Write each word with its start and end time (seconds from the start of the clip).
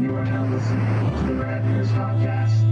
You 0.00 0.16
are 0.16 0.24
now 0.24 0.44
listening 0.46 1.26
to 1.28 1.34
the 1.34 1.44
Podcast. 1.92 2.64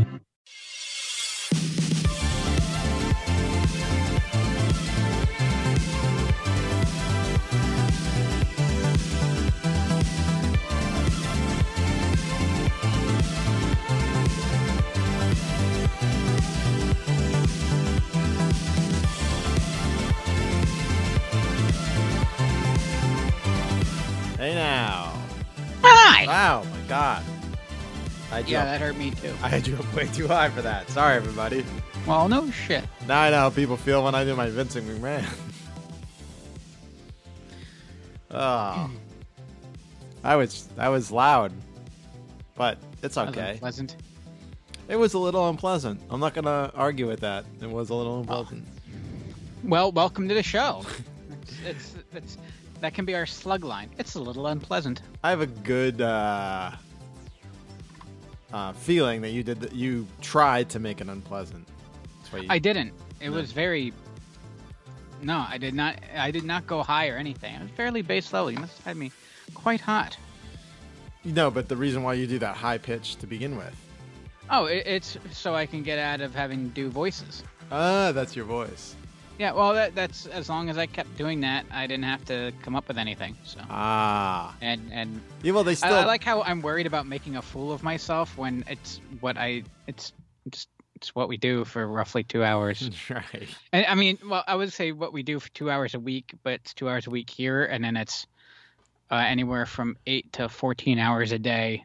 Hey 24.39 24.54
now. 24.57 25.12
Hi. 25.84 26.27
Wow, 26.27 26.62
God. 26.93 27.24
I 28.30 28.41
Yeah, 28.41 28.66
that 28.66 28.78
hurt 28.78 28.98
me 28.98 29.12
too. 29.12 29.33
I 29.42 29.48
had 29.48 29.66
you 29.66 29.77
up 29.77 29.95
way 29.95 30.09
too 30.09 30.28
high 30.28 30.50
for 30.50 30.60
that. 30.60 30.91
Sorry, 30.91 31.16
everybody. 31.16 31.64
Well, 32.06 32.28
no 32.28 32.50
shit. 32.50 32.84
Now 33.09 33.23
I 33.23 33.30
know 33.30 33.38
how 33.38 33.48
people 33.48 33.78
feel 33.78 34.05
when 34.05 34.14
I 34.14 34.24
do 34.24 34.37
my 34.37 34.50
Vincent 34.50 34.87
McMahon. 34.87 35.27
oh. 38.30 38.91
I 40.23 40.36
was 40.36 40.69
I 40.77 40.91
was 40.91 41.10
loud, 41.10 41.50
but 42.56 42.77
it's 43.02 43.16
okay. 43.16 43.52
Unpleasant. 43.52 43.97
It 44.86 44.97
was 44.97 45.14
a 45.14 45.19
little 45.19 45.48
unpleasant. 45.48 45.98
I'm 46.11 46.20
not 46.20 46.34
gonna 46.34 46.70
argue 46.74 47.09
with 47.09 47.20
that. 47.20 47.47
It 47.62 47.70
was 47.70 47.88
a 47.88 47.95
little 47.95 48.20
unpleasant. 48.20 48.69
Well, 49.64 49.92
welcome 49.92 50.28
to 50.28 50.34
the 50.34 50.42
show. 50.42 50.84
it's, 51.64 51.64
it's, 51.64 51.97
it's 52.12 52.36
that 52.82 52.92
can 52.95 53.04
be 53.04 53.14
our 53.14 53.27
slug 53.27 53.64
line. 53.64 53.88
It's 53.96 54.16
a 54.16 54.20
little 54.20 54.48
unpleasant. 54.48 55.02
I 55.22 55.30
have 55.30 55.41
a 55.41 55.46
good 55.46 56.00
uh, 56.00 56.72
uh, 58.52 58.72
feeling 58.72 59.22
that 59.22 59.30
you 59.30 59.42
did. 59.42 59.61
That 59.61 59.72
you 59.72 60.06
tried 60.20 60.69
to 60.70 60.78
make 60.80 61.00
it 61.00 61.08
unpleasant. 61.08 61.66
That's 62.30 62.42
you, 62.42 62.48
I 62.50 62.58
didn't. 62.58 62.92
It 63.20 63.30
No. 63.30 63.36
was 63.36 63.52
very. 63.52 63.92
No, 65.22 65.47
I 65.48 65.58
did 65.58 65.74
not. 65.74 66.00
I 66.16 66.33
did 66.33 66.44
not 66.44 66.66
go 66.66 66.83
high 66.83 67.08
or 67.08 67.16
anything. 67.16 67.55
It 67.55 67.62
was 67.62 67.70
fairly 67.70 68.02
base 68.02 68.33
level. 68.33 68.50
You 68.50 68.58
must 68.58 68.77
have 68.78 68.86
had 68.86 68.96
me 68.96 69.12
quite 69.55 69.80
hot. 69.80 70.17
No, 71.24 71.52
but 71.52 71.69
the 71.69 71.77
reason 71.77 72.02
why 72.02 72.14
you 72.14 72.27
do 72.27 72.41
that 72.41 72.56
high 72.56 72.78
pitch 72.78 73.14
to 73.17 73.28
begin 73.28 73.56
with. 73.56 73.74
Oh, 74.50 74.64
it, 74.67 74.84
it's 74.86 75.17
so 75.30 75.55
I 75.55 75.67
can 75.67 75.84
get 75.84 76.00
out 76.00 76.20
of 76.20 76.34
having 76.34 76.69
to 76.69 76.74
do 76.74 76.89
voices. 76.91 77.44
Ah, 77.70 78.11
that's 78.11 78.34
your 78.34 78.44
voice. 78.44 78.96
Yeah, 79.43 79.55
well, 79.55 79.75
that, 79.75 79.97
that's 79.97 80.27
as 80.27 80.48
long 80.48 80.71
as 80.71 80.79
I 80.79 80.87
kept 80.87 81.19
doing 81.19 81.41
that, 81.41 81.67
I 81.73 81.89
didn't 81.89 82.05
have 82.05 82.25
to 82.27 82.53
come 82.62 82.77
up 82.77 82.87
with 82.87 82.97
anything. 82.97 83.37
So, 83.43 83.59
Ah. 83.69 84.55
and 84.61 84.81
and 84.93 85.21
Yeah, 85.43 85.51
well, 85.51 85.65
they 85.65 85.75
still. 85.75 85.93
I 85.93 86.05
like 86.05 86.23
how 86.23 86.43
I'm 86.43 86.62
worried 86.62 86.87
about 86.87 87.09
making 87.09 87.35
a 87.35 87.43
fool 87.43 87.73
of 87.73 87.83
myself 87.83 88.39
when 88.39 88.63
it's 88.69 89.01
what 89.19 89.37
I 89.37 89.65
it's 89.89 90.13
just 90.48 90.69
it's 90.95 91.13
what 91.17 91.29
we 91.29 91.39
do 91.39 91.65
for 91.65 91.89
roughly 91.89 92.23
two 92.23 92.45
hours. 92.45 92.89
right. 93.11 93.48
and 93.73 93.85
I 93.87 93.97
mean, 93.97 94.17
well, 94.25 94.45
I 94.47 94.55
would 94.55 94.73
say 94.73 94.93
what 94.93 95.13
we 95.13 95.25
do 95.25 95.41
for 95.41 95.48
two 95.48 95.73
hours 95.73 95.95
a 95.95 95.98
week, 95.98 96.35
but 96.45 96.53
it's 96.53 96.73
two 96.73 96.89
hours 96.89 97.09
a 97.09 97.11
week 97.11 97.29
here, 97.29 97.65
and 97.65 97.83
then 97.83 97.97
it's 97.97 98.29
uh, 99.11 99.17
anywhere 99.17 99.67
from 99.67 99.97
eight 100.07 100.33
to 100.35 100.48
fourteen 100.48 101.01
hours 101.01 101.33
a 101.33 101.39
day. 101.41 101.85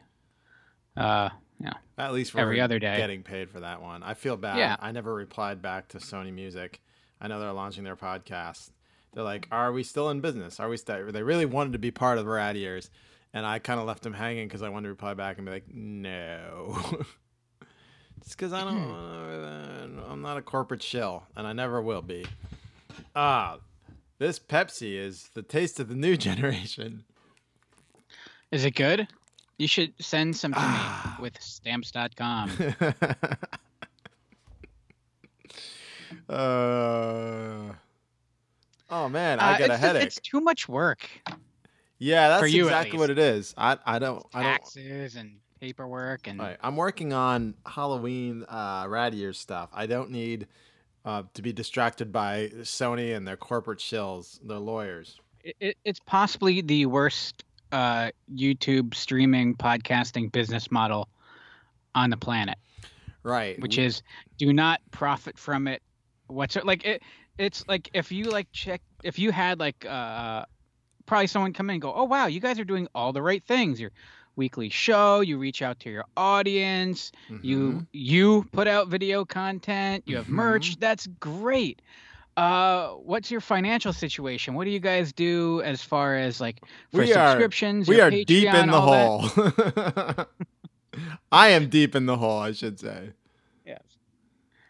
Uh, 0.96 1.30
yeah, 1.58 1.72
At 1.98 2.12
least 2.12 2.36
Every 2.36 2.60
other 2.60 2.78
day. 2.78 2.98
getting 2.98 3.24
paid 3.24 3.50
for 3.50 3.58
that 3.58 3.82
one. 3.82 4.04
I 4.04 4.14
feel 4.14 4.36
bad. 4.36 4.58
Yeah. 4.58 4.76
I 4.78 4.92
never 4.92 5.12
replied 5.12 5.60
back 5.60 5.88
to 5.88 5.98
Sony 5.98 6.32
Music. 6.32 6.80
I 7.20 7.28
know 7.28 7.40
they're 7.40 7.52
launching 7.52 7.84
their 7.84 7.96
podcast. 7.96 8.70
They're 9.14 9.24
like, 9.24 9.48
"Are 9.50 9.72
we 9.72 9.82
still 9.82 10.10
in 10.10 10.20
business? 10.20 10.60
Are 10.60 10.68
we 10.68 10.76
still?" 10.76 11.10
They 11.10 11.22
really 11.22 11.46
wanted 11.46 11.72
to 11.72 11.78
be 11.78 11.90
part 11.90 12.18
of 12.18 12.24
the 12.24 12.30
Rad 12.30 12.56
Years, 12.56 12.90
and 13.32 13.44
I 13.46 13.58
kind 13.58 13.80
of 13.80 13.86
left 13.86 14.02
them 14.02 14.12
hanging 14.14 14.46
because 14.48 14.62
I 14.62 14.68
wanted 14.68 14.84
to 14.84 14.90
reply 14.90 15.14
back 15.14 15.36
and 15.38 15.46
be 15.46 15.52
like, 15.52 15.72
"No." 15.74 16.78
Just 18.24 18.36
because 18.36 18.52
I 18.52 18.64
don't, 18.64 18.90
uh, 18.90 20.10
I'm 20.10 20.22
not 20.22 20.36
a 20.36 20.42
corporate 20.42 20.82
shill, 20.82 21.24
and 21.36 21.46
I 21.46 21.52
never 21.52 21.80
will 21.80 22.02
be. 22.02 22.26
Ah, 23.16 23.58
this 24.18 24.38
Pepsi 24.38 24.96
is 24.96 25.30
the 25.34 25.42
taste 25.42 25.78
of 25.80 25.88
the 25.88 25.94
new 25.94 26.16
generation. 26.28 27.04
is 28.50 28.64
it 28.64 28.72
good? 28.74 29.08
You 29.56 29.66
should 29.68 29.92
send 30.00 30.36
some 30.36 30.52
to 30.52 30.58
Ah. 30.60 31.16
me 31.18 31.22
with 31.22 31.40
stamps.com. 31.40 32.50
uh, 36.28 37.72
oh 38.90 39.08
man, 39.08 39.40
I 39.40 39.54
Uh, 39.54 39.58
get 39.58 39.70
a 39.70 39.76
headache. 39.76 40.06
It's 40.06 40.20
too 40.20 40.40
much 40.40 40.68
work. 40.68 41.08
yeah, 41.98 42.28
that's 42.28 42.52
you, 42.52 42.64
exactly 42.64 42.98
what 42.98 43.10
it 43.10 43.18
is. 43.18 43.54
I 43.56 43.78
I 43.84 43.98
don't 43.98 44.24
I 44.34 44.42
don't. 44.42 44.52
Taxes 44.54 45.16
and 45.16 45.38
paperwork 45.60 46.26
and 46.28 46.38
Right, 46.38 46.56
I'm 46.62 46.76
working 46.76 47.12
on 47.12 47.54
Halloween 47.66 48.44
uh, 48.44 48.86
Rad 48.88 49.14
Years 49.14 49.38
stuff. 49.38 49.70
I 49.72 49.86
don't 49.86 50.10
need 50.10 50.46
uh, 51.04 51.24
to 51.34 51.42
be 51.42 51.52
distracted 51.52 52.12
by 52.12 52.48
Sony 52.60 53.16
and 53.16 53.26
their 53.26 53.36
corporate 53.36 53.78
shills, 53.80 54.38
their 54.46 54.58
lawyers. 54.58 55.18
it, 55.42 55.56
it, 55.60 55.76
it's 55.84 56.00
possibly 56.06 56.60
the 56.60 56.86
worst 56.86 57.42
uh, 57.72 58.10
YouTube 58.34 58.94
streaming 58.94 59.54
podcasting 59.56 60.30
business 60.30 60.70
model 60.70 61.08
on 61.94 62.10
the 62.10 62.16
planet, 62.16 62.56
Right, 63.22 63.60
which 63.60 63.78
we- 63.78 63.84
is 63.84 64.02
do 64.38 64.52
not 64.52 64.80
profit 64.92 65.38
from 65.38 65.66
it. 65.66 65.82
What's 66.28 66.56
it 66.56 66.64
like? 66.64 66.84
It 66.84 67.02
it's 67.38 67.66
like 67.68 67.90
if 67.94 68.10
you 68.12 68.24
like 68.24 68.48
check 68.52 68.80
if 69.02 69.18
you 69.18 69.32
had 69.32 69.58
like 69.60 69.84
uh 69.84 70.44
probably 71.06 71.26
someone 71.26 71.52
come 71.52 71.70
in 71.70 71.74
and 71.74 71.82
go, 71.82 71.92
oh 71.94 72.04
wow, 72.04 72.26
you 72.26 72.40
guys 72.40 72.58
are 72.58 72.64
doing 72.64 72.86
all 72.94 73.12
the 73.12 73.22
right 73.22 73.42
things. 73.44 73.80
Your 73.80 73.90
weekly 74.36 74.68
show, 74.68 75.20
you 75.20 75.36
reach 75.38 75.62
out 75.62 75.80
to 75.80 75.90
your 75.90 76.04
audience, 76.16 77.10
Mhm. 77.30 77.40
you 77.44 77.86
you 77.92 78.46
put 78.52 78.68
out 78.68 78.88
video 78.88 79.24
content, 79.24 80.04
you 80.06 80.16
have 80.16 80.28
merch. 80.28 80.70
Mm-hmm. 80.72 80.80
That's 80.80 81.06
great. 81.18 81.82
Uh, 82.36 82.90
what's 82.90 83.32
your 83.32 83.40
financial 83.40 83.92
situation? 83.92 84.54
What 84.54 84.62
do 84.64 84.70
you 84.70 84.78
guys 84.78 85.12
do 85.12 85.60
as 85.62 85.82
far 85.82 86.14
as 86.16 86.40
like 86.40 86.60
for 86.92 86.98
We 86.98 87.12
are- 87.12 87.30
subscriptions? 87.32 87.88
we 87.88 87.96
your 87.96 88.06
are 88.06 88.10
deep 88.10 88.54
in 88.54 88.68
the 88.70 88.80
hole. 88.80 89.24
I 91.32 91.48
am 91.48 91.68
deep 91.68 91.94
in 91.94 92.06
the 92.06 92.16
hole, 92.16 92.38
I 92.38 92.52
should 92.52 92.78
say. 92.80 93.10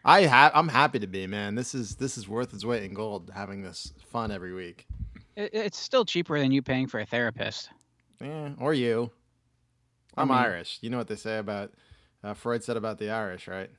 I 0.05 0.25
ha- 0.25 0.51
I'm 0.53 0.67
happy 0.69 0.99
to 0.99 1.07
be, 1.07 1.27
man. 1.27 1.55
This 1.55 1.75
is 1.75 1.95
this 1.95 2.17
is 2.17 2.27
worth 2.27 2.53
its 2.53 2.63
weight 2.65 2.83
in 2.83 2.93
gold 2.93 3.31
having 3.35 3.61
this 3.61 3.93
fun 4.11 4.31
every 4.31 4.53
week. 4.53 4.87
It, 5.35 5.51
it's 5.53 5.77
still 5.79 6.05
cheaper 6.05 6.39
than 6.39 6.51
you 6.51 6.61
paying 6.61 6.87
for 6.87 6.99
a 6.99 7.05
therapist. 7.05 7.69
Yeah, 8.21 8.51
or 8.59 8.73
you. 8.73 9.11
I 10.15 10.21
I'm 10.21 10.29
mean- 10.29 10.37
Irish. 10.37 10.79
You 10.81 10.89
know 10.89 10.97
what 10.97 11.07
they 11.07 11.15
say 11.15 11.37
about 11.37 11.73
uh, 12.23 12.33
Freud 12.33 12.63
said 12.63 12.77
about 12.77 12.97
the 12.97 13.09
Irish, 13.11 13.47
right? 13.47 13.69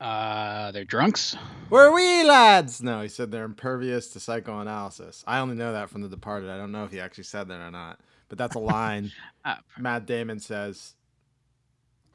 Uh, 0.00 0.70
they're 0.70 0.84
drunks. 0.84 1.36
We're 1.70 1.92
we 1.92 2.22
lads. 2.24 2.80
No, 2.82 3.02
he 3.02 3.08
said 3.08 3.30
they're 3.32 3.44
impervious 3.44 4.08
to 4.10 4.20
psychoanalysis. 4.20 5.24
I 5.26 5.40
only 5.40 5.56
know 5.56 5.72
that 5.72 5.90
from 5.90 6.02
The 6.02 6.08
Departed. 6.08 6.50
I 6.50 6.56
don't 6.56 6.70
know 6.70 6.84
if 6.84 6.92
he 6.92 7.00
actually 7.00 7.24
said 7.24 7.48
that 7.48 7.60
or 7.60 7.70
not, 7.72 7.98
but 8.28 8.38
that's 8.38 8.54
a 8.54 8.60
line 8.60 9.10
Uh, 9.44 9.56
Matt 9.78 10.06
Damon 10.06 10.38
says. 10.40 10.94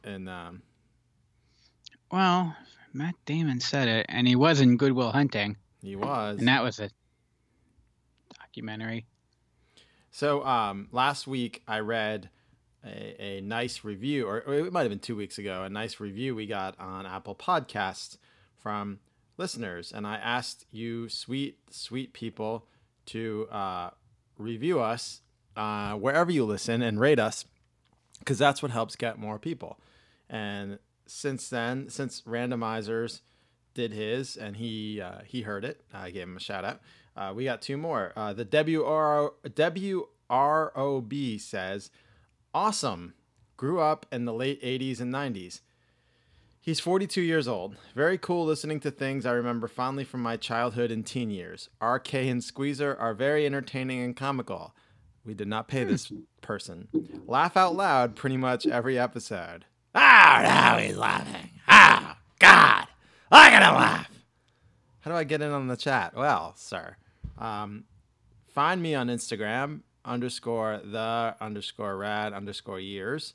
in 0.03 0.28
um, 0.28 0.61
well, 2.13 2.56
Matt 2.94 3.16
Damon 3.25 3.59
said 3.59 3.88
it, 3.88 4.06
and 4.07 4.28
he 4.28 4.35
was 4.35 4.62
in 4.62 4.78
Good 4.78 4.91
Will 4.91 5.12
Hunting, 5.12 5.57
he 5.81 5.96
was. 5.96 6.38
and 6.38 6.47
that 6.47 6.62
was 6.62 6.79
a 6.79 6.91
documentary. 8.40 9.07
So 10.12 10.46
um, 10.46 10.90
last 10.91 11.25
week 11.25 11.63
I 11.68 11.79
read 11.79 12.29
a, 12.85 13.19
a 13.19 13.41
nice 13.41 13.84
review, 13.84 14.28
or, 14.28 14.44
or 14.46 14.53
it 14.53 14.72
might 14.72 14.81
have 14.81 14.91
been 14.91 15.00
two 15.00 15.16
weeks 15.16 15.40
ago, 15.40 15.63
a 15.63 15.69
nice 15.69 16.00
review 16.00 16.35
we 16.35 16.46
got 16.46 16.79
on 16.79 17.07
Apple 17.07 17.34
Podcasts 17.34 18.18
from 18.62 19.00
listeners, 19.38 19.91
and 19.91 20.06
I 20.06 20.18
asked 20.18 20.68
you, 20.69 21.09
sweet, 21.09 21.57
sweet 21.72 22.13
people, 22.13 22.68
to 23.07 23.47
uh, 23.52 23.90
review 24.38 24.79
us 24.79 25.22
uh, 25.57 25.94
wherever 25.94 26.32
you 26.32 26.46
listen 26.46 26.84
and 26.84 26.99
rate 26.99 27.20
us, 27.20 27.46
because 28.20 28.37
that's 28.37 28.61
what 28.61 28.70
helps 28.70 28.96
get 28.96 29.17
more 29.17 29.40
people. 29.40 29.79
And 30.29 30.78
since 31.05 31.50
then, 31.50 31.90
since 31.90 32.22
randomizers 32.22 33.22
did 33.73 33.91
his 33.91 34.38
and 34.38 34.58
he 34.58 35.02
uh, 35.02 35.20
he 35.26 35.41
heard 35.41 35.66
it, 35.66 35.82
I 35.94 36.11
gave 36.11 36.23
him 36.23 36.38
a 36.38 36.41
shout 36.41 36.66
out. 36.66 36.82
Uh, 37.16 37.34
we 37.35 37.46
got 37.46 37.61
two 37.61 37.78
more. 37.78 38.11
Uh, 38.16 38.34
the 38.34 38.46
WRO, 38.46 39.34
WROB 40.29 41.40
says, 41.40 41.91
"Awesome, 42.53 43.14
grew 43.58 43.79
up 43.79 44.05
in 44.11 44.26
the 44.26 44.34
late 44.34 44.61
'80s 44.61 45.00
and 45.00 45.14
'90s." 45.14 45.61
He's 46.59 46.79
42 46.79 47.20
years 47.22 47.46
old. 47.46 47.76
Very 47.94 48.17
cool 48.17 48.46
listening 48.46 48.79
to 48.82 48.91
things 48.91 49.26
I 49.26 49.34
remember 49.34 49.67
fondly 49.67 50.06
from 50.06 50.22
my 50.22 50.38
childhood 50.38 50.91
and 50.91 51.06
teen 51.06 51.29
years. 51.29 51.70
RK 51.82 52.14
and 52.14 52.41
Squeezer 52.41 52.96
are 52.96 53.14
very 53.14 53.46
entertaining 53.46 54.02
and 54.02 54.16
comical. 54.16 54.73
We 55.26 55.34
did 55.34 55.49
not 55.49 55.67
pay 55.67 55.84
this 55.84 56.09
person. 56.41 56.88
Laugh 57.28 57.58
out 57.58 57.76
loud 57.76 58.16
pretty 58.16 58.38
much 58.38 58.66
every 58.66 58.97
episode. 58.97 59.66
Ah, 59.95 60.40
now 60.43 60.78
he's 60.78 60.97
laughing. 60.97 61.49
Ah, 61.67 62.17
God, 62.40 62.87
I 63.31 63.49
gotta 63.49 63.75
laugh. 63.75 64.09
How 65.01 65.11
do 65.11 65.17
I 65.17 65.23
get 65.23 65.41
in 65.41 65.51
on 65.51 65.67
the 65.67 65.75
chat? 65.78 66.16
Well, 66.16 66.53
sir, 66.55 66.95
um, 67.37 67.84
find 68.47 68.81
me 68.81 68.95
on 68.95 69.07
Instagram 69.07 69.81
underscore 70.05 70.81
the 70.84 71.35
underscore 71.40 71.97
rad 71.97 72.34
underscore 72.34 72.79
years. 72.79 73.34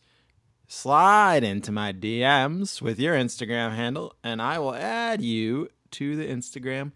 Slide 0.66 1.44
into 1.44 1.72
my 1.72 1.92
DMs 1.92 2.82
with 2.82 2.98
your 2.98 3.14
Instagram 3.14 3.74
handle, 3.74 4.14
and 4.22 4.42
I 4.42 4.58
will 4.58 4.74
add 4.74 5.22
you 5.22 5.68
to 5.92 6.16
the 6.16 6.26
Instagram 6.26 6.92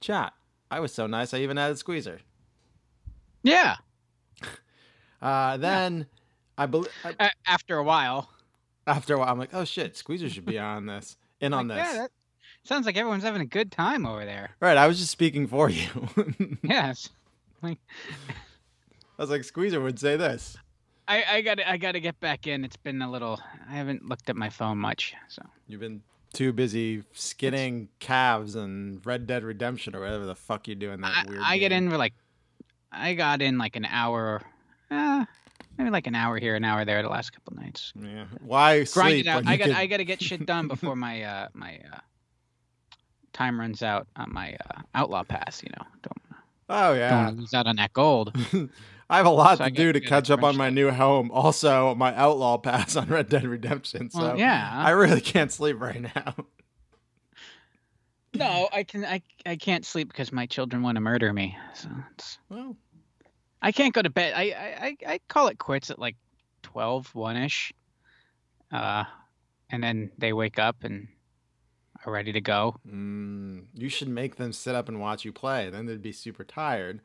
chat. 0.00 0.34
I 0.70 0.80
was 0.80 0.92
so 0.92 1.06
nice, 1.06 1.32
I 1.32 1.38
even 1.38 1.56
added 1.56 1.78
Squeezer. 1.78 2.20
Yeah. 3.42 3.76
Uh, 5.22 5.56
then 5.56 6.06
I 6.58 6.66
believe 6.66 6.90
after 7.46 7.78
a 7.78 7.82
while. 7.82 8.28
After 8.86 9.14
a 9.14 9.18
while, 9.18 9.28
I'm 9.30 9.38
like, 9.38 9.54
oh 9.54 9.64
shit, 9.64 9.96
Squeezer 9.96 10.28
should 10.28 10.44
be 10.46 10.58
on 10.58 10.86
this, 10.86 11.16
in 11.40 11.52
on 11.52 11.68
Like, 11.68 11.78
this. 11.78 11.94
Yeah, 11.94 12.00
that 12.02 12.10
sounds 12.64 12.86
like 12.86 12.96
everyone's 12.96 13.22
having 13.24 13.40
a 13.42 13.46
good 13.46 13.70
time 13.72 14.06
over 14.06 14.24
there. 14.24 14.50
Right, 14.60 14.76
I 14.76 14.86
was 14.86 14.98
just 14.98 15.10
speaking 15.10 15.46
for 15.46 15.68
you. 15.70 15.86
Yes. 16.62 17.08
Like 17.62 17.78
I 19.18 19.22
was 19.22 19.30
like, 19.30 19.44
Squeezer 19.44 19.80
would 19.80 19.98
say 19.98 20.16
this. 20.16 20.56
I, 21.06 21.22
I 21.28 21.40
gotta 21.42 21.68
I 21.70 21.76
gotta 21.76 22.00
get 22.00 22.18
back 22.20 22.46
in. 22.46 22.64
It's 22.64 22.76
been 22.76 23.00
a 23.02 23.10
little 23.10 23.40
I 23.68 23.74
haven't 23.74 24.06
looked 24.08 24.28
at 24.30 24.36
my 24.36 24.48
phone 24.50 24.78
much. 24.78 25.14
So 25.28 25.42
You've 25.66 25.80
been 25.80 26.02
too 26.32 26.52
busy 26.52 27.04
skinning 27.12 27.88
calves 28.00 28.54
and 28.56 29.04
Red 29.06 29.26
Dead 29.26 29.44
Redemption 29.44 29.94
or 29.94 30.00
whatever 30.00 30.26
the 30.26 30.34
fuck 30.34 30.66
you're 30.66 30.74
doing. 30.74 31.00
that 31.02 31.26
I, 31.26 31.30
weird. 31.30 31.42
I 31.44 31.58
get 31.58 31.72
in 31.72 31.90
for 31.90 31.96
like 31.98 32.14
I 32.90 33.14
got 33.14 33.40
in 33.42 33.56
like 33.58 33.76
an 33.76 33.84
hour 33.84 34.42
uh, 34.90 35.24
maybe 35.78 35.90
like 35.90 36.06
an 36.06 36.14
hour 36.14 36.38
here, 36.38 36.54
an 36.56 36.64
hour 36.64 36.84
there 36.84 37.02
the 37.02 37.08
last 37.08 37.30
couple 37.32 37.54
nights. 37.56 37.92
Yeah. 38.00 38.24
Why 38.40 38.84
sleep? 38.84 39.26
I 39.28 39.42
got 39.56 39.60
could- 39.66 39.70
I 39.74 39.86
gotta 39.86 40.04
get 40.04 40.22
shit 40.22 40.44
done 40.46 40.68
before 40.68 40.96
my 41.06 41.22
uh 41.22 41.48
my 41.54 41.80
uh 41.92 41.98
time 43.32 43.58
runs 43.58 43.82
out 43.82 44.06
on 44.16 44.32
my 44.32 44.56
uh, 44.70 44.80
outlaw 44.94 45.24
pass, 45.24 45.62
you 45.62 45.70
know. 45.76 45.84
Don't, 46.02 46.38
Oh 46.68 46.90
don't 46.90 46.98
yeah. 46.98 47.24
want 47.24 47.36
to 47.36 47.40
lose 47.40 47.52
out 47.54 47.66
on 47.66 47.76
that 47.76 47.92
gold. 47.92 48.32
I 49.10 49.18
have 49.18 49.26
a 49.26 49.30
lot 49.30 49.58
So 49.58 49.64
to 49.64 49.70
do 49.70 49.92
gotta- 49.92 50.00
catch 50.06 50.30
up 50.30 50.42
on 50.42 50.56
my 50.56 50.70
new 50.70 50.90
home. 50.90 51.30
Also, 51.30 51.94
my 51.94 52.14
outlaw 52.16 52.56
pass 52.58 52.96
on 52.96 53.08
Red 53.08 53.28
Dead 53.28 53.44
Redemption. 53.44 54.08
So 54.10 54.20
Well, 54.20 54.38
yeah. 54.38 54.70
I 54.74 54.90
really 54.90 55.20
can't 55.20 55.52
sleep 55.52 55.78
right 55.80 56.00
now. 56.14 56.34
No, 58.34 58.68
I 58.72 58.82
can 58.82 59.04
I 59.04 59.22
I 59.46 59.54
can't 59.56 59.84
sleep 59.84 60.08
because 60.08 60.32
my 60.32 60.46
children 60.46 60.82
want 60.82 60.96
to 60.96 61.00
murder 61.00 61.32
me. 61.32 61.56
So 61.74 61.88
it's 62.14 62.38
Well, 62.48 62.76
I 63.64 63.72
can't 63.72 63.92
go 63.94 64.02
to 64.02 64.10
bed. 64.10 64.34
I 64.36 64.42
I, 65.06 65.12
I- 65.14 65.20
call 65.28 65.48
it 65.48 65.58
quits 65.58 65.90
at 65.90 65.98
like 65.98 66.16
12, 66.62 67.12
1ish. 67.14 67.72
Uh 68.70 69.04
and 69.70 69.82
then 69.82 70.10
they 70.18 70.32
wake 70.32 70.58
up 70.58 70.84
and 70.84 71.08
are 72.06 72.12
ready 72.12 72.32
to 72.32 72.40
go. 72.40 72.76
mm, 72.86 73.64
you 73.72 73.88
should 73.88 74.08
make 74.08 74.36
them 74.36 74.52
sit 74.52 74.74
up 74.74 74.88
and 74.88 75.00
watch 75.00 75.24
you 75.24 75.32
play. 75.32 75.70
Then 75.70 75.86
they'd 75.86 76.02
be 76.02 76.12
super 76.12 76.44
tired. 76.44 77.00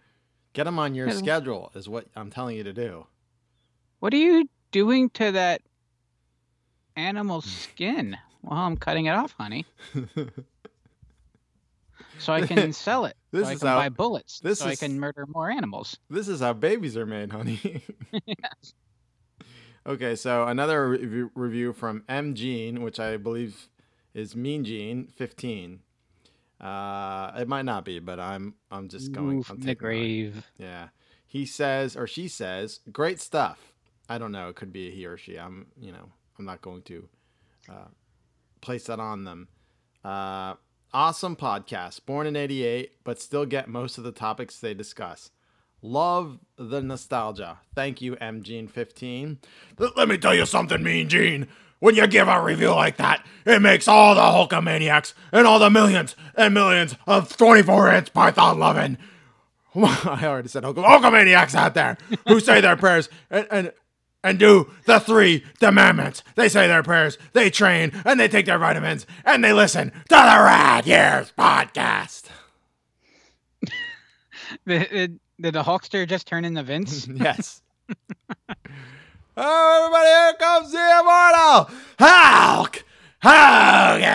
Get 0.54 0.66
them 0.66 0.78
on 0.78 0.94
your 0.96 1.10
schedule, 1.12 1.72
is 1.76 1.88
what 1.88 2.08
I'm 2.16 2.30
telling 2.30 2.58
you 2.58 2.64
to 2.64 2.74
do. 2.74 3.08
What 4.00 4.14
are 4.14 4.18
you 4.18 4.50
doing 4.72 5.10
to 5.12 5.32
that 5.32 5.62
animal 6.98 7.42
skin 7.42 8.18
Well, 8.42 8.60
I'm 8.60 8.76
cutting 8.76 9.06
it 9.06 9.12
off, 9.12 9.34
honey? 9.40 9.66
So 12.20 12.34
I 12.34 12.46
can 12.46 12.74
sell 12.74 13.06
it. 13.06 13.16
This 13.32 13.44
so 13.48 13.50
I 13.52 13.56
can 13.56 13.68
how- 13.68 13.78
buy 13.78 13.90
bullets. 13.90 14.40
this 14.40 14.60
so 14.60 14.68
I 14.68 14.76
can 14.76 15.00
murder 15.00 15.26
more 15.28 15.50
animals. 15.50 15.98
This 16.10 16.28
is 16.28 16.40
how 16.40 16.54
babies 16.54 16.98
are 16.98 17.06
made, 17.06 17.32
honey. 17.32 17.84
Okay, 19.88 20.16
so 20.16 20.46
another 20.46 20.90
review, 20.90 21.32
review 21.36 21.74
from 21.74 22.04
M 22.08 22.36
Gene, 22.36 22.84
which 22.84 23.00
I 23.00 23.18
believe 23.18 23.70
is 24.14 24.36
Mean 24.36 24.64
Gene 24.64 25.08
15. 25.16 25.80
Uh, 26.60 27.32
it 27.40 27.48
might 27.48 27.64
not 27.66 27.86
be, 27.86 28.00
but 28.00 28.20
I'm 28.20 28.56
I'm 28.70 28.90
just 28.90 29.14
going. 29.14 29.38
I'm 29.38 29.44
from 29.44 29.62
the 29.62 29.74
grave. 29.74 30.46
Yeah, 30.58 30.90
he 31.26 31.46
says 31.46 31.96
or 31.96 32.06
she 32.06 32.28
says, 32.28 32.82
great 32.92 33.22
stuff. 33.22 33.74
I 34.10 34.18
don't 34.18 34.34
know. 34.34 34.50
It 34.50 34.58
could 34.58 34.74
be 34.74 34.90
a 34.90 34.92
he 34.92 35.06
or 35.06 35.18
she. 35.18 35.38
I'm 35.40 35.68
you 35.80 35.92
know 35.94 36.12
I'm 36.38 36.46
not 36.46 36.62
going 36.62 36.82
to 36.84 37.08
uh, 37.70 37.88
place 38.62 38.84
that 38.86 39.00
on 39.00 39.24
them. 39.24 39.48
Uh, 40.04 40.56
awesome 40.94 41.36
podcast. 41.36 42.06
Born 42.06 42.28
in 42.28 42.36
'88, 42.36 43.04
but 43.04 43.22
still 43.22 43.46
get 43.46 43.68
most 43.68 43.98
of 43.98 44.04
the 44.04 44.12
topics 44.12 44.60
they 44.60 44.74
discuss. 44.74 45.32
Love 45.82 46.40
the 46.58 46.82
nostalgia. 46.82 47.60
Thank 47.74 48.02
you, 48.02 48.16
M 48.16 48.44
Gene 48.44 48.68
15. 48.68 49.40
Let 49.78 50.10
me 50.10 50.18
tell 50.18 50.36
you 50.36 50.46
something, 50.46 50.84
Mean 50.84 51.08
Gene. 51.08 51.48
When 51.80 51.96
you 51.96 52.06
give 52.08 52.28
a 52.28 52.42
review 52.44 52.72
like 52.72 52.98
that, 52.98 53.26
it 53.46 53.62
makes 53.62 53.88
all 53.88 54.14
the 54.14 54.22
Hulkamaniacs 54.22 55.14
and 55.32 55.48
all 55.48 55.60
the 55.60 55.70
millions 55.70 56.18
and 56.36 56.54
millions 56.54 56.96
of 57.08 57.36
24 57.38 57.94
inch 57.94 58.14
Python 58.14 58.60
loving. 58.60 58.98
I 59.76 60.26
already 60.26 60.50
said 60.50 60.64
Hulkamaniacs 60.64 61.56
out 61.56 61.76
there 61.76 61.98
who 62.28 62.42
say 62.42 62.60
their 62.60 62.76
prayers 62.76 63.08
and, 63.30 63.48
and 63.50 63.72
and 64.24 64.40
do 64.40 64.72
the 64.86 65.00
three 65.00 65.44
commandments. 65.60 66.24
They 66.36 66.50
say 66.50 66.68
their 66.68 66.84
prayers, 66.84 67.18
they 67.34 67.50
train, 67.50 67.92
and 68.06 68.20
they 68.20 68.28
take 68.28 68.46
their 68.46 68.60
vitamins, 68.60 69.06
and 69.26 69.44
they 69.44 69.54
listen 69.54 69.92
to 69.92 69.96
the 70.10 70.16
Rad 70.16 70.86
Years 70.86 71.32
podcast. 71.38 72.24
Did, 74.66 75.20
did, 75.40 75.54
the 75.54 75.62
Hulkster 75.62 76.08
just 76.08 76.26
turn 76.26 76.44
into 76.44 76.64
Vince? 76.64 77.08
yes. 77.14 77.62
oh, 79.38 79.78
everybody, 79.86 80.08
here 80.08 80.34
comes 80.40 80.72
the 80.72 81.00
immortal 81.00 81.70
Hulk 82.00 82.84
Hogan. 83.22 84.10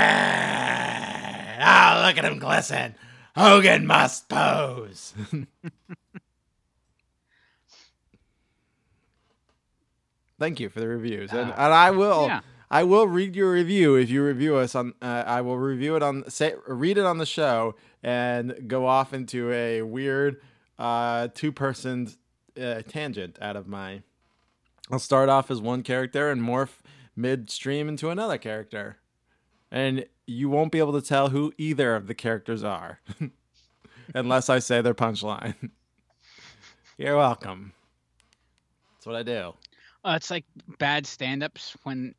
Oh, 1.61 2.03
look 2.05 2.19
at 2.19 2.25
him 2.25 2.39
glisten. 2.41 2.97
Hogan 3.37 3.87
must 3.87 4.29
pose. 4.29 5.15
Thank 10.39 10.61
you 10.61 10.69
for 10.69 10.81
the 10.81 10.89
reviews, 10.89 11.33
and, 11.33 11.51
Ah. 11.53 11.65
and 11.67 11.73
I 11.75 11.91
will. 11.91 12.27
Yeah. 12.27 12.41
I 12.71 12.83
will 12.83 13.07
read 13.07 13.37
your 13.37 13.53
review 13.53 13.95
if 13.95 14.11
you 14.11 14.25
review 14.25 14.57
us 14.57 14.75
on. 14.75 14.95
Uh, 15.01 15.23
I 15.27 15.43
will 15.43 15.59
review 15.59 15.95
it 15.97 16.03
on 16.03 16.29
say 16.29 16.55
read 16.67 16.99
it 16.99 17.05
on 17.05 17.19
the 17.19 17.27
show 17.27 17.77
and 18.03 18.67
go 18.67 18.87
off 18.87 19.13
into 19.15 19.53
a 19.53 19.83
weird 19.83 20.41
uh, 20.79 21.29
two 21.35 21.53
person 21.53 22.09
uh, 22.61 22.83
tangent 22.89 23.39
out 23.41 23.55
of 23.57 23.69
my. 23.69 24.03
I'll 24.91 24.99
start 24.99 25.29
off 25.29 25.51
as 25.53 25.61
one 25.61 25.83
character 25.85 26.31
and 26.31 26.43
morph 26.43 26.81
midstream 27.15 27.89
into 27.89 28.11
another 28.11 28.39
character, 28.39 28.97
and 29.71 30.05
you 30.27 30.49
won't 30.51 30.73
be 30.73 30.79
able 30.81 30.99
to 31.01 31.07
tell 31.07 31.29
who 31.29 31.53
either 31.59 31.95
of 31.95 32.09
the 32.09 32.15
characters 32.15 32.65
are, 32.65 32.99
unless 34.15 34.51
I 34.51 34.59
say 34.59 34.81
their 34.81 34.95
punchline. 34.95 35.71
You're 36.99 37.17
welcome. 37.17 37.73
That's 38.95 39.07
what 39.07 39.17
I 39.17 39.23
do. 39.23 39.55
Uh, 40.05 40.15
it's 40.17 40.31
like 40.31 40.45
bad 40.78 41.07
stand-ups 41.07 41.76
when 41.85 42.14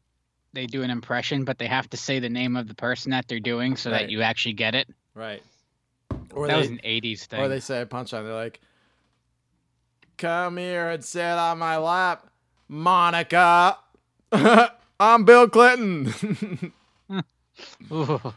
they 0.53 0.65
do 0.65 0.81
an 0.83 0.89
impression, 0.89 1.43
but 1.43 1.57
they 1.59 1.67
have 1.67 1.89
to 1.91 1.98
say 1.98 2.19
the 2.19 2.29
name 2.29 2.55
of 2.55 2.67
the 2.67 2.74
person 2.74 3.12
that 3.12 3.27
they're 3.27 3.39
doing 3.39 3.75
so 3.75 3.91
Right. 3.91 4.01
that 4.03 4.09
you 4.09 4.21
actually 4.21 4.53
get 4.53 4.74
it. 4.74 4.88
Right. 5.13 5.43
Or 6.33 6.48
that 6.48 6.53
they, 6.53 6.59
was 6.59 6.69
an 6.69 6.79
'80s 6.83 7.25
thing. 7.25 7.39
Or 7.41 7.48
they 7.48 7.59
say 7.59 7.81
a 7.81 7.86
punchline. 7.86 8.24
They're 8.24 8.33
like, 8.33 8.59
"Come 10.17 10.57
here 10.57 10.89
and 10.89 11.03
sit 11.03 11.24
on 11.24 11.59
my 11.59 11.77
lap, 11.77 12.27
Monica. 12.67 13.77
I'm 15.00 15.24
Bill 15.25 15.48
Clinton." 15.50 16.74
Ooh. 17.91 18.33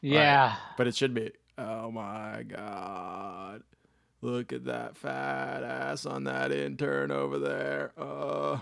Yeah. 0.00 0.56
but 0.76 0.86
it 0.86 0.94
should 0.94 1.14
be, 1.14 1.32
"Oh 1.58 1.90
my 1.90 2.44
God, 2.46 3.62
look 4.20 4.52
at 4.52 4.64
that 4.66 4.96
fat 4.96 5.62
ass 5.64 6.06
on 6.06 6.24
that 6.24 6.52
intern 6.52 7.10
over 7.10 7.38
there. 7.38 7.92
Uh, 7.98 8.58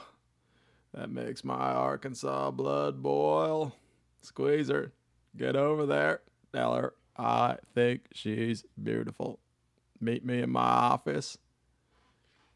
that 0.95 1.11
makes 1.11 1.45
my 1.45 1.55
Arkansas 1.55 2.51
blood 2.53 3.03
boil. 3.03 3.77
Squeeze 4.23 4.69
her. 4.69 4.93
Get 5.37 5.57
over 5.57 5.87
there. 5.87 6.21
Tell 6.53 6.75
her 6.75 6.95
I 7.17 7.57
think 7.75 8.07
she's 8.13 8.65
beautiful. 8.83 9.39
Meet 10.01 10.25
me 10.25 10.41
in 10.43 10.51
my 10.51 10.61
office. 10.61 11.39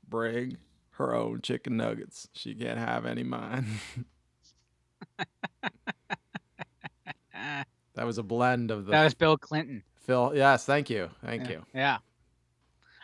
Bring 0.09 0.59
her 0.93 1.15
own 1.15 1.43
chicken 1.43 1.77
nuggets. 1.77 2.29
She 2.33 2.55
can't 2.55 2.79
have 2.79 3.07
any 3.07 3.23
mine. 3.23 3.67
That 7.99 8.07
was 8.07 8.19
a 8.19 8.23
blend 8.23 8.71
of 8.71 8.87
the 8.87 8.93
that 8.93 9.03
was 9.03 9.15
Bill 9.15 9.37
Clinton. 9.37 9.83
Phil. 10.03 10.31
Yes, 10.33 10.65
thank 10.65 10.89
you. 10.89 11.11
Thank 11.25 11.47
yeah. 11.47 11.51
you. 11.51 11.67
Yeah. 11.75 11.99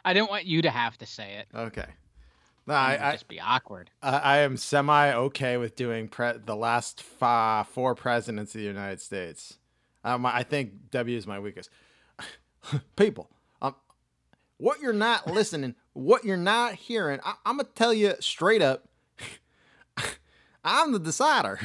I 0.04 0.12
didn't 0.12 0.30
want 0.30 0.44
you 0.44 0.62
to 0.62 0.70
have 0.70 0.96
to 0.98 1.06
say 1.06 1.34
it. 1.34 1.48
Okay. 1.52 1.86
No, 2.66 2.74
I, 2.74 2.98
I, 3.10 3.12
just 3.12 3.28
be 3.28 3.40
awkward. 3.40 3.90
I 4.02 4.16
I 4.18 4.38
am 4.38 4.56
semi 4.56 5.12
okay 5.12 5.56
with 5.58 5.76
doing 5.76 6.08
pre- 6.08 6.38
the 6.44 6.56
last 6.56 7.02
four 7.02 7.94
presidents 7.94 8.54
of 8.54 8.60
the 8.60 8.66
United 8.66 9.00
States. 9.02 9.58
Um, 10.02 10.24
I 10.24 10.42
think 10.42 10.90
W 10.90 11.16
is 11.16 11.26
my 11.26 11.38
weakest. 11.38 11.68
People, 12.96 13.28
um, 13.60 13.74
what 14.56 14.80
you're 14.80 14.92
not 14.94 15.26
listening, 15.30 15.74
what 15.92 16.24
you're 16.24 16.36
not 16.38 16.74
hearing, 16.74 17.20
I- 17.24 17.34
I'm 17.44 17.58
gonna 17.58 17.68
tell 17.74 17.92
you 17.92 18.14
straight 18.20 18.62
up. 18.62 18.88
I'm 20.64 20.92
the 20.92 20.98
decider. 20.98 21.60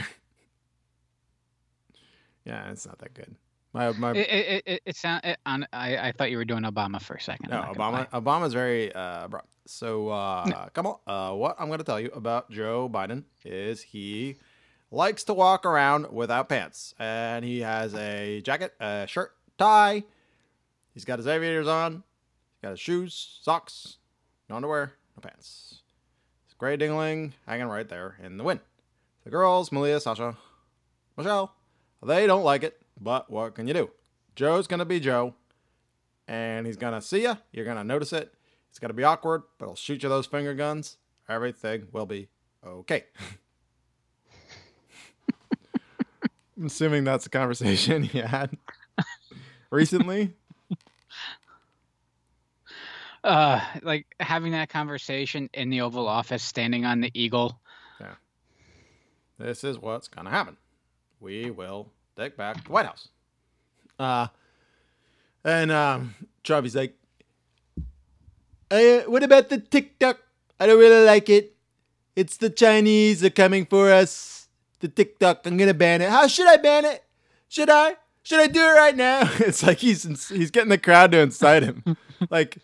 yeah, 2.43 2.69
it's 2.71 2.85
not 2.85 2.99
that 2.99 3.13
good. 3.13 3.35
My 3.73 3.91
my 3.91 4.11
It 4.11 4.17
it 4.17 4.63
it, 4.65 4.81
it, 4.85 4.95
sound 4.95 5.23
it, 5.23 5.37
on. 5.45 5.67
I, 5.71 5.97
I 5.97 6.11
thought 6.11 6.31
you 6.31 6.37
were 6.37 6.45
doing 6.45 6.63
Obama 6.63 7.01
for 7.01 7.15
a 7.15 7.21
second. 7.21 7.49
no 7.49 7.61
Obama. 7.73 8.09
Obama's 8.09 8.53
very 8.53 8.93
uh. 8.93 9.25
abrupt. 9.25 9.47
So 9.69 10.09
uh, 10.09 10.69
come 10.69 10.87
on. 10.87 10.97
Uh, 11.05 11.35
what 11.35 11.55
I'm 11.59 11.67
going 11.67 11.77
to 11.77 11.83
tell 11.83 11.99
you 11.99 12.09
about 12.15 12.49
Joe 12.49 12.89
Biden 12.91 13.23
is 13.45 13.81
he 13.81 14.37
likes 14.89 15.23
to 15.25 15.33
walk 15.33 15.63
around 15.63 16.11
without 16.11 16.49
pants, 16.49 16.95
and 16.97 17.45
he 17.45 17.59
has 17.59 17.93
a 17.93 18.41
jacket, 18.41 18.73
a 18.79 19.05
shirt, 19.07 19.35
tie. 19.59 20.03
He's 20.95 21.05
got 21.05 21.19
his 21.19 21.27
aviators 21.27 21.67
on. 21.67 21.93
He's 21.93 22.61
got 22.63 22.71
his 22.71 22.79
shoes, 22.79 23.39
socks, 23.43 23.97
no 24.49 24.55
underwear, 24.55 24.93
no 25.15 25.21
pants. 25.21 25.81
His 26.47 26.55
gray 26.57 26.75
dingling 26.75 27.33
hanging 27.45 27.67
right 27.67 27.87
there 27.87 28.17
in 28.23 28.37
the 28.37 28.43
wind. 28.43 28.61
The 29.23 29.29
girls, 29.29 29.71
Malia, 29.71 29.99
Sasha, 29.99 30.35
Michelle, 31.15 31.53
they 32.03 32.25
don't 32.25 32.43
like 32.43 32.63
it, 32.63 32.81
but 32.99 33.29
what 33.29 33.55
can 33.55 33.67
you 33.67 33.73
do? 33.73 33.89
Joe's 34.35 34.67
gonna 34.67 34.85
be 34.85 34.99
Joe, 34.99 35.33
and 36.27 36.65
he's 36.65 36.77
gonna 36.77 37.01
see 37.01 37.23
you. 37.23 37.37
You're 37.51 37.65
gonna 37.65 37.83
notice 37.83 38.13
it. 38.13 38.33
It's 38.69 38.79
gonna 38.79 38.93
be 38.93 39.03
awkward, 39.03 39.43
but 39.57 39.65
he'll 39.65 39.75
shoot 39.75 40.03
you 40.03 40.09
those 40.09 40.27
finger 40.27 40.53
guns. 40.53 40.97
Everything 41.27 41.87
will 41.91 42.05
be 42.05 42.29
okay. 42.65 43.05
I'm 46.57 46.65
assuming 46.65 47.03
that's 47.05 47.25
a 47.25 47.29
conversation 47.29 48.03
he 48.03 48.19
had 48.19 48.55
recently. 49.71 50.33
Uh, 53.21 53.59
like 53.81 54.05
having 54.21 54.53
that 54.53 54.69
conversation 54.69 55.49
in 55.53 55.69
the 55.69 55.81
Oval 55.81 56.07
Office, 56.07 56.41
standing 56.41 56.85
on 56.85 57.01
the 57.01 57.11
Eagle. 57.13 57.59
Yeah. 57.99 58.13
This 59.37 59.65
is 59.65 59.77
what's 59.77 60.07
gonna 60.07 60.29
happen. 60.29 60.55
We 61.19 61.51
will 61.51 61.91
take 62.19 62.37
back 62.37 62.63
the 62.63 62.71
White 62.71 62.85
House. 62.85 63.07
Uh, 63.97 64.27
and 65.43 65.71
um, 65.71 66.15
Trumpy's 66.43 66.75
like, 66.75 66.95
uh, 68.71 68.99
"What 69.07 69.23
about 69.23 69.49
the 69.49 69.59
TikTok? 69.59 70.19
I 70.59 70.67
don't 70.67 70.79
really 70.79 71.05
like 71.05 71.29
it. 71.29 71.55
It's 72.15 72.37
the 72.37 72.49
Chinese 72.49 73.23
are 73.23 73.29
coming 73.29 73.65
for 73.65 73.91
us. 73.91 74.47
The 74.79 74.87
TikTok, 74.87 75.45
I'm 75.45 75.57
gonna 75.57 75.73
ban 75.73 76.01
it. 76.01 76.09
How 76.09 76.27
should 76.27 76.47
I 76.47 76.57
ban 76.57 76.85
it? 76.85 77.03
Should 77.47 77.69
I? 77.69 77.95
Should 78.23 78.39
I 78.39 78.47
do 78.47 78.61
it 78.61 78.73
right 78.75 78.95
now? 78.95 79.29
It's 79.39 79.63
like 79.63 79.79
he's 79.79 80.03
he's 80.29 80.51
getting 80.51 80.69
the 80.69 80.77
crowd 80.77 81.11
to 81.11 81.19
incite 81.19 81.63
him. 81.63 81.97
like, 82.29 82.57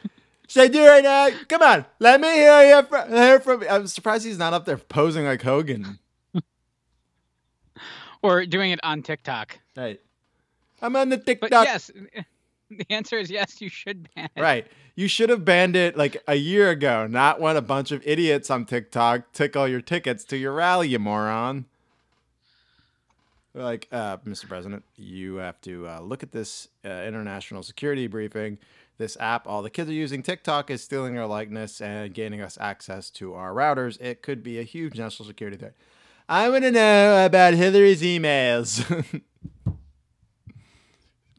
should 0.48 0.64
I 0.64 0.68
do 0.68 0.84
it 0.84 0.88
right 0.88 1.04
now? 1.04 1.30
Come 1.48 1.62
on, 1.62 1.86
let 2.00 2.22
me 2.22 2.28
hear 2.28 2.76
you 2.76 2.84
from, 2.84 3.10
hear 3.10 3.40
from. 3.40 3.64
I'm 3.70 3.88
surprised 3.88 4.26
he's 4.26 4.38
not 4.38 4.54
up 4.54 4.66
there 4.66 4.78
posing 4.78 5.26
like 5.26 5.42
Hogan. 5.42 6.00
Or 8.26 8.46
doing 8.46 8.72
it 8.72 8.80
on 8.84 9.02
TikTok. 9.04 9.60
Right. 9.76 10.00
I'm 10.82 10.96
on 10.96 11.10
the 11.10 11.18
TikTok. 11.18 11.50
But 11.52 11.66
yes, 11.66 11.92
the 12.70 12.86
answer 12.90 13.18
is 13.18 13.30
yes. 13.30 13.62
You 13.62 13.70
should 13.70 14.08
ban 14.16 14.30
it. 14.36 14.42
Right. 14.42 14.68
You 14.96 15.08
should 15.08 15.30
have 15.30 15.44
banned 15.44 15.76
it 15.76 15.98
like 15.98 16.24
a 16.28 16.36
year 16.36 16.70
ago, 16.70 17.06
not 17.06 17.40
when 17.40 17.58
a 17.58 17.62
bunch 17.62 17.92
of 17.92 18.02
idiots 18.06 18.50
on 18.50 18.66
TikTok 18.66 19.34
took 19.34 19.56
all 19.56 19.68
your 19.68 19.82
tickets 19.82 20.24
to 20.26 20.38
your 20.38 20.54
rally, 20.54 20.88
you 20.88 21.00
moron. 21.00 21.66
Like, 23.54 23.88
uh, 23.92 24.18
Mr. 24.18 24.48
President, 24.48 24.84
you 24.98 25.36
have 25.36 25.62
to 25.62 25.88
uh, 25.88 26.00
look 26.02 26.24
at 26.24 26.32
this 26.32 26.68
uh, 26.84 26.90
international 26.90 27.64
security 27.64 28.08
briefing. 28.08 28.58
This 28.98 29.18
app, 29.20 29.48
all 29.48 29.62
the 29.62 29.70
kids 29.70 29.90
are 29.90 29.94
using 29.94 30.24
TikTok, 30.24 30.70
is 30.70 30.82
stealing 30.82 31.18
our 31.18 31.26
likeness 31.26 31.82
and 31.82 32.14
gaining 32.14 32.42
us 32.42 32.58
access 32.60 33.10
to 33.12 33.34
our 33.34 33.54
routers. 33.54 34.00
It 34.02 34.22
could 34.22 34.44
be 34.44 34.60
a 34.60 34.64
huge 34.64 34.98
national 34.98 35.28
security 35.28 35.58
threat. 35.58 35.74
I 36.28 36.50
want 36.50 36.64
to 36.64 36.72
know 36.72 37.26
about 37.26 37.54
Hillary's 37.54 38.02
emails. 38.02 38.84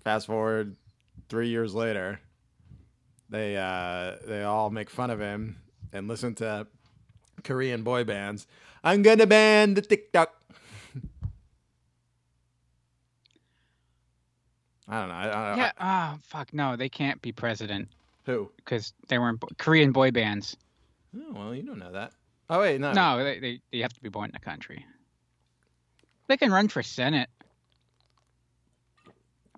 Fast 0.05 0.27
forward 0.27 0.77
three 1.29 1.49
years 1.49 1.75
later, 1.75 2.21
they 3.29 3.57
uh, 3.57 4.17
they 4.25 4.45
all 4.45 4.71
make 4.71 4.89
fun 4.89 5.11
of 5.11 5.19
him 5.19 5.57
and 5.93 6.07
listen 6.07 6.37
to 6.37 6.69
Korean 7.43 7.83
boy 7.83 8.05
bands. 8.05 8.47
I'm 8.85 9.03
gonna 9.03 9.27
ban 9.27 9.75
the 9.75 9.83
TikTok. 9.83 10.33
I 14.89 15.01
don't 15.01 15.09
know. 15.09 15.15
I, 15.15 15.27
I, 15.27 15.57
Yeah. 15.57 15.73
Oh 15.81 16.19
fuck 16.23 16.55
no, 16.55 16.77
they 16.77 16.89
can't 16.89 17.21
be 17.21 17.33
president 17.33 17.89
who? 18.25 18.53
because 18.57 18.93
they 19.09 19.19
weren't 19.19 19.41
bo- 19.41 19.49
Korean 19.59 19.91
boy 19.91 20.13
bands. 20.13 20.57
Oh, 21.17 21.33
well, 21.33 21.55
you 21.55 21.65
don't 21.65 21.81
know 21.81 21.91
that. 21.91 22.13
Oh 22.49 22.61
wait, 22.61 22.81
no. 22.81 22.93
No, 22.93 23.23
they, 23.23 23.39
they 23.39 23.61
they 23.73 23.79
have 23.79 23.93
to 23.93 24.01
be 24.01 24.09
born 24.09 24.27
in 24.31 24.33
the 24.33 24.41
country. 24.41 24.85
They 26.29 26.37
can 26.37 26.53
run 26.53 26.69
for 26.69 26.83
senate. 26.83 27.29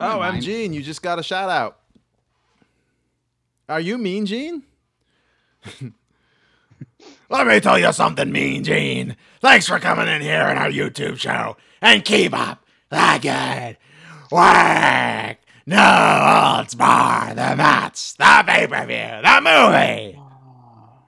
Oh, 0.00 0.11
don't 0.11 0.21
mind. 0.21 0.42
Gene, 0.42 0.73
you 0.73 0.83
just 0.83 1.02
got 1.02 1.18
a 1.18 1.23
shout 1.23 1.50
out. 1.50 1.78
Are 3.68 3.80
you 3.80 3.99
Mean 3.99 4.26
Gene? 4.26 4.62
Let 7.30 7.47
me 7.47 7.61
tell 7.61 7.78
you 7.78 7.92
something, 7.92 8.33
Mean 8.33 8.64
Gene. 8.64 9.16
Thanks 9.40 9.66
for 9.66 9.78
coming 9.78 10.09
in 10.09 10.23
here 10.23 10.42
on 10.42 10.57
our 10.57 10.71
YouTube 10.71 11.18
show 11.18 11.57
and 11.83 12.04
keep 12.04 12.33
up 12.33 12.64
the 12.90 13.18
good 13.21 13.76
work. 14.30 15.37
No 15.66 15.76
holds 15.76 16.75
bar, 16.75 17.28
the 17.30 17.57
match, 17.57 18.14
the 18.16 18.45
pay 18.47 18.66
per 18.66 18.87
view, 18.87 19.23
the 19.23 19.40
movie. 19.42 20.18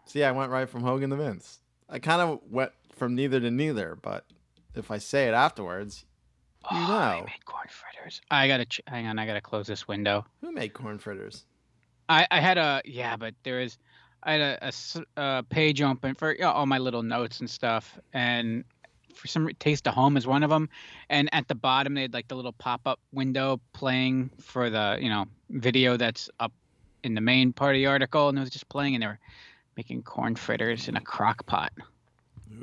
See, 0.05 0.23
I 0.25 0.33
went 0.33 0.51
right 0.51 0.69
from 0.69 0.83
Hogan 0.83 1.09
to 1.11 1.17
Vince. 1.17 1.60
I 1.91 1.99
kind 1.99 2.21
of 2.23 2.41
went 2.51 2.73
from 2.97 3.15
neither 3.15 3.41
to 3.41 3.51
neither, 3.51 3.97
but 4.01 4.25
if 4.75 4.91
I 4.91 4.99
say 4.99 5.27
it 5.29 5.35
afterwards, 5.35 6.05
you 6.71 6.77
Oh, 6.77 6.87
know. 6.87 7.11
they 7.27 7.33
made 7.33 7.45
corn 7.45 7.67
fritters. 7.69 8.21
I 8.31 8.47
gotta 8.49 8.65
ch- 8.67 8.81
hang 8.87 9.07
on. 9.07 9.19
I 9.19 9.27
gotta 9.27 9.41
close 9.41 9.67
this 9.67 9.89
window. 9.89 10.25
who 10.41 10.53
made 10.53 10.73
corn 10.75 10.99
fritters? 10.99 11.45
I, 12.09 12.27
I 12.31 12.41
had 12.41 12.59
a 12.59 12.83
yeah, 12.85 13.17
but 13.17 13.35
there 13.45 13.61
is 13.61 13.79
I 14.23 14.33
had 14.35 14.59
a 14.63 14.73
a 15.17 15.43
page 15.45 15.81
open 15.81 16.15
for 16.15 16.33
you 16.33 16.41
know, 16.41 16.51
all 16.51 16.67
my 16.67 16.79
little 16.79 17.03
notes 17.03 17.41
and 17.41 17.49
stuff, 17.49 17.99
and 18.13 18.65
for 19.15 19.27
some 19.27 19.49
Taste 19.59 19.87
of 19.89 19.95
Home 19.95 20.17
is 20.17 20.27
one 20.27 20.43
of 20.43 20.51
them, 20.51 20.69
and 21.09 21.29
at 21.33 21.49
the 21.49 21.55
bottom 21.55 21.95
they 21.95 22.03
had 22.03 22.13
like 22.15 22.29
the 22.29 22.35
little 22.37 22.53
pop 22.53 22.83
up 22.87 23.01
window 23.13 23.61
playing 23.73 24.31
for 24.41 24.69
the 24.71 24.99
you 25.01 25.09
know 25.09 25.25
video 25.51 25.97
that's 25.97 26.29
up 26.41 26.53
in 27.03 27.15
the 27.15 27.21
main 27.21 27.53
part 27.53 27.75
of 27.75 27.79
the 27.79 27.87
article, 27.87 28.29
and 28.29 28.37
it 28.37 28.41
was 28.43 28.51
just 28.51 28.69
playing, 28.69 28.95
and 28.95 29.03
they 29.03 29.07
were 29.07 29.19
making 29.77 30.03
corn 30.03 30.35
fritters 30.35 30.89
in 30.89 30.97
a 30.97 31.01
crock 31.01 31.47
pot, 31.47 31.73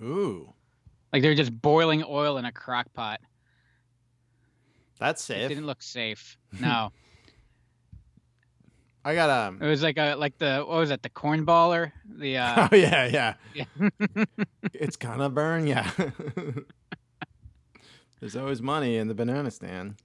Ooh, 0.01 0.53
like 1.13 1.21
they 1.21 1.29
were 1.29 1.35
just 1.35 1.59
boiling 1.61 2.03
oil 2.07 2.37
in 2.37 2.45
a 2.45 2.51
crock 2.51 2.91
pot. 2.93 3.19
that's 4.99 5.21
It 5.29 5.33
safe. 5.33 5.49
didn't 5.49 5.65
look 5.65 5.81
safe. 5.81 6.37
No, 6.59 6.91
I 9.05 9.15
got 9.15 9.29
um. 9.29 9.61
it 9.61 9.67
was 9.67 9.81
like 9.83 9.97
a 9.97 10.15
like 10.15 10.37
the 10.37 10.59
what 10.67 10.77
was 10.79 10.89
that 10.89 11.01
the 11.03 11.09
corn 11.09 11.45
baller 11.45 11.91
the 12.09 12.37
uh 12.39 12.67
oh 12.71 12.75
yeah, 12.75 13.05
yeah. 13.05 13.33
yeah. 13.53 13.89
It's 14.73 14.95
gonna 14.97 15.29
burn 15.29 15.65
yeah. 15.67 15.89
There's 18.19 18.35
always 18.35 18.61
money 18.61 18.97
in 18.97 19.07
the 19.07 19.13
banana 19.13 19.49
stand. 19.51 19.95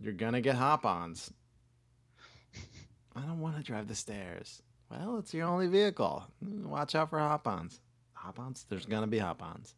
You're 0.00 0.12
gonna 0.14 0.40
get 0.40 0.56
hop-ons. 0.56 1.32
I 3.16 3.20
don't 3.20 3.40
want 3.40 3.56
to 3.56 3.62
drive 3.62 3.88
the 3.88 3.94
stairs. 3.94 4.62
Well, 4.90 5.18
it's 5.18 5.32
your 5.32 5.46
only 5.48 5.66
vehicle. 5.66 6.24
Watch 6.42 6.94
out 6.94 7.10
for 7.10 7.18
hop-ons. 7.18 7.80
Hop-ons. 8.14 8.66
There's 8.68 8.86
gonna 8.86 9.06
be 9.06 9.18
hop-ons. 9.18 9.74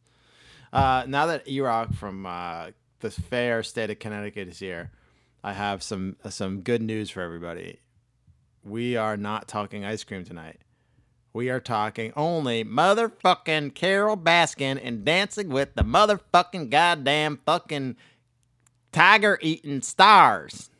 Uh, 0.72 1.04
now 1.06 1.26
that 1.26 1.48
E-Rock 1.48 1.94
from 1.94 2.26
uh, 2.26 2.70
the 3.00 3.10
fair 3.10 3.62
state 3.62 3.90
of 3.90 3.98
Connecticut 3.98 4.48
is 4.48 4.58
here, 4.58 4.90
I 5.44 5.52
have 5.52 5.82
some 5.82 6.16
some 6.28 6.62
good 6.62 6.82
news 6.82 7.10
for 7.10 7.20
everybody. 7.22 7.80
We 8.64 8.96
are 8.96 9.16
not 9.16 9.46
talking 9.46 9.84
ice 9.84 10.02
cream 10.02 10.24
tonight. 10.24 10.60
We 11.32 11.50
are 11.50 11.60
talking 11.60 12.12
only 12.16 12.64
motherfucking 12.64 13.74
Carole 13.74 14.16
Baskin 14.16 14.80
and 14.82 15.04
dancing 15.04 15.50
with 15.50 15.74
the 15.74 15.84
motherfucking 15.84 16.70
goddamn 16.70 17.40
fucking 17.44 17.96
tiger 18.90 19.38
eating 19.42 19.82
stars. 19.82 20.70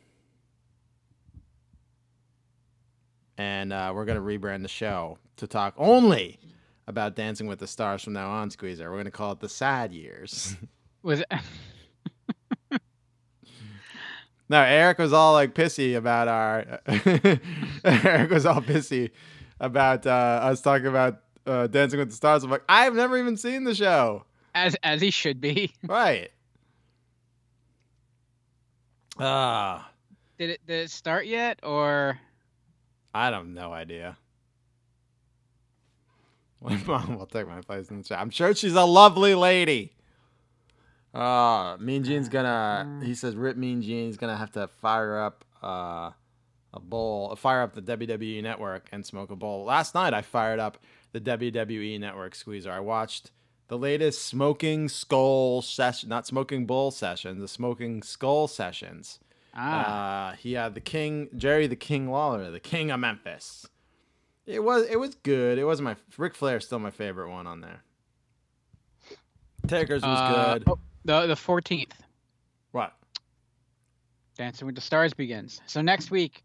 And 3.37 3.71
uh, 3.71 3.91
we're 3.93 4.05
going 4.05 4.17
to 4.17 4.23
rebrand 4.23 4.63
the 4.63 4.67
show 4.67 5.17
to 5.37 5.45
talk 5.47 5.73
only 5.77 6.39
about 6.87 7.15
Dancing 7.15 7.45
with 7.47 7.59
the 7.59 7.67
Stars 7.67 8.03
from 8.03 8.13
now 8.13 8.29
on, 8.29 8.49
Squeezer. 8.49 8.89
We're 8.89 8.95
going 8.95 9.05
to 9.05 9.11
call 9.11 9.31
it 9.33 9.39
the 9.39 9.49
sad 9.49 9.93
years. 9.93 10.55
was 11.03 11.23
No, 14.49 14.61
Eric 14.61 14.97
was 14.97 15.11
all 15.11 15.33
like 15.33 15.53
pissy 15.53 15.97
about 15.97 16.29
our. 16.29 16.79
Eric 17.83 18.31
was 18.31 18.45
all 18.45 18.61
pissy 18.61 19.11
about 19.59 20.07
uh, 20.07 20.09
us 20.09 20.61
talking 20.61 20.87
about 20.87 21.19
uh, 21.45 21.67
Dancing 21.67 21.99
with 21.99 22.09
the 22.09 22.15
Stars. 22.15 22.45
I'm 22.45 22.49
like, 22.49 22.63
I've 22.69 22.95
never 22.95 23.17
even 23.17 23.35
seen 23.35 23.65
the 23.65 23.75
show. 23.75 24.23
as 24.55 24.75
as 24.83 25.01
he 25.01 25.11
should 25.11 25.41
be. 25.41 25.73
Right. 25.83 26.31
Ah, 29.19 29.89
Did 30.37 30.51
it 30.51 30.61
did 30.65 30.85
it 30.85 30.91
start 30.91 31.25
yet 31.25 31.59
or 31.63 32.19
I 33.13 33.29
don't 33.31 33.53
no 33.53 33.73
idea. 33.73 34.17
My 36.61 36.75
mom 36.85 37.17
will 37.17 37.27
take 37.27 37.47
my 37.47 37.61
place 37.61 37.89
in 37.89 37.99
the 37.99 38.03
chat. 38.03 38.19
I'm 38.19 38.31
sure 38.31 38.55
she's 38.55 38.73
a 38.73 38.83
lovely 38.83 39.35
lady. 39.35 39.93
Uh, 41.13 41.77
mean 41.79 42.03
Gene's 42.03 42.29
gonna. 42.29 43.01
He 43.03 43.15
says 43.15 43.35
Rip 43.35 43.57
Mean 43.57 43.81
Gene's 43.81 44.17
gonna 44.17 44.35
have 44.35 44.51
to 44.51 44.67
fire 44.67 45.19
up 45.19 45.45
uh, 45.63 46.11
a 46.73 46.79
bowl, 46.79 47.35
fire 47.35 47.61
up 47.61 47.73
the 47.73 47.81
WWE 47.81 48.41
Network 48.43 48.89
and 48.91 49.05
smoke 49.05 49.31
a 49.31 49.35
bowl. 49.35 49.65
Last 49.65 49.95
night 49.95 50.13
I 50.13 50.21
fired 50.21 50.59
up 50.59 50.77
the 51.13 51.21
WWE 51.21 51.99
Network 51.99 52.35
squeezer. 52.35 52.71
I 52.71 52.79
watched 52.79 53.31
the 53.67 53.77
latest 53.77 54.25
Smoking 54.25 54.89
Skull 54.89 55.61
session, 55.61 56.09
not 56.09 56.27
Smoking 56.27 56.65
Bull 56.65 56.91
session, 56.91 57.39
the 57.39 57.47
Smoking 57.47 58.03
Skull 58.03 58.47
sessions. 58.47 59.19
Ah, 59.57 60.29
Uh, 60.29 60.35
he 60.35 60.53
had 60.53 60.75
the 60.75 60.81
King 60.81 61.29
Jerry 61.35 61.67
the 61.67 61.75
King 61.75 62.09
Lawler, 62.11 62.51
the 62.51 62.59
King 62.59 62.91
of 62.91 62.99
Memphis. 62.99 63.65
It 64.45 64.63
was 64.63 64.85
it 64.87 64.97
was 64.99 65.15
good. 65.15 65.57
It 65.57 65.65
wasn't 65.65 65.85
my 65.85 65.95
Ric 66.17 66.35
Flair's 66.35 66.65
still 66.65 66.79
my 66.79 66.91
favorite 66.91 67.29
one 67.29 67.47
on 67.47 67.61
there. 67.61 67.83
Taker's 69.67 70.01
was 70.03 70.19
Uh, 70.19 70.53
good. 70.53 70.63
oh, 70.67 70.79
the 71.05 71.27
the 71.27 71.35
fourteenth, 71.35 71.93
What? 72.71 72.93
Dancing 74.37 74.65
with 74.67 74.75
the 74.75 74.81
Stars 74.81 75.13
begins. 75.13 75.61
So 75.65 75.81
next 75.81 76.11
week, 76.11 76.43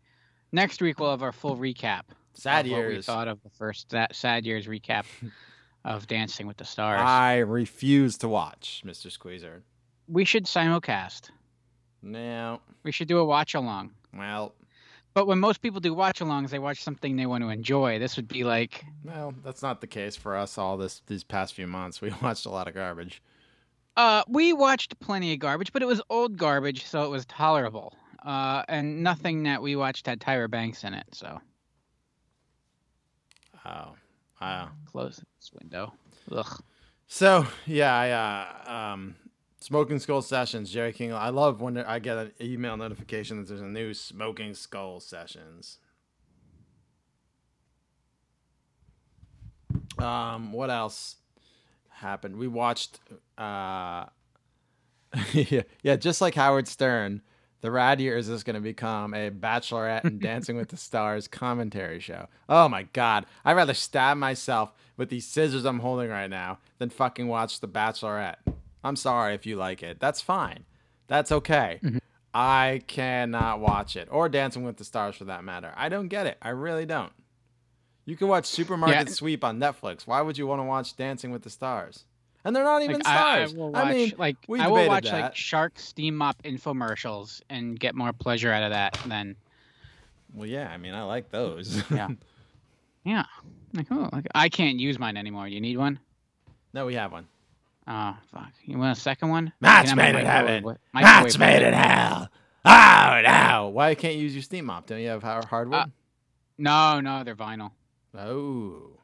next 0.50 0.80
week 0.80 0.98
we'll 0.98 1.10
have 1.10 1.22
our 1.22 1.32
full 1.32 1.56
recap. 1.56 2.02
Sad 2.34 2.66
what 2.70 2.86
we 2.86 3.02
thought 3.02 3.28
of 3.28 3.42
the 3.42 3.50
first 3.50 3.90
that 3.90 4.16
sad 4.16 4.46
years 4.46 4.66
recap 4.66 5.04
of 5.84 6.06
Dancing 6.06 6.46
with 6.46 6.56
the 6.56 6.64
Stars. 6.64 7.02
I 7.02 7.38
refuse 7.38 8.16
to 8.18 8.28
watch 8.28 8.82
Mr. 8.86 9.10
Squeezer. 9.12 9.62
we 10.08 10.24
should 10.24 10.46
simulcast. 10.46 11.30
No. 12.02 12.60
We 12.82 12.92
should 12.92 13.08
do 13.08 13.18
a 13.18 13.24
watch 13.24 13.54
along. 13.54 13.92
Well, 14.16 14.52
But 15.14 15.26
when 15.26 15.38
most 15.38 15.60
people 15.62 15.80
do 15.80 15.94
watch 15.94 16.20
alongs, 16.20 16.50
they 16.50 16.58
watch 16.58 16.82
something 16.82 17.16
they 17.16 17.26
want 17.26 17.44
to 17.44 17.50
enjoy. 17.50 17.98
This 17.98 18.16
would 18.16 18.28
be 18.28 18.44
like, 18.44 18.84
well, 19.04 19.34
that's 19.44 19.62
not 19.62 19.80
the 19.80 19.86
case 19.86 20.16
for 20.16 20.36
us. 20.36 20.58
All 20.58 20.76
this 20.76 21.02
these 21.06 21.22
past 21.24 21.54
few 21.54 21.66
months, 21.66 22.00
we 22.00 22.10
watched 22.22 22.46
a 22.46 22.50
lot 22.50 22.66
of 22.68 22.74
garbage. 22.74 23.22
uh, 23.96 24.22
we 24.28 24.52
watched 24.52 24.98
plenty 25.00 25.32
of 25.34 25.38
garbage, 25.38 25.72
but 25.72 25.82
it 25.82 25.86
was 25.86 26.00
old 26.10 26.36
garbage, 26.38 26.84
so 26.86 27.04
it 27.04 27.10
was 27.10 27.24
tolerable. 27.26 27.94
Uh, 28.24 28.62
and 28.68 29.02
nothing 29.02 29.42
that 29.42 29.60
we 29.62 29.76
watched 29.76 30.06
had 30.06 30.18
Tyra 30.20 30.48
Banks 30.50 30.82
in 30.84 30.94
it, 30.94 31.06
so 31.12 31.40
Oh, 33.64 33.94
wow. 34.40 34.70
close 34.86 35.16
this 35.38 35.50
window. 35.52 35.92
Ugh. 36.30 36.60
So 37.06 37.46
yeah, 37.66 37.94
I 37.94 38.10
uh, 38.10 38.92
um, 38.92 39.14
Smoking 39.62 40.00
Skull 40.00 40.22
Sessions, 40.22 40.70
Jerry 40.72 40.92
King. 40.92 41.12
I 41.12 41.28
love 41.28 41.60
when 41.60 41.78
I 41.78 42.00
get 42.00 42.18
an 42.18 42.32
email 42.40 42.76
notification 42.76 43.38
that 43.38 43.46
there's 43.46 43.60
a 43.60 43.64
new 43.64 43.94
Smoking 43.94 44.54
Skull 44.54 44.98
Sessions. 44.98 45.78
Um, 49.98 50.52
what 50.52 50.68
else 50.68 51.16
happened? 51.90 52.38
We 52.38 52.48
watched. 52.48 52.98
Uh, 53.38 54.06
yeah, 55.32 55.62
yeah, 55.84 55.94
just 55.94 56.20
like 56.20 56.34
Howard 56.34 56.66
Stern, 56.66 57.22
the 57.60 57.70
Rad 57.70 58.00
Years 58.00 58.28
is 58.28 58.42
going 58.42 58.54
to 58.54 58.60
become 58.60 59.14
a 59.14 59.30
Bachelorette 59.30 60.02
and 60.02 60.20
Dancing 60.20 60.56
with 60.56 60.70
the 60.70 60.76
Stars 60.76 61.28
commentary 61.28 62.00
show. 62.00 62.26
Oh 62.48 62.68
my 62.68 62.84
God, 62.92 63.26
I'd 63.44 63.56
rather 63.56 63.74
stab 63.74 64.16
myself 64.16 64.72
with 64.96 65.08
these 65.08 65.26
scissors 65.26 65.64
I'm 65.64 65.78
holding 65.78 66.10
right 66.10 66.30
now 66.30 66.58
than 66.78 66.90
fucking 66.90 67.28
watch 67.28 67.60
the 67.60 67.68
Bachelorette. 67.68 68.38
I'm 68.84 68.96
sorry 68.96 69.34
if 69.34 69.46
you 69.46 69.56
like 69.56 69.82
it. 69.82 70.00
That's 70.00 70.20
fine. 70.20 70.64
That's 71.08 71.32
okay. 71.32 71.80
Mm-hmm. 71.82 71.98
I 72.34 72.82
cannot 72.86 73.60
watch 73.60 73.96
it 73.96 74.08
or 74.10 74.28
Dancing 74.28 74.64
with 74.64 74.78
the 74.78 74.84
Stars 74.84 75.16
for 75.16 75.24
that 75.24 75.44
matter. 75.44 75.72
I 75.76 75.88
don't 75.88 76.08
get 76.08 76.26
it. 76.26 76.38
I 76.40 76.50
really 76.50 76.86
don't. 76.86 77.12
You 78.04 78.16
can 78.16 78.28
watch 78.28 78.46
Supermarket 78.46 79.08
Yeah. 79.08 79.12
Sweep 79.12 79.44
on 79.44 79.60
Netflix. 79.60 80.06
Why 80.06 80.22
would 80.22 80.38
you 80.38 80.46
want 80.46 80.60
to 80.60 80.64
watch 80.64 80.96
Dancing 80.96 81.30
with 81.30 81.42
the 81.42 81.50
Stars? 81.50 82.04
And 82.44 82.56
they're 82.56 82.64
not 82.64 82.82
even 82.82 82.96
Like, 82.96 83.06
I, 83.06 83.42
I 83.42 83.46
will 83.46 83.70
watch, 83.70 83.94
mean, 83.94 84.12
like 84.18 84.36
we 84.48 84.58
I 84.58 84.66
will 84.66 84.88
watch 84.88 85.04
that. 85.04 85.20
like 85.20 85.36
Shark 85.36 85.78
Steam 85.78 86.16
Mop 86.16 86.42
infomercials 86.42 87.40
and 87.50 87.78
get 87.78 87.94
more 87.94 88.12
pleasure 88.12 88.50
out 88.50 88.64
of 88.64 88.70
that 88.70 88.98
than 89.06 89.36
well, 90.34 90.48
yeah. 90.48 90.70
I 90.70 90.78
mean, 90.78 90.94
I 90.94 91.02
like 91.02 91.30
those. 91.30 91.82
Yeah. 91.90 92.08
yeah. 93.04 93.24
Like 93.74 93.86
oh, 93.90 94.08
like 94.12 94.26
I 94.34 94.48
can't 94.48 94.80
use 94.80 94.98
mine 94.98 95.16
anymore. 95.16 95.46
You 95.46 95.60
need 95.60 95.76
one? 95.76 96.00
no, 96.72 96.86
we 96.86 96.94
have 96.94 97.12
one. 97.12 97.26
Oh 97.86 98.16
fuck! 98.32 98.52
You 98.64 98.78
want 98.78 98.96
a 98.96 99.00
second 99.00 99.28
one? 99.30 99.52
Match 99.60 99.86
You 99.88 99.90
can 99.90 99.98
have 99.98 100.14
made 100.14 100.14
a 100.16 100.20
in 100.20 100.24
microwave 100.26 100.48
heaven. 100.48 100.64
with- 100.64 100.78
Match 100.94 101.38
made 101.38 101.58
with 101.58 101.62
in 101.68 101.74
it. 101.74 101.74
hell. 101.74 102.28
Oh 102.64 103.20
no! 103.24 103.68
Why 103.72 103.94
can't 103.96 104.14
you 104.14 104.22
use 104.22 104.34
your 104.34 104.42
steam 104.42 104.66
mop? 104.66 104.86
Don't 104.86 105.00
you 105.00 105.08
have 105.08 105.22
har- 105.22 105.44
hardwood? 105.46 105.78
Uh, 105.80 105.86
No, 106.58 107.00
no, 107.00 107.24
they're 107.24 107.34
vinyl. 107.34 107.72
oh, 108.16 108.98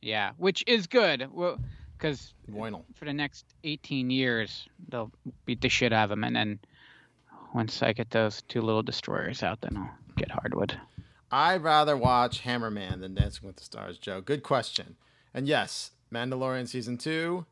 Yeah, 0.00 0.32
which 0.38 0.64
is 0.66 0.86
good. 0.86 1.28
Well, 1.30 1.58
because 1.98 2.32
vinyl. 2.50 2.84
for 2.94 3.04
the 3.04 3.12
next 3.12 3.44
18 3.64 4.08
years 4.10 4.66
they'll 4.88 5.12
beat 5.44 5.60
the 5.60 5.68
shit 5.68 5.92
out 5.92 6.04
of 6.04 6.10
them, 6.10 6.24
and 6.24 6.34
then 6.34 6.58
once 7.54 7.82
I 7.82 7.92
get 7.92 8.10
those 8.10 8.40
two 8.48 8.62
little 8.62 8.82
destroyers 8.82 9.42
out, 9.42 9.60
then 9.60 9.76
I'll 9.76 9.90
get 10.16 10.30
hardwood. 10.30 10.78
I'd 11.30 11.62
rather 11.62 11.96
watch 11.96 12.42
Hammerman 12.44 13.00
than 13.00 13.14
Dancing 13.14 13.46
with 13.46 13.56
the 13.56 13.62
Stars, 13.64 13.98
Joe. 13.98 14.20
Good 14.20 14.42
question. 14.42 14.96
And 15.34 15.46
yes, 15.46 15.92
Mandalorian 16.12 16.66
season 16.68 16.96
two, 16.98 17.46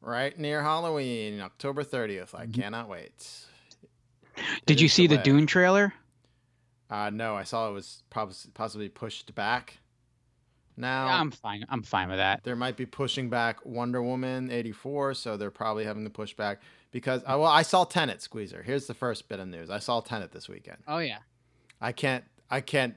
right 0.00 0.38
near 0.38 0.62
Halloween, 0.62 1.40
October 1.40 1.84
30th. 1.84 2.34
I 2.34 2.46
cannot 2.46 2.88
wait. 2.88 3.18
Mm-hmm. 3.18 4.54
Did 4.66 4.80
you 4.80 4.86
is 4.86 4.92
see 4.92 5.06
the. 5.06 5.18
Dune 5.18 5.46
trailer? 5.46 5.92
Uh, 6.88 7.10
no, 7.10 7.36
I 7.36 7.44
saw 7.44 7.68
it 7.68 7.72
was 7.72 8.02
prob- 8.10 8.34
possibly 8.54 8.88
pushed 8.88 9.34
back. 9.34 9.78
Now 10.76 11.08
I'm 11.08 11.30
fine. 11.30 11.64
I'm 11.68 11.82
fine 11.82 12.08
with 12.08 12.18
that. 12.18 12.42
there 12.42 12.56
might 12.56 12.76
be 12.76 12.86
pushing 12.86 13.28
back 13.28 13.64
Wonder 13.66 14.02
Woman 14.02 14.50
84, 14.50 15.14
so 15.14 15.36
they're 15.36 15.50
probably 15.50 15.84
having 15.84 16.04
to 16.04 16.10
push 16.10 16.32
back 16.34 16.62
because 16.90 17.22
uh, 17.22 17.36
well, 17.38 17.44
I 17.44 17.62
saw 17.62 17.84
Tenet 17.84 18.22
Squeezer. 18.22 18.62
Here's 18.62 18.86
the 18.86 18.94
first 18.94 19.28
bit 19.28 19.40
of 19.40 19.48
news. 19.48 19.68
I 19.68 19.78
saw 19.78 20.00
Tenet 20.00 20.32
this 20.32 20.48
weekend. 20.48 20.78
Oh 20.88 20.98
yeah. 20.98 21.18
I 21.80 21.92
can't 21.92 22.24
I 22.50 22.60
can't 22.62 22.94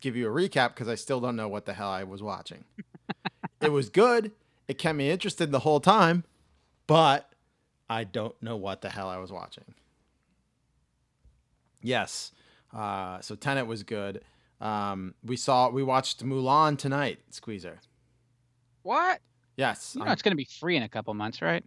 give 0.00 0.16
you 0.16 0.28
a 0.28 0.30
recap 0.30 0.70
because 0.70 0.88
I 0.88 0.96
still 0.96 1.20
don't 1.20 1.36
know 1.36 1.48
what 1.48 1.64
the 1.64 1.74
hell 1.74 1.90
I 1.90 2.04
was 2.04 2.22
watching. 2.22 2.64
it 3.60 3.70
was 3.70 3.88
good. 3.88 4.32
It 4.70 4.78
kept 4.78 4.96
me 4.96 5.10
interested 5.10 5.50
the 5.50 5.58
whole 5.58 5.80
time, 5.80 6.22
but 6.86 7.32
I 7.88 8.04
don't 8.04 8.40
know 8.40 8.56
what 8.56 8.82
the 8.82 8.88
hell 8.88 9.08
I 9.08 9.16
was 9.18 9.32
watching. 9.32 9.74
Yes. 11.82 12.30
Uh, 12.72 13.20
so 13.20 13.34
Tenet 13.34 13.66
was 13.66 13.82
good. 13.82 14.22
Um, 14.60 15.14
we 15.24 15.36
saw 15.36 15.70
we 15.70 15.82
watched 15.82 16.24
Mulan 16.24 16.78
tonight, 16.78 17.18
Squeezer. 17.30 17.80
What? 18.82 19.20
Yes. 19.56 19.94
You 19.96 20.00
know 20.00 20.04
I'm- 20.06 20.12
it's 20.12 20.22
gonna 20.22 20.36
be 20.36 20.44
free 20.44 20.76
in 20.76 20.84
a 20.84 20.88
couple 20.88 21.12
months, 21.14 21.42
right? 21.42 21.64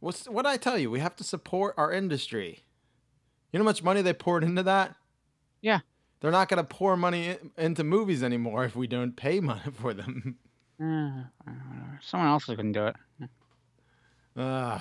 What's 0.00 0.26
what 0.26 0.46
I 0.46 0.56
tell 0.56 0.78
you? 0.78 0.90
We 0.90 1.00
have 1.00 1.16
to 1.16 1.24
support 1.24 1.74
our 1.76 1.92
industry. 1.92 2.64
You 3.52 3.58
know 3.58 3.64
how 3.64 3.68
much 3.68 3.82
money 3.82 4.00
they 4.00 4.14
poured 4.14 4.44
into 4.44 4.62
that? 4.62 4.96
Yeah. 5.60 5.80
They're 6.20 6.30
not 6.30 6.48
going 6.48 6.56
to 6.58 6.64
pour 6.64 6.96
money 6.96 7.28
in, 7.28 7.50
into 7.58 7.84
movies 7.84 8.22
anymore 8.22 8.64
if 8.64 8.74
we 8.74 8.86
don't 8.86 9.14
pay 9.14 9.40
money 9.40 9.60
for 9.74 9.92
them. 9.92 10.38
Uh. 10.82 11.24
Someone 12.02 12.28
else 12.28 12.48
is 12.48 12.56
gonna 12.56 12.72
do 12.72 12.86
it. 12.86 12.96
Ugh. 14.36 14.80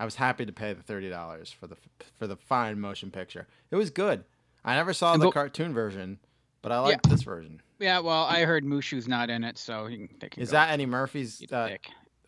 I 0.00 0.04
was 0.04 0.14
happy 0.16 0.46
to 0.46 0.52
pay 0.52 0.72
the 0.72 0.82
thirty 0.82 1.08
dollars 1.08 1.50
for 1.50 1.66
the 1.66 1.76
for 2.18 2.26
the 2.26 2.36
fine 2.36 2.80
motion 2.80 3.10
picture. 3.10 3.46
It 3.70 3.76
was 3.76 3.90
good. 3.90 4.24
I 4.64 4.74
never 4.74 4.92
saw 4.92 5.16
the 5.16 5.26
the- 5.26 5.30
cartoon 5.30 5.72
version, 5.72 6.18
but 6.62 6.72
I 6.72 6.78
liked 6.80 7.08
this 7.08 7.22
version. 7.22 7.60
Yeah, 7.78 8.00
well, 8.00 8.24
I 8.24 8.42
heard 8.42 8.64
Mushu's 8.64 9.06
not 9.06 9.30
in 9.30 9.44
it, 9.44 9.56
so 9.56 9.86
he 9.86 9.98
can, 9.98 10.08
can 10.30 10.42
Is 10.42 10.50
that 10.50 10.70
Eddie 10.70 10.86
Murphy's 10.86 11.40
uh, 11.52 11.76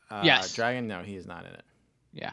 uh, 0.09 0.23
Yes. 0.25 0.53
dragon? 0.55 0.87
No, 0.87 1.03
he 1.03 1.17
is 1.17 1.27
not 1.27 1.45
in 1.45 1.53
it. 1.53 1.63
Yeah. 2.13 2.31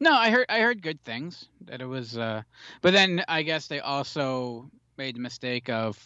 No, 0.00 0.12
I 0.12 0.30
heard 0.30 0.46
I 0.48 0.60
heard 0.60 0.80
good 0.80 1.02
things 1.04 1.48
that 1.66 1.82
it 1.82 1.86
was, 1.86 2.16
uh, 2.16 2.42
but 2.80 2.92
then 2.94 3.24
I 3.28 3.42
guess 3.42 3.66
they 3.66 3.80
also 3.80 4.70
made 4.96 5.16
the 5.16 5.20
mistake 5.20 5.68
of 5.68 5.98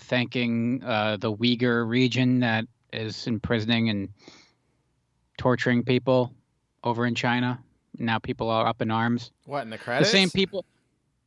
thanking 0.00 0.82
uh, 0.84 1.16
the 1.18 1.32
Uyghur 1.32 1.88
region 1.88 2.40
that 2.40 2.64
is 2.92 3.26
imprisoning 3.26 3.88
and 3.88 4.08
torturing 5.38 5.82
people 5.84 6.32
over 6.84 7.06
in 7.06 7.14
China. 7.14 7.58
Now 7.98 8.18
people 8.18 8.50
are 8.50 8.66
up 8.66 8.82
in 8.82 8.90
arms. 8.90 9.32
What 9.44 9.62
in 9.62 9.70
the 9.70 9.78
credits? 9.78 10.10
The 10.10 10.16
same 10.16 10.30
people. 10.30 10.64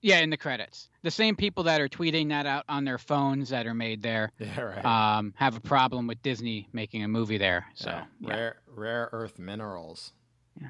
Yeah, 0.01 0.19
in 0.19 0.29
the 0.29 0.38
credits, 0.38 0.88
the 1.01 1.12
same 1.12 1.36
people 1.36 1.63
that 1.63 1.82
are 1.82 1.89
tweeting 1.89 2.29
that 2.29 2.45
out 2.45 2.63
on 2.69 2.86
their 2.86 2.97
phones 2.97 3.49
that 3.49 3.67
are 3.67 3.73
made 3.73 4.01
there 4.01 4.32
Yeah, 4.39 4.62
right. 4.62 4.86
um, 5.17 5.34
have 5.36 5.58
a 5.58 5.60
problem 5.60 6.08
with 6.08 6.21
Disney 6.23 6.69
making 6.71 7.03
a 7.03 7.08
movie 7.10 7.38
there. 7.38 7.65
So 7.73 7.89
Yeah, 7.89 8.05
yeah. 8.21 8.29
rare 8.34 8.55
rare 8.67 9.10
earth 9.12 9.38
minerals. 9.39 10.13
Yeah, 10.62 10.69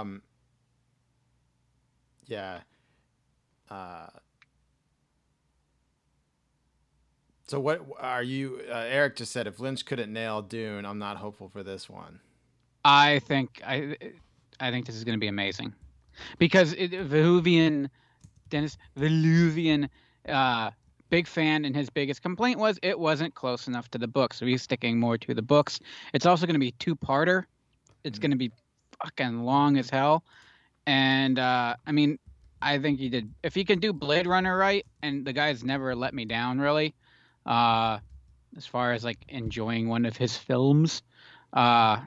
Um. 0.00 0.22
Yeah. 2.26 2.60
Uh. 3.68 4.06
So 7.52 7.60
what 7.60 7.82
are 7.98 8.22
you? 8.22 8.62
Uh, 8.66 8.76
Eric 8.88 9.16
just 9.16 9.30
said 9.30 9.46
if 9.46 9.60
Lynch 9.60 9.84
couldn't 9.84 10.10
nail 10.10 10.40
Dune, 10.40 10.86
I'm 10.86 10.98
not 10.98 11.18
hopeful 11.18 11.50
for 11.50 11.62
this 11.62 11.86
one. 11.86 12.18
I 12.82 13.18
think 13.18 13.60
I 13.62 13.94
I 14.58 14.70
think 14.70 14.86
this 14.86 14.96
is 14.96 15.04
going 15.04 15.18
to 15.18 15.20
be 15.20 15.26
amazing 15.28 15.74
because 16.38 16.72
it, 16.72 16.92
Villeneuve 16.92 17.90
Denis 18.48 18.78
Villeneuve 18.96 19.90
uh, 20.30 20.70
big 21.10 21.26
fan 21.26 21.66
and 21.66 21.76
his 21.76 21.90
biggest 21.90 22.22
complaint 22.22 22.58
was 22.58 22.78
it 22.82 22.98
wasn't 22.98 23.34
close 23.34 23.68
enough 23.68 23.90
to 23.90 23.98
the 23.98 24.08
book 24.08 24.32
so 24.32 24.46
he's 24.46 24.62
sticking 24.62 24.98
more 24.98 25.18
to 25.18 25.34
the 25.34 25.42
books 25.42 25.78
it's 26.14 26.24
also 26.24 26.46
going 26.46 26.54
to 26.54 26.58
be 26.58 26.72
two 26.78 26.96
parter 26.96 27.44
it's 28.02 28.18
Mhm. 28.18 28.22
going 28.22 28.30
to 28.30 28.38
be 28.38 28.50
fucking 29.04 29.44
long 29.44 29.76
as 29.76 29.90
hell. 29.90 30.24
And 30.86 31.38
uh, 31.38 31.76
I 31.86 31.92
mean, 31.92 32.18
I 32.62 32.78
think 32.78 32.98
he 32.98 33.10
did. 33.10 33.30
If 33.42 33.54
he 33.54 33.62
can 33.62 33.78
do 33.78 33.92
Blade 33.92 34.26
Runner 34.26 34.56
right, 34.56 34.86
and 35.02 35.22
the 35.26 35.34
guy's 35.34 35.62
never 35.62 35.94
let 35.94 36.14
me 36.14 36.24
down 36.24 36.58
really, 36.58 36.94
uh, 37.46 37.98
as 38.56 38.66
far 38.66 38.92
as 38.92 39.04
like 39.04 39.18
enjoying 39.28 39.88
one 39.88 40.04
of 40.06 40.16
his 40.16 40.36
films. 40.36 41.02
Uh, 41.52 42.00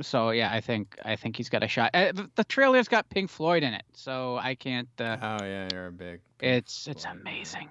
so 0.00 0.30
yeah, 0.30 0.52
I 0.52 0.60
think 0.60 0.96
I 1.04 1.16
think 1.16 1.36
he's 1.36 1.48
got 1.48 1.62
a 1.62 1.68
shot. 1.68 1.90
Uh, 1.94 2.12
the- 2.12 2.30
the 2.34 2.44
trailer's 2.44 2.88
got 2.88 3.08
Pink 3.08 3.30
Floyd 3.30 3.62
in 3.62 3.72
it, 3.74 3.84
so 3.94 4.36
I 4.36 4.54
can't. 4.54 4.88
Uh, 4.98 5.16
Oh 5.22 5.44
yeah, 5.44 5.68
you're 5.72 5.86
a 5.88 5.92
big. 5.92 6.20
it's 6.40 6.86
it's 6.88 7.04
Floyd. 7.04 7.20
amazing. 7.20 7.68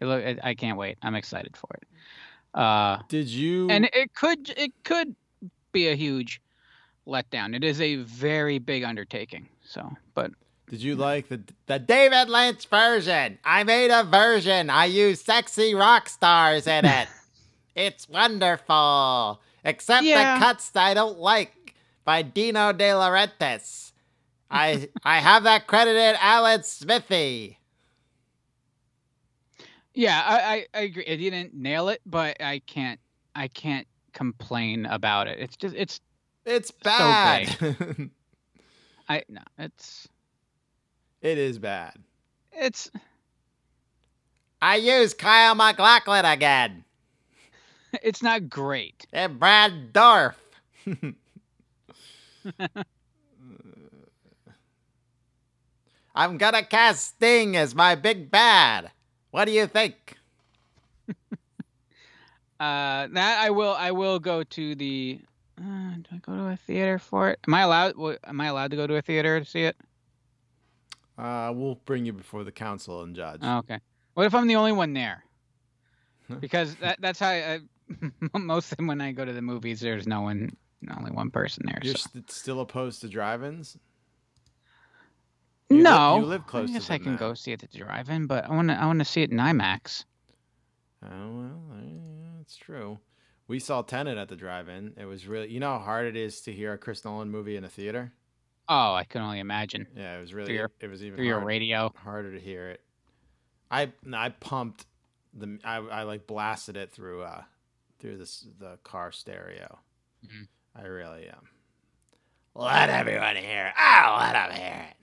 It 0.00 0.06
look, 0.06 0.22
it, 0.24 0.38
I 0.42 0.54
can't 0.54 0.78
wait. 0.78 0.98
I'm 1.02 1.14
excited 1.14 1.56
for 1.56 1.68
it. 1.74 2.58
Uh, 2.58 2.98
Did 3.08 3.28
you? 3.28 3.68
and 3.70 3.84
it 3.92 4.12
could 4.14 4.48
it 4.56 4.72
could 4.82 5.14
be 5.72 5.88
a 5.88 5.94
huge 5.94 6.40
letdown. 7.06 7.54
It 7.54 7.62
is 7.64 7.80
a 7.80 7.96
very 7.96 8.58
big 8.58 8.82
undertaking. 8.82 9.48
So, 9.62 9.88
but 10.14 10.32
Did 10.70 10.82
you 10.82 10.94
like 10.96 11.28
the 11.28 11.42
the 11.66 11.78
David 11.80 12.28
Lynch 12.30 12.66
version? 12.68 13.38
I 13.44 13.64
made 13.64 13.90
a 13.90 14.04
version. 14.04 14.70
I 14.70 14.84
use 14.86 15.20
sexy 15.20 15.74
rock 15.74 16.08
stars 16.08 16.66
in 16.68 16.84
it. 16.84 17.08
it's 17.74 18.08
wonderful. 18.08 19.42
Except 19.64 20.04
Yeah. 20.04 20.38
the 20.38 20.44
cuts 20.44 20.70
that 20.70 20.86
I 20.86 20.94
don't 20.94 21.18
like 21.18 21.74
by 22.04 22.22
Dino 22.22 22.72
De 22.72 22.88
Laurentiis. 22.90 23.90
I 24.50 24.88
I 25.04 25.18
have 25.18 25.42
that 25.42 25.66
credited 25.66 26.16
Alan 26.20 26.62
Smithee. 26.62 27.58
yeah, 29.94 30.22
I, 30.24 30.38
I, 30.38 30.66
I 30.78 30.80
agree. 30.82 31.04
It 31.04 31.16
didn't 31.18 31.54
nail 31.54 31.88
it, 31.88 32.00
but 32.06 32.40
I 32.40 32.60
can't 32.60 33.00
I 33.34 33.48
can't 33.48 33.86
complain 34.12 34.86
about 34.86 35.26
it. 35.28 35.38
It's 35.40 35.56
just 35.56 35.74
it's 35.74 36.00
It's 36.46 36.70
bad. 36.70 37.48
I 39.08 39.24
no 39.28 39.42
it's 39.58 40.08
it 41.22 41.38
is 41.38 41.58
bad. 41.58 41.94
it's 42.52 42.90
I 44.62 44.76
use 44.76 45.14
Kyle 45.14 45.54
MacLachlan 45.54 46.24
again. 46.24 46.84
it's 48.02 48.22
not 48.22 48.48
great. 48.48 49.06
And 49.12 49.38
Brad 49.38 49.92
Dourif. 49.92 50.34
I'm 56.14 56.38
gonna 56.38 56.64
cast 56.64 57.16
Sting 57.16 57.56
as 57.56 57.74
my 57.74 57.94
big 57.94 58.30
bad. 58.30 58.90
What 59.30 59.44
do 59.46 59.52
you 59.52 59.66
think? 59.66 60.16
Uh, 62.60 63.08
that 63.12 63.38
I 63.42 63.48
will 63.48 63.72
I 63.72 63.90
will 63.90 64.18
go 64.18 64.44
to 64.44 64.74
the. 64.74 65.18
Uh, 65.58 65.94
do 65.96 66.04
I 66.12 66.16
go 66.18 66.36
to 66.36 66.48
a 66.48 66.56
theater 66.56 66.98
for 66.98 67.30
it? 67.30 67.38
Am 67.48 67.54
I 67.54 67.62
allowed? 67.62 67.94
Am 68.24 68.38
I 68.38 68.46
allowed 68.48 68.70
to 68.72 68.76
go 68.76 68.86
to 68.86 68.96
a 68.96 69.02
theater 69.02 69.40
to 69.40 69.46
see 69.46 69.62
it? 69.62 69.76
Uh, 71.18 71.52
we'll 71.54 71.74
bring 71.84 72.06
you 72.06 72.12
before 72.12 72.44
the 72.44 72.52
council 72.52 73.02
and 73.02 73.14
judge. 73.14 73.40
Oh, 73.42 73.58
okay. 73.58 73.78
What 74.14 74.26
if 74.26 74.34
I'm 74.34 74.46
the 74.46 74.56
only 74.56 74.72
one 74.72 74.92
there? 74.94 75.24
Because 76.40 76.76
that 76.76 77.00
that's 77.00 77.18
how 77.18 77.28
I, 77.28 77.60
most 78.38 78.70
of 78.72 78.78
them 78.78 78.86
when 78.86 79.00
I 79.00 79.12
go 79.12 79.24
to 79.24 79.32
the 79.32 79.42
movies, 79.42 79.80
there's 79.80 80.06
no 80.06 80.20
one, 80.22 80.50
only 80.96 81.10
one 81.10 81.30
person 81.30 81.64
there. 81.66 81.78
You're 81.82 81.94
so. 81.94 82.08
st- 82.10 82.30
still 82.30 82.60
opposed 82.60 83.00
to 83.02 83.08
drive-ins? 83.08 83.76
you 85.68 85.76
li- 85.78 85.82
no, 85.82 86.18
you 86.20 86.26
live 86.26 86.46
close 86.46 86.64
I 86.64 86.66
to 86.66 86.72
guess 86.74 86.90
I 86.90 86.98
can 86.98 87.12
now. 87.12 87.18
go 87.18 87.34
see 87.34 87.52
it 87.52 87.62
at 87.62 87.70
the 87.72 87.78
drive-in, 87.78 88.26
but 88.26 88.44
I 88.44 88.50
want 88.54 88.68
to 88.68 88.74
I 88.80 88.86
want 88.86 88.98
to 89.00 89.04
see 89.04 89.22
it 89.22 89.30
in 89.30 89.38
IMAX. 89.38 90.04
Oh 91.04 91.08
well, 91.08 91.60
that's 92.38 92.56
true. 92.56 92.98
We 93.48 93.58
saw 93.58 93.82
Tenet 93.82 94.16
at 94.16 94.28
the 94.28 94.36
drive-in. 94.36 94.94
It 94.96 95.06
was 95.06 95.26
really, 95.26 95.50
you 95.50 95.58
know, 95.58 95.72
how 95.78 95.84
hard 95.84 96.06
it 96.06 96.16
is 96.16 96.40
to 96.42 96.52
hear 96.52 96.72
a 96.72 96.78
Chris 96.78 97.04
Nolan 97.04 97.30
movie 97.30 97.56
in 97.56 97.64
a 97.64 97.68
theater. 97.68 98.12
Oh, 98.72 98.94
I 98.94 99.02
can 99.02 99.20
only 99.20 99.40
imagine 99.40 99.88
Yeah, 99.96 100.16
it 100.16 100.20
was 100.20 100.32
really. 100.32 100.54
your- 100.54 100.70
it 100.80 100.86
was 100.86 101.02
even 101.04 101.16
through 101.16 101.26
your 101.26 101.40
radio. 101.40 101.92
harder 101.96 102.32
to 102.32 102.40
hear 102.40 102.68
it. 102.70 102.80
I 103.70 103.92
no, 104.04 104.16
I 104.16 104.28
pumped 104.30 104.86
the 105.34 105.58
I, 105.64 105.76
I 105.78 106.02
like 106.04 106.26
blasted 106.28 106.76
it 106.76 106.90
through 106.92 107.22
uh 107.22 107.42
through 107.98 108.16
this 108.18 108.46
the 108.58 108.78
car 108.84 109.10
stereo. 109.12 109.78
Mhm. 110.24 110.46
I 110.76 110.82
really 110.86 111.28
um 111.30 111.48
let 112.54 112.90
everyone 112.90 113.36
hear 113.36 113.66
it. 113.66 113.74
Oh, 113.78 114.16
let 114.20 114.32
them 114.34 114.52
hear 114.58 114.86
it. 114.90 114.96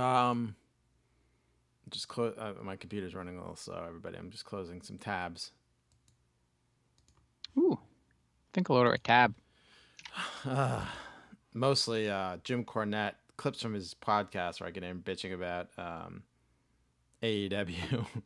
Um, 0.00 0.56
just 1.90 2.08
close. 2.08 2.34
Uh, 2.38 2.54
my 2.62 2.76
computer's 2.76 3.14
running 3.14 3.36
a 3.36 3.40
little 3.40 3.56
slow. 3.56 3.84
Everybody, 3.86 4.16
I'm 4.16 4.30
just 4.30 4.44
closing 4.44 4.80
some 4.80 4.96
tabs. 4.98 5.52
Ooh, 7.58 7.78
think 8.54 8.70
I'll 8.70 8.78
order 8.78 8.92
a 8.92 8.98
tab. 8.98 9.34
Uh, 10.44 10.84
mostly 11.54 12.08
uh, 12.10 12.38
Jim 12.44 12.64
Cornette 12.64 13.14
clips 13.36 13.62
from 13.62 13.74
his 13.74 13.94
podcast 13.94 14.60
where 14.60 14.68
I 14.68 14.70
get 14.70 14.82
him 14.82 15.02
bitching 15.04 15.34
about 15.34 15.68
um, 15.78 16.22
AEW. 17.22 18.06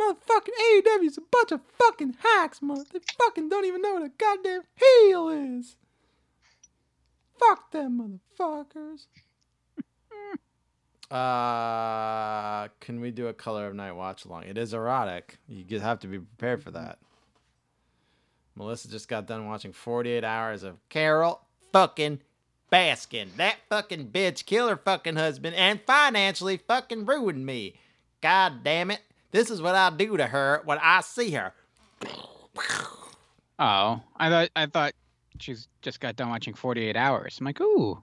Motherfucking 0.00 0.58
AEW's 0.72 1.18
a 1.18 1.22
bunch 1.30 1.52
of 1.52 1.60
fucking 1.78 2.16
hacks, 2.18 2.60
mother. 2.60 2.84
They 2.92 2.98
fucking 3.18 3.48
don't 3.48 3.64
even 3.64 3.80
know 3.80 3.94
what 3.94 4.02
a 4.02 4.10
goddamn 4.18 4.62
heel 4.74 5.28
is. 5.28 5.76
Fuck 7.38 7.70
them 7.70 8.20
motherfuckers. 8.38 9.06
uh, 11.10 12.68
can 12.80 13.00
we 13.00 13.12
do 13.12 13.28
a 13.28 13.32
Color 13.32 13.68
of 13.68 13.74
Night 13.74 13.92
watch 13.92 14.24
along? 14.24 14.44
It 14.44 14.58
is 14.58 14.74
erotic. 14.74 15.38
You 15.46 15.80
have 15.80 16.00
to 16.00 16.08
be 16.08 16.18
prepared 16.18 16.62
for 16.62 16.72
that. 16.72 16.98
Melissa 18.56 18.88
just 18.88 19.08
got 19.08 19.26
done 19.26 19.46
watching 19.46 19.72
48 19.72 20.24
hours 20.24 20.62
of 20.62 20.76
Carole 20.88 21.40
fucking 21.72 22.20
Baskin. 22.72 23.28
That 23.36 23.56
fucking 23.68 24.08
bitch 24.08 24.46
killed 24.46 24.70
her 24.70 24.76
fucking 24.76 25.16
husband 25.16 25.56
and 25.56 25.80
financially 25.86 26.56
fucking 26.56 27.06
ruined 27.06 27.44
me. 27.44 27.74
God 28.20 28.64
damn 28.64 28.90
it. 28.90 29.00
This 29.32 29.50
is 29.50 29.60
what 29.60 29.74
I 29.74 29.90
do 29.90 30.16
to 30.16 30.26
her 30.26 30.62
when 30.64 30.78
I 30.80 31.00
see 31.00 31.32
her. 31.32 31.52
Oh, 33.58 34.00
I 34.16 34.30
thought 34.30 34.50
I 34.54 34.66
thought 34.66 34.92
she's 35.38 35.68
just 35.82 36.00
got 36.00 36.16
done 36.16 36.30
watching 36.30 36.54
48 36.54 36.96
Hours. 36.96 37.36
I'm 37.38 37.46
like, 37.46 37.60
ooh, 37.60 38.02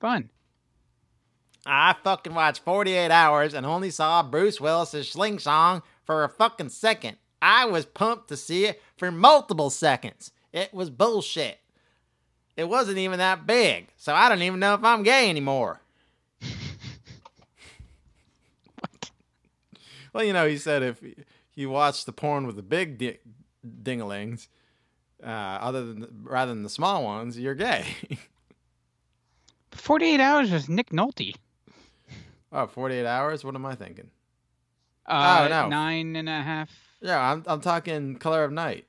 fun. 0.00 0.30
I 1.66 1.94
fucking 2.04 2.34
watched 2.34 2.62
48 2.62 3.10
hours 3.10 3.54
and 3.54 3.64
only 3.64 3.90
saw 3.90 4.22
Bruce 4.22 4.60
Willis's 4.60 5.10
Sling 5.10 5.38
Song 5.38 5.82
for 6.04 6.22
a 6.22 6.28
fucking 6.28 6.68
second. 6.68 7.16
I 7.44 7.66
was 7.66 7.84
pumped 7.84 8.28
to 8.28 8.36
see 8.38 8.64
it 8.64 8.80
for 8.96 9.10
multiple 9.10 9.68
seconds. 9.68 10.32
It 10.52 10.72
was 10.72 10.88
bullshit. 10.88 11.58
It 12.56 12.68
wasn't 12.68 12.96
even 12.98 13.18
that 13.18 13.46
big, 13.46 13.88
so 13.96 14.14
I 14.14 14.28
don't 14.30 14.40
even 14.40 14.60
know 14.60 14.72
if 14.74 14.82
I'm 14.82 15.02
gay 15.02 15.28
anymore. 15.28 15.80
Well, 20.12 20.22
you 20.22 20.32
know, 20.32 20.46
he 20.46 20.58
said 20.58 20.84
if 20.84 21.02
you 21.56 21.70
watch 21.70 22.04
the 22.04 22.12
porn 22.12 22.46
with 22.46 22.54
the 22.54 22.62
big 22.62 22.98
di- 22.98 23.18
dinglings, 23.82 24.46
uh, 25.20 25.26
other 25.26 25.84
than 25.84 26.06
rather 26.22 26.54
than 26.54 26.62
the 26.62 26.68
small 26.68 27.02
ones, 27.02 27.36
you're 27.36 27.56
gay. 27.56 27.84
48 29.72 30.20
Hours 30.20 30.52
was 30.52 30.68
Nick 30.68 30.90
Nolte. 30.90 31.34
oh, 32.52 32.68
48 32.68 33.04
hours? 33.04 33.42
What 33.44 33.56
am 33.56 33.66
I 33.66 33.74
thinking? 33.74 34.08
Uh, 35.04 35.48
no. 35.50 35.68
Nine 35.68 36.14
and 36.14 36.28
a 36.28 36.42
half. 36.42 36.70
Yeah, 37.04 37.20
I'm 37.20 37.44
I'm 37.46 37.60
talking 37.60 38.16
Color 38.16 38.44
of 38.44 38.50
Night. 38.50 38.86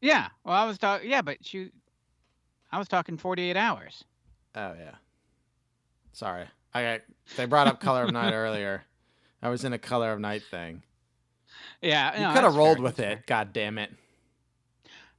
Yeah. 0.00 0.28
Well, 0.44 0.54
I 0.54 0.64
was 0.64 0.78
talking. 0.78 1.10
Yeah, 1.10 1.20
but 1.20 1.36
she. 1.42 1.70
I 2.72 2.78
was 2.78 2.88
talking 2.88 3.18
48 3.18 3.54
Hours. 3.54 4.04
Oh 4.54 4.72
yeah. 4.78 4.94
Sorry, 6.14 6.46
I 6.72 6.82
got, 6.82 7.00
they 7.36 7.44
brought 7.44 7.66
up 7.66 7.80
Color 7.80 8.04
of 8.04 8.12
Night 8.12 8.32
earlier. 8.34 8.84
I 9.42 9.50
was 9.50 9.62
in 9.62 9.74
a 9.74 9.78
Color 9.78 10.12
of 10.12 10.20
Night 10.20 10.42
thing. 10.50 10.82
Yeah. 11.82 12.14
You 12.14 12.28
no, 12.28 12.32
could 12.32 12.44
have 12.44 12.56
rolled 12.56 12.78
fair, 12.78 12.82
with 12.82 12.98
it. 12.98 13.26
God 13.26 13.52
damn 13.52 13.76
it. 13.76 13.90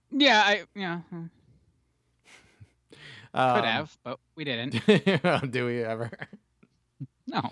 Yeah, 0.09 0.41
I 0.43 0.63
yeah 0.75 1.01
hmm, 1.11 1.17
Um, 3.35 3.55
could 3.55 3.65
have, 3.65 3.95
but 4.03 4.19
we 4.35 4.45
didn't. 4.45 4.83
do 5.51 5.65
we 5.67 5.83
ever? 5.83 6.09
No. 7.27 7.51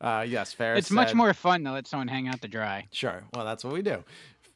Uh, 0.00 0.24
yes, 0.28 0.52
Ferris. 0.52 0.78
It's 0.80 0.90
much 0.90 1.14
more 1.14 1.32
fun 1.34 1.64
to 1.64 1.72
let 1.72 1.86
someone 1.86 2.08
hang 2.08 2.28
out 2.28 2.42
to 2.42 2.48
dry. 2.48 2.86
Sure. 2.92 3.24
Well, 3.34 3.44
that's 3.44 3.64
what 3.64 3.72
we 3.72 3.82
do. 3.82 4.04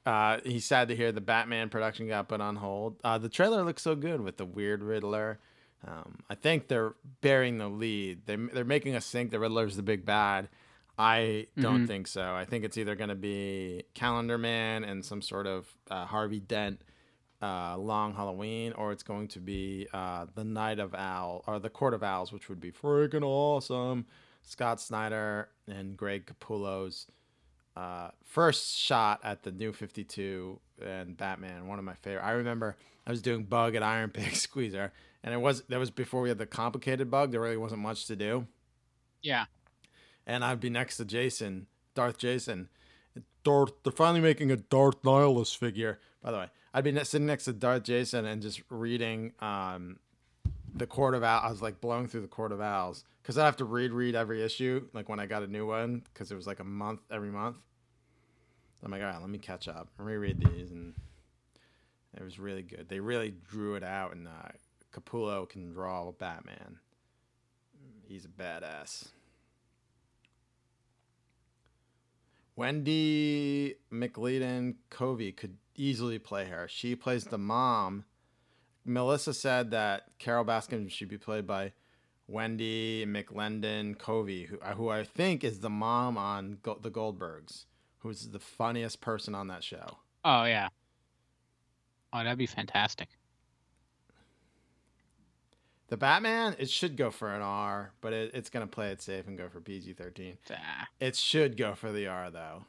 Uh, 0.05 0.39
he's 0.45 0.65
sad 0.65 0.89
to 0.89 0.97
hear 0.97 1.13
the 1.13 1.21
Batman 1.21 1.69
production 1.69 2.09
got 2.09 2.29
put 2.29 2.41
on 2.41 2.57
hold. 2.57 2.97
Uh, 3.05 3.19
the 3.19 3.29
trailer 3.29 3.63
looks 3.63 3.83
so 3.83 3.95
good 3.95 4.21
with 4.21 4.37
the 4.37 4.45
weird 4.45 4.83
Riddler. 4.83 5.39
Um, 5.87 6.19
I 6.29 6.35
think 6.35 6.69
they're 6.69 6.95
bearing 7.23 7.59
the 7.59 7.69
lead. 7.69 8.27
They, 8.27 8.37
they're 8.37 8.65
making 8.65 8.95
us 8.97 9.11
think 9.11 9.31
the 9.31 9.39
Riddler's 9.41 9.77
the 9.77 9.83
big 9.83 10.05
bad. 10.05 10.49
I 10.99 11.47
don't 11.59 11.85
Mhm. 11.85 11.87
think 11.87 12.07
so. 12.07 12.35
I 12.35 12.45
think 12.45 12.65
it's 12.65 12.77
either 12.77 12.95
going 12.95 13.09
to 13.09 13.15
be 13.15 13.85
Calendar 13.95 14.37
Man 14.37 14.85
and 14.85 15.03
some 15.03 15.23
sort 15.23 15.47
of 15.47 15.67
uh, 15.91 16.05
Harvey 16.05 16.41
Dent 16.41 16.83
uh, 17.43 17.79
Long 17.79 18.13
Halloween, 18.15 18.75
or 18.75 18.93
it's 18.93 19.03
going 19.03 19.29
to 19.29 19.41
be 19.41 19.87
uh, 19.95 20.27
the 20.35 20.45
Night 20.45 20.79
of 20.79 20.95
Owl 20.95 21.43
or 21.47 21.59
the 21.59 21.71
Court 21.71 21.95
of 21.95 22.03
Owls, 22.03 22.31
which 22.33 22.51
would 22.51 22.61
be 22.61 22.71
freaking 22.71 23.23
awesome. 23.23 24.05
Scott 24.43 24.81
Snyder 24.81 25.49
and 25.69 25.97
Greg 25.97 26.27
Capullo's 26.27 27.07
uh, 27.77 28.11
first 28.25 28.77
shot 28.77 29.21
at 29.23 29.43
the 29.43 29.53
new 29.53 29.73
52 29.73 30.59
and 30.85 31.17
Batman, 31.17 31.67
one 31.67 31.79
of 31.79 31.85
my 31.85 31.95
favorite. 31.95 32.25
I 32.25 32.33
remember 32.33 32.77
I 33.07 33.11
was 33.11 33.23
doing 33.23 33.45
Bug 33.45 33.75
at 33.75 33.83
Iron 33.83 34.11
Pig 34.11 34.35
Squeezer, 34.37 34.93
and 35.23 35.33
it 35.35 35.39
was 35.39 35.63
that 35.69 35.79
was 35.79 35.91
before 35.91 36.21
we 36.23 36.29
had 36.29 36.39
the 36.39 36.47
complicated 36.47 37.11
Bug. 37.11 37.31
There 37.31 37.41
really 37.41 37.57
wasn't 37.57 37.81
much 37.83 38.07
to 38.07 38.17
do, 38.17 38.47
Yeah. 39.23 39.45
and 40.27 40.45
I'd 40.45 40.61
be 40.61 40.71
next 40.71 40.97
to 40.99 41.05
Jason, 41.05 41.67
Darth 41.95 42.19
Jason. 42.19 42.69
Darth, 43.43 43.73
they're 43.85 43.93
finally 43.93 44.21
making 44.21 44.51
a 44.51 44.57
Darth 44.57 45.01
Nihilus 45.03 45.57
figure. 45.57 45.99
By 46.23 46.31
the 46.31 46.37
way, 46.39 46.47
I'd 46.75 46.85
be 46.85 46.93
sitting 47.05 47.27
next 47.27 47.45
to 47.47 47.53
Darth 47.55 47.85
Jason 47.85 48.27
and 48.27 48.43
just 48.43 48.61
reading 48.69 49.33
um, 49.41 49.99
the 50.75 50.87
Court 50.87 51.15
of 51.15 51.23
Owls. 51.23 51.43
I 51.47 51.51
was 51.51 51.63
like 51.63 51.81
blowing 51.81 52.07
through 52.07 52.21
the 52.21 52.27
Court 52.29 52.53
of 52.53 52.61
Owls 52.61 53.05
because 53.23 53.39
I 53.39 53.45
have 53.45 53.57
to 53.57 53.65
read 53.65 53.93
read 53.93 54.15
every 54.15 54.43
issue, 54.43 54.87
like 54.93 55.09
when 55.09 55.21
I 55.21 55.27
got 55.27 55.43
a 55.43 55.47
new 55.47 55.67
one, 55.67 56.03
because 56.13 56.31
it 56.31 56.37
was 56.37 56.47
like 56.47 56.61
a 56.61 56.65
month 56.65 57.01
every 57.11 57.31
month. 57.31 57.57
I'm 58.83 58.91
like, 58.91 59.03
all 59.03 59.09
right, 59.09 59.21
let 59.21 59.29
me 59.29 59.39
catch 59.39 59.69
up 59.69 59.89
reread 59.99 60.41
these, 60.41 60.71
and 60.71 60.95
it 62.17 62.23
was 62.23 62.39
really 62.39 62.63
good. 62.63 62.89
They 62.89 63.01
really 63.01 63.35
drew 63.49 63.75
it 63.75 63.85
out, 63.85 64.15
and 64.15 64.27
uh, 64.27 64.53
Capullo 64.93 65.49
can 65.49 65.71
draw 65.71 66.11
Batman. 66.13 66.79
He's 68.07 68.25
a 68.25 68.29
badass. 68.29 69.09
Wendy 72.57 73.77
McLeodon 73.93 74.75
Covey 74.91 75.33
could 75.33 75.57
easily 75.77 76.19
play 76.19 76.47
her. 76.47 76.67
She 76.69 76.95
plays 76.95 77.25
the 77.25 77.39
mom. 77.39 78.05
Melissa 78.85 79.33
said 79.33 79.71
that 79.71 80.19
Carole 80.19 80.45
Baskin 80.45 80.91
should 80.91 81.09
be 81.09 81.19
played 81.19 81.47
by 81.47 81.73
Wendy 82.31 83.05
McLendon 83.07 83.99
Covey, 83.99 84.45
who, 84.45 84.59
uh, 84.61 84.75
who 84.75 84.89
I 84.89 85.05
think 85.05 85.43
is 85.45 85.61
the 85.61 85.71
mom 85.71 86.17
on 86.17 86.59
Go- 86.63 86.79
the 86.81 86.91
Goldbergs, 86.91 87.65
who's 87.99 88.29
the 88.29 88.39
funniest 88.39 89.01
person 89.01 89.35
on 89.35 89.49
that 89.49 89.65
show. 89.65 89.99
Oh 90.25 90.45
yeah. 90.45 90.69
Oh, 92.13 92.19
that'd 92.19 92.39
be 92.39 92.47
fantastic. 92.47 93.09
The 95.89 95.97
Batman, 95.97 96.55
it 96.59 96.71
should 96.71 96.97
go 96.97 97.11
for 97.11 97.35
an 97.35 97.43
R, 97.43 97.93
but 98.01 98.13
it, 98.13 98.31
it's 98.33 98.49
going 98.49 98.65
to 98.65 98.71
play 98.71 98.91
it 98.91 99.03
safe 99.03 99.27
and 99.27 99.37
go 99.37 99.49
for 99.49 99.61
PG 99.61 99.95
13. 99.95 100.39
Ah, 100.53 100.87
It 101.01 101.17
should 101.17 101.57
go 101.57 101.75
for 101.75 101.91
the 101.91 102.07
R, 102.07 102.31
though. 102.31 102.65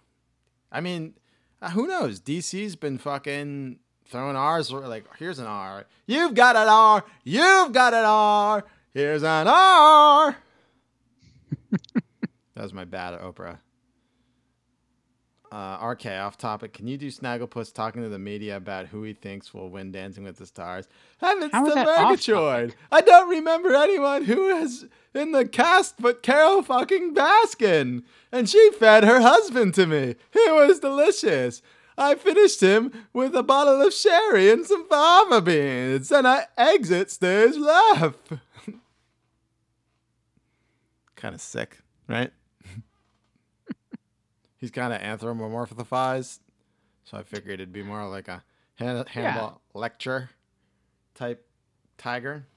I 0.71 0.82
mean, 0.82 1.13
uh, 1.62 1.69
who 1.69 1.86
knows? 1.86 2.19
DC's 2.19 2.76
been 2.76 2.97
fucking 2.97 3.78
throwing 4.06 4.36
R's. 4.36 4.71
Like, 4.71 5.06
here's 5.19 5.38
an 5.38 5.45
R. 5.45 5.86
You've 6.08 6.34
got 6.34 6.56
an 6.56 6.67
R. 6.67 7.06
You've 7.24 7.71
got 7.74 7.93
an 7.93 8.06
R. 8.06 8.65
Here's 8.94 9.24
an 9.24 9.48
R. 9.48 10.36
that 11.72 12.62
was 12.62 12.74
my 12.74 12.84
bad 12.84 13.20
Oprah. 13.22 13.60
Uh, 15.50 15.78
RK, 15.82 16.08
off 16.08 16.38
topic. 16.38 16.74
Can 16.74 16.88
you 16.88 16.98
do 16.98 17.08
Snagglepuss 17.08 17.74
talking 17.74 18.02
to 18.04 18.10
the 18.10 18.20
media 18.20 18.58
about 18.58 18.88
who 18.88 19.04
he 19.04 19.14
thinks 19.14 19.54
will 19.54 19.70
win 19.70 19.92
Dancing 19.92 20.26
with 20.26 20.38
the 20.38 20.46
Stars? 20.46 20.88
Heavens 21.20 21.52
How 21.54 21.66
is 21.66 21.74
to 21.74 21.76
that 21.76 21.86
Murgatroyd! 21.86 22.76
I 22.92 23.02
don't 23.02 23.30
remember 23.30 23.74
anyone 23.74 24.26
who 24.26 24.48
is 24.48 24.88
in 25.14 25.32
the 25.32 25.46
cast 25.46 26.02
but 26.02 26.24
Carole 26.24 26.62
fucking 26.62 27.14
Baskin. 27.14 28.04
And 28.32 28.50
she 28.50 28.72
fed 28.72 29.04
her 29.04 29.22
husband 29.22 29.74
to 29.76 29.86
me. 29.86 30.16
He 30.32 30.52
was 30.52 30.80
delicious. 30.80 31.62
I 31.98 32.16
finished 32.16 32.62
him 32.62 32.92
with 33.14 33.36
a 33.36 33.44
bottle 33.44 33.82
of 33.82 33.94
sherry 33.94 34.50
and 34.50 34.66
some 34.66 34.88
fava 34.88 35.42
beans, 35.42 36.12
and 36.12 36.28
I 36.28 36.48
exit 36.58 37.12
stage 37.12 37.56
left. 37.58 38.34
Kind 41.22 41.36
of 41.36 41.42
sick, 41.42 41.78
right? 42.08 42.32
He's 44.58 44.72
kind 44.72 44.92
of 44.92 45.00
anthropomorphized, 45.02 46.40
so 47.04 47.18
I 47.18 47.22
figured 47.24 47.56
it'd 47.56 47.72
be 47.72 47.84
more 47.84 48.08
like 48.08 48.28
a 48.28 48.44
Han- 48.80 49.06
Hannibal 49.06 49.62
Lecter 49.76 50.30
type 51.14 51.46
tiger. 52.00 52.48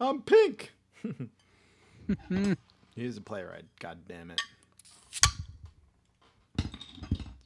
I'm 0.00 0.22
pink. 0.22 0.72
He's 2.94 3.16
a 3.16 3.20
playwright. 3.20 3.64
God 3.80 3.98
damn 4.06 4.30
it. 4.30 4.40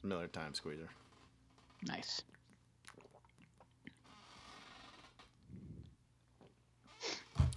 Miller 0.03 0.27
Time 0.27 0.53
Squeezer. 0.53 0.89
nice. 1.87 2.21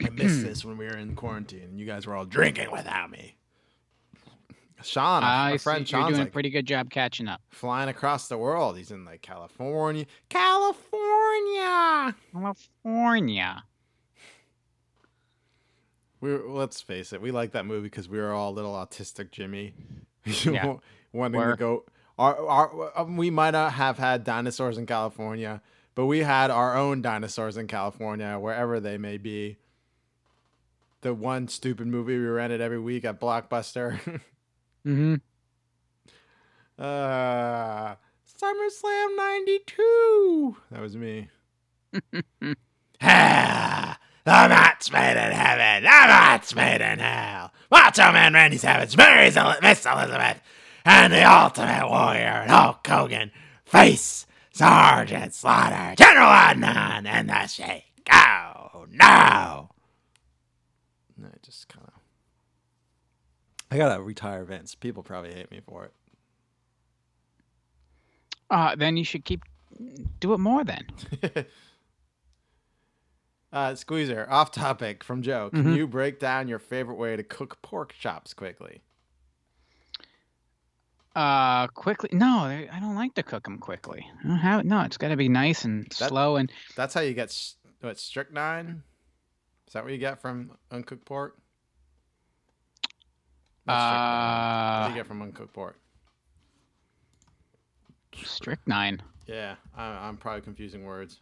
I 0.04 0.10
missed 0.10 0.42
this 0.42 0.64
when 0.64 0.76
we 0.78 0.86
were 0.86 0.96
in 0.96 1.14
quarantine 1.16 1.62
and 1.62 1.78
you 1.80 1.86
guys 1.86 2.06
were 2.06 2.14
all 2.14 2.24
drinking 2.24 2.70
without 2.70 3.10
me. 3.10 3.36
Sean, 4.82 5.22
I 5.22 5.52
our 5.52 5.58
friend 5.58 5.80
you're 5.80 6.00
Sean's 6.00 6.08
doing 6.10 6.18
like 6.20 6.28
a 6.28 6.32
pretty 6.32 6.50
good 6.50 6.66
job 6.66 6.90
catching 6.90 7.28
up. 7.28 7.40
flying 7.50 7.88
across 7.88 8.26
the 8.28 8.36
world. 8.36 8.76
He's 8.76 8.90
in 8.90 9.04
like 9.04 9.22
California. 9.22 10.06
California. 10.28 12.16
California. 12.32 13.64
We 16.20 16.32
were, 16.32 16.48
let's 16.48 16.80
face 16.80 17.12
it, 17.12 17.20
we 17.20 17.30
like 17.32 17.52
that 17.52 17.66
movie 17.66 17.84
because 17.88 18.08
we 18.08 18.18
were 18.18 18.32
all 18.32 18.50
a 18.50 18.54
little 18.54 18.72
autistic 18.74 19.30
Jimmy, 19.32 19.74
Yeah. 20.24 20.76
wanting 21.12 21.40
to 21.40 21.56
go. 21.56 21.84
Our, 22.18 22.46
our, 22.46 22.98
um, 23.00 23.16
we 23.16 23.30
might 23.30 23.50
not 23.52 23.72
have 23.72 23.98
had 23.98 24.22
dinosaurs 24.22 24.78
in 24.78 24.86
California, 24.86 25.60
but 25.94 26.06
we 26.06 26.20
had 26.20 26.50
our 26.50 26.76
own 26.76 27.02
dinosaurs 27.02 27.56
in 27.56 27.66
California, 27.66 28.38
wherever 28.38 28.78
they 28.80 28.98
may 28.98 29.16
be. 29.16 29.56
The 31.02 31.12
one 31.12 31.48
stupid 31.48 31.86
movie 31.88 32.16
we 32.18 32.24
rented 32.26 32.60
every 32.60 32.78
week 32.80 33.04
at 33.04 33.20
Blockbuster. 33.20 34.20
Mm-hmm. 34.84 35.14
uh, 36.76 37.94
SummerSlam 37.94 39.16
'92. 39.16 40.56
That 40.72 40.80
was 40.80 40.96
me. 40.96 41.28
ah, 43.00 43.96
the 44.24 44.30
match 44.30 44.90
made 44.92 45.12
in 45.24 45.30
heaven, 45.32 45.84
the 45.84 45.88
match 45.88 46.56
made 46.56 46.80
in 46.80 46.98
hell. 46.98 47.52
Macho 47.70 48.10
Man 48.10 48.34
Randy 48.34 48.56
Savage 48.56 48.96
marries 48.96 49.36
El- 49.36 49.54
Miss 49.62 49.86
Elizabeth, 49.86 50.40
and 50.84 51.12
the 51.12 51.22
Ultimate 51.22 51.88
Warrior 51.88 52.46
Hulk 52.48 52.84
Hogan 52.84 53.30
face 53.64 54.26
Sergeant 54.52 55.32
Slaughter, 55.32 55.94
General 55.96 56.26
Adnan, 56.26 57.06
and 57.06 57.28
the 57.28 57.46
Sheik. 57.46 57.84
Oh 58.12 58.86
no! 58.90 59.70
I 61.24 61.36
just 61.42 61.68
kind 61.68 61.86
of. 61.86 61.92
I 63.70 63.76
gotta 63.78 64.02
retire 64.02 64.44
Vince. 64.44 64.74
People 64.74 65.02
probably 65.02 65.32
hate 65.32 65.50
me 65.50 65.60
for 65.66 65.84
it. 65.86 65.92
Uh, 68.50 68.74
then 68.76 68.96
you 68.96 69.04
should 69.04 69.24
keep 69.24 69.42
do 70.20 70.34
it 70.34 70.38
more 70.38 70.62
then. 70.62 70.86
uh, 73.52 73.74
Squeezer, 73.74 74.26
off 74.30 74.50
topic 74.52 75.02
from 75.02 75.22
Joe. 75.22 75.50
Can 75.50 75.64
Mhm. 75.64 75.76
you 75.76 75.86
break 75.86 76.18
down 76.20 76.48
your 76.48 76.58
favorite 76.58 76.96
way 76.96 77.16
to 77.16 77.22
cook 77.22 77.60
pork 77.62 77.94
chops 77.98 78.34
quickly? 78.34 78.82
Uh, 81.14 81.66
quickly. 81.68 82.08
No, 82.12 82.38
I 82.44 82.68
I 82.72 82.80
don't 82.80 82.94
like 82.94 83.14
to 83.14 83.22
cook 83.22 83.44
them 83.44 83.58
quickly. 83.58 84.06
I 84.24 84.28
don't 84.28 84.36
have, 84.38 84.64
no, 84.64 84.80
it's 84.82 84.96
got 84.96 85.08
to 85.08 85.16
be 85.16 85.28
nice 85.28 85.64
and 85.64 85.84
That- 85.98 86.08
slow 86.08 86.36
and 86.36 86.50
That's 86.76 86.94
how 86.94 87.00
you 87.02 87.12
get 87.12 87.28
s- 87.28 87.56
what 87.80 87.98
strychnine. 87.98 88.82
Is 89.72 89.74
that 89.74 89.84
what 89.84 89.92
you 89.94 89.98
get 89.98 90.20
from 90.20 90.50
uncooked 90.70 91.06
pork? 91.06 91.38
Not 93.66 93.78
strychnine. 93.78 94.80
what 94.80 94.80
do 94.80 94.84
uh, 94.84 94.88
you 94.90 94.94
get 95.00 95.06
from 95.06 95.22
uncooked 95.22 95.54
pork? 95.54 95.78
strychnine. 98.22 99.00
Yeah, 99.26 99.54
I, 99.74 100.08
I'm 100.08 100.18
probably 100.18 100.42
confusing 100.42 100.84
words. 100.84 101.20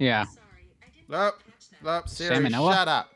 Yeah. 0.00 0.24
Nope, 1.08 1.36
nope, 1.84 2.08
Siri, 2.08 2.38
Salmonella? 2.38 2.74
shut 2.74 2.88
up. 2.88 3.10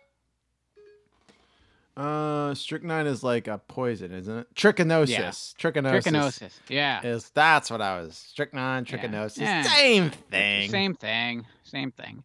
Uh, 1.96 2.54
strychnine 2.54 3.08
is 3.08 3.24
like 3.24 3.48
a 3.48 3.58
poison, 3.58 4.12
isn't 4.12 4.38
it? 4.38 4.54
Trichinosis. 4.54 5.08
Yeah. 5.08 5.30
Trichinosis. 5.30 6.04
Trichinosis. 6.04 6.52
Yeah. 6.68 7.04
Is 7.04 7.28
that's 7.30 7.72
what 7.72 7.82
I 7.82 8.00
was. 8.00 8.14
Strychnine, 8.16 8.84
trichinosis, 8.84 9.38
Yeah. 9.38 9.62
same 9.62 10.10
thing. 10.10 10.70
Same 10.70 10.94
thing. 10.94 11.44
Same 11.64 11.90
thing. 11.90 12.22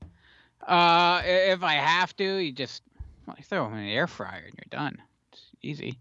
Uh, 0.68 1.22
if 1.26 1.64
I 1.64 1.74
have 1.74 2.16
to, 2.18 2.36
you 2.38 2.52
just 2.52 2.84
well, 3.28 3.36
you 3.38 3.44
throw 3.44 3.66
them 3.66 3.78
in 3.78 3.86
the 3.86 3.94
air 3.94 4.08
fryer 4.08 4.44
and 4.46 4.54
you're 4.58 4.80
done. 4.80 4.98
It's 5.32 5.42
easy. 5.62 6.00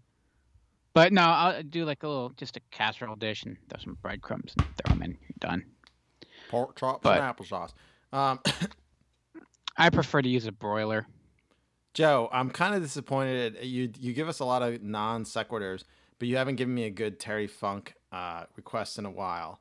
But 0.93 1.11
no, 1.11 1.23
I'll 1.23 1.63
do 1.63 1.85
like 1.85 2.03
a 2.03 2.07
little, 2.07 2.29
just 2.31 2.55
a 2.55 2.61
casserole 2.71 3.15
dish 3.15 3.43
and 3.43 3.57
throw 3.69 3.79
some 3.79 3.97
breadcrumbs 4.01 4.53
and 4.57 4.67
throw 4.77 4.93
them 4.93 5.03
in. 5.03 5.11
You're 5.11 5.35
done. 5.39 5.65
Pork 6.49 6.77
chops 6.77 7.05
and 7.05 7.19
applesauce. 7.19 7.73
Um, 8.11 8.39
I 9.77 9.89
prefer 9.89 10.21
to 10.21 10.29
use 10.29 10.45
a 10.45 10.51
broiler. 10.51 11.07
Joe, 11.93 12.29
I'm 12.31 12.49
kind 12.49 12.75
of 12.75 12.81
disappointed. 12.81 13.57
You 13.61 13.91
you 13.99 14.13
give 14.13 14.27
us 14.27 14.39
a 14.39 14.45
lot 14.45 14.61
of 14.61 14.81
non 14.81 15.23
sequiturs, 15.25 15.83
but 16.19 16.27
you 16.27 16.37
haven't 16.37 16.55
given 16.55 16.73
me 16.73 16.85
a 16.85 16.89
good 16.89 17.19
Terry 17.19 17.47
Funk 17.47 17.95
uh, 18.11 18.45
request 18.55 18.99
in 18.99 19.05
a 19.05 19.11
while. 19.11 19.59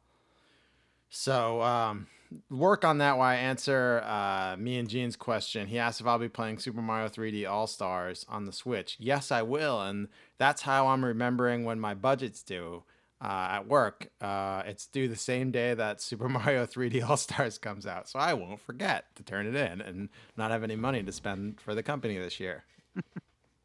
So 1.09 1.63
um, 1.63 2.07
work 2.51 2.85
on 2.85 2.99
that 2.99 3.19
while 3.19 3.29
I 3.29 3.37
answer 3.37 4.03
uh, 4.05 4.57
me 4.59 4.79
and 4.79 4.89
Gene's 4.89 5.17
question. 5.17 5.67
He 5.67 5.79
asked 5.79 6.01
if 6.01 6.07
I'll 6.07 6.19
be 6.19 6.29
playing 6.29 6.59
Super 6.59 6.83
Mario 6.83 7.09
3D 7.09 7.49
All 7.49 7.67
Stars 7.67 8.25
on 8.29 8.45
the 8.45 8.53
Switch. 8.53 8.97
Yes, 8.99 9.31
I 9.33 9.43
will, 9.43 9.81
and 9.81 10.09
that's 10.39 10.63
how 10.63 10.89
I'm 10.89 11.05
remembering 11.05 11.65
when 11.65 11.79
my 11.81 11.95
budget's 11.95 12.43
due. 12.43 12.85
uh, 13.21 13.49
at 13.53 13.69
work. 13.69 14.09
Uh, 14.21 14.63
it's 14.67 14.87
due 14.87 15.07
the 15.07 15.15
same 15.17 15.53
day 15.53 15.75
that 15.75 16.01
Super 16.09 16.29
Mario 16.29 16.67
3D 16.67 17.09
All 17.09 17.17
Stars 17.17 17.57
comes 17.59 17.87
out, 17.87 18.09
so 18.09 18.19
I 18.19 18.35
won't 18.35 18.61
forget 18.61 19.15
to 19.17 19.23
turn 19.23 19.47
it 19.47 19.55
in 19.55 19.81
and 19.81 20.09
not 20.37 20.51
have 20.51 20.65
any 20.65 20.75
money 20.77 21.03
to 21.05 21.13
spend 21.13 21.61
for 21.61 21.75
the 21.75 21.83
company 21.85 22.19
this 22.19 22.41
year. 22.41 22.65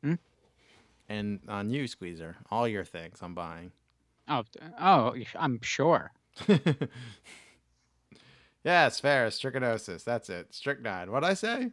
and 1.10 1.40
on 1.48 1.70
you, 1.70 1.88
Squeezer, 1.88 2.36
all 2.52 2.68
your 2.68 2.84
things 2.84 3.20
I'm 3.22 3.34
buying. 3.34 3.72
Oh, 4.28 4.44
oh, 4.80 5.16
I'm 5.36 5.60
sure. 5.62 6.12
Yes, 8.68 9.00
Ferris, 9.00 9.40
trichinosis. 9.40 10.04
That's 10.04 10.30
it. 10.30 10.54
Strychnine. 10.54 11.10
What'd 11.10 11.30
I 11.30 11.36
say? 11.36 11.72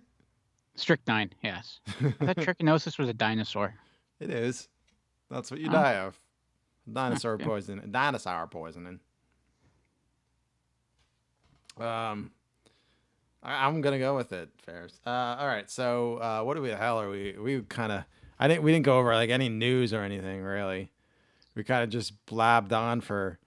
Strychnine, 0.76 1.30
yes. 1.42 1.80
I 2.00 2.10
thought 2.26 2.36
trichinosis 2.36 3.00
was 3.00 3.08
a 3.08 3.12
dinosaur. 3.12 3.74
It 4.20 4.30
is. 4.30 4.68
That's 5.28 5.50
what 5.50 5.58
you 5.58 5.68
Oh. 5.70 5.72
die 5.72 5.96
of. 5.96 6.16
Dinosaur 6.92 7.36
poison. 7.38 7.88
Dinosaur 7.90 8.46
poisoning. 8.46 9.00
Um, 11.78 12.30
I, 13.42 13.66
I'm 13.66 13.80
gonna 13.80 13.98
go 13.98 14.14
with 14.14 14.32
it, 14.32 14.50
Ferris. 14.64 15.00
Uh, 15.04 15.10
all 15.10 15.48
right. 15.48 15.68
So, 15.68 16.18
uh, 16.18 16.42
what 16.42 16.54
do 16.54 16.62
we 16.62 16.68
the 16.68 16.76
hell 16.76 17.00
are 17.00 17.10
we? 17.10 17.34
We 17.36 17.62
kind 17.62 17.90
of. 17.90 18.04
I 18.38 18.46
didn't. 18.46 18.62
We 18.62 18.70
didn't 18.72 18.84
go 18.84 18.98
over 19.00 19.12
like 19.14 19.30
any 19.30 19.48
news 19.48 19.92
or 19.92 20.02
anything 20.02 20.42
really. 20.42 20.92
We 21.56 21.64
kind 21.64 21.82
of 21.82 21.90
just 21.90 22.24
blabbed 22.26 22.72
on 22.72 23.00
for. 23.00 23.40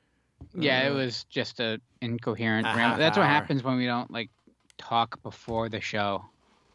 Yeah, 0.53 0.87
it 0.87 0.91
uh, 0.91 0.95
was 0.95 1.23
just 1.25 1.59
a 1.59 1.79
incoherent 2.01 2.65
A 2.67 2.69
ramble. 2.69 2.81
half 2.81 2.97
That's 2.97 3.17
what 3.17 3.27
happens 3.27 3.63
when 3.63 3.77
we 3.77 3.85
don't 3.85 4.09
like 4.11 4.29
talk 4.77 5.21
before 5.23 5.69
the 5.69 5.81
show. 5.81 6.23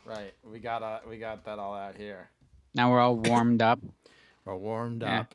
Right. 0.04 0.34
We 0.44 0.58
got 0.58 0.82
uh, 0.82 1.00
we 1.08 1.18
got 1.18 1.44
that 1.44 1.58
all 1.58 1.74
out 1.74 1.96
here. 1.96 2.28
Now 2.74 2.90
we're 2.90 3.00
all 3.00 3.16
warmed 3.16 3.62
up. 3.62 3.80
We're 4.44 4.56
warmed 4.56 5.02
Yeah. 5.02 5.20
up. 5.20 5.34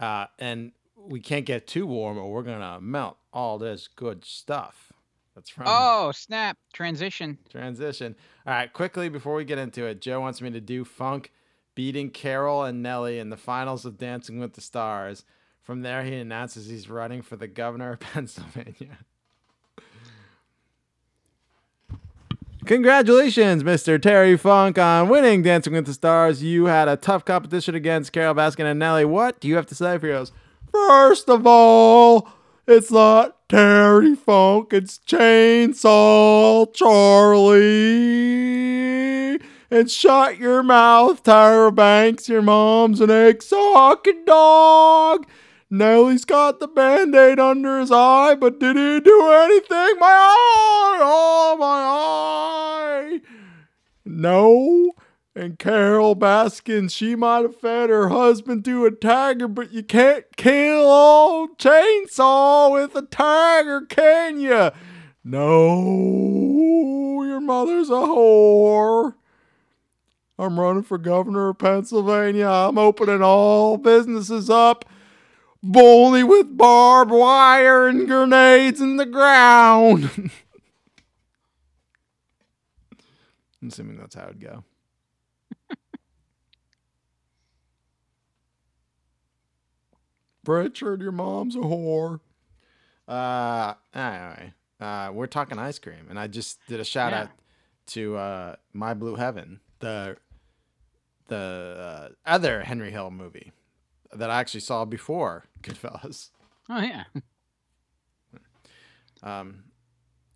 Uh, 0.00 0.26
and 0.40 0.72
we 0.96 1.20
can't 1.20 1.46
get 1.46 1.68
too 1.68 1.86
warm 1.86 2.18
or 2.18 2.32
we're 2.32 2.42
gonna 2.42 2.80
melt 2.80 3.16
all 3.32 3.56
this 3.58 3.86
good 3.86 4.24
stuff. 4.24 4.92
That's 5.36 5.48
from 5.48 5.66
Oh, 5.68 6.10
snap. 6.12 6.58
Transition. 6.72 7.38
transition. 7.48 8.16
All 8.44 8.52
right, 8.52 8.72
quickly 8.72 9.08
before 9.08 9.36
we 9.36 9.44
get 9.44 9.58
into 9.58 9.84
it, 9.86 10.00
Joe 10.00 10.20
wants 10.20 10.40
me 10.42 10.50
to 10.50 10.60
do 10.60 10.84
Funk 10.84 11.30
beating 11.76 12.10
Carole 12.10 12.64
and 12.64 12.82
Nelly 12.82 13.20
in 13.20 13.30
the 13.30 13.36
finals 13.36 13.84
of 13.84 13.96
Dancing 13.96 14.40
with 14.40 14.54
the 14.54 14.60
Stars. 14.60 15.24
From 15.68 15.82
there, 15.82 16.02
he 16.02 16.14
announces 16.14 16.66
he's 16.66 16.88
running 16.88 17.20
for 17.20 17.36
the 17.36 17.46
governor 17.46 17.92
of 17.92 18.00
Pennsylvania. 18.14 18.96
Congratulations, 22.64 23.62
Mr. 23.62 24.00
Terry 24.00 24.38
Funk, 24.38 24.78
on 24.78 25.10
winning 25.10 25.42
Dancing 25.42 25.74
with 25.74 25.84
the 25.84 25.92
Stars. 25.92 26.42
You 26.42 26.64
had 26.64 26.88
a 26.88 26.96
tough 26.96 27.26
competition 27.26 27.74
against 27.74 28.14
Carole 28.14 28.32
Baskin 28.34 28.64
and 28.64 28.78
Nelly. 28.78 29.04
What 29.04 29.40
do 29.40 29.48
you 29.48 29.56
have 29.56 29.66
to 29.66 29.74
say 29.74 29.98
for 29.98 30.06
yours? 30.06 30.32
First 30.72 31.28
of 31.28 31.46
all, 31.46 32.30
it's 32.66 32.90
not 32.90 33.46
Terry 33.50 34.14
Funk, 34.14 34.72
it's 34.72 34.98
Chainsaw 35.00 36.72
Charlie. 36.72 37.68
And 39.70 39.90
shut 39.90 40.38
your 40.38 40.62
mouth, 40.62 41.22
Tyra 41.22 41.74
Banks. 41.74 42.26
Your 42.26 42.40
mom's 42.40 43.02
an 43.02 43.10
egg 43.10 43.42
sucking 43.42 44.24
dog. 44.24 45.26
Nelly's 45.70 46.24
got 46.24 46.60
the 46.60 46.68
band 46.68 47.14
aid 47.14 47.38
under 47.38 47.78
his 47.78 47.92
eye, 47.92 48.34
but 48.34 48.58
did 48.58 48.76
he 48.76 49.00
do 49.00 49.30
anything? 49.30 49.98
My 49.98 50.06
eye! 50.06 51.00
Oh, 51.02 51.56
my 51.58 53.14
eye! 53.14 53.20
No. 54.04 54.92
And 55.34 55.58
Carole 55.58 56.16
Baskin, 56.16 56.90
she 56.90 57.14
might 57.14 57.42
have 57.42 57.60
fed 57.60 57.90
her 57.90 58.08
husband 58.08 58.64
to 58.64 58.86
a 58.86 58.90
tiger, 58.90 59.46
but 59.46 59.72
you 59.72 59.84
can't 59.84 60.24
kill 60.36 60.80
old 60.80 61.58
chainsaw 61.58 62.72
with 62.72 62.96
a 62.96 63.02
tiger, 63.02 63.82
can 63.82 64.40
you? 64.40 64.70
No, 65.22 67.22
your 67.22 67.40
mother's 67.40 67.90
a 67.90 67.92
whore. 67.92 69.14
I'm 70.38 70.58
running 70.58 70.82
for 70.82 70.98
governor 70.98 71.50
of 71.50 71.58
Pennsylvania. 71.58 72.48
I'm 72.48 72.78
opening 72.78 73.22
all 73.22 73.76
businesses 73.76 74.48
up, 74.48 74.86
but 75.62 75.82
only 75.84 76.22
with 76.24 76.56
barbed 76.56 77.10
wire 77.10 77.86
and 77.88 78.06
grenades 78.06 78.80
in 78.80 78.96
the 78.96 79.06
ground. 79.06 80.10
I'm 83.60 83.68
assuming 83.68 83.96
that's 83.98 84.14
how 84.14 84.24
it'd 84.24 84.40
go. 84.40 84.64
Richard, 90.46 91.02
your 91.02 91.12
mom's 91.12 91.56
a 91.56 91.60
whore. 91.60 92.20
Uh, 93.06 93.74
anyway, 93.94 94.52
uh, 94.80 95.10
we're 95.12 95.26
talking 95.26 95.58
ice 95.58 95.78
cream, 95.78 96.06
and 96.08 96.18
I 96.18 96.26
just 96.26 96.58
did 96.66 96.80
a 96.80 96.84
shout 96.84 97.12
Yeah. 97.12 97.20
out 97.22 97.30
to 97.88 98.16
uh, 98.16 98.56
My 98.72 98.94
Blue 98.94 99.16
Heaven, 99.16 99.60
the 99.80 100.16
the 101.28 101.76
uh, 101.78 102.08
other 102.24 102.62
Henry 102.62 102.90
Hill 102.90 103.10
movie 103.10 103.52
that 104.14 104.30
I 104.30 104.40
actually 104.40 104.60
saw 104.60 104.86
before 104.86 105.44
Goodfellas. 105.62 106.30
Oh, 106.68 106.80
yeah. 106.80 107.04
Um, 109.22 109.64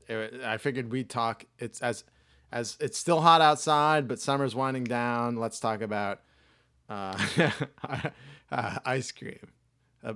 it- 0.08 0.42
I 0.42 0.56
figured 0.56 0.90
we'd 0.90 1.08
talk. 1.08 1.44
It's 1.58 1.80
as 1.80 2.04
as 2.50 2.76
it's 2.80 2.98
still 2.98 3.20
hot 3.20 3.40
outside, 3.40 4.08
but 4.08 4.18
summer's 4.20 4.54
winding 4.54 4.84
down. 4.84 5.36
Let's 5.36 5.60
talk 5.60 5.80
about 5.80 6.20
uh, 6.88 7.16
uh, 8.50 8.78
ice 8.84 9.12
cream. 9.12 9.38
Uh, 10.04 10.14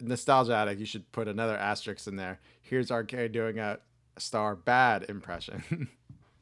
nostalgia 0.00 0.54
addict. 0.54 0.80
You 0.80 0.86
should 0.86 1.10
put 1.12 1.28
another 1.28 1.56
asterisk 1.56 2.06
in 2.06 2.16
there. 2.16 2.40
Here's 2.62 2.90
Arcade 2.90 3.32
doing 3.32 3.58
a 3.58 3.78
star 4.16 4.56
bad 4.56 5.04
impression. 5.10 5.88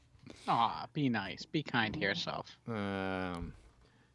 Aw, 0.48 0.86
be 0.92 1.08
nice. 1.08 1.44
Be 1.44 1.64
kind 1.64 1.92
to 1.94 2.00
yourself. 2.00 2.56
um, 2.68 3.52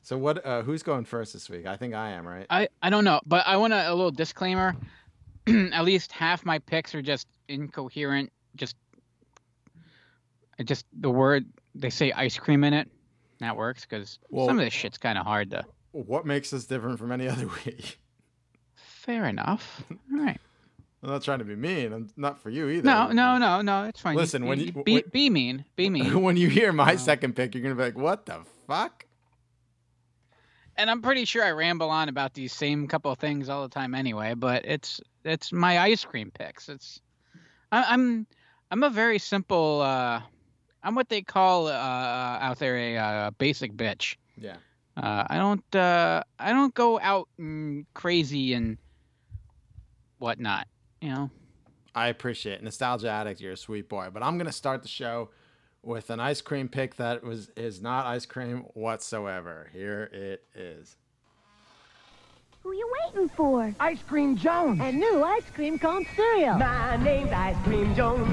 so 0.02 0.18
what? 0.18 0.46
Uh, 0.46 0.62
who's 0.64 0.84
going 0.84 1.06
first 1.06 1.34
this 1.34 1.50
week? 1.50 1.66
I 1.66 1.78
think 1.78 1.94
I 1.94 2.12
am, 2.12 2.28
right? 2.28 2.46
I, 2.50 2.68
I 2.82 2.90
don't 2.90 3.04
know, 3.04 3.22
but 3.26 3.46
I 3.48 3.58
want 3.58 3.74
a, 3.74 3.90
a 3.90 3.94
little 3.94 4.12
disclaimer. 4.12 4.76
At 5.48 5.84
least 5.86 6.12
half 6.12 6.46
my 6.46 6.60
picks 6.60 6.94
are 6.96 7.02
just 7.02 7.28
incoherent. 7.48 8.32
Just, 8.56 8.76
just 10.64 10.86
the 11.00 11.10
word 11.10 11.46
they 11.76 11.90
say 11.90 12.12
ice 12.12 12.38
cream 12.38 12.64
in 12.64 12.74
it. 12.74 12.90
That 13.40 13.56
works 13.58 13.82
because 13.82 14.20
Well- 14.30 14.48
some 14.48 14.60
of 14.60 14.66
this 14.66 14.74
shit's 14.74 14.98
kind 14.98 15.18
of 15.18 15.26
hard 15.26 15.52
to. 15.52 15.64
What 15.94 16.26
makes 16.26 16.54
us 16.54 16.66
different 16.66 17.00
from 17.00 17.12
any 17.12 17.28
other 17.30 17.48
week? 17.66 18.00
Fair 18.76 19.26
enough. 19.26 19.84
All 20.14 20.20
right. 20.20 20.40
I'm 21.04 21.10
not 21.10 21.24
trying 21.24 21.40
to 21.40 21.46
be 21.46 21.56
mean. 21.56 21.92
I'm 21.94 22.10
not 22.16 22.40
for 22.40 22.52
you 22.52 22.70
either. 22.70 22.84
No, 22.84 23.08
no, 23.12 23.40
no, 23.40 23.62
no. 23.62 23.86
It's 23.86 24.00
fine. 24.00 24.16
Listen, 24.16 24.46
when 24.46 24.60
you- 24.60 24.72
be, 24.84 24.94
when- 24.96 25.04
be 25.12 25.30
mean, 25.32 25.66
be 25.76 25.90
mean. 25.90 26.22
when 26.24 26.38
you 26.38 26.48
hear 26.50 26.72
my 26.72 26.92
No. 26.92 26.98
second 26.98 27.36
pick, 27.36 27.56
you're 27.56 27.64
gonna 27.64 27.74
be 27.76 27.82
like, 27.82 27.98
"What 27.98 28.28
the 28.28 28.42
fuck?" 28.68 29.06
And 30.78 30.90
I'm 30.90 31.02
pretty 31.02 31.26
sure 31.26 31.44
I 31.44 31.52
ramble 31.52 31.90
on 31.90 32.10
about 32.10 32.34
these 32.34 32.54
same 32.54 32.88
couple 32.88 33.12
of 33.12 33.20
things 33.20 33.50
all 33.50 33.64
the 33.64 33.74
time 33.74 33.96
anyway. 33.96 34.34
But 34.34 34.66
it's 34.66 35.02
it's 35.24 35.52
my 35.52 35.80
ice 35.80 36.04
cream 36.04 36.32
picks. 36.32 36.70
It's 36.70 37.02
I, 37.72 37.86
I'm 37.90 38.28
I'm 38.70 38.84
a 38.84 38.90
very 38.90 39.20
simple. 39.20 39.82
Uh, 39.82 40.22
I'm 40.84 40.96
what 40.96 41.10
they 41.10 41.22
call 41.22 41.68
uh, 41.68 41.72
out 41.72 42.60
there 42.60 42.78
a 42.78 42.98
uh, 42.98 43.32
basic 43.32 43.74
bitch. 43.74 44.16
Yeah. 44.38 44.56
Uh, 44.98 45.26
I 45.30 45.38
don't 45.38 45.76
uh, 45.76 46.24
I 46.40 46.52
don't 46.52 46.74
go 46.74 47.00
out 47.00 47.28
and 47.38 47.86
crazy 47.94 48.54
and 48.54 48.78
whatnot. 50.20 50.68
You 51.02 51.10
know. 51.10 51.32
I 51.94 52.08
appreciate 52.08 52.54
it. 52.54 52.64
Nostalgia 52.64 53.10
addict, 53.10 53.42
you're 53.42 53.52
a 53.52 53.58
sweet 53.58 53.90
boy. 53.90 54.08
But 54.14 54.24
I'm 54.24 54.38
gonna 54.38 54.52
start 54.52 54.82
the 54.82 54.88
show 54.88 55.30
with 55.84 56.10
an 56.10 56.20
ice 56.20 56.42
cream 56.42 56.68
pick 56.68 56.96
that 56.96 57.24
was 57.24 57.50
is 57.58 57.82
not 57.82 58.06
ice 58.06 58.26
cream 58.26 58.66
whatsoever. 58.74 59.70
Here 59.74 60.10
it 60.12 60.44
is. 60.56 60.96
Who 62.64 62.74
you 62.74 62.94
waiting 63.06 63.30
for? 63.30 63.74
Ice 63.80 64.04
Cream 64.04 64.38
Jones. 64.38 64.80
And 64.82 65.00
new 65.00 65.24
ice 65.24 65.50
cream 65.56 65.80
cone 65.80 66.06
cereal. 66.16 66.60
My 66.60 66.96
name's 66.98 67.32
Ice 67.32 67.56
Cream 67.64 67.96
Jones. 67.96 68.30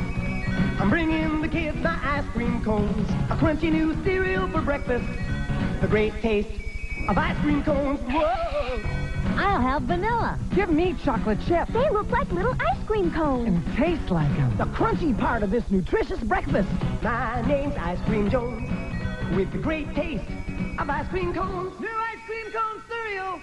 I'm 0.79 0.91
bringing 0.91 1.41
the 1.41 1.49
kids 1.49 1.79
my 1.79 1.99
ice 2.03 2.27
cream 2.33 2.63
cones. 2.63 3.09
A 3.31 3.37
crunchy 3.37 3.73
new 3.73 3.95
cereal 4.05 4.47
for 4.49 4.61
breakfast. 4.61 5.07
The 5.81 5.89
great 5.89 6.13
taste 6.21 6.51
of 7.09 7.17
ice 7.17 7.39
cream 7.39 7.63
cones. 7.63 8.01
Whoa! 8.01 8.98
I'll 9.41 9.61
have 9.61 9.83
vanilla. 9.83 10.37
Give 10.55 10.69
me 10.69 10.95
chocolate 11.05 11.39
chip 11.47 11.69
They 11.69 11.89
look 11.91 12.11
like 12.11 12.31
little 12.33 12.57
ice 12.61 12.83
cream 12.87 13.11
cones. 13.13 13.47
and 13.49 13.77
taste 13.77 14.11
like 14.11 14.29
them. 14.37 14.57
The 14.57 14.65
crunchy 14.65 15.17
part 15.17 15.43
of 15.45 15.51
this 15.51 15.71
nutritious 15.71 16.19
breakfast. 16.21 16.69
My 17.03 17.41
name's 17.47 17.77
Ice 17.77 18.01
Cream 18.03 18.29
Jones. 18.29 18.69
With 19.37 19.53
the 19.53 19.59
great 19.59 19.95
taste 19.95 20.25
of 20.79 20.91
ice 20.91 21.07
cream 21.09 21.33
cones. 21.33 21.79
New 21.79 21.87
ice 21.89 22.19
cream 22.27 22.51
cone 22.53 22.83
cereal. 22.89 23.41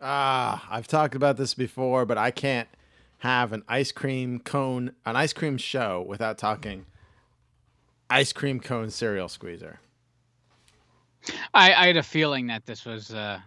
Ah, 0.00 0.66
I've 0.70 0.88
talked 0.88 1.14
about 1.14 1.36
this 1.36 1.54
before, 1.54 2.04
but 2.04 2.18
I 2.18 2.30
can't 2.32 2.68
have 3.18 3.52
an 3.52 3.62
ice 3.68 3.92
cream 3.92 4.40
cone, 4.40 4.92
an 5.06 5.14
ice 5.14 5.32
cream 5.32 5.56
show 5.58 6.04
without 6.08 6.36
talking 6.38 6.86
ice 8.08 8.32
cream 8.32 8.58
cone 8.58 8.90
cereal 8.90 9.28
squeezer. 9.28 9.78
I, 11.54 11.74
I 11.74 11.86
had 11.86 11.96
a 11.98 12.02
feeling 12.02 12.46
that 12.48 12.64
this 12.66 12.84
was 12.86 13.12
uh, 13.14 13.38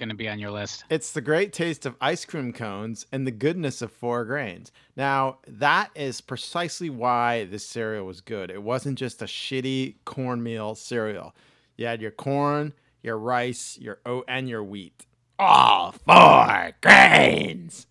going 0.00 0.08
to 0.08 0.16
be 0.16 0.28
on 0.28 0.40
your 0.40 0.50
list. 0.50 0.82
It's 0.90 1.12
the 1.12 1.20
great 1.20 1.52
taste 1.52 1.86
of 1.86 1.94
ice 2.00 2.24
cream 2.24 2.52
cones 2.52 3.06
and 3.12 3.24
the 3.26 3.30
goodness 3.30 3.82
of 3.82 3.92
four 3.92 4.24
grains. 4.24 4.72
Now, 4.96 5.38
that 5.46 5.90
is 5.94 6.20
precisely 6.20 6.90
why 6.90 7.44
this 7.44 7.64
cereal 7.64 8.06
was 8.06 8.20
good. 8.20 8.50
It 8.50 8.62
wasn't 8.62 8.98
just 8.98 9.22
a 9.22 9.26
shitty 9.26 9.96
cornmeal 10.04 10.74
cereal. 10.74 11.36
You 11.76 11.86
had 11.86 12.00
your 12.02 12.10
corn, 12.10 12.72
your 13.02 13.18
rice, 13.18 13.78
your 13.80 14.00
oat, 14.04 14.24
and 14.26 14.48
your 14.48 14.64
wheat. 14.64 15.06
All 15.38 15.92
four 15.92 16.72
grains. 16.82 17.86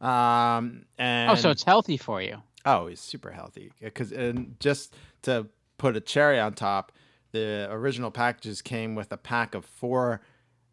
Um, 0.00 0.84
and 0.98 1.30
Oh, 1.30 1.34
so 1.34 1.50
it's 1.50 1.64
healthy 1.64 1.96
for 1.96 2.22
you. 2.22 2.42
Oh, 2.64 2.86
it's 2.86 3.00
super 3.00 3.30
healthy. 3.30 3.72
Because 3.80 4.12
and 4.12 4.54
just 4.60 4.94
to 5.22 5.46
put 5.78 5.96
a 5.96 6.00
cherry 6.00 6.38
on 6.38 6.52
top, 6.52 6.92
the 7.32 7.66
original 7.70 8.10
packages 8.10 8.62
came 8.62 8.94
with 8.94 9.12
a 9.12 9.16
pack 9.16 9.54
of 9.54 9.64
four 9.64 10.20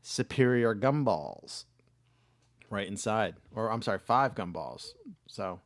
superior 0.05 0.75
gumballs 0.75 1.65
right 2.69 2.87
inside, 2.87 3.35
or 3.55 3.71
I'm 3.71 3.81
sorry, 3.81 3.97
five 3.97 4.35
gumballs. 4.35 4.93
So 5.27 5.61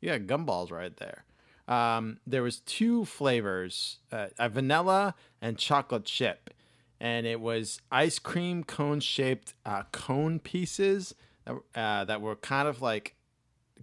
you 0.00 0.10
got 0.10 0.22
gumballs 0.22 0.72
right 0.72 0.96
there. 0.96 1.24
Um, 1.68 2.18
there 2.26 2.42
was 2.42 2.58
two 2.60 3.04
flavors, 3.04 3.98
uh, 4.10 4.26
a 4.40 4.48
vanilla 4.48 5.14
and 5.40 5.56
chocolate 5.56 6.04
chip, 6.04 6.50
and 6.98 7.26
it 7.26 7.40
was 7.40 7.80
ice 7.92 8.18
cream 8.18 8.64
cone 8.64 8.98
shaped 8.98 9.54
uh, 9.64 9.84
cone 9.92 10.40
pieces 10.40 11.14
that, 11.44 11.54
uh, 11.76 12.04
that 12.04 12.20
were 12.20 12.34
kind 12.34 12.66
of 12.66 12.82
like 12.82 13.14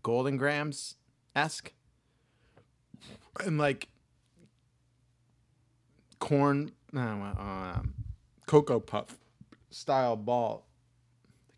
Golden 0.03 0.35
Grahams 0.35 0.95
esque, 1.33 1.71
and 3.45 3.57
like 3.57 3.87
corn, 6.19 6.71
no, 6.91 7.01
um, 7.01 7.93
cocoa 8.47 8.81
puff 8.81 9.17
style 9.77 10.15
ball. 10.15 10.65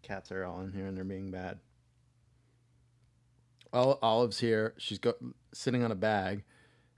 The 0.01 0.07
cats 0.07 0.31
are 0.31 0.43
all 0.45 0.61
in 0.61 0.71
here 0.73 0.85
and 0.85 0.95
they're 0.97 1.03
being 1.03 1.31
bad. 1.31 1.59
Ol- 3.73 3.99
Olive's 4.01 4.39
here. 4.39 4.73
She's 4.77 4.99
go- 4.99 5.13
sitting 5.53 5.83
on 5.83 5.91
a 5.91 5.95
bag, 5.95 6.43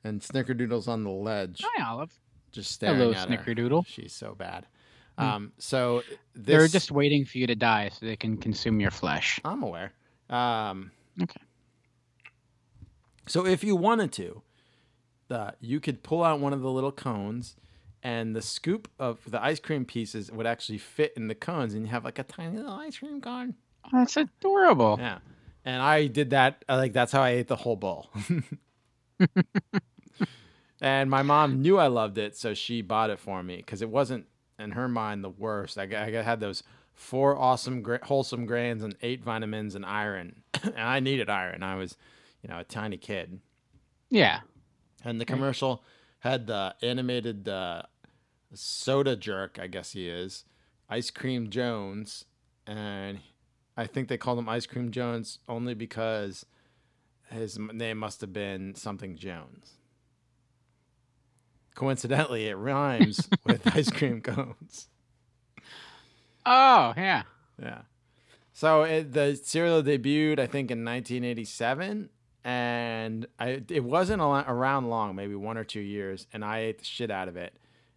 and 0.04 0.22
Snickerdoodle's 0.22 0.88
on 0.88 1.04
the 1.04 1.10
ledge, 1.10 1.62
Hi, 1.66 1.84
Olive. 1.90 2.14
just 2.52 2.72
staring 2.72 2.98
Hello, 2.98 3.12
at 3.12 3.30
her. 3.30 3.38
Snickerdoodle. 3.38 3.86
She's 3.88 4.14
so 4.14 4.36
bad. 4.36 4.66
Um, 5.18 5.52
so 5.60 6.02
this, 6.34 6.46
They're 6.46 6.68
just 6.68 6.90
waiting 6.92 7.26
for 7.26 7.38
you 7.38 7.46
to 7.48 7.56
die 7.56 7.90
so 7.90 8.06
they 8.06 8.16
can 8.16 8.38
consume 8.38 8.80
your 8.80 8.90
flesh. 8.92 9.40
I'm 9.46 9.62
aware. 9.64 9.92
Um, 10.30 10.92
Okay. 11.22 11.42
So 13.28 13.46
if 13.46 13.64
you 13.64 13.76
wanted 13.76 14.12
to, 14.14 14.42
the 15.28 15.54
you 15.60 15.80
could 15.80 16.02
pull 16.04 16.24
out 16.24 16.40
one 16.40 16.54
of 16.54 16.62
the 16.62 16.72
little 16.72 16.92
cones, 16.92 17.56
and 18.04 18.36
the 18.36 18.42
scoop 18.42 18.90
of 19.00 19.20
the 19.30 19.42
ice 19.44 19.60
cream 19.60 19.86
pieces 19.86 20.32
would 20.32 20.46
actually 20.48 20.78
fit 20.80 21.14
in 21.16 21.28
the 21.28 21.36
cones, 21.36 21.74
and 21.74 21.86
you 21.86 21.92
have 21.92 22.04
like 22.06 22.20
a 22.20 22.24
tiny 22.24 22.58
little 22.58 22.74
ice 22.74 22.98
cream 23.00 23.22
cone. 23.22 23.56
That's 23.92 24.18
adorable. 24.18 24.98
Yeah, 25.00 25.20
and 25.66 25.82
I 25.82 26.08
did 26.08 26.32
that. 26.32 26.64
uh, 26.70 26.78
Like 26.78 26.94
that's 26.94 27.12
how 27.12 27.22
I 27.22 27.32
ate 27.32 27.48
the 27.48 27.56
whole 27.56 27.76
bowl. 27.76 28.10
and 30.82 31.10
my 31.10 31.22
mom 31.22 31.62
knew 31.62 31.78
I 31.78 31.88
loved 31.88 32.18
it, 32.18 32.36
so 32.36 32.54
she 32.54 32.82
bought 32.82 33.10
it 33.10 33.20
for 33.20 33.44
me 33.44 33.58
because 33.58 33.82
it 33.82 33.90
wasn't 33.90 34.26
in 34.60 34.72
her 34.72 34.88
mind 34.88 35.24
the 35.24 35.30
worst. 35.30 35.78
I, 35.78 35.84
I 35.84 36.10
had 36.22 36.40
those 36.40 36.64
four 36.94 37.38
awesome, 37.38 37.82
gra- 37.82 38.04
wholesome 38.04 38.46
grains 38.46 38.84
and 38.84 38.96
eight 39.02 39.24
vitamins 39.24 39.76
and 39.76 39.86
iron, 39.86 40.44
and 40.64 40.78
I 40.78 41.00
needed 41.00 41.30
iron. 41.30 41.64
I 41.64 41.76
was, 41.76 41.98
you 42.42 42.50
know, 42.50 42.60
a 42.60 42.64
tiny 42.64 42.98
kid. 42.98 43.40
Yeah. 44.10 44.42
And 45.04 45.20
the 45.20 45.26
commercial 45.26 45.84
had 46.22 46.48
the 46.48 46.76
animated 46.82 47.50
uh, 47.50 47.84
soda 48.54 49.16
jerk, 49.16 49.58
I 49.62 49.68
guess 49.68 49.92
he 49.92 50.08
is, 50.08 50.46
Ice 50.90 51.10
Cream 51.10 51.50
Jones, 51.50 52.26
and 52.68 53.20
I 53.76 53.88
think 53.88 54.08
they 54.08 54.18
called 54.18 54.38
him 54.38 54.48
Ice 54.48 54.66
Cream 54.68 54.92
Jones 54.92 55.40
only 55.50 55.74
because 55.74 56.46
his 57.32 57.58
name 57.58 57.98
must 57.98 58.22
have 58.22 58.34
been 58.34 58.76
something 58.76 59.16
Jones. 59.16 59.74
Coincidentally, 61.74 62.48
it 62.48 62.56
rhymes 62.56 63.28
with 63.46 63.76
ice 63.76 63.90
cream 63.90 64.22
cones. 64.22 64.90
Oh, 66.46 66.94
yeah. 66.98 67.24
Yeah. 67.60 67.82
So 68.54 68.84
it, 68.84 69.14
the 69.14 69.36
cereal 69.42 69.82
debuted, 69.82 70.38
I 70.40 70.46
think, 70.46 70.70
in 70.70 70.86
1987, 70.86 72.10
and 72.44 73.28
I 73.40 73.64
it 73.70 73.84
wasn't 73.84 74.22
around 74.22 74.90
long, 74.90 75.16
maybe 75.16 75.36
one 75.36 75.58
or 75.58 75.64
two 75.64 75.82
years, 75.82 76.28
and 76.34 76.44
I 76.44 76.60
ate 76.60 76.80
the 76.80 76.86
shit 76.86 77.12
out 77.12 77.28
of 77.28 77.38
it. 77.38 77.54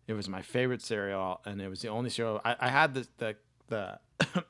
It 0.07 0.13
was 0.13 0.29
my 0.29 0.43
favorite 0.43 0.83
cereal, 0.83 1.41
and 1.45 1.61
it 1.63 1.69
was 1.69 1.81
the 1.81 1.89
only 1.89 2.11
cereal 2.11 2.41
I, 2.45 2.57
I 2.61 2.69
had 2.69 2.95
the 2.95 3.07
the 3.19 3.37
the 3.69 3.99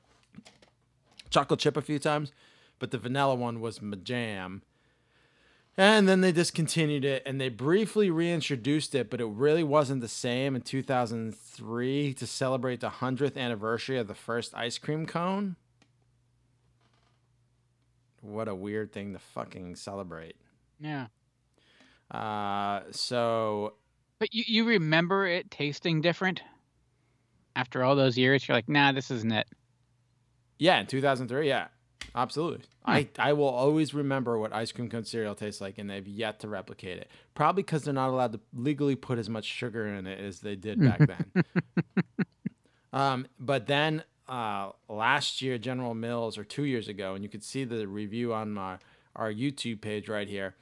chocolate 1.30 1.60
chip 1.60 1.76
a 1.76 1.82
few 1.82 1.98
times, 1.98 2.32
but 2.78 2.90
the 2.90 2.98
vanilla 2.98 3.34
one 3.34 3.60
was 3.60 3.80
my 3.80 3.96
jam. 3.96 4.62
And 5.76 6.08
then 6.08 6.20
they 6.20 6.30
discontinued 6.30 7.04
it 7.04 7.24
and 7.26 7.40
they 7.40 7.48
briefly 7.48 8.08
reintroduced 8.08 8.94
it, 8.94 9.10
but 9.10 9.20
it 9.20 9.26
really 9.26 9.64
wasn't 9.64 10.02
the 10.02 10.08
same 10.08 10.54
in 10.54 10.62
2003 10.62 12.14
to 12.14 12.26
celebrate 12.28 12.80
the 12.80 12.90
100th 12.90 13.36
anniversary 13.36 13.98
of 13.98 14.06
the 14.06 14.14
first 14.14 14.54
ice 14.54 14.78
cream 14.78 15.04
cone. 15.04 15.56
What 18.24 18.48
a 18.48 18.54
weird 18.54 18.90
thing 18.92 19.12
to 19.12 19.18
fucking 19.18 19.76
celebrate. 19.76 20.36
Yeah. 20.80 21.06
Uh, 22.10 22.80
so 22.90 23.74
But 24.18 24.32
you, 24.32 24.44
you 24.46 24.64
remember 24.64 25.26
it 25.26 25.50
tasting 25.50 26.00
different? 26.00 26.42
After 27.54 27.84
all 27.84 27.96
those 27.96 28.16
years, 28.18 28.46
you're 28.48 28.56
like, 28.56 28.68
nah, 28.68 28.92
this 28.92 29.10
isn't 29.10 29.30
it. 29.32 29.46
yeah, 30.58 30.80
in 30.80 30.86
2003, 30.86 31.46
yeah, 31.46 31.68
absolutely. 32.14 32.64
I, 32.84 33.08
I 33.18 33.32
will 33.34 33.48
always 33.48 33.94
remember 33.94 34.38
what 34.38 34.52
ice 34.52 34.72
cream 34.72 34.88
cone 34.88 35.04
cereal 35.04 35.34
tastes 35.34 35.60
like, 35.60 35.78
and 35.78 35.88
they've 35.88 36.06
yet 36.06 36.40
to 36.40 36.48
replicate 36.48 36.98
it. 36.98 37.10
Probably 37.34 37.62
because 37.62 37.84
they're 37.84 37.94
not 37.94 38.08
allowed 38.08 38.32
to 38.32 38.40
legally 38.54 38.96
put 38.96 39.18
as 39.18 39.28
much 39.30 39.44
sugar 39.44 39.86
in 39.86 40.06
it 40.06 40.18
as 40.18 40.40
they 40.40 40.56
did 40.56 40.80
back 40.80 40.98
then. 41.06 41.44
um, 42.92 43.26
but 43.38 43.66
then 43.66 44.02
uh, 44.28 44.70
last 44.88 45.42
year, 45.42 45.58
General 45.58 45.94
Mills, 45.94 46.38
or 46.38 46.44
two 46.44 46.64
years 46.64 46.88
ago, 46.88 47.14
and 47.14 47.22
you 47.22 47.28
could 47.28 47.44
see 47.44 47.64
the 47.64 47.86
review 47.86 48.32
on 48.32 48.52
my, 48.52 48.78
our 49.14 49.32
YouTube 49.32 49.80
page 49.80 50.08
right 50.08 50.28
here. 50.28 50.54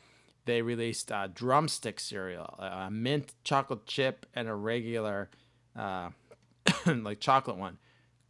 They 0.45 0.63
released 0.63 1.13
uh, 1.13 1.29
drumstick 1.33 2.01
cereal, 2.01 2.57
a 2.59 2.91
mint 2.91 3.33
chocolate 3.45 3.87
chip, 3.87 4.27
and 4.35 4.49
a 4.49 4.55
regular, 4.55 5.31
uh, 5.77 6.11
like 6.87 7.21
chocolate 7.21 7.57
one 7.57 7.79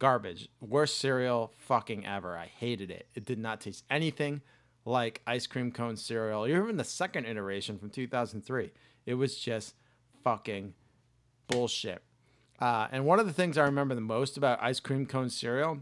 garbage. 0.03 0.49
Worst 0.59 0.97
cereal 0.97 1.53
fucking 1.57 2.05
ever. 2.05 2.37
I 2.37 2.47
hated 2.47 2.91
it. 2.91 3.07
It 3.15 3.23
did 3.23 3.39
not 3.39 3.61
taste 3.61 3.85
anything 3.89 4.41
like 4.83 5.21
ice 5.25 5.47
cream 5.47 5.71
cone 5.71 5.95
cereal. 5.95 6.45
You're 6.45 6.63
even 6.63 6.75
the 6.75 6.83
second 6.83 7.25
iteration 7.25 7.77
from 7.77 7.89
2003. 7.89 8.71
It 9.05 9.13
was 9.13 9.37
just 9.37 9.75
fucking 10.21 10.73
bullshit. 11.47 12.03
Uh, 12.59 12.87
and 12.91 13.05
one 13.05 13.19
of 13.19 13.25
the 13.25 13.33
things 13.33 13.57
I 13.57 13.63
remember 13.63 13.95
the 13.95 14.01
most 14.01 14.37
about 14.37 14.61
ice 14.61 14.79
cream 14.79 15.05
cone 15.05 15.29
cereal 15.29 15.79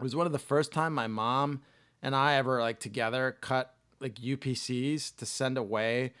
was 0.00 0.16
one 0.16 0.26
of 0.26 0.32
the 0.32 0.38
first 0.38 0.72
time 0.72 0.94
my 0.94 1.06
mom 1.06 1.62
and 2.02 2.14
I 2.14 2.34
ever 2.34 2.60
like 2.60 2.80
together 2.80 3.36
cut 3.40 3.74
like 4.00 4.16
UPCs 4.16 5.16
to 5.16 5.26
send 5.26 5.58
away 5.58 6.12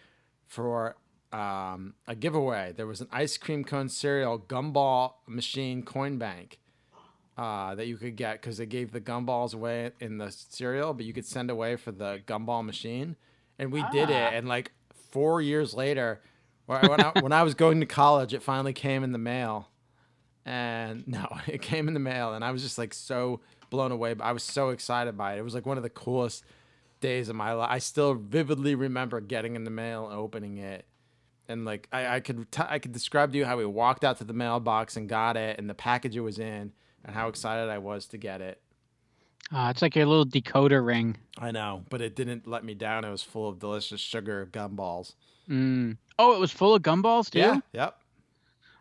for 0.46 0.96
um, 1.32 1.94
a 2.06 2.14
giveaway. 2.14 2.72
There 2.76 2.86
was 2.86 3.00
an 3.00 3.08
ice 3.12 3.36
cream 3.36 3.64
cone 3.64 3.88
cereal 3.88 4.38
gumball 4.38 5.14
machine 5.26 5.82
coin 5.82 6.18
bank 6.18 6.58
uh, 7.36 7.74
that 7.76 7.86
you 7.86 7.96
could 7.96 8.16
get 8.16 8.40
because 8.40 8.58
they 8.58 8.66
gave 8.66 8.92
the 8.92 9.00
gumballs 9.00 9.54
away 9.54 9.92
in 10.00 10.18
the 10.18 10.30
cereal, 10.30 10.92
but 10.94 11.04
you 11.04 11.12
could 11.12 11.26
send 11.26 11.50
away 11.50 11.76
for 11.76 11.92
the 11.92 12.20
gumball 12.26 12.64
machine. 12.64 13.16
And 13.58 13.72
we 13.72 13.84
did 13.92 14.10
it. 14.10 14.34
And 14.34 14.48
like 14.48 14.72
four 15.10 15.40
years 15.40 15.74
later, 15.74 16.20
when 16.66 17.00
I, 17.00 17.12
when 17.20 17.32
I 17.32 17.42
was 17.42 17.54
going 17.54 17.80
to 17.80 17.86
college, 17.86 18.34
it 18.34 18.42
finally 18.42 18.72
came 18.72 19.04
in 19.04 19.12
the 19.12 19.18
mail. 19.18 19.68
And 20.48 21.06
no, 21.06 21.28
it 21.46 21.60
came 21.60 21.88
in 21.88 21.94
the 21.94 22.00
mail. 22.00 22.32
And 22.32 22.44
I 22.44 22.50
was 22.50 22.62
just 22.62 22.78
like 22.78 22.94
so 22.94 23.40
blown 23.70 23.92
away. 23.92 24.14
But 24.14 24.24
I 24.24 24.32
was 24.32 24.42
so 24.42 24.70
excited 24.70 25.16
by 25.16 25.34
it. 25.34 25.38
It 25.38 25.42
was 25.42 25.54
like 25.54 25.66
one 25.66 25.76
of 25.76 25.82
the 25.82 25.90
coolest 25.90 26.44
days 27.00 27.28
of 27.28 27.36
my 27.36 27.52
life. 27.52 27.68
I 27.70 27.78
still 27.78 28.14
vividly 28.14 28.74
remember 28.74 29.20
getting 29.20 29.54
in 29.54 29.64
the 29.64 29.70
mail 29.70 30.06
and 30.06 30.18
opening 30.18 30.56
it. 30.56 30.86
And 31.48 31.64
like 31.64 31.88
I, 31.92 32.16
I 32.16 32.20
could 32.20 32.50
t- 32.50 32.62
I 32.66 32.78
could 32.78 32.92
describe 32.92 33.32
to 33.32 33.38
you 33.38 33.44
how 33.44 33.56
we 33.56 33.64
walked 33.64 34.04
out 34.04 34.18
to 34.18 34.24
the 34.24 34.34
mailbox 34.34 34.96
and 34.96 35.08
got 35.08 35.36
it 35.36 35.58
and 35.58 35.68
the 35.68 35.74
package 35.74 36.16
it 36.16 36.20
was 36.20 36.38
in 36.38 36.72
and 37.04 37.14
how 37.14 37.28
excited 37.28 37.70
I 37.70 37.78
was 37.78 38.06
to 38.08 38.18
get 38.18 38.40
it. 38.40 38.60
Uh, 39.50 39.68
it's 39.70 39.80
like 39.80 39.96
your 39.96 40.04
little 40.04 40.26
decoder 40.26 40.84
ring. 40.84 41.16
I 41.38 41.52
know, 41.52 41.84
but 41.88 42.02
it 42.02 42.14
didn't 42.14 42.46
let 42.46 42.64
me 42.64 42.74
down. 42.74 43.04
It 43.04 43.10
was 43.10 43.22
full 43.22 43.48
of 43.48 43.58
delicious 43.58 44.00
sugar 44.00 44.46
gumballs. 44.52 45.14
Mm. 45.48 45.96
Oh, 46.18 46.34
it 46.34 46.38
was 46.38 46.50
full 46.50 46.74
of 46.74 46.82
gumballs 46.82 47.30
too. 47.30 47.38
Yeah. 47.38 47.60
Yep. 47.72 47.97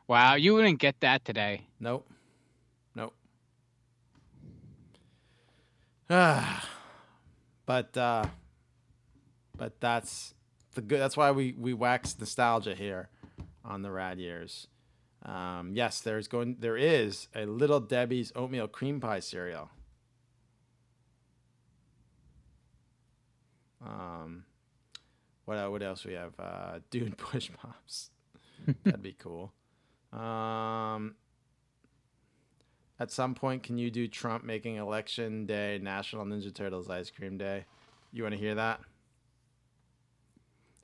Wow, 0.07 0.35
you 0.35 0.53
wouldn't 0.53 0.79
get 0.79 0.99
that 1.01 1.25
today. 1.25 1.67
Nope. 1.79 2.09
Nope. 2.95 3.13
Ah. 6.09 6.67
but 7.65 7.97
uh 7.97 8.25
but 9.57 9.79
that's 9.81 10.33
the 10.75 10.81
good 10.81 10.99
that's 10.99 11.17
why 11.17 11.31
we 11.31 11.53
we 11.59 11.73
wax 11.73 12.15
nostalgia 12.17 12.73
here 12.75 13.09
on 13.65 13.81
the 13.81 13.91
rad 13.91 14.19
years. 14.19 14.67
Um, 15.25 15.71
yes, 15.73 15.99
there's 15.99 16.27
going 16.27 16.57
there 16.59 16.77
is 16.77 17.27
a 17.35 17.45
Little 17.45 17.81
Debbie's 17.81 18.31
oatmeal 18.35 18.67
cream 18.67 19.01
pie 19.01 19.19
cereal. 19.19 19.69
Um, 23.85 24.45
what 25.45 25.71
what 25.71 25.83
else 25.83 26.05
we 26.05 26.13
have? 26.13 26.33
Uh, 26.39 26.79
Dune 26.89 27.13
Push 27.17 27.49
Pops. 27.57 28.11
That'd 28.85 29.03
be 29.03 29.13
cool. 29.13 29.51
Um, 30.13 31.15
at 32.99 33.11
some 33.11 33.35
point, 33.35 33.63
can 33.63 33.77
you 33.77 33.91
do 33.91 34.07
Trump 34.07 34.43
making 34.43 34.77
election 34.77 35.45
day 35.45 35.79
National 35.81 36.25
Ninja 36.25 36.53
Turtles 36.53 36.89
ice 36.89 37.11
cream 37.11 37.37
day? 37.37 37.65
You 38.11 38.23
want 38.23 38.33
to 38.33 38.39
hear 38.39 38.55
that? 38.55 38.79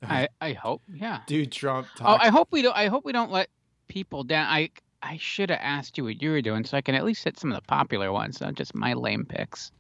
I 0.04 0.28
I 0.42 0.54
hope. 0.54 0.82
Yeah. 0.94 1.22
Do 1.26 1.46
Trump 1.46 1.88
talk? 1.96 2.20
Oh. 2.20 2.24
I 2.24 2.30
hope 2.30 2.50
we 2.52 2.62
don't. 2.62 2.76
I 2.76 2.88
hope 2.88 3.06
we 3.06 3.14
don't 3.14 3.32
let 3.32 3.50
people 3.88 4.24
down. 4.24 4.48
I 4.48 4.70
I 5.02 5.18
should 5.18 5.50
have 5.50 5.60
asked 5.62 5.98
you 5.98 6.04
what 6.06 6.22
you 6.22 6.32
were 6.32 6.42
doing 6.42 6.66
so 6.66 6.78
I 6.78 6.82
can 6.82 6.96
at 6.96 7.04
least 7.04 7.24
hit 7.24 7.40
some 7.40 7.52
of 7.52 7.56
the 7.56 7.68
popular 7.68 8.12
ones, 8.12 8.42
not 8.42 8.56
just 8.56 8.76
my 8.76 8.94
lame 8.94 9.26
picks. 9.26 9.72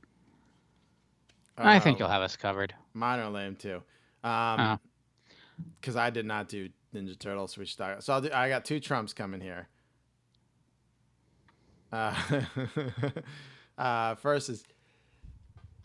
I 1.57 1.79
think 1.79 1.97
Oh, 1.97 1.99
you'll 1.99 2.09
have 2.09 2.23
us 2.23 2.35
covered. 2.35 2.73
Mine 2.93 3.19
are 3.19 3.29
lame 3.29 3.55
too. 3.55 3.81
Oh. 4.23 4.29
Um, 4.29 4.79
because 5.79 5.95
I 5.95 6.09
did 6.09 6.25
not 6.25 6.47
do 6.47 6.69
Ninja 6.93 7.17
Turtle 7.17 7.47
Switch. 7.47 7.75
So 7.75 7.99
I'll 8.09 8.21
do, 8.21 8.29
I 8.33 8.49
got 8.49 8.65
two 8.65 8.79
Trumps 8.79 9.13
coming 9.13 9.41
here. 9.41 9.67
Uh, 11.91 12.15
uh, 13.77 14.15
first 14.15 14.49
is 14.49 14.63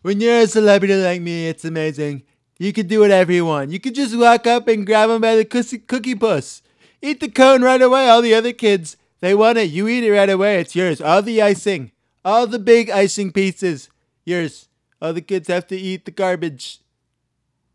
when 0.03 0.21
you're 0.21 0.41
a 0.41 0.47
celebrity 0.47 0.95
like 0.95 1.21
me, 1.21 1.49
it's 1.49 1.65
amazing. 1.65 2.23
You 2.59 2.73
can 2.73 2.87
do 2.87 3.01
whatever 3.01 3.33
you 3.33 3.45
want. 3.45 3.71
You 3.71 3.81
can 3.81 3.95
just 3.95 4.17
walk 4.17 4.47
up 4.47 4.69
and 4.69 4.87
grab 4.87 5.09
them 5.09 5.21
by 5.21 5.37
the 5.37 5.45
cookie, 5.45 5.79
cookie 5.79 6.15
puss. 6.15 6.63
Eat 7.01 7.21
the 7.21 7.29
cone 7.29 7.63
right 7.63 7.81
away. 7.81 8.09
All 8.09 8.23
the 8.23 8.35
other 8.35 8.53
kids, 8.53 8.97
they 9.21 9.35
want 9.35 9.59
it. 9.59 9.71
You 9.71 9.87
eat 9.87 10.05
it 10.05 10.13
right 10.13 10.31
away. 10.31 10.61
It's 10.61 10.75
yours. 10.75 11.01
All 11.01 11.23
the 11.23 11.41
icing, 11.43 11.93
all 12.25 12.47
the 12.47 12.59
big 12.59 12.91
icing 12.91 13.33
pieces, 13.33 13.91
yours. 14.25 14.69
All 15.01 15.13
the 15.13 15.21
kids 15.21 15.49
have 15.49 15.67
to 15.69 15.77
eat 15.77 16.05
the 16.05 16.11
garbage. 16.11 16.81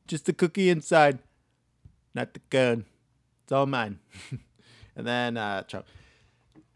Just 0.08 0.26
the 0.26 0.34
cookie 0.34 0.70
inside, 0.70 1.20
not 2.14 2.34
the 2.34 2.42
cone. 2.50 2.86
It's 3.44 3.52
all 3.52 3.66
mine. 3.66 4.00
and 4.96 5.08
then 5.08 5.38
uh, 5.38 5.64
Trump. 5.64 5.86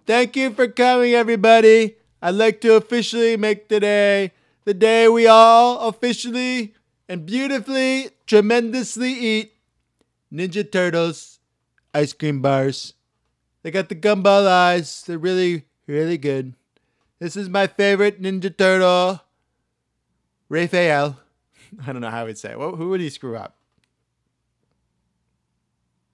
Thank 0.05 0.35
you 0.35 0.51
for 0.51 0.67
coming, 0.67 1.13
everybody. 1.13 1.95
I'd 2.21 2.35
like 2.35 2.61
to 2.61 2.75
officially 2.75 3.37
make 3.37 3.67
today 3.69 4.31
the 4.65 4.73
day 4.73 5.07
we 5.07 5.27
all 5.27 5.87
officially 5.87 6.73
and 7.07 7.25
beautifully, 7.25 8.09
tremendously 8.25 9.11
eat 9.13 9.53
Ninja 10.33 10.69
Turtles 10.69 11.39
ice 11.93 12.13
cream 12.13 12.41
bars. 12.41 12.93
They 13.63 13.71
got 13.71 13.89
the 13.89 13.95
gumball 13.95 14.47
eyes. 14.47 15.03
They're 15.05 15.17
really, 15.17 15.65
really 15.87 16.17
good. 16.17 16.53
This 17.19 17.35
is 17.35 17.49
my 17.49 17.67
favorite 17.67 18.21
Ninja 18.21 18.55
Turtle, 18.55 19.21
Raphael. 20.49 21.19
I 21.85 21.91
don't 21.91 22.01
know 22.01 22.09
how 22.09 22.21
I 22.21 22.23
would 22.25 22.37
say 22.37 22.51
it. 22.51 22.57
Who 22.57 22.89
would 22.89 23.01
he 23.01 23.09
screw 23.09 23.35
up? 23.35 23.56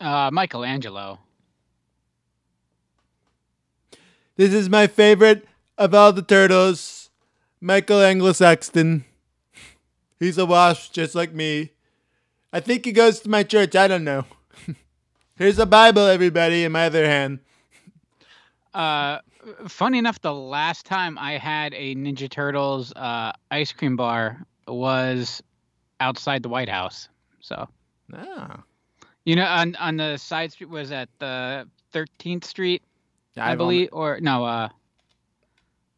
Uh, 0.03 0.29
Michelangelo. 0.33 1.19
This 4.35 4.53
is 4.53 4.69
my 4.69 4.85
favorite 4.85 5.47
of 5.77 5.93
all 5.93 6.11
the 6.11 6.21
turtles, 6.21 7.09
Michael 7.61 8.01
Anglo-Saxton. 8.01 9.05
He's 10.19 10.37
a 10.37 10.45
wash 10.45 10.89
just 10.89 11.15
like 11.15 11.33
me. 11.33 11.71
I 12.51 12.59
think 12.59 12.83
he 12.83 12.91
goes 12.91 13.21
to 13.21 13.29
my 13.29 13.43
church. 13.43 13.77
I 13.77 13.87
don't 13.87 14.03
know. 14.03 14.25
Here's 15.37 15.57
a 15.57 15.65
Bible, 15.65 16.05
everybody, 16.05 16.65
in 16.65 16.73
my 16.73 16.87
other 16.87 17.05
hand. 17.05 17.39
Uh, 18.73 19.19
funny 19.69 19.99
enough, 19.99 20.19
the 20.21 20.33
last 20.33 20.85
time 20.85 21.17
I 21.17 21.37
had 21.37 21.73
a 21.75 21.95
Ninja 21.95 22.29
Turtles 22.29 22.91
uh, 22.97 23.31
ice 23.51 23.71
cream 23.71 23.95
bar 23.95 24.45
was 24.67 25.41
outside 26.01 26.43
the 26.43 26.49
White 26.49 26.69
House. 26.69 27.07
So 27.39 27.69
Ah. 28.13 28.63
You 29.25 29.35
know, 29.35 29.45
on 29.45 29.75
on 29.75 29.97
the 29.97 30.17
side 30.17 30.51
street 30.51 30.69
was 30.69 30.91
at 30.91 31.09
the 31.19 31.67
13th 31.93 32.43
Street, 32.45 32.81
Yeah, 33.35 33.45
I 33.45 33.51
only- 33.51 33.57
believe, 33.57 33.89
or 33.91 34.19
no, 34.21 34.45
uh, 34.45 34.69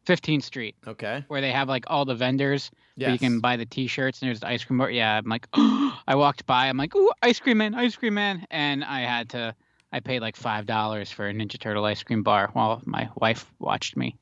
15th 0.06 0.44
Street, 0.44 0.76
okay. 0.86 1.24
where 1.28 1.40
they 1.40 1.50
have 1.52 1.68
like 1.68 1.84
all 1.88 2.04
the 2.04 2.14
vendors. 2.14 2.70
where 2.94 3.10
Yes. 3.10 3.12
You 3.12 3.18
can 3.18 3.40
buy 3.40 3.56
the 3.56 3.66
T-shirts 3.66 4.22
and 4.22 4.28
there's 4.28 4.40
the 4.40 4.46
ice 4.48 4.64
cream 4.64 4.78
bar. 4.78 4.90
Yeah, 4.90 5.18
I'm 5.18 5.28
like, 5.28 5.46
I 5.54 6.14
walked 6.14 6.46
by. 6.46 6.68
I'm 6.68 6.76
like, 6.78 6.94
ooh, 6.96 7.10
ice 7.22 7.40
cream 7.40 7.58
man, 7.58 7.74
ice 7.74 7.94
cream 7.96 8.14
man, 8.14 8.46
and 8.50 8.82
I 8.84 9.00
had 9.00 9.28
to. 9.30 9.54
I 9.92 10.00
paid 10.00 10.20
like 10.20 10.36
five 10.36 10.66
dollars 10.66 11.10
for 11.10 11.28
a 11.28 11.32
Ninja 11.32 11.58
Turtle 11.58 11.84
ice 11.84 12.02
cream 12.02 12.22
bar 12.22 12.50
while 12.54 12.80
my 12.86 13.08
wife 13.16 13.50
watched 13.58 13.96
me. 13.96 14.16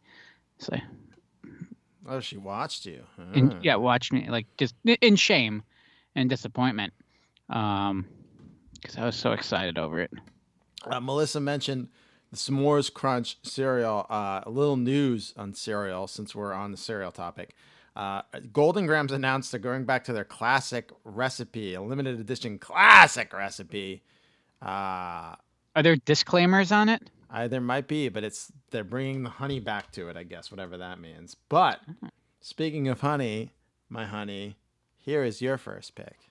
So, 0.59 0.76
Oh, 2.07 2.20
she 2.20 2.36
watched 2.36 2.84
you. 2.86 3.02
in, 3.32 3.52
Ah. 3.52 3.59
yeah, 3.62 3.76
watched 3.76 4.12
me 4.12 4.28
like 4.28 4.46
just 4.59 4.74
in 4.84 5.16
shame 5.16 5.62
and 6.14 6.28
disappointment, 6.28 6.92
um, 7.48 8.07
because 8.85 8.99
I 8.99 9.07
was 9.07 9.16
so 9.16 9.32
excited 9.32 9.78
over 9.78 9.99
it. 10.01 10.11
Uh, 10.87 11.01
Melissa 11.01 11.41
mentioned 11.41 11.89
the 12.30 12.37
S'mores 12.37 12.93
Crunch 12.93 13.39
cereal. 13.43 14.07
Uh, 14.11 14.43
a 14.45 14.51
little 14.51 14.76
news 14.76 15.32
on 15.37 15.55
cereal 15.55 16.07
since 16.07 16.35
we're 16.35 16.53
on 16.53 16.70
the 16.70 16.76
cereal 16.76 17.11
topic. 17.11 17.55
Uh, 17.97 18.22
Golden 18.53 18.87
Grahams 18.87 19.12
announced 19.12 19.53
they're 19.53 19.61
going 19.61 19.85
back 19.85 20.05
to 20.05 20.12
their 20.12 20.24
classic 20.24 20.91
recipe, 21.05 21.74
a 21.74 21.80
limited 21.80 22.20
edition 22.20 22.59
classic 22.59 23.32
recipe. 23.32 24.03
Uh, 24.61 25.37
Are 25.76 25.82
there 25.82 25.97
disclaimers 25.97 26.72
on 26.72 26.89
it? 26.89 27.09
I, 27.30 27.49
there 27.49 27.61
might 27.61 27.89
be, 27.89 28.09
but 28.09 28.24
it's 28.24 28.53
they're 28.70 28.85
bringing 28.85 29.22
the 29.22 29.30
honey 29.30 29.61
back 29.61 29.93
to 29.93 30.09
it, 30.09 30.16
I 30.16 30.24
guess, 30.24 30.51
whatever 30.51 30.76
that 30.78 31.01
means. 31.01 31.37
But 31.49 31.80
speaking 32.41 32.89
of 32.89 33.01
honey, 33.01 33.55
my 33.89 34.05
honey, 34.07 34.57
here 34.99 35.24
is 35.24 35.41
your 35.41 35.57
first 35.57 35.95
pick. 35.95 36.30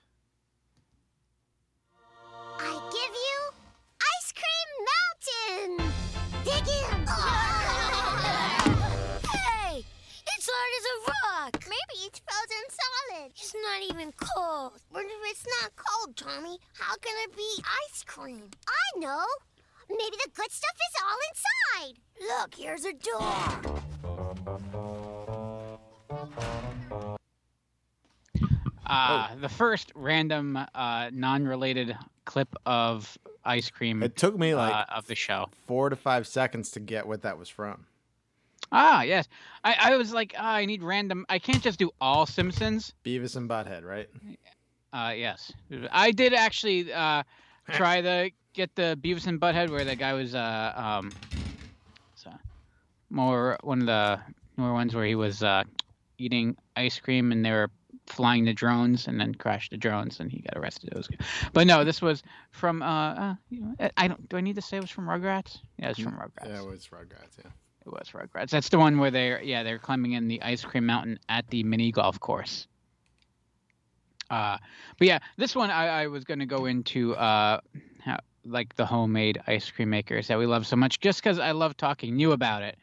Frozen. 13.14 13.30
It's 13.30 13.54
not 13.54 13.82
even 13.90 14.12
cold. 14.12 14.72
But 14.92 15.02
if 15.02 15.30
it's 15.30 15.46
not 15.62 15.72
cold, 15.76 16.16
Tommy, 16.16 16.58
how 16.78 16.96
can 16.96 17.14
it 17.24 17.36
be 17.36 17.62
ice 17.88 18.04
cream? 18.04 18.50
I 18.68 18.98
know! 18.98 19.24
Maybe 19.88 20.16
the 20.24 20.30
good 20.34 20.50
stuff 20.50 20.76
is 20.76 20.96
all 21.02 21.18
inside! 21.30 21.98
Look, 22.28 22.54
here's 22.54 22.84
a 22.84 22.92
door! 22.92 23.74
Uh, 28.86 29.34
the 29.40 29.48
first 29.48 29.92
random, 29.94 30.58
uh, 30.74 31.10
non-related 31.12 31.96
clip 32.24 32.54
of 32.66 33.16
ice 33.44 33.70
cream 33.70 34.02
It 34.02 34.16
took 34.16 34.38
me 34.38 34.54
like 34.54 34.74
uh, 34.74 34.84
of 34.94 35.06
the 35.06 35.14
show. 35.14 35.48
four 35.66 35.90
to 35.90 35.96
five 35.96 36.26
seconds 36.26 36.70
to 36.72 36.80
get 36.80 37.06
what 37.06 37.22
that 37.22 37.38
was 37.38 37.48
from. 37.48 37.86
Ah, 38.76 39.02
yes. 39.02 39.28
I, 39.62 39.76
I 39.78 39.96
was 39.96 40.12
like, 40.12 40.34
ah, 40.36 40.54
I 40.54 40.64
need 40.66 40.82
random. 40.82 41.24
I 41.28 41.38
can't 41.38 41.62
just 41.62 41.78
do 41.78 41.90
all 42.00 42.26
Simpsons. 42.26 42.92
Beavis 43.04 43.36
and 43.36 43.48
Butthead, 43.48 43.84
right? 43.84 44.08
Uh, 44.92 45.12
yes, 45.16 45.52
I 45.92 46.10
did 46.10 46.34
actually 46.34 46.92
uh, 46.92 47.22
try 47.70 48.00
to 48.00 48.30
get 48.52 48.74
the 48.74 48.98
Beavis 49.00 49.26
and 49.26 49.40
Butthead 49.40 49.70
where 49.70 49.84
the 49.84 49.96
guy 49.96 50.12
was 50.12 50.34
uh, 50.34 50.72
um, 50.74 51.12
so 52.14 52.30
more 53.10 53.58
one 53.62 53.80
of 53.80 53.86
the 53.86 54.20
more 54.56 54.72
ones 54.72 54.94
where 54.94 55.04
he 55.04 55.14
was 55.14 55.42
uh, 55.42 55.64
eating 56.18 56.56
ice 56.76 56.98
cream 57.00 57.32
and 57.32 57.44
they 57.44 57.50
were 57.50 57.70
flying 58.06 58.44
the 58.44 58.52
drones 58.52 59.08
and 59.08 59.18
then 59.20 59.34
crashed 59.34 59.70
the 59.70 59.76
drones 59.76 60.20
and 60.20 60.30
he 60.30 60.40
got 60.40 60.56
arrested. 60.56 60.90
It 60.90 60.96
was 60.96 61.08
good. 61.08 61.20
But 61.52 61.66
no, 61.66 61.84
this 61.84 62.00
was 62.02 62.22
from 62.50 62.82
uh, 62.82 63.14
uh 63.14 63.34
you 63.50 63.60
know, 63.60 63.74
I- 63.80 63.90
I 63.96 64.08
don't 64.08 64.28
do 64.28 64.36
I 64.36 64.40
need 64.40 64.56
to 64.56 64.62
say 64.62 64.76
it 64.76 64.80
was 64.80 64.90
from 64.90 65.06
Rugrats? 65.06 65.58
Yeah, 65.78 65.90
it's 65.90 65.98
from 65.98 66.12
Rugrats. 66.14 66.46
Yeah, 66.46 66.60
it 66.62 66.66
was 66.70 66.86
Rugrats. 66.88 67.38
Yeah. 67.44 67.50
It 67.86 67.90
was 67.92 68.10
Rugrats. 68.12 68.50
That's 68.50 68.68
the 68.68 68.78
one 68.78 68.98
where 68.98 69.10
they're 69.10 69.42
yeah 69.42 69.62
they're 69.62 69.78
climbing 69.78 70.12
in 70.12 70.28
the 70.28 70.42
ice 70.42 70.64
cream 70.64 70.86
mountain 70.86 71.18
at 71.28 71.46
the 71.48 71.62
mini 71.64 71.92
golf 71.92 72.18
course. 72.20 72.66
Uh, 74.30 74.56
but 74.98 75.06
yeah, 75.06 75.18
this 75.36 75.54
one 75.54 75.70
I, 75.70 76.02
I 76.02 76.06
was 76.06 76.24
gonna 76.24 76.46
go 76.46 76.66
into 76.66 77.14
uh, 77.14 77.60
how, 78.00 78.18
like 78.44 78.74
the 78.76 78.86
homemade 78.86 79.40
ice 79.46 79.70
cream 79.70 79.90
makers 79.90 80.28
that 80.28 80.38
we 80.38 80.46
love 80.46 80.66
so 80.66 80.76
much, 80.76 81.00
just 81.00 81.22
because 81.22 81.38
I 81.38 81.52
love 81.52 81.76
talking 81.76 82.16
new 82.16 82.32
about 82.32 82.62
it, 82.62 82.76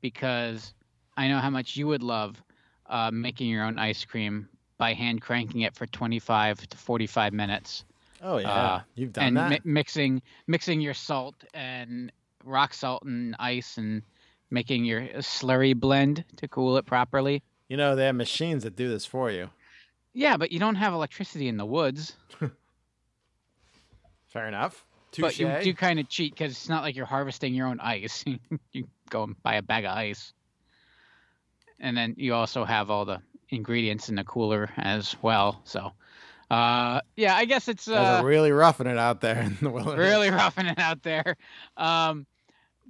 because 0.00 0.74
I 1.16 1.28
know 1.28 1.38
how 1.38 1.50
much 1.50 1.76
you 1.76 1.86
would 1.88 2.02
love 2.02 2.42
uh, 2.86 3.10
making 3.12 3.48
your 3.48 3.64
own 3.64 3.78
ice 3.78 4.04
cream 4.04 4.48
by 4.78 4.94
hand 4.94 5.20
cranking 5.20 5.60
it 5.62 5.74
for 5.74 5.86
25 5.86 6.66
to 6.68 6.76
45 6.76 7.32
minutes 7.32 7.84
Oh 8.22 8.38
yeah, 8.38 8.48
Uh, 8.48 8.80
you've 8.94 9.12
done 9.12 9.26
and 9.26 9.34
that. 9.34 9.50
mi- 9.50 9.72
mixing 9.72 10.22
mixing 10.46 10.80
your 10.80 10.94
salt 10.94 11.44
and 11.54 12.12
rock 12.44 12.72
salt 12.74 13.02
and 13.04 13.34
ice 13.38 13.76
and 13.78 14.02
making 14.50 14.84
your 14.84 15.02
slurry 15.18 15.74
blend 15.74 16.24
to 16.36 16.48
cool 16.48 16.76
it 16.76 16.86
properly. 16.86 17.42
you 17.68 17.76
know 17.76 17.96
they 17.96 18.06
have 18.06 18.14
machines 18.14 18.62
that 18.62 18.76
do 18.76 18.88
this 18.88 19.04
for 19.06 19.30
you. 19.30 19.50
Yeah, 20.12 20.36
but 20.38 20.50
you 20.50 20.58
don't 20.58 20.76
have 20.76 20.94
electricity 20.94 21.46
in 21.48 21.56
the 21.58 21.66
woods. 21.66 22.16
Fair 24.28 24.48
enough. 24.48 24.84
but 25.18 25.38
you 25.38 25.50
do 25.62 25.74
kind 25.74 25.98
of 25.98 26.08
cheat 26.08 26.32
because 26.34 26.52
it's 26.52 26.68
not 26.68 26.82
like 26.82 26.96
you're 26.96 27.06
harvesting 27.06 27.54
your 27.54 27.66
own 27.66 27.80
ice. 27.80 28.24
you 28.72 28.88
go 29.10 29.24
and 29.24 29.42
buy 29.42 29.54
a 29.56 29.62
bag 29.62 29.84
of 29.84 29.92
ice, 29.96 30.32
and 31.80 31.96
then 31.96 32.14
you 32.16 32.34
also 32.34 32.64
have 32.64 32.90
all 32.90 33.04
the 33.04 33.20
ingredients 33.50 34.08
in 34.08 34.14
the 34.16 34.24
cooler 34.24 34.70
as 34.76 35.14
well. 35.22 35.60
So, 35.64 35.92
uh, 36.50 37.00
yeah, 37.16 37.34
I 37.36 37.44
guess 37.44 37.68
it's 37.68 37.86
uh, 37.88 38.22
really 38.24 38.52
roughing 38.52 38.86
it 38.86 38.98
out 38.98 39.20
there 39.20 39.40
in 39.42 39.56
the 39.60 39.70
wilderness. 39.70 39.98
really 39.98 40.30
roughing 40.30 40.66
it 40.66 40.78
out 40.78 41.02
there. 41.02 41.36
Um, 41.76 42.26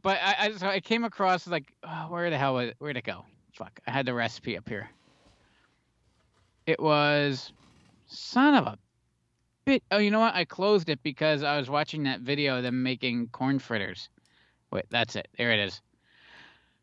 but 0.06 0.20
I, 0.22 0.36
I 0.38 0.52
so 0.52 0.68
I 0.68 0.78
came 0.78 1.02
across 1.02 1.48
like 1.48 1.72
oh, 1.82 2.06
where 2.10 2.30
the 2.30 2.38
hell 2.38 2.60
it? 2.60 2.76
Where'd 2.78 2.96
it 2.96 3.02
go? 3.02 3.24
Fuck, 3.54 3.80
I 3.88 3.90
had 3.90 4.06
the 4.06 4.14
recipe 4.14 4.56
up 4.56 4.68
here. 4.68 4.88
It 6.64 6.78
was 6.78 7.52
son 8.06 8.54
of 8.54 8.66
a 8.68 8.78
bit. 9.64 9.82
Oh, 9.90 9.98
you 9.98 10.12
know 10.12 10.20
what? 10.20 10.36
I 10.36 10.44
closed 10.44 10.90
it 10.90 11.02
because 11.02 11.42
I 11.42 11.58
was 11.58 11.68
watching 11.68 12.04
that 12.04 12.20
video 12.20 12.58
of 12.58 12.62
them 12.62 12.84
making 12.84 13.30
corn 13.32 13.58
fritters. 13.58 14.08
Wait, 14.70 14.84
that's 14.90 15.16
it. 15.16 15.26
There 15.36 15.50
it 15.50 15.58
is. 15.58 15.82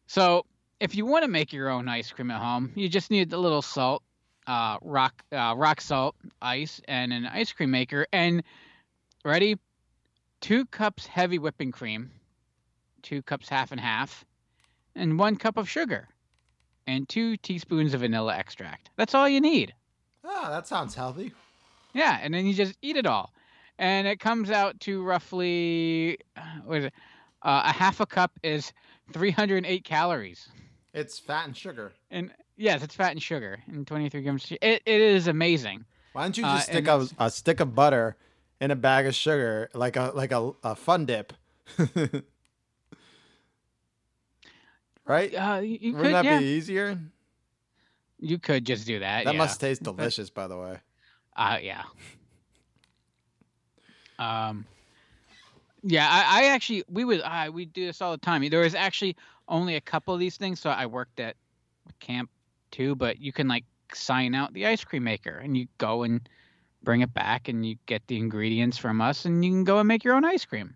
So 0.07 0.45
if 0.81 0.93
you 0.93 1.05
want 1.05 1.23
to 1.23 1.31
make 1.31 1.53
your 1.53 1.69
own 1.69 1.87
ice 1.87 2.11
cream 2.11 2.29
at 2.29 2.41
home, 2.41 2.73
you 2.75 2.89
just 2.89 3.09
need 3.09 3.31
a 3.31 3.37
little 3.37 3.61
salt, 3.61 4.03
uh, 4.47 4.79
rock, 4.81 5.23
uh, 5.31 5.53
rock 5.55 5.79
salt, 5.79 6.17
ice, 6.41 6.81
and 6.89 7.13
an 7.13 7.25
ice 7.25 7.53
cream 7.53 7.71
maker. 7.71 8.05
And 8.11 8.43
ready? 9.23 9.57
Two 10.41 10.65
cups 10.65 11.05
heavy 11.05 11.39
whipping 11.39 11.71
cream, 11.71 12.11
two 13.03 13.21
cups 13.21 13.47
half 13.49 13.71
and 13.71 13.79
half, 13.79 14.25
and 14.95 15.19
one 15.19 15.35
cup 15.35 15.57
of 15.57 15.69
sugar, 15.69 16.07
and 16.87 17.07
two 17.07 17.37
teaspoons 17.37 17.93
of 17.93 18.01
vanilla 18.01 18.35
extract. 18.35 18.89
That's 18.95 19.13
all 19.13 19.29
you 19.29 19.39
need. 19.41 19.73
Oh, 20.23 20.49
that 20.49 20.67
sounds 20.67 20.95
healthy. 20.95 21.33
Yeah, 21.93 22.17
and 22.21 22.33
then 22.33 22.45
you 22.45 22.53
just 22.53 22.75
eat 22.81 22.95
it 22.97 23.05
all, 23.05 23.33
and 23.77 24.07
it 24.07 24.19
comes 24.19 24.49
out 24.49 24.79
to 24.81 25.03
roughly 25.03 26.17
uh, 26.35 26.41
what 26.65 26.77
is 26.79 26.85
it? 26.85 26.93
Uh, 27.43 27.61
a 27.65 27.71
half 27.73 27.99
a 27.99 28.05
cup 28.05 28.31
is 28.41 28.71
308 29.11 29.83
calories. 29.83 30.47
It's 30.93 31.19
fat 31.19 31.45
and 31.45 31.57
sugar. 31.57 31.91
And 32.09 32.31
yes, 32.55 32.83
it's 32.83 32.95
fat 32.95 33.11
and 33.11 33.21
sugar 33.21 33.59
and 33.67 33.85
23 33.85 34.21
grams. 34.21 34.49
It, 34.61 34.81
it 34.85 35.01
is 35.01 35.27
amazing. 35.27 35.83
Why 36.13 36.21
don't 36.23 36.37
you 36.37 36.45
Uh, 36.45 36.55
just 36.55 36.69
and 36.69 36.77
stick 36.77 36.87
a, 36.87 37.25
a 37.25 37.29
stick 37.29 37.59
of 37.59 37.75
butter 37.75 38.15
in 38.61 38.71
a 38.71 38.75
bag 38.77 39.07
of 39.07 39.13
sugar, 39.15 39.69
like 39.73 39.97
a 39.97 40.11
like 40.15 40.31
a, 40.31 40.51
a 40.63 40.75
fun 40.75 41.05
dip? 41.05 41.33
right? 45.05 45.33
Uh, 45.33 45.61
Wouldn't 45.61 45.97
could, 45.97 46.13
that 46.13 46.25
yeah, 46.25 46.39
be 46.39 46.45
easier? 46.45 46.99
you 48.23 48.39
could 48.39 48.65
just 48.65 48.87
do 48.87 48.99
that. 48.99 49.25
That 49.25 49.33
yeah. 49.33 49.37
must 49.37 49.59
taste 49.59 49.83
delicious, 49.83 50.29
by 50.29 50.47
the 50.47 50.57
way. 50.57 50.77
Uh, 51.35 51.57
yeah. 51.61 51.83
Um, 54.17 54.65
yeah, 55.83 56.07
I, 56.09 56.43
I 56.43 56.45
actually 56.45 56.83
we 56.89 57.03
would 57.03 57.21
I 57.21 57.49
we 57.49 57.65
do 57.65 57.85
this 57.85 58.01
all 58.01 58.11
the 58.11 58.17
time. 58.17 58.47
There 58.49 58.61
was 58.61 58.75
actually 58.75 59.17
only 59.49 59.75
a 59.75 59.81
couple 59.81 60.13
of 60.13 60.19
these 60.19 60.37
things, 60.37 60.59
so 60.59 60.69
I 60.69 60.85
worked 60.85 61.19
at 61.19 61.35
camp 61.99 62.29
too. 62.71 62.95
But 62.95 63.19
you 63.19 63.33
can 63.33 63.47
like 63.47 63.65
sign 63.93 64.33
out 64.33 64.53
the 64.53 64.65
ice 64.65 64.83
cream 64.83 65.03
maker, 65.03 65.37
and 65.37 65.57
you 65.57 65.67
go 65.77 66.03
and 66.03 66.21
bring 66.83 67.01
it 67.01 67.13
back, 67.13 67.49
and 67.49 67.65
you 67.65 67.75
get 67.85 68.07
the 68.07 68.17
ingredients 68.17 68.77
from 68.77 69.01
us, 69.01 69.25
and 69.25 69.43
you 69.43 69.51
can 69.51 69.65
go 69.65 69.79
and 69.79 69.87
make 69.87 70.03
your 70.03 70.13
own 70.13 70.23
ice 70.23 70.45
cream. 70.45 70.75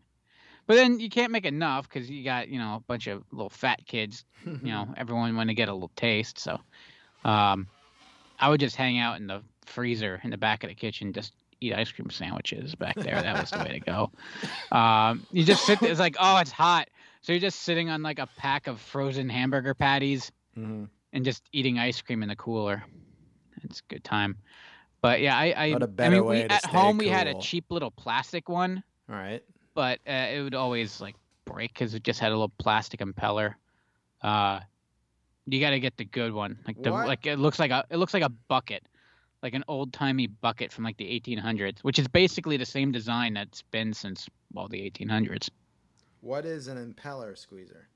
But 0.67 0.75
then 0.75 0.99
you 0.99 1.09
can't 1.09 1.31
make 1.31 1.45
enough 1.45 1.87
because 1.89 2.09
you 2.09 2.23
got 2.23 2.49
you 2.49 2.59
know 2.59 2.75
a 2.75 2.79
bunch 2.81 3.07
of 3.07 3.23
little 3.31 3.49
fat 3.49 3.85
kids. 3.85 4.25
You 4.63 4.71
know, 4.73 4.93
everyone 4.97 5.35
want 5.35 5.49
to 5.49 5.53
get 5.55 5.69
a 5.69 5.73
little 5.73 5.91
taste, 5.95 6.39
so 6.39 6.59
um, 7.23 7.67
I 8.39 8.49
would 8.49 8.59
just 8.59 8.75
hang 8.75 8.97
out 8.97 9.19
in 9.19 9.27
the 9.27 9.41
freezer 9.65 10.19
in 10.23 10.29
the 10.31 10.37
back 10.37 10.63
of 10.63 10.69
the 10.69 10.75
kitchen, 10.75 11.13
just 11.13 11.33
eat 11.61 11.73
ice 11.73 11.91
cream 11.91 12.09
sandwiches 12.09 12.75
back 12.75 12.95
there. 12.95 13.21
That 13.21 13.39
was 13.39 13.51
the 13.51 13.59
way 13.59 13.79
to 13.79 13.79
go. 13.79 14.11
Um, 14.75 15.25
you 15.31 15.43
just 15.43 15.63
sit 15.65 15.79
there, 15.79 15.89
it's 15.89 15.99
like, 15.99 16.17
oh, 16.19 16.37
it's 16.37 16.51
hot. 16.51 16.89
So 17.21 17.31
you're 17.31 17.39
just 17.39 17.61
sitting 17.61 17.89
on 17.89 18.03
like 18.03 18.19
a 18.19 18.27
pack 18.37 18.67
of 18.67 18.81
frozen 18.81 19.29
hamburger 19.29 19.73
patties 19.73 20.31
Mhm. 20.57 20.89
and 21.13 21.23
just 21.23 21.43
eating 21.53 21.79
ice 21.79 22.01
cream 22.01 22.21
in 22.23 22.29
the 22.29 22.35
cooler. 22.35 22.83
It's 23.63 23.79
a 23.79 23.93
good 23.93 24.03
time. 24.03 24.37
But 25.01 25.21
yeah, 25.21 25.37
I, 25.37 25.53
I, 25.57 25.71
What 25.73 25.83
a 25.83 25.85
I 25.85 25.87
better 25.87 26.15
mean, 26.17 26.25
we, 26.25 26.41
at 26.43 26.65
home 26.65 26.97
we 26.97 27.07
had 27.07 27.27
a 27.27 27.39
cheap 27.41 27.65
little 27.69 27.91
plastic 27.91 28.49
one, 28.49 28.83
All 29.09 29.15
right. 29.15 29.43
But 29.77 29.99
uh, 30.09 30.11
it 30.33 30.41
would 30.41 30.55
always 30.55 30.99
like 30.99 31.15
break 31.45 31.71
because 31.71 31.93
it 31.93 32.03
just 32.03 32.19
had 32.19 32.31
a 32.31 32.35
little 32.35 32.51
plastic 32.57 32.99
impeller. 32.99 33.53
Uh, 34.23 34.59
you 35.45 35.59
got 35.61 35.69
to 35.69 35.79
get 35.79 35.95
the 35.97 36.03
good 36.05 36.33
one. 36.33 36.57
Like 36.65 36.81
the 36.81 36.91
What? 36.91 37.07
like 37.07 37.27
it 37.27 37.37
looks 37.37 37.59
like 37.59 37.69
a 37.69 37.85
it 37.91 37.97
looks 37.97 38.13
like 38.15 38.23
a 38.23 38.29
bucket, 38.29 38.83
like 39.43 39.53
an 39.53 39.63
old 39.67 39.93
timey 39.93 40.25
bucket 40.25 40.73
from 40.73 40.83
like 40.83 40.97
the 40.97 41.05
1800s, 41.05 41.83
which 41.83 41.99
is 41.99 42.07
basically 42.07 42.57
the 42.57 42.65
same 42.65 42.91
design 42.91 43.35
that's 43.35 43.61
been 43.71 43.93
since 43.93 44.27
well 44.51 44.67
the 44.67 44.81
1800s. 44.81 45.49
What 46.21 46.45
is 46.45 46.67
an 46.67 46.93
impeller 46.93 47.37
squeezer? 47.37 47.89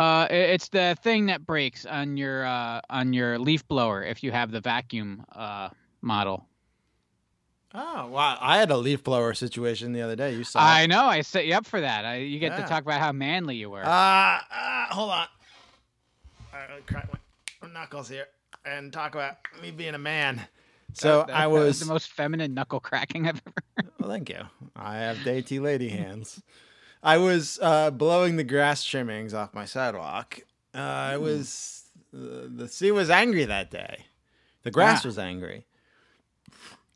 Uh, 0.00 0.26
it's 0.30 0.68
the 0.70 0.96
thing 1.02 1.26
that 1.26 1.44
breaks 1.44 1.84
on 1.84 2.16
your 2.16 2.46
uh 2.46 2.80
on 2.88 3.12
your 3.12 3.38
leaf 3.38 3.68
blower 3.68 4.02
if 4.02 4.22
you 4.22 4.32
have 4.32 4.50
the 4.50 4.62
vacuum 4.62 5.24
uh 5.36 5.68
model. 6.00 6.49
Oh, 7.74 8.08
wow. 8.08 8.36
I 8.40 8.58
had 8.58 8.70
a 8.70 8.76
leaf 8.76 9.04
blower 9.04 9.32
situation 9.34 9.92
the 9.92 10.02
other 10.02 10.16
day. 10.16 10.34
You 10.34 10.42
saw 10.44 10.58
I 10.60 10.82
it. 10.82 10.88
know. 10.88 11.04
I 11.04 11.20
set 11.20 11.46
you 11.46 11.54
up 11.54 11.66
for 11.66 11.80
that. 11.80 12.04
I, 12.04 12.16
you 12.16 12.38
get 12.40 12.52
Yeah. 12.52 12.62
to 12.62 12.68
talk 12.68 12.82
about 12.82 13.00
how 13.00 13.12
manly 13.12 13.56
you 13.56 13.70
were. 13.70 13.84
Uh, 13.84 13.88
uh, 13.88 14.86
hold 14.90 15.10
on. 15.10 15.26
I'm 16.52 16.82
crack 16.86 17.08
my 17.62 17.68
knuckles 17.68 18.08
here 18.08 18.26
and 18.64 18.92
talk 18.92 19.14
about 19.14 19.36
me 19.62 19.70
being 19.70 19.94
a 19.94 19.98
man. 19.98 20.40
So 20.94 21.18
That- 21.18 21.26
that- 21.28 21.36
I 21.36 21.40
that 21.42 21.50
was. 21.50 21.78
the 21.80 21.86
most 21.86 22.10
feminine 22.10 22.54
knuckle 22.54 22.80
cracking 22.80 23.28
I've 23.28 23.40
ever. 23.46 23.88
Well, 24.00 24.10
thank 24.10 24.28
you. 24.30 24.40
I 24.74 24.96
have 24.96 25.22
dainty 25.24 25.60
lady 25.60 25.88
hands. 25.90 26.42
I 27.02 27.18
was 27.18 27.58
uh, 27.62 27.90
blowing 27.92 28.36
the 28.36 28.44
grass 28.44 28.82
trimmings 28.84 29.32
off 29.32 29.54
my 29.54 29.64
sidewalk. 29.64 30.40
Uh, 30.74 30.78
I 30.78 31.16
was 31.18 31.84
uh, 32.14 32.48
the 32.48 32.66
sea 32.68 32.90
was 32.90 33.08
angry 33.10 33.44
that 33.44 33.70
day. 33.70 34.06
The 34.64 34.70
grass 34.70 35.04
Ah. 35.04 35.08
was 35.08 35.18
angry, 35.18 35.64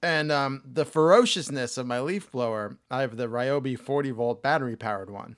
and 0.05 0.31
um, 0.31 0.63
the 0.65 0.85
ferociousness 0.85 1.79
of 1.79 1.87
my 1.87 2.01
leaf 2.01 2.31
blower. 2.31 2.77
I 2.91 3.01
have 3.01 3.17
the 3.17 3.27
Ryobi 3.29 3.79
40 3.79 4.11
volt 4.13 4.43
battery 4.43 4.77
powered 4.77 5.11
one. 5.11 5.37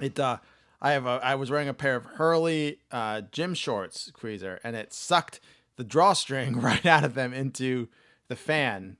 It 0.00 0.18
uh, 0.18 0.38
I 0.80 0.92
have 0.92 1.06
a 1.06 1.20
I 1.22 1.34
was 1.34 1.50
wearing 1.50 1.68
a 1.68 1.74
pair 1.74 1.96
of 1.96 2.04
Hurley 2.04 2.78
uh, 2.90 3.22
gym 3.32 3.54
shorts, 3.54 4.06
Squeezer, 4.06 4.60
and 4.64 4.74
it 4.76 4.92
sucked 4.92 5.40
the 5.76 5.84
drawstring 5.84 6.60
right 6.60 6.86
out 6.86 7.04
of 7.04 7.14
them 7.14 7.32
into 7.32 7.88
the 8.28 8.36
fan. 8.36 8.96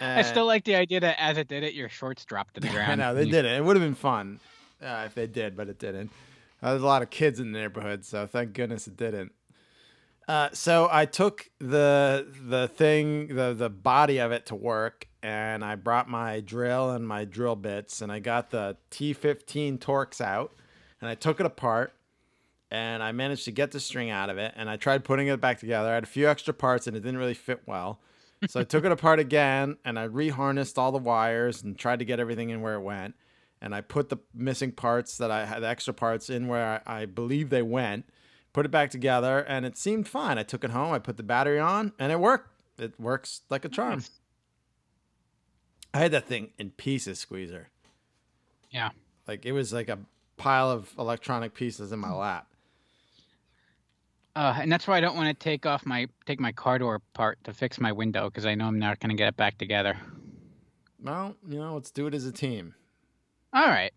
I 0.00 0.22
still 0.22 0.46
like 0.46 0.64
the 0.64 0.74
idea 0.74 0.98
that 1.00 1.16
as 1.20 1.38
it 1.38 1.46
did 1.46 1.62
it, 1.62 1.72
your 1.74 1.88
shorts 1.88 2.24
dropped 2.24 2.54
to 2.54 2.60
the 2.60 2.68
ground. 2.70 2.90
I 2.90 2.94
know 2.96 3.14
they 3.14 3.24
You- 3.24 3.30
didn't. 3.32 3.52
It 3.52 3.64
would 3.64 3.76
have 3.76 3.84
been 3.84 3.94
fun 3.94 4.40
uh, 4.82 5.04
if 5.06 5.14
they 5.14 5.26
did, 5.28 5.56
but 5.56 5.68
it 5.68 5.78
didn't. 5.78 6.10
Uh, 6.62 6.70
there's 6.70 6.82
a 6.82 6.86
lot 6.86 7.02
of 7.02 7.10
kids 7.10 7.38
in 7.38 7.52
the 7.52 7.58
neighborhood, 7.60 8.04
so 8.04 8.26
thank 8.26 8.54
goodness 8.54 8.86
it 8.88 8.96
didn't. 8.96 9.32
Uh, 10.26 10.48
so 10.52 10.88
I 10.90 11.04
took 11.06 11.50
the 11.58 12.26
the 12.46 12.68
thing, 12.68 13.28
the 13.34 13.54
the 13.54 13.70
body 13.70 14.18
of 14.18 14.32
it 14.32 14.46
to 14.46 14.54
work, 14.54 15.06
and 15.22 15.64
I 15.64 15.74
brought 15.74 16.08
my 16.08 16.40
drill 16.40 16.90
and 16.90 17.06
my 17.06 17.24
drill 17.24 17.56
bits, 17.56 18.00
and 18.00 18.10
I 18.10 18.20
got 18.20 18.50
the 18.50 18.76
T15 18.90 19.78
Torx 19.78 20.20
out, 20.20 20.54
and 21.00 21.10
I 21.10 21.14
took 21.14 21.40
it 21.40 21.46
apart, 21.46 21.94
and 22.70 23.02
I 23.02 23.12
managed 23.12 23.44
to 23.44 23.52
get 23.52 23.72
the 23.72 23.80
string 23.80 24.10
out 24.10 24.30
of 24.30 24.38
it, 24.38 24.54
and 24.56 24.70
I 24.70 24.76
tried 24.76 25.04
putting 25.04 25.28
it 25.28 25.40
back 25.40 25.58
together. 25.58 25.90
I 25.90 25.94
had 25.94 26.04
a 26.04 26.06
few 26.06 26.28
extra 26.28 26.54
parts, 26.54 26.86
and 26.86 26.96
it 26.96 27.00
didn't 27.00 27.18
really 27.18 27.34
fit 27.34 27.62
well. 27.66 28.00
So 28.48 28.60
I 28.60 28.64
took 28.64 28.84
it 28.84 28.92
apart 28.92 29.18
again 29.18 29.78
and 29.84 29.98
I 29.98 30.08
reharnessed 30.08 30.78
all 30.78 30.92
the 30.92 30.98
wires 30.98 31.62
and 31.62 31.78
tried 31.78 32.00
to 32.00 32.04
get 32.04 32.20
everything 32.20 32.50
in 32.50 32.60
where 32.60 32.74
it 32.74 32.80
went. 32.80 33.14
And 33.60 33.74
I 33.74 33.80
put 33.80 34.10
the 34.10 34.18
missing 34.34 34.72
parts 34.72 35.16
that 35.18 35.30
I 35.30 35.46
had, 35.46 35.62
the 35.62 35.68
extra 35.68 35.94
parts 35.94 36.28
in 36.28 36.48
where 36.48 36.82
I, 36.86 37.02
I 37.02 37.06
believe 37.06 37.48
they 37.48 37.62
went, 37.62 38.04
put 38.54 38.64
it 38.64 38.70
back 38.70 38.90
together, 38.90 39.40
and 39.40 39.66
it 39.66 39.76
seemed 39.76 40.08
fine. 40.08 40.38
I 40.38 40.44
took 40.44 40.64
it 40.64 40.70
home, 40.70 40.94
I 40.94 40.98
put 40.98 41.18
the 41.18 41.22
battery 41.22 41.58
on, 41.60 41.92
and 41.98 42.10
it 42.10 42.18
worked. 42.18 42.48
It 42.78 42.98
works 42.98 43.42
like 43.50 43.66
a 43.66 43.68
charm. 43.68 43.98
Nice. 43.98 44.10
I 45.92 45.98
had 45.98 46.12
that 46.12 46.26
thing 46.26 46.50
in 46.58 46.70
pieces, 46.70 47.18
Squeezer. 47.18 47.68
Yeah. 48.70 48.90
Like 49.28 49.44
it 49.44 49.52
was 49.52 49.72
like 49.72 49.88
a 49.88 49.98
pile 50.36 50.70
of 50.70 50.92
electronic 50.98 51.54
pieces 51.54 51.92
in 51.92 51.98
my 51.98 52.12
lap. 52.12 52.48
Uh, 54.36 54.56
and 54.60 54.72
that's 54.72 54.88
why 54.88 54.96
I 54.96 55.00
don't 55.00 55.14
want 55.14 55.28
to 55.28 55.44
take 55.44 55.64
off 55.64 55.86
my 55.86 56.08
take 56.26 56.40
my 56.40 56.50
car 56.50 56.80
door 56.80 56.96
apart 56.96 57.38
to 57.44 57.52
fix 57.52 57.78
my 57.78 57.92
window 57.92 58.28
because 58.28 58.44
I 58.44 58.56
know 58.56 58.66
I'm 58.66 58.80
not 58.80 58.98
going 58.98 59.10
to 59.10 59.16
get 59.16 59.28
it 59.28 59.36
back 59.36 59.58
together. 59.58 59.96
Well, 61.00 61.36
you 61.46 61.58
know, 61.58 61.74
let's 61.74 61.92
do 61.92 62.08
it 62.08 62.14
as 62.14 62.26
a 62.26 62.32
team. 62.32 62.74
All 63.52 63.68
right. 63.68 63.92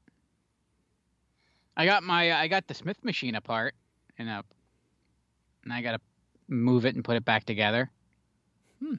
I 1.76 1.86
got 1.86 2.04
my 2.04 2.34
I 2.34 2.48
got 2.48 2.68
the 2.68 2.76
Smith 2.76 3.04
machine 3.04 3.34
apart, 3.34 3.74
and 4.18 4.30
uh, 4.30 4.42
and 5.64 5.74
I 5.74 5.82
got 5.82 5.92
to 5.94 6.00
move 6.48 6.86
it 6.86 6.96
and 6.96 7.04
put 7.04 7.16
it 7.18 7.26
back 7.26 7.46
together. 7.46 7.90
Hmm. 8.84 8.96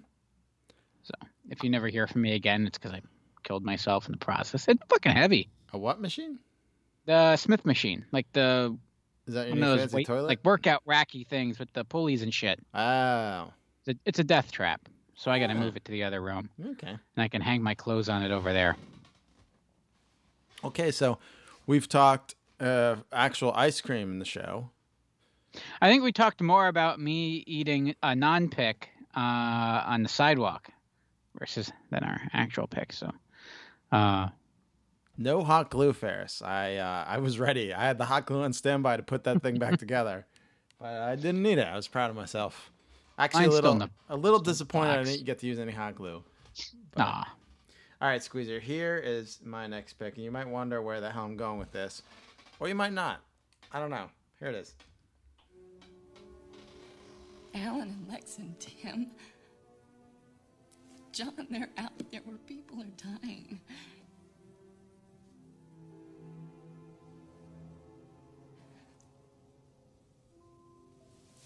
So 1.03 1.14
if 1.51 1.62
you 1.62 1.71
never 1.71 1.89
hear 1.89 2.07
from 2.07 2.23
me 2.23 2.35
again, 2.35 2.66
it's 2.66 2.79
because 2.79 2.93
I 2.93 3.01
killed 3.43 3.64
myself 3.64 4.07
in 4.07 4.12
the 4.12 4.19
process. 4.19 4.69
It's 4.69 4.83
fucking 4.89 5.12
heavy. 5.12 5.49
A 5.73 5.79
what 5.79 6.01
machine? 6.01 6.39
The 7.07 7.37
Smith 7.37 7.64
machine, 7.64 8.05
like 8.12 8.27
the 8.33 8.77
Is 9.27 9.35
that 9.35 9.47
your 9.47 9.51
one 9.53 9.61
new 9.61 9.66
of 9.66 9.71
those 9.73 9.81
fancy 9.81 9.97
weight- 9.97 10.07
toilet? 10.07 10.27
like 10.29 10.45
workout 10.45 10.83
racky 10.87 11.27
things 11.27 11.59
with 11.59 11.73
the 11.73 11.85
pulleys 11.85 12.23
and 12.23 12.35
shit. 12.35 12.61
oh, 12.75 13.51
It's 13.87 13.97
a, 13.97 14.01
it's 14.05 14.19
a 14.19 14.25
death 14.25 14.53
trap. 14.53 14.83
so 15.14 15.31
I 15.31 15.39
got 15.39 15.47
to 15.47 15.55
move 15.55 15.77
it 15.77 15.85
to 15.87 15.93
the 15.93 16.05
other 16.05 16.21
room, 16.21 16.51
Okay. 16.73 16.89
and 16.91 16.99
I 17.16 17.29
can 17.29 17.41
hang 17.41 17.62
my 17.62 17.75
clothes 17.75 18.09
on 18.11 18.23
it 18.23 18.31
over 18.31 18.53
there. 18.53 18.77
Okay, 20.64 20.91
so 20.91 21.19
we've 21.66 21.89
talked 21.89 22.35
uh, 22.61 22.97
actual 23.12 23.53
ice 23.53 23.81
cream 23.81 24.11
in 24.12 24.19
the 24.19 24.25
show. 24.25 24.71
I 25.80 25.88
think 25.88 26.03
we 26.03 26.12
talked 26.12 26.40
more 26.40 26.68
about 26.68 27.01
me 27.01 27.42
eating 27.46 27.94
a 28.03 28.14
non-pick 28.14 28.88
uh, 29.16 29.20
on 29.86 30.03
the 30.03 30.09
sidewalk 30.09 30.68
versus 31.38 31.72
than 31.90 32.05
our 32.05 32.20
actual 32.32 32.66
pick. 32.66 32.92
So, 32.92 33.11
uh, 33.92 34.28
No 35.16 35.42
hot 35.42 35.70
glue, 35.70 35.92
Ferris. 35.92 36.42
I 36.42 36.76
uh, 36.76 37.05
I 37.09 37.18
was 37.18 37.38
ready. 37.38 37.72
I 37.72 37.82
had 37.84 37.99
the 37.99 38.05
hot 38.05 38.26
glue 38.26 38.42
on 38.42 38.53
standby 38.53 38.99
to 38.99 39.03
put 39.03 39.24
that 39.24 39.42
thing 39.42 39.59
back 39.59 39.78
together, 39.84 40.26
but 40.78 40.92
I 41.01 41.16
didn't 41.16 41.42
need 41.42 41.59
it. 41.59 41.66
I 41.66 41.76
was 41.76 41.88
proud 41.88 42.11
of 42.11 42.16
myself. 42.16 42.70
Actually, 43.18 43.46
Mine's 43.49 43.53
a 43.55 43.57
little 43.57 43.82
in 43.82 43.90
a 44.11 44.16
little 44.16 44.38
disappointed 44.38 44.99
I 44.99 45.03
didn't 45.05 45.24
get 45.24 45.38
to 45.40 45.46
use 45.46 45.59
any 45.59 45.72
hot 45.72 45.94
glue. 45.96 46.22
But- 46.92 46.99
nah. 47.01 47.24
All 48.01 48.09
right, 48.09 48.22
Squeezer. 48.22 48.61
Here 48.61 48.96
is 49.05 49.40
my 49.44 49.66
next 49.66 49.94
pick, 49.94 50.14
and 50.14 50.24
you 50.24 50.30
might 50.30 50.46
wonder 50.46 50.80
where 50.80 51.01
the 51.01 51.11
hell 51.11 51.24
I'm 51.24 51.36
going 51.36 51.59
with 51.59 51.72
this, 51.72 52.03
or 52.61 52.68
you 52.68 52.76
might 52.76 52.92
not. 52.92 53.20
I 53.72 53.80
don't 53.80 53.90
know. 53.90 54.09
Here 54.38 54.51
it 54.51 54.55
is. 54.55 54.72
Alan 57.55 57.88
and 57.88 58.09
Lex 58.09 58.38
and 58.38 58.59
Tim. 58.61 59.11
John, 61.12 61.46
they're 61.51 61.70
out 61.78 61.92
there 62.11 62.20
where 62.24 62.38
people 62.46 62.80
are 62.80 63.20
dying. 63.20 63.61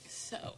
So. 0.09 0.57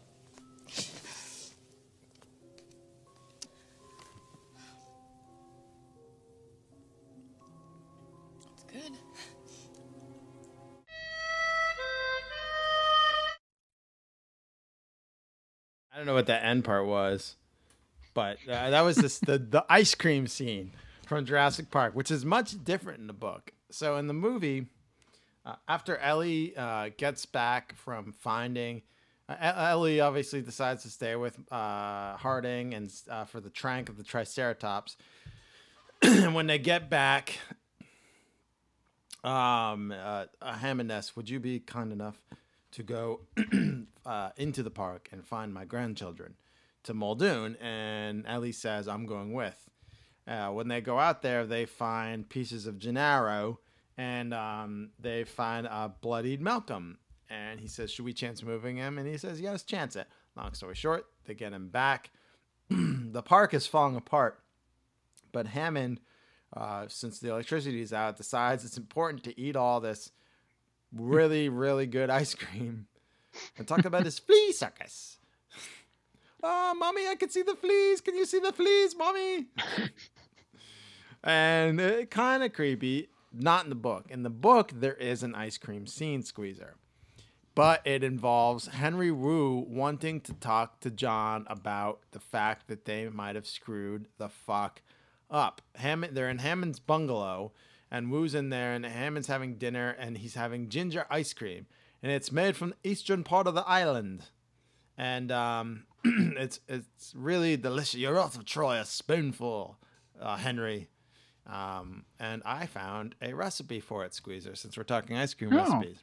Don't 16.05 16.13
know 16.13 16.17
what 16.17 16.27
that 16.27 16.45
end 16.45 16.65
part 16.65 16.87
was, 16.87 17.37
but 18.13 18.37
uh, 18.47 18.69
that 18.71 18.83
was 18.83 18.97
this, 18.97 19.19
the 19.21 19.39
the 19.39 19.65
ice 19.71 19.95
cream 19.95 20.27
scene 20.27 20.73
from 21.07 21.25
Jurassic 21.25 21.71
Park, 21.71 21.95
which 21.95 22.11
is 22.11 22.27
much 22.27 22.63
different 22.63 23.01
in 23.01 23.07
the 23.07 23.15
book. 23.15 23.53
So 23.71 23.97
in 23.97 24.07
the 24.07 24.13
movie, 24.13 24.67
uh, 25.47 25.55
after 25.67 25.97
Ellie 25.97 26.55
uh, 26.57 26.91
gets 26.99 27.25
back 27.25 27.75
from 27.77 28.13
finding, 28.13 28.83
uh, 29.31 29.37
Ellie 29.41 30.01
obviously 30.01 30.43
decides 30.43 30.83
to 30.83 30.91
stay 30.91 31.17
with 31.17 31.39
uh, 31.51 32.17
Harding 32.17 32.75
and 32.75 32.93
uh, 33.11 33.25
for 33.25 33.41
the 33.41 33.51
trank 33.51 33.89
of 33.89 33.97
the 33.97 34.05
Triceratops. 34.05 34.99
And 36.03 36.35
when 36.35 36.47
they 36.47 36.59
get 36.59 36.91
back, 36.91 37.39
um, 39.23 39.91
uh, 39.91 40.27
Hammond 40.43 40.93
asks, 40.93 41.17
"Would 41.17 41.31
you 41.31 41.41
be 41.41 41.61
kind 41.61 41.93
enough 41.93 42.21
to 42.75 42.83
go 42.83 43.21
uh, 44.07 44.31
into 44.37 44.63
the 44.63 44.71
park 44.71 45.09
and 45.13 45.25
find 45.25 45.53
my 45.53 45.65
grandchildren 45.65 46.35
to 46.85 46.95
Muldoon?" 46.95 47.57
And 47.57 48.27
Ellie 48.27 48.53
says, 48.53 48.89
"I'm 48.89 49.07
going 49.07 49.33
with." 49.33 49.69
Uh, 50.27 50.49
when 50.49 50.69
they 50.69 50.81
go 50.81 50.99
out 50.99 51.23
there, 51.23 51.45
they 51.45 51.67
find 51.67 52.29
pieces 52.29 52.67
of 52.67 52.79
Gennaro, 52.79 53.61
and 53.99 54.33
um, 54.33 54.91
they 54.99 55.25
find 55.25 55.67
a 55.67 55.93
bloodied 56.01 56.41
Malcolm. 56.41 56.99
And 57.29 57.61
he 57.61 57.69
says, 57.69 57.91
"Should 57.91 58.05
we 58.05 58.13
chance 58.13 58.43
moving 58.43 58.77
him?" 58.77 58.99
And 58.99 59.09
he 59.09 59.19
says, 59.19 59.41
"Yes, 59.41 59.63
chance 59.63 59.97
it." 59.97 60.07
Long 60.37 60.53
story 60.55 60.75
short, 60.75 61.07
they 61.27 61.35
get 61.35 61.53
him 61.53 61.69
back. 61.69 62.11
the 62.71 63.23
park 63.23 63.55
is 63.55 63.67
falling 63.67 63.97
apart, 63.97 64.43
but 65.33 65.47
Hammond, 65.47 66.01
uh, 66.57 66.87
since 66.89 67.19
the 67.19 67.31
electricity 67.31 67.81
is 67.81 67.93
out, 67.93 68.17
decides 68.17 68.65
it's 68.65 68.79
important 68.79 69.23
to 69.25 69.39
eat 69.41 69.55
all 69.55 69.81
this 69.81 70.11
really, 70.95 71.49
really 71.49 71.87
good 71.87 72.11
ice 72.11 72.35
cream 72.35 72.87
and 73.57 73.67
talk 73.67 73.85
about 73.85 74.05
his 74.05 74.19
flea 74.19 74.53
circus. 74.53 75.19
Oh, 76.43 76.75
mommy, 76.75 77.09
I 77.09 77.15
can 77.15 77.31
see 77.31 77.43
the 77.43 77.55
fleas. 77.55 78.01
Can 78.03 78.17
you 78.17 78.27
see 78.27 78.39
the 78.39 78.53
fleas, 78.53 78.95
mommy? 78.95 79.47
and 81.25 81.81
uh, 81.81 81.85
it 81.85 82.11
kind 82.11 82.43
of 82.43 82.53
creepy. 82.53 83.09
Not 83.33 83.65
in 83.65 83.71
the 83.71 83.77
book. 83.77 84.05
In 84.11 84.23
the 84.23 84.31
book, 84.31 84.71
there 84.75 84.95
is 84.95 85.23
an 85.23 85.35
ice 85.35 85.59
cream 85.59 85.87
scene 85.87 86.23
squeezer, 86.23 86.77
but 87.55 87.81
it 87.85 88.05
involves 88.05 88.69
Henry 88.69 89.11
Wu 89.11 89.65
wanting 89.69 90.21
to 90.21 90.35
talk 90.35 90.81
to 90.81 90.91
John 90.91 91.45
about 91.49 92.01
the 92.13 92.21
fact 92.21 92.69
that 92.69 92.85
they 92.85 93.09
might 93.09 93.35
have 93.35 93.47
screwed 93.47 94.07
the 94.19 94.29
fuck 94.29 94.83
up. 95.31 95.63
Hammond, 95.77 96.15
they're 96.17 96.29
in 96.29 96.39
Hammond's 96.39 96.79
bungalow, 96.79 97.53
and 97.95 98.11
Wu's 98.11 98.35
in 98.35 98.49
there, 98.51 98.73
and 98.73 98.85
Hammond's 98.85 99.29
having 99.29 99.55
dinner, 99.55 99.91
and 99.99 100.19
he's 100.19 100.35
having 100.35 100.69
ginger 100.69 101.07
ice 101.09 101.33
cream, 101.33 101.67
and 102.03 102.11
it's 102.11 102.33
made 102.33 102.57
from 102.57 102.71
the 102.71 102.91
eastern 102.91 103.23
part 103.23 103.47
of 103.47 103.55
the 103.55 103.67
island, 103.69 104.25
and 104.99 105.31
um, 105.31 105.85
it's 106.05 106.59
it's 106.69 107.13
really 107.17 107.57
delicious. 107.57 107.95
You're 107.95 108.19
off 108.19 108.35
of 108.37 108.45
Troy, 108.45 108.77
a 108.79 108.85
spoonful, 108.85 109.79
uh, 110.21 110.37
Henry. 110.37 110.89
Um, 111.47 112.05
and 112.19 112.43
I 112.47 112.65
found 112.67 113.15
a 113.21 113.35
recipe 113.35 113.79
for 113.79 114.05
it, 114.05 114.15
Squeezer, 114.15 114.55
since 114.57 114.77
we're 114.79 114.83
talking 114.83 115.17
ice 115.17 115.35
cream 115.35 115.53
Oh. 115.53 115.57
recipes. 115.59 115.99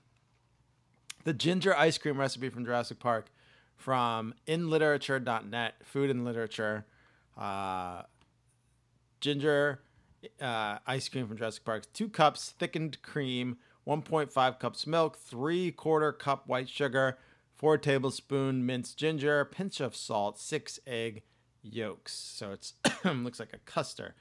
The 1.23 1.33
ginger 1.33 1.75
ice 1.75 1.97
cream 1.97 2.17
recipe 2.19 2.49
from 2.49 2.63
Jurassic 2.63 2.99
Park 2.99 3.31
from 3.75 4.33
inliterature.net, 4.47 5.73
food 5.83 6.09
and 6.11 6.23
literature. 6.25 6.85
Uh, 7.35 8.03
ginger 9.19 9.81
uh, 10.41 10.77
ice 10.85 11.09
cream 11.09 11.27
from 11.27 11.37
Jurassic 11.37 11.63
Park. 11.65 11.91
Two 11.93 12.09
cups 12.09 12.53
thickened 12.57 13.01
cream, 13.01 13.57
1.5 13.87 14.59
cups 14.59 14.87
milk, 14.87 15.17
three 15.17 15.71
quarter 15.71 16.11
cup 16.11 16.47
white 16.47 16.69
sugar, 16.69 17.17
four 17.55 17.77
tablespoon 17.77 18.65
minced 18.65 18.97
ginger, 18.97 19.45
pinch 19.45 19.79
of 19.79 19.95
salt, 19.95 20.39
six 20.39 20.79
egg 20.85 21.23
yolks. 21.61 22.13
So 22.13 22.51
it's 22.51 22.73
looks 23.05 23.39
like 23.39 23.53
a 23.53 23.59
custard. 23.59 24.13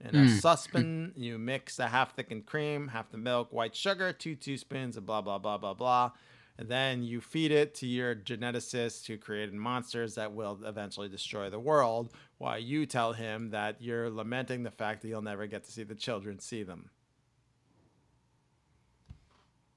In 0.00 0.14
a 0.14 0.28
saucepan, 0.28 1.12
you 1.16 1.38
mix 1.38 1.76
the 1.76 1.88
half 1.88 2.14
thickened 2.14 2.46
cream, 2.46 2.88
half 2.88 3.10
the 3.10 3.18
milk, 3.18 3.52
white 3.52 3.74
sugar, 3.74 4.12
two 4.12 4.36
teaspoons 4.36 4.96
of 4.96 5.04
blah 5.04 5.20
blah 5.20 5.38
blah 5.38 5.58
blah 5.58 5.74
blah. 5.74 6.12
And 6.58 6.68
then 6.68 7.04
you 7.04 7.20
feed 7.20 7.52
it 7.52 7.74
to 7.76 7.86
your 7.86 8.16
geneticists 8.16 9.06
who 9.06 9.16
created 9.16 9.54
monsters 9.54 10.16
that 10.16 10.32
will 10.32 10.58
eventually 10.64 11.08
destroy 11.08 11.50
the 11.50 11.60
world, 11.60 12.10
while 12.38 12.58
you 12.58 12.84
tell 12.84 13.12
him 13.12 13.50
that 13.50 13.80
you're 13.80 14.10
lamenting 14.10 14.64
the 14.64 14.70
fact 14.72 15.02
that 15.02 15.08
you'll 15.08 15.22
never 15.22 15.46
get 15.46 15.64
to 15.64 15.72
see 15.72 15.84
the 15.84 15.94
children 15.94 16.40
see 16.40 16.64
them. 16.64 16.90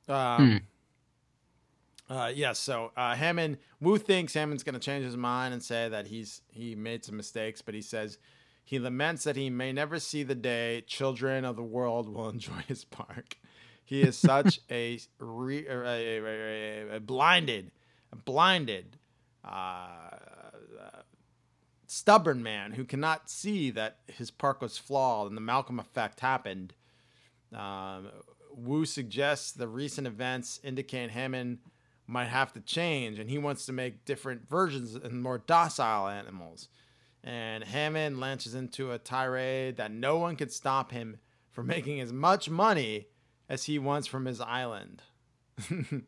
Um, 0.09 0.61
uh, 2.09 2.32
yes, 2.34 2.57
so 2.57 2.91
uh, 2.97 3.15
Hammond 3.15 3.59
Wu 3.79 3.97
thinks 3.97 4.34
Hammond's 4.34 4.63
going 4.63 4.73
to 4.73 4.79
change 4.79 5.05
his 5.05 5.15
mind 5.15 5.53
and 5.53 5.63
say 5.63 5.88
that 5.88 6.07
he's 6.07 6.41
he 6.49 6.75
made 6.75 7.05
some 7.05 7.15
mistakes, 7.15 7.61
but 7.61 7.75
he 7.75 7.82
says 7.82 8.17
he 8.65 8.79
laments 8.79 9.23
that 9.23 9.36
he 9.36 9.49
may 9.49 9.71
never 9.71 9.99
see 9.99 10.23
the 10.23 10.36
day 10.36 10.84
children 10.88 11.45
of 11.45 11.55
the 11.55 11.63
world 11.63 12.09
will 12.09 12.27
enjoy 12.38 12.63
his 12.67 12.84
park. 12.84 13.38
He 13.84 14.01
is 14.01 14.17
such 14.17 14.59
a, 14.69 14.99
re, 15.19 15.65
a, 15.67 15.84
a, 15.84 16.95
a, 16.95 16.99
blinded, 16.99 17.71
blinded, 18.25 18.97
uh, 19.43 20.11
stubborn 21.88 22.41
man 22.41 22.71
who 22.71 22.86
cannot 22.86 23.29
see 23.29 23.69
that 23.69 23.97
his 24.07 24.32
park 24.32 24.61
was 24.61 24.77
flawed 24.77 25.27
and 25.27 25.36
the 25.36 25.41
Malcolm 25.41 25.77
effect 25.77 26.21
happened. 26.21 26.73
Um, 27.53 28.07
Wu 28.55 28.86
suggests 28.86 29.51
the 29.51 29.67
recent 29.67 30.07
events 30.07 30.61
indicate 30.63 31.11
Hammond 31.11 31.59
might 32.07 32.27
have 32.27 32.53
to 32.53 32.61
change, 32.61 33.19
and 33.19 33.29
he 33.29 33.38
wants 33.38 33.65
to 33.65 33.73
make 33.73 34.05
different 34.05 34.49
versions 34.49 34.95
and 34.95 35.21
more 35.21 35.38
docile 35.38 36.07
animals. 36.07 36.69
And 37.23 37.63
Hammond 37.63 38.19
launches 38.19 38.55
into 38.55 38.91
a 38.91 38.97
tirade 38.97 39.77
that 39.77 39.91
no 39.91 40.17
one 40.17 40.36
could 40.36 40.51
stop 40.51 40.91
him 40.91 41.17
from 41.51 41.67
making 41.67 41.99
as 41.99 42.11
much 42.11 42.49
money 42.49 43.07
as 43.52 43.66
he 43.66 43.78
wants 43.78 44.08
from 44.08 44.26
his 44.26 44.39
island. 44.39 45.04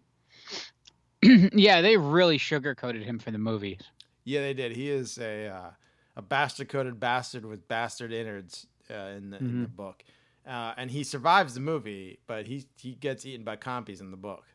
yeah, 1.22 1.82
they 1.82 1.98
really 1.98 2.38
sugarcoated 2.38 3.04
him 3.04 3.20
for 3.20 3.32
the 3.32 3.38
movies. 3.38 3.82
Yeah, 4.24 4.40
they 4.40 4.54
did. 4.54 4.72
He 4.72 4.90
is 4.90 5.18
a 5.18 5.48
uh, 5.48 5.72
a 6.16 6.22
bastard 6.22 6.70
coated 6.70 7.00
bastard 7.02 7.46
with 7.46 7.68
bastard 7.68 8.14
innards 8.14 8.66
uh, 8.90 9.12
in 9.18 9.30
the 9.30 9.38
in 9.38 9.62
the 9.64 9.68
book, 9.68 10.06
uh, 10.48 10.74
and 10.78 10.90
he 10.90 11.04
survives 11.04 11.54
the 11.54 11.60
movie, 11.60 12.20
but 12.28 12.48
he 12.48 12.66
he 12.78 12.94
gets 12.94 13.26
eaten 13.26 13.44
by 13.44 13.58
compies 13.58 14.00
in 14.00 14.10
the 14.12 14.18
book. 14.18 14.46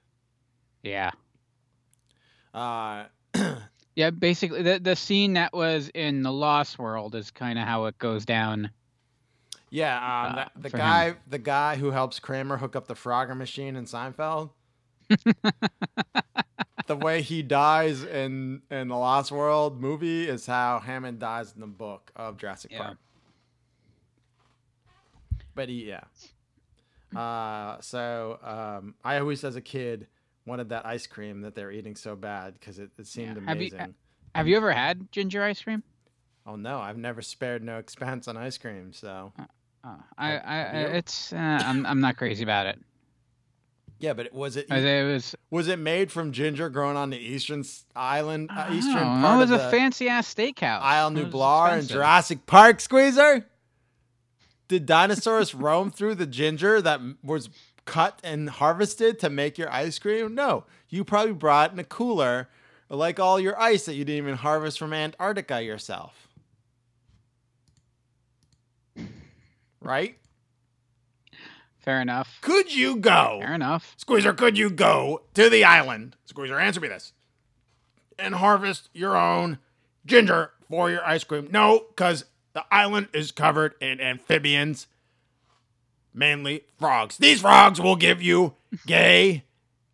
Yeah. 0.82 1.11
Uh, 2.55 3.05
Yeah, 3.99 4.11
basically 4.11 4.62
the 4.62 4.78
the 4.78 4.95
scene 4.95 5.32
that 5.32 5.53
was 5.53 5.91
in 5.93 6.22
the 6.22 6.30
Lost 6.30 6.78
World 6.78 7.16
is 7.16 7.32
kind 7.32 7.59
of 7.59 7.66
how 7.66 7.86
it 7.86 7.99
goes 7.99 8.24
down. 8.24 8.70
Yeah, 9.70 9.96
um, 9.96 10.38
Uh, 10.38 10.44
the, 10.56 10.68
the 10.68 10.76
guy 10.76 11.04
him. 11.08 11.16
the 11.28 11.38
guy 11.38 11.76
who 11.76 11.90
helps 11.90 12.18
Kramer 12.20 12.56
hook 12.58 12.74
up 12.76 12.86
the 12.86 12.94
Frogger 12.94 13.36
machine 13.36 13.76
in 13.76 13.84
Seinfeld. 13.84 14.50
the 16.86 16.96
way 16.96 17.22
he 17.22 17.42
dies 17.42 18.02
in 18.04 18.62
in 18.70 18.88
the 18.88 18.96
Lost 18.96 19.30
World 19.32 19.80
movie 19.80 20.28
is 20.28 20.46
how 20.46 20.80
Hammond 20.80 21.18
dies 21.18 21.52
in 21.54 21.60
the 21.60 21.66
book 21.66 22.10
of 22.16 22.36
Jurassic 22.36 22.70
Yeah. 22.72 22.78
Park. 22.82 22.98
But 25.54 25.68
he, 25.68 25.84
yeah. 25.88 26.00
Uh, 27.18 27.80
so 27.80 28.38
um, 28.42 28.94
I 29.04 29.18
always, 29.18 29.42
as 29.44 29.56
a 29.56 29.60
kid, 29.60 30.06
wanted 30.46 30.68
that 30.68 30.86
ice 30.86 31.06
cream 31.06 31.40
that 31.40 31.54
they 31.54 31.64
were 31.64 31.72
eating 31.72 31.96
so 31.96 32.14
bad 32.14 32.54
because 32.58 32.78
it, 32.78 32.90
it 32.98 33.06
seemed 33.06 33.36
Yeah. 33.36 33.42
Have 33.48 33.60
you- 33.62 33.68
amazing. 33.74 33.94
Have 34.34 34.46
you 34.46 34.56
ever 34.56 34.72
had 34.72 35.10
ginger 35.10 35.42
ice 35.42 35.60
cream? 35.62 35.82
oh 36.46 36.54
no, 36.56 36.78
I've 36.78 36.96
never 36.96 37.20
spared 37.20 37.62
no 37.62 37.76
expense 37.78 38.26
on 38.28 38.36
ice 38.38 38.56
cream. 38.56 38.92
So 38.92 39.32
Oh, 39.89 40.03
I, 40.18 40.32
I, 40.36 40.61
it's, 40.97 41.32
uh, 41.32 41.36
I'm, 41.36 41.86
I'm 41.86 42.01
not 42.01 42.16
crazy 42.16 42.43
about 42.43 42.66
it. 42.66 42.78
yeah, 44.01 44.12
but 44.12 44.32
was 44.34 44.57
it 44.57 44.66
It 44.70 45.05
was, 45.12 45.34
was 45.51 45.68
it 45.68 45.78
made 45.78 46.12
from 46.12 46.32
ginger 46.32 46.68
grown 46.68 46.97
on 46.97 47.11
the 47.11 47.16
eastern 47.16 47.61
s- 47.61 47.84
island, 47.97 48.51
uh, 48.51 48.66
I 48.68 48.74
eastern 48.74 48.95
don't 48.95 49.20
know, 49.22 49.26
part 49.28 49.34
it 49.36 49.41
was 49.43 49.51
of 49.51 49.61
a 49.61 49.64
the 49.64 49.70
fancy 49.70 50.09
ass 50.09 50.32
steakhouse. 50.34 50.82
Isla 50.82 51.11
It 51.20 51.24
was 51.24 51.32
Nublar 51.32 51.66
and 51.68 51.76
expensive. 51.78 51.95
Jurassic 51.97 52.47
Park, 52.47 52.80
Squeezer? 52.80 53.47
Did 54.68 54.84
dinosaurs 54.86 55.55
roam 55.66 55.91
through 55.91 56.16
the 56.16 56.26
ginger 56.26 56.82
that 56.82 57.01
m- 57.01 57.18
was 57.22 57.49
cut 57.86 58.20
and 58.22 58.51
harvested 58.51 59.18
to 59.20 59.30
make 59.30 59.57
your 59.57 59.72
ice 59.72 59.99
cream? 59.99 60.34
No. 60.34 60.64
You 60.91 61.05
probably 61.05 61.32
brought 61.32 61.70
it 61.70 61.72
in 61.74 61.78
a 61.78 61.84
cooler, 61.84 62.49
like 62.91 63.18
all 63.18 63.41
your 63.41 63.59
ice 63.61 63.86
that 63.86 63.95
you 63.95 64.05
didn't 64.05 64.18
even 64.26 64.36
harvest 64.36 64.78
from 64.78 64.93
Antarctica 64.93 65.62
yourself. 65.62 66.27
Right? 69.80 70.18
Fair 71.78 72.00
enough. 72.00 72.38
Could 72.42 72.74
you 72.74 72.96
go? 72.96 73.38
Fair 73.40 73.54
enough. 73.54 73.94
Squeezer, 73.96 74.34
could 74.34 74.58
you 74.58 74.68
go 74.70 75.22
to 75.34 75.48
the 75.48 75.64
island? 75.64 76.16
Squeezer, 76.26 76.58
answer 76.58 76.80
me 76.80 76.88
this. 76.88 77.12
And 78.18 78.34
harvest 78.34 78.90
your 78.92 79.16
own 79.16 79.58
ginger 80.04 80.50
for 80.68 80.90
your 80.90 81.04
ice 81.04 81.24
cream. 81.24 81.48
No, 81.50 81.86
because 81.88 82.24
the 82.52 82.64
island 82.70 83.08
is 83.14 83.30
covered 83.30 83.74
in 83.80 84.00
amphibians, 84.00 84.88
mainly 86.12 86.64
frogs. 86.78 87.16
These 87.16 87.40
frogs 87.40 87.80
will 87.80 87.96
give 87.96 88.20
you 88.20 88.54
gay 88.86 89.44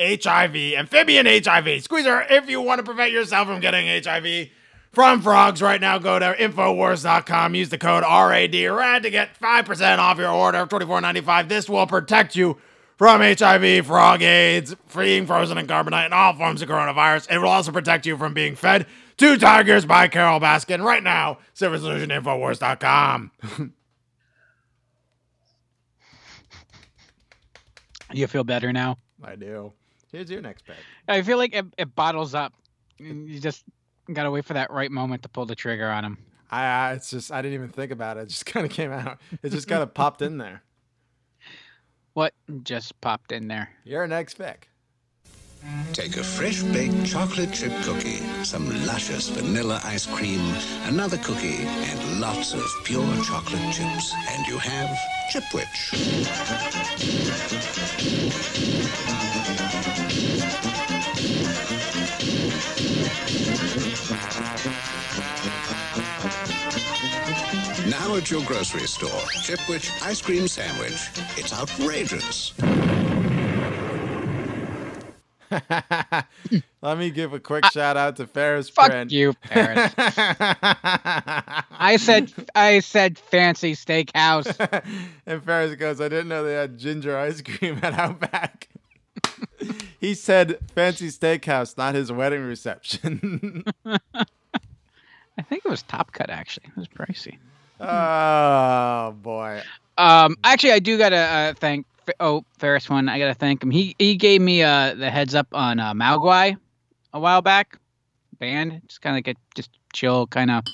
HIV, 0.01 0.57
amphibian 0.57 1.26
HIV. 1.26 1.82
Squeezer, 1.82 2.24
if 2.28 2.49
you 2.49 2.61
want 2.61 2.78
to 2.78 2.85
prevent 2.85 3.12
yourself 3.12 3.47
from 3.47 3.61
getting 3.61 3.87
HIV 3.87 4.49
from 4.95 5.21
frogs 5.21 5.61
right 5.61 5.81
now, 5.81 5.99
go 5.99 6.19
to 6.19 6.35
Infowars.com. 6.35 7.55
Use 7.55 7.69
the 7.69 7.79
code 7.79 8.03
RAD 8.03 8.55
RAD 8.55 9.03
to 9.03 9.11
get 9.11 9.39
5% 9.39 9.99
off 9.99 10.19
your 10.19 10.31
order 10.31 10.59
of 10.59 10.69
$24.95. 10.69 11.49
This 11.49 11.69
will 11.69 11.87
protect 11.87 12.37
you 12.37 12.59
from 12.97 13.21
HIV, 13.21 13.87
frog 13.87 14.23
AIDS, 14.23 14.75
freeing 14.87 15.27
frozen 15.27 15.59
and 15.59 15.69
carbonite, 15.69 16.05
and 16.05 16.15
all 16.15 16.35
forms 16.35 16.63
of 16.63 16.69
coronavirus. 16.69 17.31
It 17.31 17.39
will 17.39 17.49
also 17.49 17.73
protect 17.73 18.07
you 18.07 18.17
from 18.17 18.35
being 18.35 18.55
fed 18.55 18.87
to 19.17 19.37
tigers 19.37 19.85
by 19.85 20.09
Carole 20.09 20.41
Baskin. 20.41 20.83
Right 20.83 21.03
now, 21.03 21.39
SilverSolutionInfowars.com. 21.55 23.31
You 28.13 28.29
feel 28.29 28.45
better 28.45 28.73
now? 28.73 28.99
I 29.25 29.35
do. 29.35 29.73
Here's 30.13 30.31
your 30.31 30.41
next 30.41 30.65
pick. 30.65 30.77
I 31.09 31.23
feel 31.23 31.37
like 31.37 31.53
it, 31.53 31.67
it 31.77 31.95
bottles 31.97 32.33
up. 32.33 32.53
You 32.99 33.41
just 33.41 33.65
gotta 34.13 34.31
wait 34.31 34.45
for 34.45 34.55
that 34.55 34.71
right 34.71 34.91
moment 34.91 35.23
to 35.23 35.29
pull 35.29 35.47
the 35.47 35.55
trigger 35.55 35.91
on 35.91 36.05
him. 36.05 36.19
I, 36.51 36.65
I 36.65 36.93
it's 36.93 37.11
just 37.11 37.33
I 37.33 37.43
didn't 37.43 37.55
even 37.55 37.69
think 37.71 37.91
about 37.91 38.17
it. 38.17 38.23
It 38.23 38.29
just 38.29 38.47
kind 38.53 38.67
of 38.67 38.73
came 38.73 38.93
out. 38.93 39.21
It 39.43 39.51
just 39.51 39.69
kind 39.69 39.83
of 39.83 39.95
popped 39.95 40.23
in 40.23 40.39
there. 40.39 40.63
What 42.13 42.33
just 42.63 43.01
popped 43.01 43.33
in 43.33 43.49
there? 43.49 43.71
Your 43.85 44.07
next 44.07 44.35
pick. 44.35 44.69
Take 45.93 46.17
a 46.19 46.23
fresh 46.23 46.63
baked 46.63 47.07
chocolate 47.07 47.53
chip 47.53 47.73
cookie, 47.83 48.21
some 48.45 48.69
luscious 48.87 49.31
vanilla 49.31 49.81
ice 49.83 50.07
cream, 50.07 50.41
another 50.85 51.17
cookie, 51.19 51.65
and 51.65 52.21
lots 52.21 52.53
of 52.53 52.65
pure 52.85 53.03
chocolate 53.25 53.73
chips, 53.73 54.13
and 54.29 54.47
you 54.47 54.59
have 54.59 54.95
Chipwich. 55.33 55.95
Now 67.89 68.17
at 68.17 68.31
your 68.31 68.45
grocery 68.45 68.87
store, 68.87 69.09
Chipwich 69.43 69.91
ice 70.03 70.21
cream 70.21 70.47
sandwich. 70.47 71.09
It's 71.39 71.55
outrageous. 71.55 72.53
Let 76.83 76.99
me 76.99 77.09
give 77.11 77.33
a 77.33 77.41
quick 77.41 77.65
uh, 77.65 77.71
shout 77.71 77.97
out 77.97 78.17
to 78.17 78.27
Ferris 78.27 78.69
Fuck 78.69 78.91
Print. 78.91 79.11
you, 79.11 79.33
Ferris. 79.45 79.95
I 79.97 81.97
said 81.99 82.31
I 82.55 82.81
said 82.81 83.19
fancy 83.19 83.73
steakhouse. 83.73 84.85
and 85.27 85.43
Ferris 85.43 85.77
goes, 85.77 86.03
I 86.03 86.11
didn't 86.11 86.29
know 86.29 86.45
they 86.45 86.53
had 86.53 86.77
ginger 86.77 87.17
ice 87.17 87.41
cream 87.41 87.79
at 87.83 87.95
Outback. 87.95 88.69
he 90.01 90.15
said 90.15 90.59
fancy 90.75 91.09
steakhouse, 91.09 91.77
not 91.77 91.95
his 91.95 92.11
wedding 92.12 92.43
reception. 92.43 93.65
I 95.37 95.43
think 95.43 95.65
it 95.65 95.69
was 95.69 95.83
Top 95.83 96.12
Cut 96.12 96.31
actually. 96.31 96.67
It 96.69 96.77
was 96.77 96.89
pricey. 96.89 97.39
oh 97.81 99.12
boy. 99.21 99.62
Um, 99.99 100.37
actually, 100.45 100.73
I 100.73 100.79
do 100.79 100.99
gotta 100.99 101.17
uh, 101.17 101.55
thank. 101.55 101.87
Oh, 102.21 102.45
Ferris 102.59 102.89
one. 102.91 103.09
I 103.09 103.19
gotta 103.19 103.35
thank 103.35 103.62
him. 103.62 103.71
He 103.71 103.95
he 103.99 104.17
gave 104.17 104.41
me 104.41 104.62
uh 104.62 104.95
the 104.95 105.11
heads 105.11 105.35
up 105.35 105.47
on 105.53 105.81
uh, 105.81 105.93
Mogwai 105.95 106.57
a 107.12 107.21
while 107.21 107.43
back. 107.43 107.79
Band, 108.39 108.83
just 108.89 109.01
kind 109.01 109.15
of 109.15 109.19
like 109.27 109.37
a 109.37 109.41
just 109.55 109.71
chill 109.93 110.27
kind 110.27 110.51
of. 110.51 110.65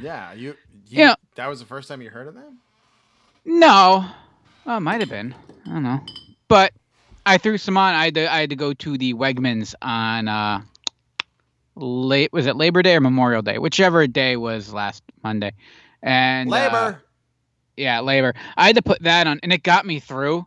Yeah, 0.00 0.32
you, 0.32 0.48
you 0.88 0.98
Yeah. 1.00 1.14
that 1.36 1.46
was 1.48 1.60
the 1.60 1.66
first 1.66 1.88
time 1.88 2.00
you 2.02 2.10
heard 2.10 2.26
of 2.26 2.34
them? 2.34 2.58
No, 3.44 4.06
well, 4.64 4.78
it 4.78 4.80
might 4.80 5.00
have 5.00 5.10
been. 5.10 5.34
I 5.66 5.70
don't 5.70 5.82
know, 5.82 6.00
but 6.48 6.72
I 7.26 7.38
threw 7.38 7.58
some 7.58 7.76
on. 7.76 7.94
I 7.94 8.04
had 8.06 8.14
to 8.14 8.32
I 8.32 8.40
had 8.40 8.50
to 8.50 8.56
go 8.56 8.72
to 8.74 8.98
the 8.98 9.14
Wegmans 9.14 9.74
on 9.82 10.28
uh 10.28 10.62
late 11.76 12.32
was 12.32 12.46
it 12.46 12.56
Labor 12.56 12.82
Day 12.82 12.96
or 12.96 13.00
Memorial 13.00 13.42
Day, 13.42 13.58
whichever 13.58 14.06
day 14.06 14.36
was 14.36 14.72
last 14.72 15.02
Monday, 15.22 15.52
and 16.02 16.48
uh, 16.48 16.52
Labor. 16.52 17.02
yeah, 17.76 18.00
labor. 18.00 18.34
I 18.56 18.66
had 18.66 18.76
to 18.76 18.82
put 18.82 19.02
that 19.02 19.26
on, 19.26 19.40
and 19.42 19.52
it 19.52 19.62
got 19.62 19.86
me 19.86 20.00
through. 20.00 20.46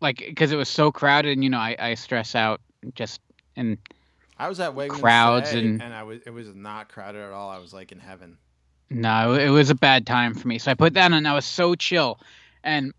Like, 0.00 0.18
because 0.18 0.52
it 0.52 0.56
was 0.56 0.68
so 0.68 0.92
crowded, 0.92 1.32
and 1.32 1.42
you 1.42 1.50
know, 1.50 1.58
I, 1.58 1.76
I 1.78 1.94
stress 1.94 2.34
out 2.34 2.60
just 2.94 3.20
and 3.56 3.78
I 4.38 4.48
was 4.48 4.60
at 4.60 4.74
Wegmans 4.74 5.00
crowds 5.00 5.50
today, 5.50 5.66
and- 5.66 5.82
and 5.82 5.94
I 5.94 6.02
was 6.04 6.20
it 6.26 6.30
was 6.30 6.54
not 6.54 6.88
crowded 6.88 7.20
at 7.22 7.32
all. 7.32 7.50
I 7.50 7.58
was 7.58 7.72
like 7.72 7.90
in 7.92 7.98
heaven. 7.98 8.36
no, 8.90 9.34
it 9.34 9.48
was 9.48 9.70
a 9.70 9.74
bad 9.74 10.06
time 10.06 10.34
for 10.34 10.46
me. 10.46 10.58
So 10.58 10.70
I 10.70 10.74
put 10.74 10.94
that 10.94 11.06
on, 11.06 11.14
and 11.14 11.26
I 11.28 11.34
was 11.34 11.44
so 11.44 11.74
chill, 11.74 12.20
and 12.62 12.92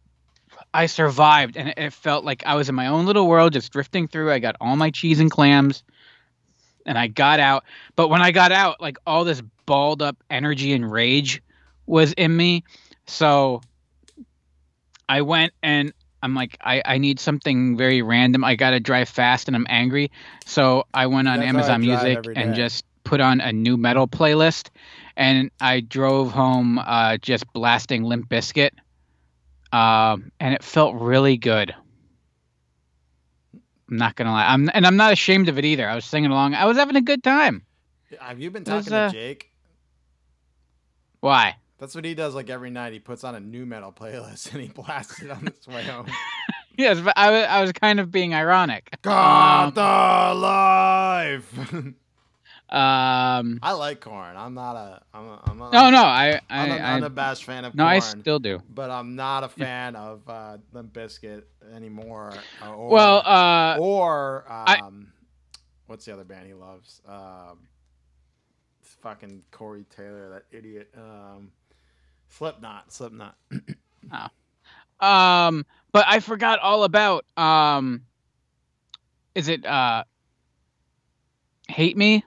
I 0.75 0.87
survived, 0.87 1.57
and 1.57 1.73
it, 1.77 1.93
felt 1.93 2.25
like 2.25 2.43
I 2.45 2.55
was 2.55 2.69
in 2.69 2.75
my 2.75 2.87
own 2.87 3.05
little 3.05 3.27
world, 3.27 3.53
just 3.53 3.71
drifting 3.71 4.07
through. 4.07 4.31
I 4.31 4.39
got 4.39 4.55
all 4.59 4.75
my 4.75 4.91
cheese 4.91 5.19
and 5.19 5.31
clams, 5.31 5.83
and 6.85 6.97
I 6.97 7.07
got 7.07 7.39
out. 7.39 7.63
But 7.95 8.09
when 8.09 8.21
I 8.21 8.31
got 8.31 8.51
out, 8.51 8.81
like 8.81 8.97
all 9.07 9.23
this 9.23 9.41
balled 9.65 10.01
up 10.01 10.17
energy 10.29 10.73
and 10.73 10.91
rage 10.91 11.41
was 11.85 12.13
in 12.13 12.35
me. 12.35 12.63
So 13.07 13.61
I 15.07 15.21
went 15.21 15.53
and 15.63 15.93
I'm 16.21 16.35
like, 16.35 16.57
I, 16.61 16.81
I 16.83 16.97
need 16.97 17.19
something 17.19 17.77
very 17.77 18.01
random. 18.01 18.43
I 18.43 18.55
gotta 18.55 18.79
drive 18.79 19.09
fast 19.09 19.47
and 19.47 19.55
I'm 19.55 19.67
angry. 19.69 20.11
So 20.45 20.85
I 20.93 21.07
went 21.07 21.27
on 21.27 21.39
That's 21.39 21.49
Amazon 21.49 21.81
Music 21.81 22.25
and 22.35 22.55
just 22.55 22.85
put 23.03 23.21
on 23.21 23.39
a 23.39 23.53
nu 23.53 23.77
metal 23.77 24.07
playlist 24.07 24.69
and 25.15 25.51
I 25.59 25.79
drove 25.79 26.31
home 26.31 26.79
uh, 26.79 27.17
just 27.17 27.51
blasting 27.53 28.03
Limp 28.03 28.27
Bizkit. 28.27 28.71
Um, 29.75 30.31
and 30.39 30.53
it 30.53 30.63
felt 30.63 30.95
really 30.95 31.35
good. 31.35 31.75
I'm 33.89 33.97
not 33.97 34.15
gonna 34.15 34.31
lie. 34.31 34.45
I'm 34.47 34.69
and 34.73 34.87
I'm 34.87 34.95
not 34.95 35.11
ashamed 35.11 35.49
of 35.49 35.57
it 35.57 35.65
either. 35.65 35.87
I 35.87 35.95
was 35.95 36.05
singing 36.05 36.31
along. 36.31 36.53
I 36.55 36.63
was 36.65 36.77
having 36.77 36.95
a 36.95 37.01
good 37.01 37.23
time. 37.23 37.65
Have 38.19 38.39
you 38.39 38.51
been 38.51 38.63
talking 38.63 38.93
uh, 38.93 39.09
to 39.09 39.13
Jake? 39.13 39.51
Why? 41.19 41.57
That's 41.77 41.93
what 41.93 42.05
he 42.05 42.15
does 42.15 42.35
like 42.35 42.49
every 42.49 42.69
night. 42.69 42.93
He 42.93 42.99
puts 42.99 43.25
on 43.25 43.35
a 43.35 43.39
nu 43.41 43.65
metal 43.65 43.91
playlist 43.91 44.51
and 44.53 44.61
he 44.61 44.69
blasts 44.69 45.21
it 45.21 45.29
on 45.29 45.45
his 45.45 45.67
way 45.67 45.83
home. 45.83 46.07
Yes, 46.77 46.99
but 46.99 47.13
I 47.15 47.31
was 47.31 47.43
I 47.45 47.61
was 47.61 47.71
kind 47.71 48.01
of 48.01 48.11
being 48.11 48.33
ironic. 48.33 48.97
God 49.01 49.77
alive. 49.77 51.45
Um, 52.69 53.59
I 53.61 53.73
like 53.73 54.01
Korn. 54.01 54.35
I'm 54.35 54.55
not 54.55 54.75
a. 54.75 55.01
I'm 55.13 55.25
a. 55.27 55.41
I'm 55.45 55.61
a 55.61 55.71
no, 55.71 55.89
no, 55.91 56.01
I, 56.03 56.41
I, 56.49 56.61
I'm 56.63 56.71
a, 56.71 56.73
I 56.75 56.91
I'm 56.93 57.03
a 57.03 57.09
bash 57.11 57.43
fan 57.43 57.63
of 57.63 57.75
no, 57.75 57.83
Korn. 57.83 57.93
I 57.95 57.99
still 57.99 58.39
do. 58.39 58.59
but 58.73 58.89
I'm 58.89 59.15
not 59.15 59.43
a 59.43 59.49
fan 59.49 59.95
of 59.95 60.27
uh, 60.27 60.57
Limp 60.73 60.91
Bizkit 60.91 61.43
anymore. 61.75 62.33
uh, 62.63 62.73
Or, 62.73 62.89
Well, 62.89 63.17
uh, 63.23 63.77
or 63.79 64.45
I- 64.49 64.79
um, 64.79 65.11
what's 65.85 66.05
the 66.05 66.13
other 66.13 66.23
band 66.23 66.47
he 66.47 66.53
loves? 66.55 67.01
Um, 67.07 67.67
fucking 68.81 69.43
Corey 69.51 69.85
Taylor, 69.95 70.29
that 70.29 70.57
idiot. 70.57 70.89
Um, 70.97 71.51
Slipknot, 72.29 72.91
Slipknot. 72.91 73.35
um, 74.99 75.65
but 75.91 76.05
I 76.07 76.19
forgot 76.19 76.59
all 76.59 76.83
about 76.83 77.25
um, 77.37 78.01
is 79.35 79.47
it 79.49 79.65
uh, 79.65 80.03
hate 81.67 81.95
me. 81.95 82.23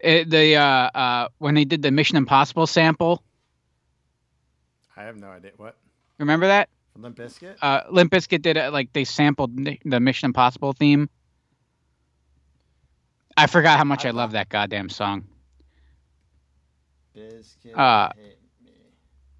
It, 0.00 0.30
the 0.30 0.56
uh, 0.56 0.62
uh, 0.62 1.28
when 1.38 1.54
they 1.54 1.64
did 1.64 1.82
the 1.82 1.90
Mission 1.90 2.16
Impossible 2.16 2.66
sample, 2.66 3.22
I 4.96 5.02
have 5.02 5.16
no 5.16 5.28
idea 5.28 5.52
what. 5.56 5.76
remember 6.18 6.46
that? 6.46 6.68
Limp 6.96 7.16
Bizkit? 7.16 7.56
Uh, 7.62 7.82
Limp 7.90 8.12
Bizkit 8.12 8.42
did 8.42 8.56
it 8.56 8.72
like 8.72 8.92
they 8.92 9.04
sampled 9.04 9.56
the 9.84 10.00
Mission 10.00 10.26
Impossible 10.26 10.72
theme. 10.72 11.08
I 13.36 13.46
forgot 13.46 13.78
how 13.78 13.84
much 13.84 14.04
I, 14.04 14.08
I 14.08 14.12
love 14.12 14.32
that 14.32 14.48
goddamn 14.48 14.88
song. 14.88 15.24
Bizkit 17.16 17.76
Uh, 17.76 18.10
hit 18.16 18.38
me. 18.64 18.70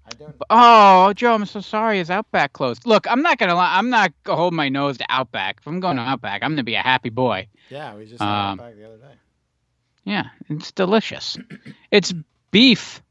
I 0.05 0.09
don't. 0.11 0.35
Oh, 0.49 1.13
Joe, 1.13 1.33
I'm 1.33 1.45
so 1.45 1.61
sorry. 1.61 1.99
Is 1.99 2.09
Outback 2.09 2.53
closed? 2.53 2.85
Look, 2.85 3.05
I'm 3.09 3.21
not 3.21 3.37
gonna 3.37 3.55
lie. 3.55 3.77
I'm 3.77 3.89
not 3.89 4.11
gonna 4.23 4.37
hold 4.37 4.53
my 4.53 4.69
nose 4.69 4.97
to 4.99 5.05
Outback. 5.09 5.57
If 5.59 5.67
I'm 5.67 5.79
going 5.79 5.97
to 5.97 6.03
Outback, 6.03 6.43
I'm 6.43 6.51
gonna 6.51 6.63
be 6.63 6.75
a 6.75 6.81
happy 6.81 7.09
boy. 7.09 7.47
Yeah, 7.69 7.95
we 7.95 8.05
just 8.05 8.21
Um, 8.21 8.57
that 8.57 8.63
back 8.63 8.75
the 8.75 8.85
other 8.85 8.97
day. 8.97 9.13
Yeah, 10.03 10.25
it's 10.49 10.71
delicious. 10.71 11.37
it's 11.91 12.13
beef 12.51 13.01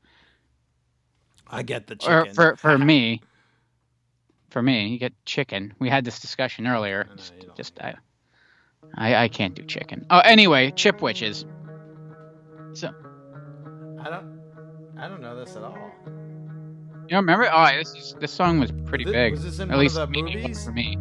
I 1.48 1.62
get 1.62 1.86
the 1.86 1.96
chicken. 1.96 2.28
or 2.28 2.34
for 2.34 2.56
for 2.56 2.78
me. 2.90 3.22
For 4.50 4.60
me, 4.60 4.88
you 4.88 4.98
get 4.98 5.12
chicken. 5.24 5.74
We 5.78 5.88
had 5.88 6.04
this 6.04 6.18
discussion 6.18 6.66
earlier. 6.66 7.04
Know, 7.08 7.14
Just, 7.16 7.32
just 7.56 7.80
I, 7.80 7.94
I, 8.96 9.14
I 9.24 9.28
can't 9.28 9.54
do 9.54 9.62
chicken. 9.62 10.06
Oh, 10.10 10.18
anyway, 10.18 10.72
chipwiches. 10.72 11.44
So 12.72 12.88
I 14.00 14.10
don't. 14.10 14.40
I 14.98 15.06
don't 15.08 15.20
know 15.22 15.36
this 15.36 15.54
at 15.56 15.62
all. 15.62 15.78
you 16.06 17.12
know, 17.12 17.16
remember? 17.18 17.48
Oh, 17.52 17.68
this 17.76 17.94
is, 17.94 18.16
this 18.20 18.32
song 18.32 18.58
was 18.58 18.72
pretty 18.86 19.04
Thi- 19.04 19.12
big. 19.12 19.32
was 19.34 19.44
this 19.44 19.60
in 19.60 19.70
At 19.70 19.74
one 19.74 19.74
of 19.76 19.80
least 19.80 19.94
the 19.94 20.06
maybe 20.08 20.32
it 20.32 20.42
movies? 20.42 20.64
for 20.64 20.72
me. 20.72 20.98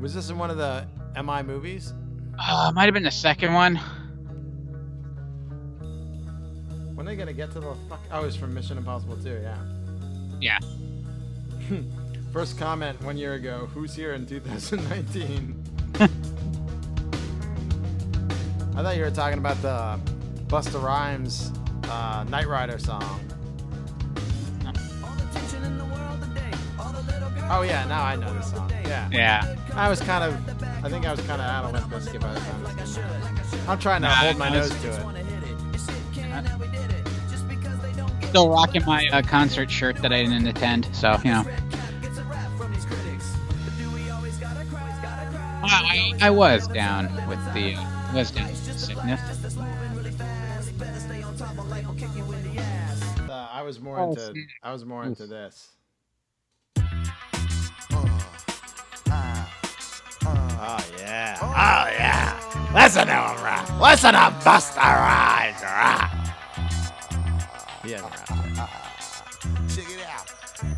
Was 0.00 0.14
this 0.14 0.30
in 0.30 0.38
one 0.38 0.50
of 0.50 0.56
the 0.56 0.86
MI 1.22 1.42
movies? 1.42 1.92
Uh, 2.38 2.70
might 2.74 2.84
have 2.84 2.94
been 2.94 3.02
the 3.02 3.10
second 3.10 3.52
one. 3.52 3.80
When 7.02 7.08
are 7.08 7.16
they 7.16 7.18
gonna 7.18 7.32
get 7.32 7.50
to 7.54 7.58
the 7.58 7.74
fuck? 7.88 7.98
Oh, 8.12 8.24
it's 8.24 8.36
from 8.36 8.54
Mission 8.54 8.78
Impossible 8.78 9.16
2, 9.16 9.40
yeah. 9.42 9.58
Yeah. 10.40 10.58
First 12.32 12.56
comment 12.60 13.02
one 13.02 13.16
year 13.16 13.34
ago. 13.34 13.68
Who's 13.74 13.92
here 13.92 14.12
in 14.12 14.24
2019? 14.24 15.64
I 15.98 16.06
thought 18.84 18.96
you 18.96 19.02
were 19.02 19.10
talking 19.10 19.38
about 19.38 19.60
the 19.62 19.98
Busta 20.46 20.80
Rhymes 20.80 21.50
uh, 21.90 22.24
Knight 22.28 22.46
Rider 22.46 22.78
song. 22.78 23.02
Oh 27.50 27.62
yeah, 27.62 27.84
now 27.88 28.04
I 28.04 28.14
know 28.14 28.32
this 28.32 28.52
song. 28.52 28.70
Yeah. 28.84 29.08
Yeah. 29.10 29.56
I 29.74 29.88
was 29.88 30.00
kind 30.00 30.22
of, 30.22 30.84
I 30.84 30.88
think 30.88 31.04
I 31.04 31.10
was 31.10 31.20
kind 31.22 31.42
of 31.42 31.48
out 31.48 31.64
of 31.64 31.72
Limp 31.72 31.86
Bizkit 31.86 32.20
by 32.20 32.32
the 32.32 32.38
time 32.38 32.76
this 32.76 32.94
came 32.94 33.04
out. 33.04 33.68
I'm 33.68 33.80
trying 33.80 34.02
to 34.02 34.08
Nah, 34.08 34.14
hold 34.14 34.38
my 34.38 34.50
nose 34.50 34.70
to 34.82 34.88
it. 34.88 35.22
Still 38.32 38.48
rocking 38.48 38.82
my 38.86 39.06
uh, 39.08 39.20
concert 39.20 39.70
shirt 39.70 39.96
that 39.96 40.10
I 40.10 40.22
didn't 40.22 40.46
attend, 40.46 40.88
so 40.96 41.18
you 41.22 41.32
know. 41.32 41.44
I, 45.62 46.14
I, 46.18 46.30
was 46.30 46.66
down 46.66 47.12
with 47.28 47.38
the 47.52 47.74
uh, 47.74 48.14
was 48.14 48.30
down 48.30 48.48
with 48.48 48.66
the 48.66 48.72
sickness. 48.72 49.20
Uh, 53.28 53.48
I 53.52 53.60
was 53.60 53.82
more 53.82 54.00
Oh, 54.00 54.12
into. 54.12 54.32
I 54.62 54.72
was 54.72 54.86
more 54.86 55.04
into 55.04 55.26
this. 55.26 55.68
Oh 60.64 60.86
yeah. 60.98 61.36
Oh 61.42 61.86
yeah. 61.92 62.72
Listen 62.72 63.08
to 63.08 63.12
him 63.12 63.44
rap. 63.44 63.68
Listen 63.78 64.14
to 64.14 64.32
Busta 64.42 64.76
Rhymes 64.78 65.60
rap. 65.60 66.31
Yeah. 67.84 68.00
Ah, 68.04 68.24
ah, 68.30 68.54
ah. 68.58 68.92
Check 69.68 69.84
it 69.90 70.06
out. 70.06 70.28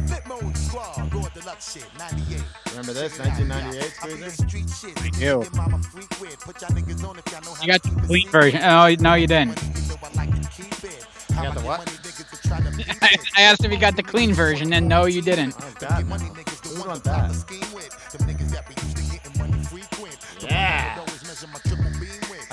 Flip 0.09 0.27
mode 0.27 0.57
squad, 0.57 1.13
Lord 1.13 1.33
Deluxe 1.35 1.75
shit, 1.75 1.87
98. 1.99 2.43
Remember 2.71 2.93
this? 2.95 3.19
1998 3.19 3.93
Squeezer? 3.93 4.31
Street 4.31 4.71
shit. 4.71 5.03
I 5.03 5.09
do. 5.11 5.43
Get 5.43 5.55
mama 5.55 5.83
freak 5.83 6.21
with. 6.21 6.41
Put 6.41 6.63
y'all 6.63 6.71
niggas 6.71 7.07
on 7.07 7.19
if 7.19 7.31
y'all 7.31 7.43
know 7.43 7.53
how 7.53 7.63
You 7.63 7.69
got 7.69 7.83
the 7.83 7.91
keep 7.91 7.99
it 7.99 8.07
clean 8.07 8.29
version. 8.31 8.61
Oh 8.63 8.95
no, 9.01 9.15
you 9.15 9.27
didn't. 9.27 9.61
You 9.63 9.97
I 10.03 10.17
like 10.17 10.43
to 10.43 10.49
keep 10.49 10.85
it. 10.85 11.07
How 11.35 11.43
got 11.43 11.55
the 11.55 11.61
what? 11.61 11.79
money 11.81 11.91
niggas 11.99 12.33
are 12.33 12.49
trying 12.49 12.65
to 12.71 12.77
beat 12.77 12.89
I, 13.37 13.43
asked 13.43 13.65
if 13.65 13.71
you 13.71 13.79
got 13.79 13.97
the 13.97 14.03
clean 14.03 14.33
version, 14.33 14.73
and 14.73 14.89
no, 14.89 15.05
you 15.05 15.21
didn't. 15.21 15.55
Oh 15.61 15.75
God. 15.79 16.07
Money 16.07 16.25
no. 16.25 16.71
Who 16.71 16.79
one 16.81 16.89
want 16.89 17.05
to 17.05 17.11
pop 17.11 17.23
that? 17.23 17.31
a 17.31 17.35
scheme 17.35 17.75
with. 17.75 18.13
Them 18.13 18.29
niggas 18.29 18.51
that 18.53 18.67
be 18.67 18.75
used 18.83 18.97
to 18.97 19.03
getting 19.13 19.39
money 19.39 19.63
frequent. 19.65 20.17
The 20.41 20.47
Yeah. 20.47 21.05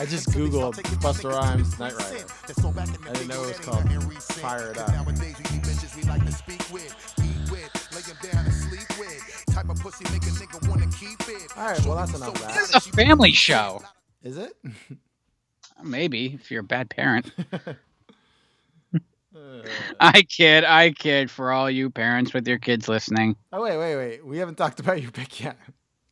I 0.02 0.06
just 0.08 0.32
Googled 0.32 0.74
Busta 1.00 1.32
Rhymes 1.32 1.78
Knight 1.78 1.94
Rider. 1.94 2.10
percent. 2.10 2.34
That's 2.48 2.66
all 2.66 2.72
back 2.72 2.88
in 2.88 3.04
the 3.04 3.10
I 3.12 3.14
didn't 3.14 3.28
know 3.28 3.44
it 3.44 3.48
was 3.50 3.60
called. 3.60 4.24
Fire 4.42 4.72
It 4.72 4.80
Up. 4.80 4.88
Nowadays, 4.88 5.22
need 5.22 5.62
bitches 5.62 5.96
we 5.96 6.02
like 6.10 6.26
to 6.26 6.32
speak 6.32 6.60
with, 6.74 7.14
eat 7.20 7.52
with, 7.52 7.70
lay 7.94 8.02
'em 8.10 8.18
down 8.34 8.46
and 8.46 8.54
sleep 8.56 9.00
with. 9.00 9.46
Type 9.54 9.70
of 9.70 9.80
pussy 9.80 10.04
make 10.06 10.24
a 10.24 10.32
nigga 10.32 10.68
wanna 10.68 10.88
keep 10.88 11.22
it. 11.30 11.56
All 11.56 11.68
right, 11.68 11.86
well, 11.86 11.96
that's 11.98 12.16
enough 12.16 12.34
of 12.34 12.42
that. 12.42 12.56
This 12.56 12.70
is 12.70 12.76
a 12.78 12.82
family 12.82 13.32
show. 13.34 13.84
Is 14.24 14.38
it? 14.38 14.54
Maybe 15.84 16.34
if 16.34 16.50
you're 16.50 16.62
a 16.62 16.64
bad 16.64 16.90
parent. 16.90 17.32
I 20.00 20.24
kid, 20.24 20.64
I 20.64 20.94
kid. 20.94 21.30
For 21.30 21.52
all 21.52 21.70
you 21.70 21.92
parents 21.92 22.34
with 22.34 22.48
your 22.48 22.58
kids 22.58 22.90
listening, 22.90 23.36
oh 23.54 23.62
wait, 23.62 23.78
wait, 23.78 23.96
wait. 23.96 24.26
We 24.26 24.40
haven't 24.40 24.56
talked 24.56 24.80
about 24.80 25.00
your 25.00 25.12
pick 25.12 25.42
yet. 25.44 25.58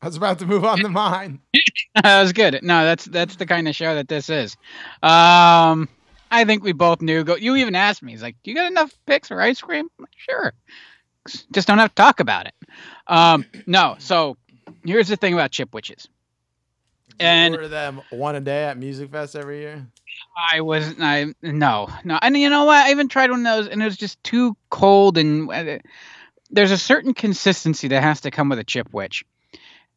I 0.02 0.06
was 0.06 0.16
about 0.16 0.40
to 0.40 0.46
move 0.46 0.64
on 0.64 0.80
to 0.80 0.90
mine. 0.90 1.42
that 2.04 2.22
was 2.22 2.34
good. 2.34 2.60
No, 2.64 2.86
that's 2.86 3.06
that's 3.06 3.36
the 3.36 3.46
kind 3.46 3.68
of 3.68 3.76
show 3.76 3.96
that 3.96 4.08
this 4.08 4.30
is. 4.30 4.56
Um, 5.04 5.90
I 6.32 6.46
think 6.46 6.64
we 6.64 6.72
both 6.72 7.02
knew. 7.02 7.24
Go. 7.24 7.36
You 7.36 7.56
even 7.58 7.76
asked 7.76 8.02
me. 8.02 8.14
He's 8.14 8.24
like, 8.24 8.38
"Do 8.44 8.52
you 8.52 8.56
got 8.56 8.72
enough 8.72 8.94
picks 9.06 9.28
for 9.28 9.42
ice 9.42 9.60
cream?" 9.62 9.90
I'm 9.98 10.04
like, 10.04 10.14
sure. 10.18 10.54
Just 11.52 11.68
don't 11.68 11.80
have 11.80 11.90
to 11.90 11.96
talk 11.96 12.22
about 12.22 12.48
it. 12.48 12.54
Um, 13.08 13.46
no. 13.68 13.98
So 14.00 14.38
here's 14.86 15.10
the 15.10 15.18
thing 15.18 15.34
about 15.34 15.52
chipwiches. 15.52 16.08
And 17.20 17.54
order 17.54 17.68
them 17.68 18.02
one 18.12 18.36
a 18.36 18.40
day 18.40 18.64
at 18.64 18.78
Music 18.78 19.12
Fest 19.12 19.36
every 19.36 19.60
year. 19.60 19.86
I 20.52 20.62
wasn't. 20.62 21.02
I 21.02 21.34
no 21.42 21.90
no 22.06 22.18
and 22.22 22.38
you 22.38 22.50
know 22.50 22.64
what 22.64 22.86
I 22.86 22.92
even 22.92 23.10
tried 23.10 23.30
one 23.30 23.46
of 23.46 23.46
those 23.46 23.68
and 23.68 23.82
it 23.82 23.86
was 23.86 23.98
just 23.98 24.24
too 24.24 24.56
cold 24.70 25.18
and 25.18 25.52
uh, 25.52 25.80
there's 26.50 26.72
a 26.72 26.78
certain 26.78 27.14
consistency 27.14 27.90
that 27.90 28.02
has 28.02 28.22
to 28.22 28.32
come 28.32 28.48
with 28.48 28.60
a 28.60 28.64
chipwich. 28.64 29.24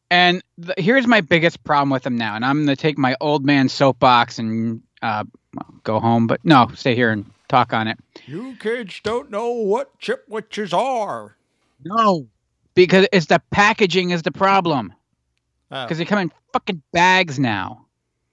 And 0.09 0.43
the, 0.57 0.75
here's 0.77 1.07
my 1.07 1.21
biggest 1.21 1.63
problem 1.63 1.89
with 1.89 2.03
them 2.03 2.17
now, 2.17 2.35
and 2.35 2.45
I'm 2.45 2.65
gonna 2.65 2.75
take 2.75 2.97
my 2.97 3.15
old 3.19 3.45
man 3.45 3.69
soapbox 3.69 4.39
and 4.39 4.81
uh, 5.01 5.23
go 5.83 5.99
home, 5.99 6.27
but 6.27 6.43
no, 6.43 6.69
stay 6.75 6.95
here 6.95 7.11
and 7.11 7.25
talk 7.47 7.73
on 7.73 7.87
it. 7.87 7.97
You 8.25 8.55
kids 8.59 8.99
don't 9.03 9.31
know 9.31 9.51
what 9.51 9.99
chipwiches 9.99 10.73
are. 10.73 11.35
No, 11.83 12.27
because 12.75 13.07
it's 13.11 13.25
the 13.27 13.41
packaging 13.51 14.11
is 14.11 14.21
the 14.21 14.31
problem. 14.31 14.93
Oh. 15.71 15.83
Because 15.83 15.97
they 15.97 16.05
come 16.05 16.19
in 16.19 16.31
fucking 16.51 16.83
bags 16.91 17.39
now, 17.39 17.87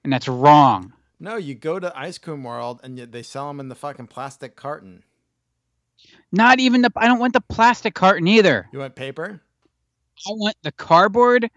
and 0.05 0.13
that's 0.13 0.29
wrong. 0.29 0.93
No, 1.19 1.37
you 1.37 1.55
go 1.55 1.79
to 1.79 1.97
Ice 1.99 2.17
Cream 2.17 2.45
World 2.45 2.81
and 2.83 2.99
they 2.99 3.23
sell 3.23 3.49
them 3.49 3.61
in 3.61 3.69
the 3.69 3.75
fucking 3.75 4.07
plastic 4.07 4.57
carton. 4.57 5.05
Not 6.33 6.61
even 6.61 6.81
the 6.81 6.91
I 6.97 7.07
don't 7.07 7.19
want 7.19 7.35
the 7.35 7.43
plastic 7.43 7.95
carton 7.95 8.27
either. 8.27 8.69
You 8.73 8.79
want 8.79 8.95
paper? 8.95 9.43
I 10.27 10.31
want 10.33 10.57
the 10.63 10.73
cardboard, 10.73 11.51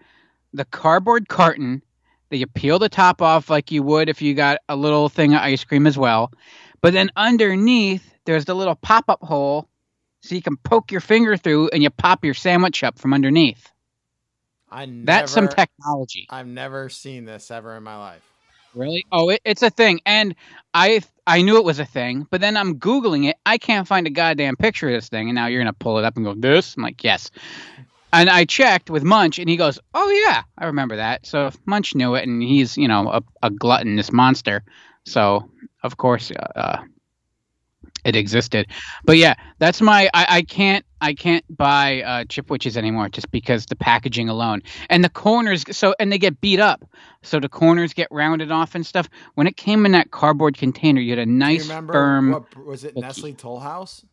the 0.52 0.64
cardboard 0.64 1.28
carton 1.28 1.82
that 2.30 2.38
you 2.38 2.46
peel 2.46 2.78
the 2.78 2.88
top 2.88 3.22
off 3.22 3.50
like 3.50 3.70
you 3.70 3.82
would 3.82 4.08
if 4.08 4.22
you 4.22 4.34
got 4.34 4.58
a 4.68 4.76
little 4.76 5.08
thing 5.08 5.34
of 5.34 5.40
ice 5.40 5.64
cream 5.64 5.86
as 5.86 5.98
well. 5.98 6.32
But 6.80 6.92
then 6.92 7.10
underneath, 7.16 8.14
there's 8.24 8.44
the 8.44 8.54
little 8.54 8.74
pop 8.74 9.04
up 9.08 9.22
hole 9.22 9.68
so 10.22 10.34
you 10.34 10.42
can 10.42 10.56
poke 10.56 10.90
your 10.90 11.00
finger 11.00 11.36
through 11.36 11.68
and 11.68 11.82
you 11.82 11.90
pop 11.90 12.24
your 12.24 12.34
sandwich 12.34 12.82
up 12.82 12.98
from 12.98 13.12
underneath. 13.12 13.70
I 14.70 14.86
never, 14.86 15.06
That's 15.06 15.32
some 15.32 15.48
technology. 15.48 16.26
I've 16.30 16.46
never 16.46 16.88
seen 16.88 17.26
this 17.26 17.50
ever 17.50 17.76
in 17.76 17.82
my 17.82 17.96
life. 17.96 18.22
Really? 18.74 19.04
Oh, 19.12 19.28
it, 19.28 19.40
it's 19.44 19.62
a 19.62 19.70
thing. 19.70 20.00
And 20.04 20.34
I 20.72 21.02
I 21.26 21.42
knew 21.42 21.58
it 21.58 21.64
was 21.64 21.78
a 21.78 21.84
thing, 21.84 22.26
but 22.30 22.40
then 22.40 22.56
I'm 22.56 22.80
Googling 22.80 23.28
it. 23.28 23.36
I 23.46 23.58
can't 23.58 23.86
find 23.86 24.06
a 24.06 24.10
goddamn 24.10 24.56
picture 24.56 24.88
of 24.88 24.94
this 24.94 25.08
thing. 25.08 25.28
And 25.28 25.36
now 25.36 25.46
you're 25.46 25.62
going 25.62 25.72
to 25.72 25.78
pull 25.78 25.98
it 25.98 26.04
up 26.04 26.16
and 26.16 26.24
go, 26.24 26.34
this? 26.34 26.76
I'm 26.76 26.82
like, 26.82 27.04
yes. 27.04 27.30
And 28.14 28.30
I 28.30 28.44
checked 28.44 28.90
with 28.90 29.02
Munch, 29.02 29.40
and 29.40 29.48
he 29.48 29.56
goes, 29.56 29.78
"Oh 29.92 30.08
yeah, 30.08 30.44
I 30.56 30.66
remember 30.66 30.96
that." 30.96 31.26
So 31.26 31.50
Munch 31.66 31.94
knew 31.96 32.14
it, 32.14 32.26
and 32.26 32.40
he's 32.42 32.78
you 32.78 32.86
know 32.86 33.08
a, 33.10 33.22
a 33.42 33.50
gluttonous 33.50 34.12
monster. 34.12 34.62
So 35.04 35.50
of 35.82 35.96
course, 35.96 36.30
uh, 36.30 36.58
uh, 36.58 36.84
it 38.04 38.14
existed. 38.14 38.68
But 39.04 39.16
yeah, 39.16 39.34
that's 39.58 39.80
my. 39.80 40.08
I, 40.14 40.26
I 40.28 40.42
can't. 40.42 40.84
I 41.00 41.12
can't 41.14 41.44
buy 41.54 42.02
uh, 42.02 42.24
chipwiches 42.24 42.76
anymore 42.76 43.08
just 43.08 43.30
because 43.30 43.66
the 43.66 43.76
packaging 43.76 44.28
alone 44.28 44.62
and 44.88 45.02
the 45.02 45.10
corners. 45.10 45.64
So 45.76 45.94
and 45.98 46.12
they 46.12 46.18
get 46.18 46.40
beat 46.40 46.60
up. 46.60 46.84
So 47.22 47.40
the 47.40 47.48
corners 47.48 47.92
get 47.94 48.08
rounded 48.10 48.52
off 48.52 48.74
and 48.74 48.86
stuff. 48.86 49.08
When 49.34 49.46
it 49.46 49.56
came 49.56 49.84
in 49.86 49.92
that 49.92 50.12
cardboard 50.12 50.56
container, 50.56 51.00
you 51.00 51.10
had 51.10 51.18
a 51.18 51.26
nice 51.26 51.66
firm. 51.66 52.30
what 52.30 52.64
was 52.64 52.84
it? 52.84 52.96
Nestle 52.96 53.32
Toll 53.32 53.58
House. 53.58 54.04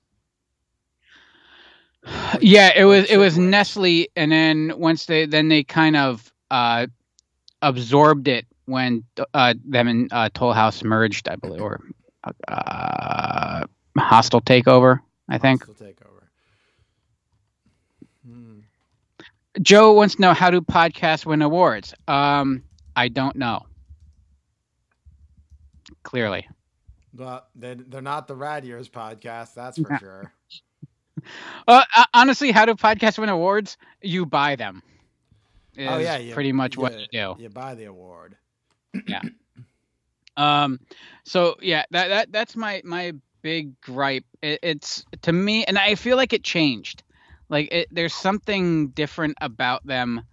Yeah 2.42 2.72
it 2.76 2.86
was 2.86 3.10
it 3.10 3.18
was 3.18 3.38
nestle 3.38 4.08
and 4.16 4.32
then 4.32 4.72
once 4.78 5.06
they 5.06 5.26
then 5.26 5.48
they 5.50 5.64
kind 5.64 5.96
of 5.96 6.32
uh 6.52 6.86
absorbed 7.62 8.28
it 8.28 8.46
when 8.66 9.04
uh, 9.34 9.54
them 9.66 9.88
and 9.88 10.14
uh, 10.14 10.30
Toll 10.34 10.54
House 10.54 10.84
merged, 10.84 11.28
I 11.28 11.36
believe, 11.36 11.62
or 11.62 11.80
uh, 12.48 13.66
Hostile 13.98 14.42
Takeover. 14.42 15.00
I 15.30 15.38
think 15.38 15.64
Hostile 15.64 15.74
takeover. 15.74 16.30
Hmm. 18.26 18.60
Joe 19.62 19.94
wants 19.94 20.16
to 20.16 20.22
know 20.22 20.34
how 20.34 20.50
do 20.52 20.62
podcasts 20.62 21.26
win 21.26 21.42
awards. 21.42 21.94
Um, 22.08 22.64
I 22.96 23.08
don't 23.10 23.36
know. 23.36 23.66
Clearly, 26.04 26.48
Well, 27.14 27.48
they 27.56 27.76
they're 27.76 28.02
not 28.02 28.28
the 28.28 28.36
Rad 28.36 28.66
Years 28.66 28.90
podcast, 28.90 29.54
that's 29.54 29.78
for 29.78 29.92
Yeah. 29.92 30.00
sure. 30.00 30.34
Uh, 31.68 31.84
uh, 31.96 32.06
honestly, 32.14 32.52
how 32.52 32.66
do 32.66 32.74
podcasts 32.76 33.18
win 33.18 33.30
awards? 33.30 33.78
You 34.02 34.26
buy 34.26 34.56
them. 34.56 34.84
oh 35.78 35.98
yeah, 35.98 36.18
you, 36.18 36.34
pretty 36.34 36.52
much 36.52 36.78
what 36.78 36.94
you, 36.94 37.00
you 37.00 37.08
do. 37.12 37.44
You 37.44 37.50
buy 37.50 37.76
the 37.76 37.86
award. 37.86 38.36
Yeah. 39.08 39.22
Um, 40.38 40.80
so 41.24 41.56
yeah, 41.62 41.84
that 41.92 42.08
that 42.08 42.32
that's 42.32 42.56
my 42.56 42.82
my 42.84 43.14
big 43.42 43.80
gripe. 43.82 44.26
It, 44.42 44.60
it's 44.64 45.06
to 45.24 45.32
me, 45.32 45.66
and 45.66 45.78
I 45.78 45.96
feel 45.96 46.18
like 46.18 46.34
it 46.34 46.44
changed. 46.44 47.04
Like 47.50 47.70
it, 47.72 47.88
there's 47.92 48.14
something 48.14 48.90
different 48.90 49.38
about 49.42 49.86
them. 49.86 50.24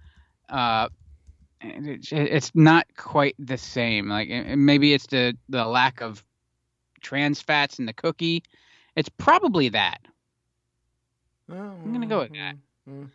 Uh, 0.48 0.88
it, 1.60 2.12
it's 2.12 2.54
not 2.54 2.86
quite 2.96 3.34
the 3.38 3.58
same. 3.58 4.08
Like 4.08 4.28
maybe 4.28 4.94
it's 4.94 5.06
the 5.06 5.36
the 5.48 5.64
lack 5.64 6.00
of 6.00 6.24
trans 7.00 7.40
fats 7.40 7.78
in 7.78 7.86
the 7.86 7.92
cookie. 7.92 8.44
It's 8.96 9.08
probably 9.08 9.68
that. 9.70 9.98
I'm 11.50 11.92
gonna 11.92 12.06
go 12.06 12.20
with 12.20 12.32
that. 12.32 12.56
Mm. 12.88 13.10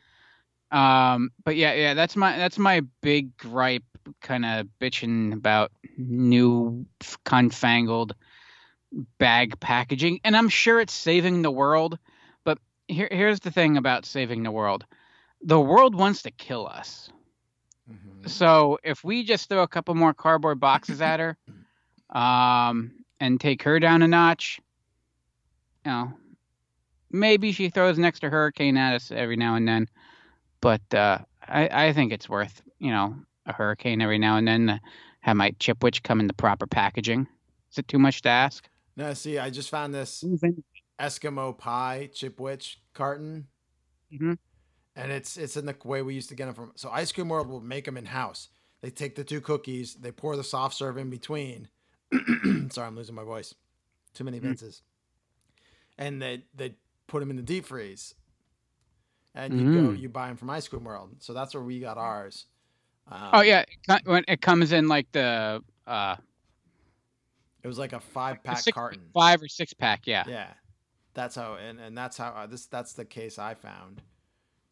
Um, 0.72 1.32
but 1.44 1.56
yeah, 1.56 1.74
yeah, 1.74 1.94
that's 1.94 2.16
my 2.16 2.38
that's 2.38 2.58
my 2.58 2.82
big 3.02 3.38
gripe, 3.38 3.84
kind 4.22 4.46
of 4.46 4.68
bitching 4.82 5.34
about 5.34 5.72
new 5.98 6.86
confangled 7.26 8.16
bag 9.20 9.60
packaging, 9.60 10.20
and 10.24 10.36
I'm 10.36 10.50
sure 10.50 10.80
it's 10.80 10.94
saving 10.94 11.44
the 11.44 11.52
world. 11.52 12.00
But 12.44 12.58
here, 12.88 13.08
here's 13.12 13.40
the 13.40 13.52
thing 13.52 13.78
about 13.78 14.06
saving 14.06 14.44
the 14.44 14.52
world: 14.52 14.86
the 15.42 15.60
world 15.60 15.94
wants 15.96 16.24
to 16.24 16.32
kill 16.32 16.68
us. 16.68 17.10
Mhm. 17.90 18.30
So 18.30 18.80
if 18.84 19.04
we 19.04 19.24
just 19.24 19.50
throw 19.50 19.62
a 19.62 19.68
couple 19.68 19.94
more 19.94 20.14
cardboard 20.14 20.60
boxes 20.60 21.02
at 21.02 21.20
her, 21.20 21.38
um, 22.10 22.94
and 23.20 23.40
take 23.40 23.64
her 23.64 23.80
down 23.80 24.02
a 24.02 24.08
notch, 24.08 24.60
you 25.86 25.92
know, 25.92 26.14
maybe 27.14 27.52
she 27.52 27.70
throws 27.70 27.98
an 27.98 28.04
extra 28.04 28.30
hurricane 28.30 28.76
at 28.76 28.96
us 28.96 29.12
every 29.12 29.38
now 29.38 29.56
and 29.56 29.68
then. 29.68 29.88
But 30.60 30.82
uh, 30.94 31.20
I, 31.48 31.88
I 31.88 31.94
think 31.94 32.12
it's 32.12 32.28
worth, 32.28 32.62
you 32.80 32.92
know, 32.92 33.16
a 33.46 33.54
hurricane 33.54 34.02
every 34.02 34.18
now 34.18 34.38
and 34.38 34.48
then 34.48 34.68
to 34.68 34.82
have 35.22 35.38
my 35.38 35.52
chipwich 35.52 36.04
come 36.04 36.20
in 36.20 36.28
the 36.28 36.34
proper 36.34 36.68
packaging. 36.68 37.28
Is 37.72 37.78
it 37.78 37.88
too 37.88 38.00
much 38.00 38.22
to 38.24 38.30
ask? 38.30 38.68
No, 38.96 39.14
see, 39.14 39.40
I 39.40 39.50
just 39.50 39.70
found 39.70 39.94
this 39.94 40.24
Eskimo 41.00 41.58
pie 41.58 42.10
Chipwich 42.14 42.78
carton, 42.94 43.48
Mhm. 44.14 44.38
and 44.96 45.12
it's 45.12 45.38
it's 45.38 45.58
in 45.58 45.66
the 45.66 45.76
way 45.84 46.02
we 46.02 46.14
used 46.14 46.30
to 46.30 46.36
get 46.36 46.46
them 46.46 46.54
from. 46.54 46.72
So 46.76 46.90
Ice 46.92 47.12
Cream 47.12 47.30
World 47.30 47.48
will 47.48 47.62
make 47.62 47.86
them 47.86 47.98
in 47.98 48.06
house. 48.06 48.50
They 48.82 48.92
take 48.92 49.16
the 49.16 49.24
two 49.24 49.42
cookies, 49.42 49.96
they 49.96 50.12
pour 50.12 50.36
the 50.36 50.44
soft 50.44 50.76
serve 50.76 50.98
in 50.98 51.10
between. 51.10 51.70
Sorry, 52.70 52.88
I'm 52.88 52.96
losing 52.96 53.16
my 53.16 53.24
voice. 53.24 53.56
Too 54.14 54.24
many 54.24 54.40
Vinces. 54.40 54.84
And 55.98 56.22
they 56.22 56.44
they 56.54 56.76
put 57.14 57.20
them 57.20 57.30
in 57.30 57.36
the 57.36 57.44
deep 57.44 57.64
freeze, 57.66 58.16
and 59.36 59.60
you 59.62 59.72
go 59.72 59.90
Mm. 59.90 60.00
you 60.00 60.10
buy 60.10 60.28
them 60.30 60.36
from 60.36 60.50
Ice 60.50 60.68
Cream 60.68 60.84
World. 60.84 61.16
So 61.20 61.32
that's 61.32 61.54
where 61.54 61.62
we 61.64 61.80
got 61.80 62.00
ours. 62.00 62.48
Um, 63.08 63.30
Oh 63.34 63.42
yeah, 63.42 63.66
when 64.06 64.24
it 64.28 64.42
comes 64.42 64.72
in 64.72 64.88
like 64.88 65.12
the 65.12 65.62
uh, 65.86 66.16
it 67.62 67.68
was 67.68 67.78
like 67.78 67.94
a 67.94 68.00
five 68.00 68.44
pack 68.44 68.58
six, 68.58 68.74
carton. 68.74 69.02
five 69.14 69.44
or 69.44 69.48
six 69.48 69.74
pack. 69.74 70.08
Yeah. 70.08 70.24
Yeah, 70.28 70.48
that's 71.14 71.36
how, 71.36 71.54
and 71.56 71.80
and 71.80 71.96
that's 71.96 72.18
how 72.18 72.30
uh, 72.30 72.48
this 72.48 72.66
that's 72.66 72.94
the 72.94 73.06
case 73.06 73.38
I 73.38 73.54
found. 73.54 74.02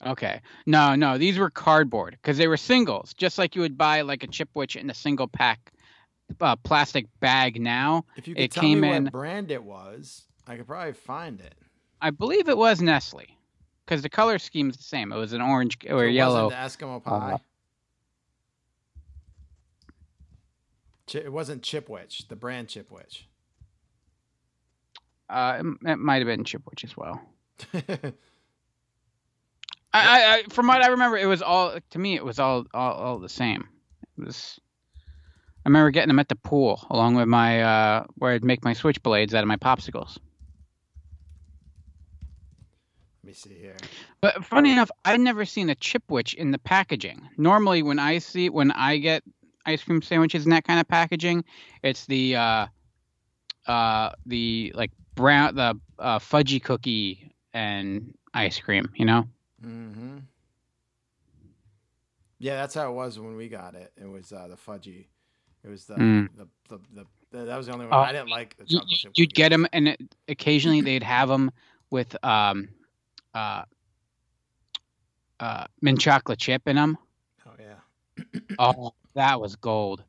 Okay. 0.04 0.42
No, 0.66 0.96
no, 0.96 1.20
these 1.20 1.38
were 1.38 1.52
cardboard 1.52 2.14
because 2.20 2.40
they 2.40 2.48
were 2.48 2.58
singles, 2.58 3.14
just 3.14 3.38
like 3.38 3.56
you 3.56 3.62
would 3.62 3.78
buy 3.78 4.02
like 4.02 4.24
a 4.24 4.28
chipwich 4.28 4.76
in 4.76 4.90
a 4.90 4.96
single 4.96 5.28
pack 5.28 5.72
uh, 6.40 6.56
plastic 6.56 7.06
bag. 7.20 7.62
Now, 7.62 8.06
If 8.16 8.28
you 8.28 8.34
could 8.34 8.44
It 8.46 8.52
tell 8.52 8.64
came 8.64 8.80
me 8.80 8.92
in- 8.94 9.04
what 9.04 9.14
brand 9.14 9.52
it 9.52 9.64
was, 9.64 10.24
I 10.48 10.56
could 10.56 10.66
probably 10.66 10.94
find 10.94 11.40
it. 11.40 11.54
I 12.02 12.10
believe 12.10 12.50
it 12.50 12.58
was 12.58 12.82
Nestle 12.82 13.38
because 13.86 14.02
the 14.02 14.10
color 14.10 14.40
scheme's 14.40 14.78
the 14.78 14.84
same. 14.84 15.12
It 15.12 15.18
was 15.18 15.34
an 15.34 15.42
orange 15.42 15.78
or 15.90 16.06
it 16.06 16.14
yellow. 16.14 16.46
wasn't 16.50 16.80
the 16.80 16.86
Eskimo 16.86 17.04
pie. 17.04 17.40
Chi- 21.12 21.20
it 21.20 21.32
wasn't 21.32 21.62
Chipwich, 21.62 22.28
the 22.28 22.36
brand 22.36 22.68
Chipwich. 22.70 23.24
Uh, 25.30 25.62
it, 25.62 25.90
it 25.92 25.96
might 25.98 26.18
have 26.18 26.28
been 26.28 26.44
chipwich 26.44 26.84
as 26.84 26.98
well. 26.98 27.22
I, 27.74 27.94
I, 29.94 30.34
I, 30.34 30.44
from 30.50 30.68
what 30.68 30.84
I 30.84 30.88
remember, 30.88 31.18
it 31.18 31.26
was 31.26 31.42
all 31.42 31.76
to 31.92 32.00
me. 32.00 32.16
It 32.16 32.26
was 32.26 32.38
all, 32.40 32.66
all, 32.74 32.94
all 32.94 33.20
the 33.20 33.30
same. 33.30 33.68
It 34.18 34.26
was. 34.26 34.60
I 35.66 35.70
remember 35.70 35.92
getting 35.92 36.08
them 36.08 36.20
at 36.20 36.28
the 36.28 36.36
pool 36.36 36.86
along 36.90 37.16
with 37.16 37.28
my 37.28 37.62
uh, 37.62 38.04
where 38.16 38.34
I'd 38.34 38.44
make 38.44 38.66
my 38.66 38.74
switchblades 38.74 39.34
out 39.34 39.44
of 39.44 39.48
my 39.48 39.58
popsicles. 39.58 40.18
Let 43.21 43.21
me 43.32 43.36
see 43.36 43.54
here. 43.60 43.78
But 44.22 44.44
funny 44.46 44.72
enough, 44.72 44.92
I've 45.06 45.20
never 45.20 45.46
seen 45.46 45.70
a 45.70 45.76
chipwich 45.76 46.34
in 46.34 46.52
the 46.52 46.58
packaging. 46.60 47.30
Normally, 47.38 47.82
when 47.82 48.00
I 48.00 48.20
see 48.20 48.50
when 48.50 48.72
I 48.72 48.98
get 48.98 49.24
ice 49.66 49.84
cream 49.84 50.02
sandwiches 50.02 50.44
in 50.46 50.52
that 50.52 50.66
kind 50.66 50.80
of 50.80 50.88
packaging, 50.88 51.44
it's 51.84 52.06
the 52.06 52.36
uh, 52.36 52.68
uh, 53.68 54.12
the 54.26 54.72
like 54.76 54.92
brown 55.16 55.56
the 55.56 55.80
uh, 56.00 56.20
fudgy 56.20 56.62
cookie 56.62 57.32
and 57.54 58.14
ice 58.34 58.60
cream. 58.60 58.90
You 58.96 59.06
know. 59.06 59.28
Mm-hmm. 59.66 60.18
Yeah, 62.40 62.56
that's 62.56 62.74
how 62.74 62.90
it 62.92 62.96
was 62.96 63.20
when 63.20 63.36
we 63.36 63.48
got 63.48 63.76
it. 63.76 63.92
It 64.02 64.10
was 64.10 64.34
uh, 64.34 64.48
the 64.50 64.56
fudgy. 64.56 65.06
It 65.64 65.70
was 65.70 65.86
the, 65.86 65.94
Mm. 65.94 66.30
the, 66.36 66.48
the, 66.70 67.06
the, 67.32 67.46
that 67.46 67.56
was 67.56 67.68
the 67.68 67.74
only 67.74 67.86
one. 67.86 67.94
Oh, 67.94 68.00
I 68.02 68.12
didn't 68.12 68.30
like 68.30 68.58
the 68.58 68.64
You, 68.66 68.80
chocolate 68.80 69.00
chip. 69.00 69.12
you'd 69.16 69.28
cookies. 69.30 69.38
get 69.44 69.50
them, 69.50 69.68
and 69.74 69.90
it, 69.90 70.16
occasionally 70.28 70.82
they'd 70.82 71.04
have 71.04 71.30
them 71.30 71.52
with 71.92 72.18
um, 72.26 72.70
uh, 73.34 73.64
uh, 75.40 75.66
mint 75.82 76.00
chocolate 76.00 76.40
chip 76.40 76.68
in 76.68 76.76
them. 76.76 76.98
Oh 77.46 77.52
yeah. 77.60 77.76
Oh, 78.60 78.94
that 79.16 79.40
was 79.42 79.56
gold. 79.56 80.04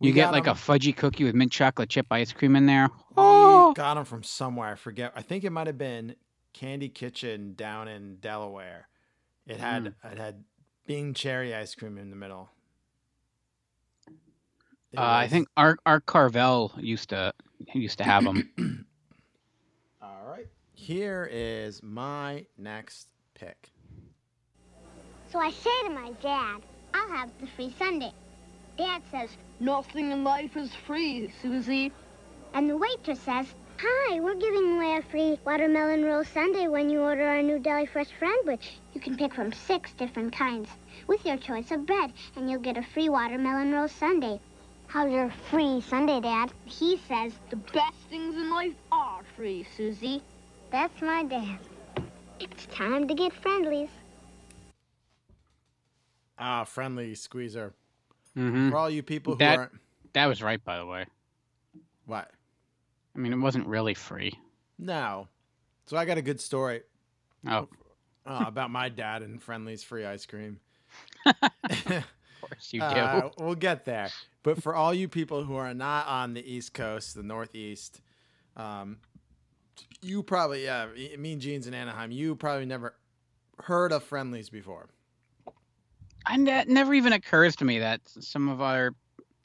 We 0.00 0.08
You 0.08 0.14
get 0.14 0.30
like 0.32 0.46
like 0.46 0.46
'em- 0.48 0.52
a 0.52 0.58
fudgy 0.58 0.94
cookie 0.96 1.24
with 1.24 1.34
mint 1.34 1.52
chocolate 1.52 1.88
chip 1.88 2.06
ice 2.10 2.32
cream 2.32 2.54
in 2.56 2.66
there. 2.66 2.88
We 3.16 3.16
Oh, 3.16 3.72
got 3.74 3.94
them 3.94 4.04
from 4.04 4.22
somewhere. 4.22 4.68
I 4.72 4.74
forget. 4.74 5.12
I 5.16 5.22
think 5.22 5.44
it 5.44 5.50
might 5.50 5.66
have 5.66 5.78
been 5.78 6.16
Candy 6.52 6.88
Kitchen 6.88 7.54
down 7.54 7.88
in 7.88 8.16
Delaware. 8.16 8.88
It 9.46 9.58
had 9.58 9.84
Mm. 9.84 9.94
it 10.12 10.18
had 10.18 10.44
Bing 10.86 11.14
cherry 11.14 11.54
ice 11.54 11.74
cream 11.74 11.98
in 11.98 12.10
the 12.10 12.16
middle. 12.16 12.50
Uh, 14.96 15.02
I 15.02 15.28
think 15.28 15.48
our 15.56 15.78
our 15.86 16.00
Carvel 16.00 16.72
used 16.78 17.10
to 17.10 17.32
used 17.74 17.98
to 17.98 18.04
have 18.04 18.24
them. 18.24 18.50
All 20.02 20.24
right. 20.26 20.48
Here 20.80 21.28
is 21.30 21.82
my 21.82 22.46
next 22.56 23.08
pick. 23.34 23.70
So 25.30 25.40
I 25.40 25.50
say 25.50 25.82
to 25.82 25.90
my 25.90 26.12
dad, 26.22 26.62
I'll 26.94 27.10
have 27.10 27.30
the 27.40 27.48
free 27.48 27.74
sundae. 27.76 28.12
Dad 28.78 29.02
says, 29.10 29.28
Nothing 29.58 30.12
in 30.12 30.22
life 30.22 30.56
is 30.56 30.70
free, 30.86 31.30
Susie. 31.42 31.92
and 32.54 32.70
the 32.70 32.76
waitress 32.76 33.20
says, 33.20 33.52
Hi, 33.80 34.20
we're 34.20 34.36
giving 34.36 34.76
away 34.76 34.96
a 34.96 35.02
free 35.10 35.36
watermelon 35.44 36.04
roll 36.04 36.24
sundae 36.24 36.68
when 36.68 36.88
you 36.88 37.00
order 37.00 37.26
our 37.26 37.42
new 37.42 37.58
Deli 37.58 37.84
Fresh 37.84 38.12
Friendwich. 38.18 38.78
You 38.94 39.00
can 39.00 39.16
pick 39.16 39.34
from 39.34 39.52
six 39.52 39.92
different 39.94 40.32
kinds 40.32 40.70
with 41.08 41.26
your 41.26 41.36
choice 41.38 41.70
of 41.72 41.86
bread, 41.86 42.12
and 42.36 42.48
you'll 42.48 42.60
get 42.60 42.78
a 42.78 42.82
free 42.82 43.08
watermelon 43.08 43.72
roll 43.72 43.88
sundae. 43.88 44.38
How's 44.86 45.10
your 45.12 45.30
free 45.50 45.82
sundae, 45.82 46.20
Dad? 46.20 46.52
He 46.64 46.98
says, 47.08 47.32
The 47.50 47.56
best 47.56 47.98
things 48.08 48.36
in 48.36 48.48
life 48.48 48.74
are 48.92 49.22
free, 49.36 49.66
Susie. 49.76 50.22
That's 50.70 51.00
my 51.00 51.24
dad. 51.24 51.58
It's 52.40 52.66
time 52.66 53.08
to 53.08 53.14
get 53.14 53.32
friendly's. 53.32 53.88
Ah, 56.38 56.64
friendly 56.64 57.14
squeezer. 57.14 57.74
hmm 58.34 58.70
For 58.70 58.76
all 58.76 58.90
you 58.90 59.02
people 59.02 59.34
who 59.34 59.38
That- 59.38 59.58
aren't 59.58 59.72
That 60.12 60.26
was 60.26 60.42
right, 60.42 60.62
by 60.64 60.78
the 60.78 60.86
way. 60.86 61.06
what? 62.06 62.30
I 63.14 63.18
mean, 63.18 63.32
it 63.32 63.36
wasn't 63.38 63.66
really 63.66 63.94
free. 63.94 64.38
No. 64.78 65.28
So 65.86 65.96
I 65.96 66.04
got 66.04 66.18
a 66.18 66.22
good 66.22 66.40
story 66.40 66.82
Oh, 67.46 67.68
uh, 68.26 68.44
about 68.46 68.70
my 68.70 68.88
dad 68.88 69.22
and 69.22 69.42
Friendly's 69.42 69.82
free 69.82 70.04
ice 70.04 70.26
cream. 70.26 70.60
of 71.26 71.42
course 72.40 72.72
you 72.72 72.80
do. 72.80 72.86
Uh, 72.86 73.30
we'll 73.38 73.54
get 73.54 73.84
there. 73.84 74.10
But 74.42 74.62
for 74.62 74.74
all 74.74 74.94
you 74.94 75.08
people 75.08 75.44
who 75.44 75.56
are 75.56 75.74
not 75.74 76.06
on 76.06 76.34
the 76.34 76.40
East 76.52 76.72
Coast, 76.74 77.14
the 77.14 77.22
Northeast, 77.22 78.00
um, 78.56 78.98
you 80.02 80.22
probably, 80.22 80.64
yeah, 80.64 80.86
Mean 81.18 81.40
Jeans 81.40 81.66
in 81.66 81.74
Anaheim, 81.74 82.10
you 82.10 82.34
probably 82.36 82.66
never 82.66 82.94
heard 83.62 83.92
of 83.92 84.04
friendly's 84.04 84.48
before. 84.50 84.88
and 86.28 86.46
that 86.46 86.68
never 86.68 86.92
even 86.94 87.12
occurs 87.12 87.56
to 87.56 87.64
me 87.64 87.78
that 87.78 88.00
some 88.06 88.48
of 88.48 88.60
our 88.60 88.94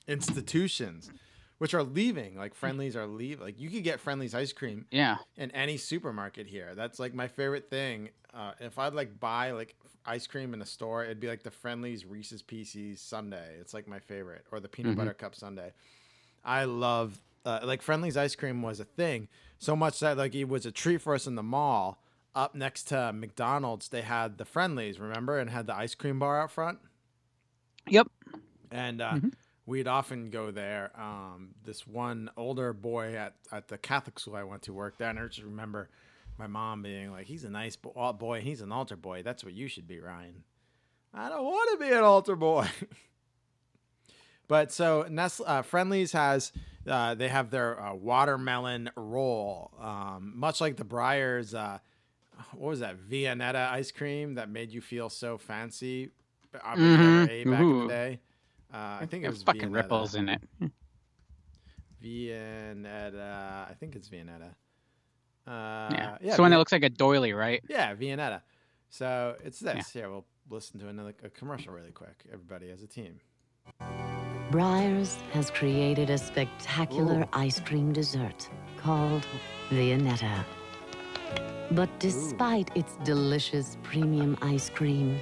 institutions, 0.08 1.10
which 1.58 1.74
are 1.74 1.84
leaving. 1.84 2.36
Like 2.36 2.54
Friendly's 2.54 2.96
are 2.96 3.08
leave. 3.08 3.40
Like 3.42 3.60
you 3.60 3.70
could 3.70 3.84
get 3.84 4.00
Friendly's 4.00 4.36
ice 4.36 4.52
cream 4.54 4.86
Yeah. 4.92 5.18
in 5.38 5.50
any 5.52 5.78
supermarket 5.78 6.48
here. 6.48 6.76
That's 6.76 7.00
like 7.00 7.14
my 7.14 7.28
favorite 7.28 7.70
thing. 7.70 8.10
Uh, 8.34 8.52
if 8.60 8.78
I'd 8.80 8.94
like 8.94 9.20
buy 9.20 9.52
like 9.52 9.76
ice 10.06 10.28
cream 10.28 10.54
in 10.54 10.62
a 10.62 10.66
store, 10.66 11.04
it'd 11.06 11.20
be 11.20 11.28
like 11.28 11.44
the 11.44 11.52
Friendly's 11.52 12.06
Reese's 12.06 12.42
Pieces 12.42 13.00
sundae. 13.00 13.56
It's 13.60 13.74
like 13.74 13.88
my 13.88 14.00
favorite, 14.00 14.46
or 14.52 14.60
the 14.60 14.68
peanut 14.68 14.94
Mhm. 14.94 14.98
butter 14.98 15.14
cup 15.14 15.36
sundae. 15.36 15.72
I 16.44 16.66
love 16.66 17.18
uh, 17.45 17.60
like 17.64 17.82
Friendly's 17.82 18.18
ice 18.18 18.36
cream 18.36 18.61
was 18.61 18.80
a 18.80 18.86
thing 18.86 19.28
so 19.64 19.76
much 19.76 19.99
that 19.99 20.18
like 20.18 20.36
it 20.36 20.45
was 20.45 20.65
a 20.65 20.72
treat 20.72 21.02
for 21.02 21.15
us 21.15 21.28
in 21.28 21.36
the 21.36 21.44
mall. 21.44 21.99
Up 22.36 22.56
next 22.56 22.86
to 22.86 23.14
McDonald's, 23.14 23.90
they 23.90 24.02
had 24.02 24.40
the 24.40 24.45
Friendly's, 24.45 24.99
remember, 24.99 25.38
and 25.38 25.52
had 25.52 25.68
the 25.68 25.76
ice 25.76 25.94
cream 25.94 26.18
bar 26.18 26.41
out 26.41 26.52
front. 26.52 26.80
Yep. 27.88 28.07
And 28.72 29.02
uh, 29.02 29.20
we'd 29.68 29.88
often 29.88 30.32
go 30.32 30.49
there. 30.49 30.91
Um, 30.99 31.49
this 31.64 31.86
one 31.86 32.32
older 32.36 32.74
boy 32.74 33.15
at, 33.15 33.36
at 33.52 33.68
the 33.68 33.78
Catholic 33.78 34.20
school 34.20 34.36
I 34.36 34.44
went 34.44 34.64
to 34.64 34.74
work 34.74 34.98
there, 34.98 35.10
and 35.10 35.20
I 35.20 35.28
just 35.28 35.44
remember 35.44 35.90
my 36.40 36.48
mom 36.48 36.82
being 36.82 37.11
like, 37.11 37.28
"He's 37.28 37.44
a 37.44 37.49
nice 37.49 37.78
uh, 37.95 38.14
boy. 38.14 38.41
He's 38.41 38.61
an 38.61 38.72
altar 38.72 38.95
boy. 38.95 39.22
That's 39.22 39.44
what 39.44 39.53
you 39.53 39.68
should 39.68 39.88
be, 39.88 39.99
Ryan." 39.99 40.44
I 41.14 41.30
don't 41.30 41.44
want 41.44 41.80
to 41.80 41.86
be 41.86 41.94
an 41.94 42.03
altar 42.03 42.36
boy. 42.36 42.68
but 44.48 44.72
so 44.72 45.06
Nestle 45.07 45.45
uh, 45.45 45.61
Friendly's 45.61 46.14
has 46.14 46.52
uh, 46.88 47.15
they 47.15 47.27
have 47.30 47.49
their 47.49 47.81
uh, 47.81 47.93
watermelon 47.93 48.89
roll, 48.95 49.72
um, 49.80 50.34
much 50.35 50.60
like 50.61 50.77
the 50.77 50.85
Breyers. 50.85 51.53
Uh, 51.53 51.80
what 52.53 52.69
was 52.69 52.80
that 52.80 52.97
Viennetta 52.97 53.69
ice 53.72 53.91
cream 53.91 54.35
that 54.35 54.49
made 54.49 54.72
you 54.72 54.81
feel 54.81 55.10
so 55.10 55.38
fancy? 55.38 56.11
Mhm. 56.53 57.30
ate 57.30 57.47
back 57.49 57.60
in 57.61 57.80
the 57.80 57.88
day. 57.88 58.19
Uh, 58.73 58.97
I 59.01 59.05
think 59.05 59.23
it 59.23 59.30
was 59.30 59.43
fucking 59.43 59.69
Viennetta. 59.69 59.73
ripples 59.76 60.15
in 60.15 60.30
it. 60.30 60.41
Viennetta. 62.03 63.69
I 63.69 63.76
think 63.80 63.95
it's 63.95 64.10
Viennetta. 64.10 64.53
Uh, 65.45 65.89
yeah. 65.91 66.18
yeah. 66.22 66.35
so 66.35 66.43
when 66.43 66.53
it 66.53 66.57
looks 66.57 66.72
like 66.72 66.84
a 66.84 66.89
doily, 66.89 67.34
right? 67.34 67.64
yeah, 67.69 67.93
Viennetta. 67.95 68.41
So 68.89 69.35
it's 69.43 69.60
this. 69.60 69.95
Yeah, 69.95 70.07
we'll 70.07 70.26
listen 70.49 70.80
to 70.80 70.88
another 70.88 71.14
a 71.23 71.30
commercial 71.30 71.73
really 71.73 71.91
quick. 71.91 72.23
Everybody 72.31 72.69
as 72.69 72.84
a 72.84 72.88
team. 72.88 73.19
Breyers 74.53 75.15
has 75.31 75.49
created 75.49 76.11
a 76.11 76.18
spectacular 76.19 77.26
ice 77.34 77.60
cream 77.60 77.91
dessert 77.91 78.48
called 78.77 79.26
Viennetta. 79.72 80.45
But 81.72 81.90
despite 81.98 82.69
its 82.77 82.95
delicious 83.03 83.77
premium 83.81 84.38
ice 84.44 84.69
cream, 84.69 85.19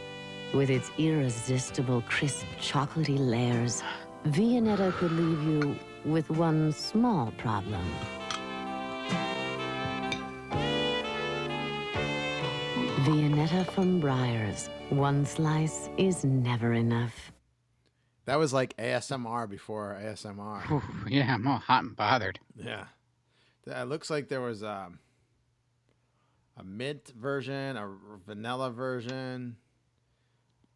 with 0.54 0.70
its 0.70 0.92
irresistible 0.98 2.04
crisp 2.10 2.46
chocolatey 2.60 3.18
layers, 3.18 3.82
Viennetta 4.26 4.92
could 4.98 5.14
leave 5.14 5.44
you 5.44 5.80
with 6.04 6.30
one 6.30 6.74
small 6.74 7.32
problem. 7.38 7.86
Viennetta 13.06 13.66
from 13.72 14.02
Breyers. 14.02 14.68
One 14.90 15.26
slice 15.26 15.90
is 15.98 16.26
never 16.26 16.74
enough. 16.74 17.32
That 18.32 18.40
was 18.40 18.54
like 18.54 18.78
ASMR 18.78 19.50
before 19.50 20.00
ASMR. 20.02 20.62
Whew, 20.68 20.82
yeah, 21.10 21.34
I'm 21.34 21.46
all 21.46 21.58
hot 21.58 21.84
and 21.84 21.94
bothered. 21.94 22.40
Yeah. 22.56 22.86
It 23.68 23.90
looks 23.90 24.10
like 24.10 24.30
there 24.30 24.40
was 24.40 24.64
um, 24.64 25.00
a 26.56 26.64
mint 26.64 27.12
version, 27.20 27.76
a 27.76 27.90
vanilla 28.26 28.72
version, 28.72 29.58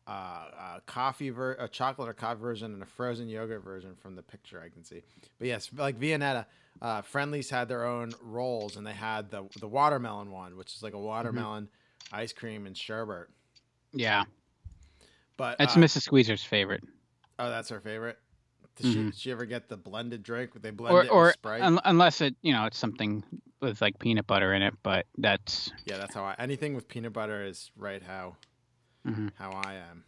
uh, 0.05 0.11
a 0.11 0.81
coffee 0.85 1.29
ver- 1.29 1.53
a 1.53 1.69
chocolate 1.69 2.09
or 2.09 2.13
coffee 2.13 2.41
version, 2.41 2.73
and 2.73 2.83
a 2.83 2.85
frozen 2.85 3.29
yogurt 3.29 3.63
version 3.63 3.95
from 4.01 4.17
the 4.17 4.21
picture 4.21 4.61
I 4.61 4.67
can 4.67 4.83
see. 4.83 5.01
But 5.39 5.47
yes, 5.47 5.69
like 5.77 5.97
Viennetta, 5.97 6.47
uh, 6.81 7.03
Friendlies 7.03 7.49
had 7.49 7.69
their 7.69 7.85
own 7.85 8.11
rolls, 8.21 8.75
and 8.75 8.85
they 8.85 8.91
had 8.91 9.31
the 9.31 9.45
the 9.61 9.67
watermelon 9.69 10.29
one, 10.29 10.57
which 10.57 10.75
is 10.75 10.83
like 10.83 10.93
a 10.93 10.99
watermelon 10.99 11.69
ice 12.11 12.33
cream 12.33 12.65
and 12.65 12.75
sherbet. 12.75 13.29
Yeah. 13.93 14.25
But 15.37 15.57
That's 15.57 15.77
uh, 15.77 15.79
Mrs. 15.79 16.01
Squeezer's 16.01 16.43
favorite. 16.43 16.83
Oh, 17.39 17.49
that's 17.49 17.69
her 17.69 17.79
favorite. 17.79 18.17
Did 18.75 18.85
she, 18.87 18.99
Mhm. 18.99 19.05
did 19.11 19.15
she 19.15 19.31
ever 19.31 19.45
get 19.45 19.69
the 19.69 19.77
blended 19.77 20.23
drink? 20.23 20.51
They 20.61 20.71
blend 20.71 20.95
Or 20.95 21.03
it 21.03 21.09
or 21.09 21.23
with 21.27 21.33
Sprite? 21.33 21.61
un- 21.61 21.79
unless 21.85 22.21
it, 22.21 22.35
you 22.41 22.51
know, 22.53 22.65
it's 22.65 22.77
something 22.77 23.23
with 23.61 23.81
like 23.81 23.99
peanut 23.99 24.27
butter 24.27 24.53
in 24.53 24.61
it, 24.61 24.73
but 24.83 25.05
that's 25.17 25.71
Yeah, 25.85 25.97
that's 25.97 26.13
how 26.13 26.23
I. 26.25 26.35
Anything 26.37 26.73
with 26.75 26.87
peanut 26.87 27.13
butter 27.13 27.43
is 27.43 27.71
right 27.77 28.01
how 28.01 28.37
Mhm. 29.05 29.31
how 29.35 29.51
I 29.51 29.75
am. 29.75 30.03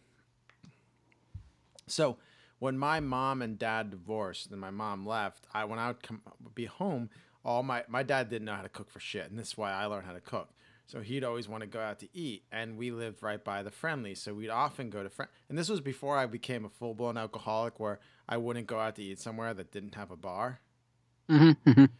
So 1.86 2.18
when 2.58 2.76
my 2.78 3.00
mom 3.00 3.40
and 3.42 3.58
dad 3.58 3.90
divorced 3.90 4.50
and 4.50 4.60
my 4.60 4.70
mom 4.70 5.06
left, 5.06 5.46
I 5.54 5.64
when 5.64 5.78
I 5.78 5.88
would 5.88 6.02
come 6.02 6.20
be 6.54 6.66
home, 6.66 7.08
all 7.44 7.62
my 7.62 7.84
my 7.88 8.02
dad 8.02 8.28
didn't 8.28 8.44
know 8.46 8.54
how 8.54 8.62
to 8.62 8.68
cook 8.68 8.90
for 8.90 9.00
shit, 9.00 9.30
and 9.30 9.38
this 9.38 9.48
is 9.48 9.56
why 9.56 9.72
I 9.72 9.86
learned 9.86 10.06
how 10.06 10.12
to 10.12 10.20
cook. 10.20 10.50
So 10.88 11.00
he'd 11.02 11.22
always 11.22 11.48
want 11.50 11.60
to 11.60 11.66
go 11.66 11.80
out 11.80 11.98
to 11.98 12.08
eat, 12.14 12.44
and 12.50 12.78
we 12.78 12.90
lived 12.90 13.22
right 13.22 13.44
by 13.44 13.62
the 13.62 13.70
friendly, 13.70 14.14
so 14.14 14.32
we'd 14.32 14.48
often 14.48 14.88
go 14.88 15.02
to 15.02 15.10
friend. 15.10 15.30
And 15.50 15.58
this 15.58 15.68
was 15.68 15.82
before 15.82 16.16
I 16.16 16.24
became 16.24 16.64
a 16.64 16.70
full 16.70 16.94
blown 16.94 17.18
alcoholic, 17.18 17.78
where 17.78 18.00
I 18.26 18.38
wouldn't 18.38 18.66
go 18.66 18.80
out 18.80 18.96
to 18.96 19.02
eat 19.02 19.18
somewhere 19.20 19.52
that 19.52 19.70
didn't 19.70 19.94
have 19.96 20.10
a 20.10 20.16
bar. 20.16 20.60
Mhm, 21.28 21.56
mhm. 21.66 21.90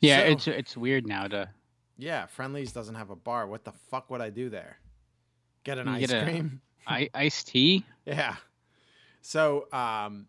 yeah, 0.00 0.20
So- 0.20 0.24
it's 0.24 0.48
it's 0.48 0.76
weird 0.76 1.06
now 1.06 1.28
to 1.28 1.50
Yeah, 1.98 2.24
Friendly's 2.24 2.72
doesn't 2.72 2.94
have 2.94 3.10
a 3.10 3.16
bar. 3.16 3.46
What 3.46 3.64
the 3.64 3.72
fuck 3.72 4.08
would 4.10 4.22
I 4.22 4.30
do 4.30 4.48
there? 4.48 4.78
Get 5.64 5.76
an 5.76 5.86
ice 5.86 6.06
get 6.10 6.24
cream? 6.24 6.62
I, 6.86 7.10
iced 7.14 7.48
tea. 7.48 7.84
Yeah. 8.06 8.36
So 9.20 9.70
um 9.70 10.28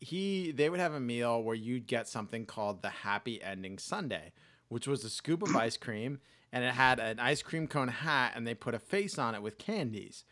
he 0.00 0.52
they 0.52 0.70
would 0.70 0.78
have 0.80 0.94
a 0.94 1.00
meal 1.00 1.42
where 1.42 1.56
you'd 1.56 1.88
get 1.88 2.06
something 2.08 2.46
called 2.46 2.82
the 2.82 2.90
happy 2.90 3.42
ending 3.42 3.78
sundae, 3.78 4.30
which 4.68 4.86
was 4.86 5.02
a 5.04 5.10
scoop 5.10 5.42
of 5.42 5.54
ice 5.56 5.76
cream 5.76 6.20
and 6.52 6.64
it 6.64 6.74
had 6.74 7.00
an 7.00 7.18
ice 7.18 7.42
cream 7.42 7.66
cone 7.66 7.88
hat 7.88 8.32
and 8.36 8.46
they 8.46 8.54
put 8.54 8.74
a 8.74 8.78
face 8.78 9.18
on 9.18 9.34
it 9.34 9.42
with 9.42 9.58
candies. 9.58 10.24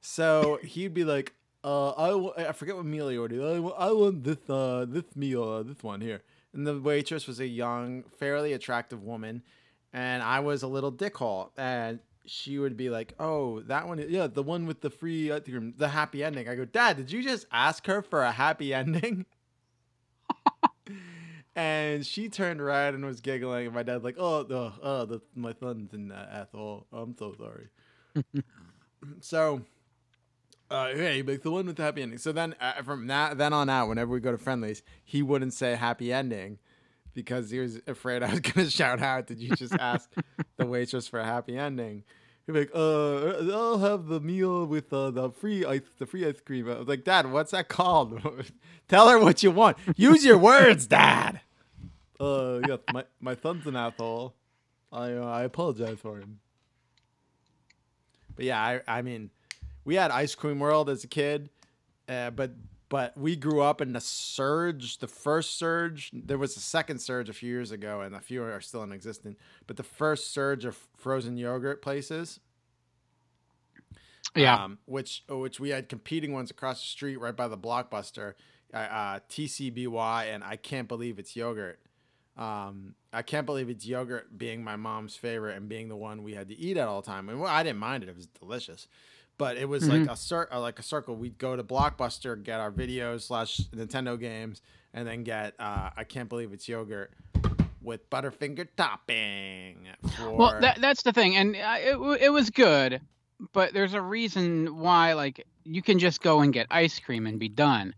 So 0.00 0.58
he'd 0.62 0.94
be 0.94 1.04
like, 1.04 1.34
uh, 1.64 1.90
I, 1.90 2.52
forget 2.52 2.74
what 2.74 2.86
meal 2.86 3.08
he 3.08 3.16
ordered. 3.16 3.40
I, 3.40 3.92
want 3.92 4.24
this 4.24 4.50
uh 4.50 4.84
this 4.88 5.04
meal, 5.14 5.44
uh, 5.44 5.62
this 5.62 5.82
one 5.82 6.00
here. 6.00 6.22
And 6.52 6.66
the 6.66 6.78
waitress 6.78 7.26
was 7.26 7.40
a 7.40 7.46
young, 7.46 8.02
fairly 8.18 8.52
attractive 8.52 9.02
woman, 9.02 9.42
and 9.92 10.22
I 10.22 10.40
was 10.40 10.62
a 10.62 10.66
little 10.66 10.92
dickhole. 10.92 11.50
And 11.56 12.00
she 12.26 12.58
would 12.58 12.76
be 12.76 12.90
like, 12.90 13.14
"Oh, 13.18 13.60
that 13.60 13.86
one, 13.86 14.04
yeah, 14.08 14.26
the 14.26 14.42
one 14.42 14.66
with 14.66 14.80
the 14.80 14.90
free 14.90 15.30
ice 15.32 15.44
cream, 15.44 15.74
the 15.76 15.88
happy 15.88 16.24
ending." 16.24 16.48
I 16.48 16.56
go, 16.56 16.64
"Dad, 16.64 16.96
did 16.96 17.12
you 17.12 17.22
just 17.22 17.46
ask 17.52 17.86
her 17.86 18.02
for 18.02 18.22
a 18.22 18.32
happy 18.32 18.74
ending?" 18.74 19.24
and 21.54 22.04
she 22.06 22.28
turned 22.28 22.62
red 22.62 22.94
and 22.94 23.04
was 23.04 23.20
giggling. 23.20 23.66
And 23.66 23.74
my 23.74 23.82
dad's 23.82 24.04
like, 24.04 24.16
"Oh, 24.18 24.42
the, 24.42 24.72
oh, 24.82 25.04
the, 25.04 25.20
my 25.34 25.52
son's 25.52 25.92
in 25.92 26.08
that 26.08 26.28
asshole. 26.32 26.86
I'm 26.92 27.14
so 27.16 27.34
sorry." 27.38 27.68
so, 29.20 29.62
uh, 30.70 30.92
yeah, 30.96 31.12
he'd 31.12 31.26
the 31.26 31.50
one 31.50 31.66
with 31.66 31.76
the 31.76 31.82
happy 31.82 32.02
ending. 32.02 32.18
So 32.18 32.32
then, 32.32 32.54
uh, 32.60 32.82
from 32.82 33.06
that 33.08 33.38
then 33.38 33.52
on 33.52 33.68
out, 33.68 33.88
whenever 33.88 34.12
we 34.12 34.20
go 34.20 34.32
to 34.32 34.38
Friendly's, 34.38 34.82
he 35.04 35.22
wouldn't 35.22 35.52
say 35.52 35.74
happy 35.74 36.12
ending 36.12 36.58
because 37.14 37.50
he 37.50 37.58
was 37.58 37.80
afraid 37.86 38.22
I 38.22 38.30
was 38.30 38.40
gonna 38.40 38.70
shout 38.70 39.02
out. 39.02 39.26
Did 39.26 39.38
you 39.40 39.54
just 39.54 39.74
ask 39.74 40.10
the 40.56 40.66
waitress 40.66 41.08
for 41.08 41.20
a 41.20 41.24
happy 41.24 41.56
ending? 41.56 42.04
He'd 42.46 42.52
be 42.52 42.58
like, 42.60 42.70
"Uh, 42.74 43.52
I'll 43.52 43.78
have 43.78 44.06
the 44.06 44.20
meal 44.20 44.66
with 44.66 44.92
uh, 44.92 45.10
the 45.10 45.30
free 45.30 45.64
ice, 45.64 45.82
the 45.98 46.06
free 46.06 46.26
ice 46.26 46.40
cream." 46.40 46.68
I 46.68 46.78
was 46.78 46.88
like, 46.88 47.04
"Dad, 47.04 47.30
what's 47.30 47.52
that 47.52 47.68
called? 47.68 48.20
Tell 48.88 49.08
her 49.08 49.18
what 49.18 49.42
you 49.42 49.50
want. 49.50 49.76
Use 49.96 50.24
your 50.24 50.38
words, 50.38 50.86
Dad." 50.86 51.40
Uh, 52.20 52.60
yeah, 52.68 52.76
my 52.92 53.04
my 53.20 53.34
son's 53.34 53.66
an 53.66 53.74
asshole. 53.74 54.32
I 54.92 55.12
uh, 55.14 55.24
I 55.24 55.42
apologize 55.42 55.98
for 55.98 56.18
him. 56.18 56.38
But 58.36 58.44
yeah, 58.44 58.62
I 58.62 58.80
I 58.86 59.02
mean, 59.02 59.30
we 59.84 59.96
had 59.96 60.12
Ice 60.12 60.36
Cream 60.36 60.60
World 60.60 60.88
as 60.88 61.02
a 61.02 61.08
kid, 61.08 61.50
uh, 62.08 62.30
but 62.30 62.52
but 62.92 63.16
we 63.16 63.36
grew 63.36 63.62
up 63.62 63.80
in 63.80 63.94
the 63.94 64.02
surge, 64.02 64.98
the 64.98 65.08
first 65.08 65.56
surge. 65.58 66.10
There 66.12 66.36
was 66.36 66.58
a 66.58 66.60
second 66.60 66.98
surge 66.98 67.30
a 67.30 67.32
few 67.32 67.48
years 67.48 67.70
ago, 67.70 68.02
and 68.02 68.14
a 68.14 68.20
few 68.20 68.42
are 68.42 68.60
still 68.60 68.82
in 68.82 68.92
existence. 68.92 69.38
But 69.66 69.78
the 69.78 69.82
first 69.82 70.30
surge 70.34 70.66
of 70.66 70.76
frozen 70.98 71.38
yogurt 71.38 71.80
places, 71.80 72.38
Yeah. 74.36 74.62
um, 74.62 74.78
which 74.84 75.24
which 75.26 75.58
we 75.58 75.70
had 75.70 75.88
competing 75.88 76.34
ones 76.34 76.50
across 76.50 76.82
the 76.82 76.86
street 76.86 77.16
right 77.16 77.34
by 77.34 77.48
the 77.48 77.56
blockbuster, 77.56 78.34
uh, 78.74 78.76
uh, 78.76 79.20
TCBY, 79.26 80.24
and 80.26 80.44
I 80.44 80.56
can't 80.56 80.86
believe 80.86 81.18
it's 81.18 81.34
yogurt. 81.34 81.80
Um, 82.36 82.94
I 83.10 83.22
can't 83.22 83.46
believe 83.46 83.70
it's 83.70 83.86
yogurt 83.86 84.36
being 84.36 84.62
my 84.62 84.76
mom's 84.76 85.16
favorite 85.16 85.56
and 85.56 85.66
being 85.66 85.88
the 85.88 85.96
one 85.96 86.22
we 86.22 86.34
had 86.34 86.48
to 86.50 86.54
eat 86.58 86.76
at 86.76 86.88
all 86.88 87.00
the 87.00 87.06
time. 87.06 87.30
And 87.30 87.40
well, 87.40 87.50
I 87.50 87.62
didn't 87.62 87.78
mind 87.78 88.02
it; 88.02 88.10
it 88.10 88.16
was 88.16 88.26
delicious. 88.26 88.86
But 89.38 89.56
it 89.56 89.68
was 89.68 89.88
like 89.88 90.02
Mhm. 90.02 90.12
a 90.12 90.16
cir- 90.16 90.48
uh, 90.52 90.60
like 90.60 90.78
a 90.78 90.82
circle. 90.82 91.16
We'd 91.16 91.38
go 91.38 91.56
to 91.56 91.64
Blockbuster, 91.64 92.40
get 92.42 92.60
our 92.60 92.70
videos 92.70 93.22
slash 93.22 93.58
Nintendo 93.74 94.18
games, 94.18 94.62
and 94.94 95.06
then 95.06 95.24
get 95.24 95.54
uh, 95.58 95.90
I 95.96 96.04
can't 96.04 96.28
believe 96.28 96.52
it's 96.52 96.68
yogurt 96.68 97.12
with 97.80 98.08
Butterfinger 98.10 98.68
topping. 98.76 99.88
For... 100.16 100.30
Well, 100.30 100.60
that 100.60 100.80
that's 100.80 101.02
the 101.02 101.12
thing, 101.12 101.36
and 101.36 101.56
uh, 101.56 101.76
it 101.78 102.22
it 102.22 102.28
was 102.28 102.50
good, 102.50 103.00
but 103.52 103.72
there's 103.72 103.94
a 103.94 104.00
reason 104.02 104.78
why 104.78 105.14
like 105.14 105.44
you 105.64 105.82
can 105.82 105.98
just 105.98 106.20
go 106.22 106.40
and 106.40 106.52
get 106.52 106.66
ice 106.70 106.98
cream 107.00 107.26
and 107.26 107.38
be 107.38 107.48
done. 107.48 107.94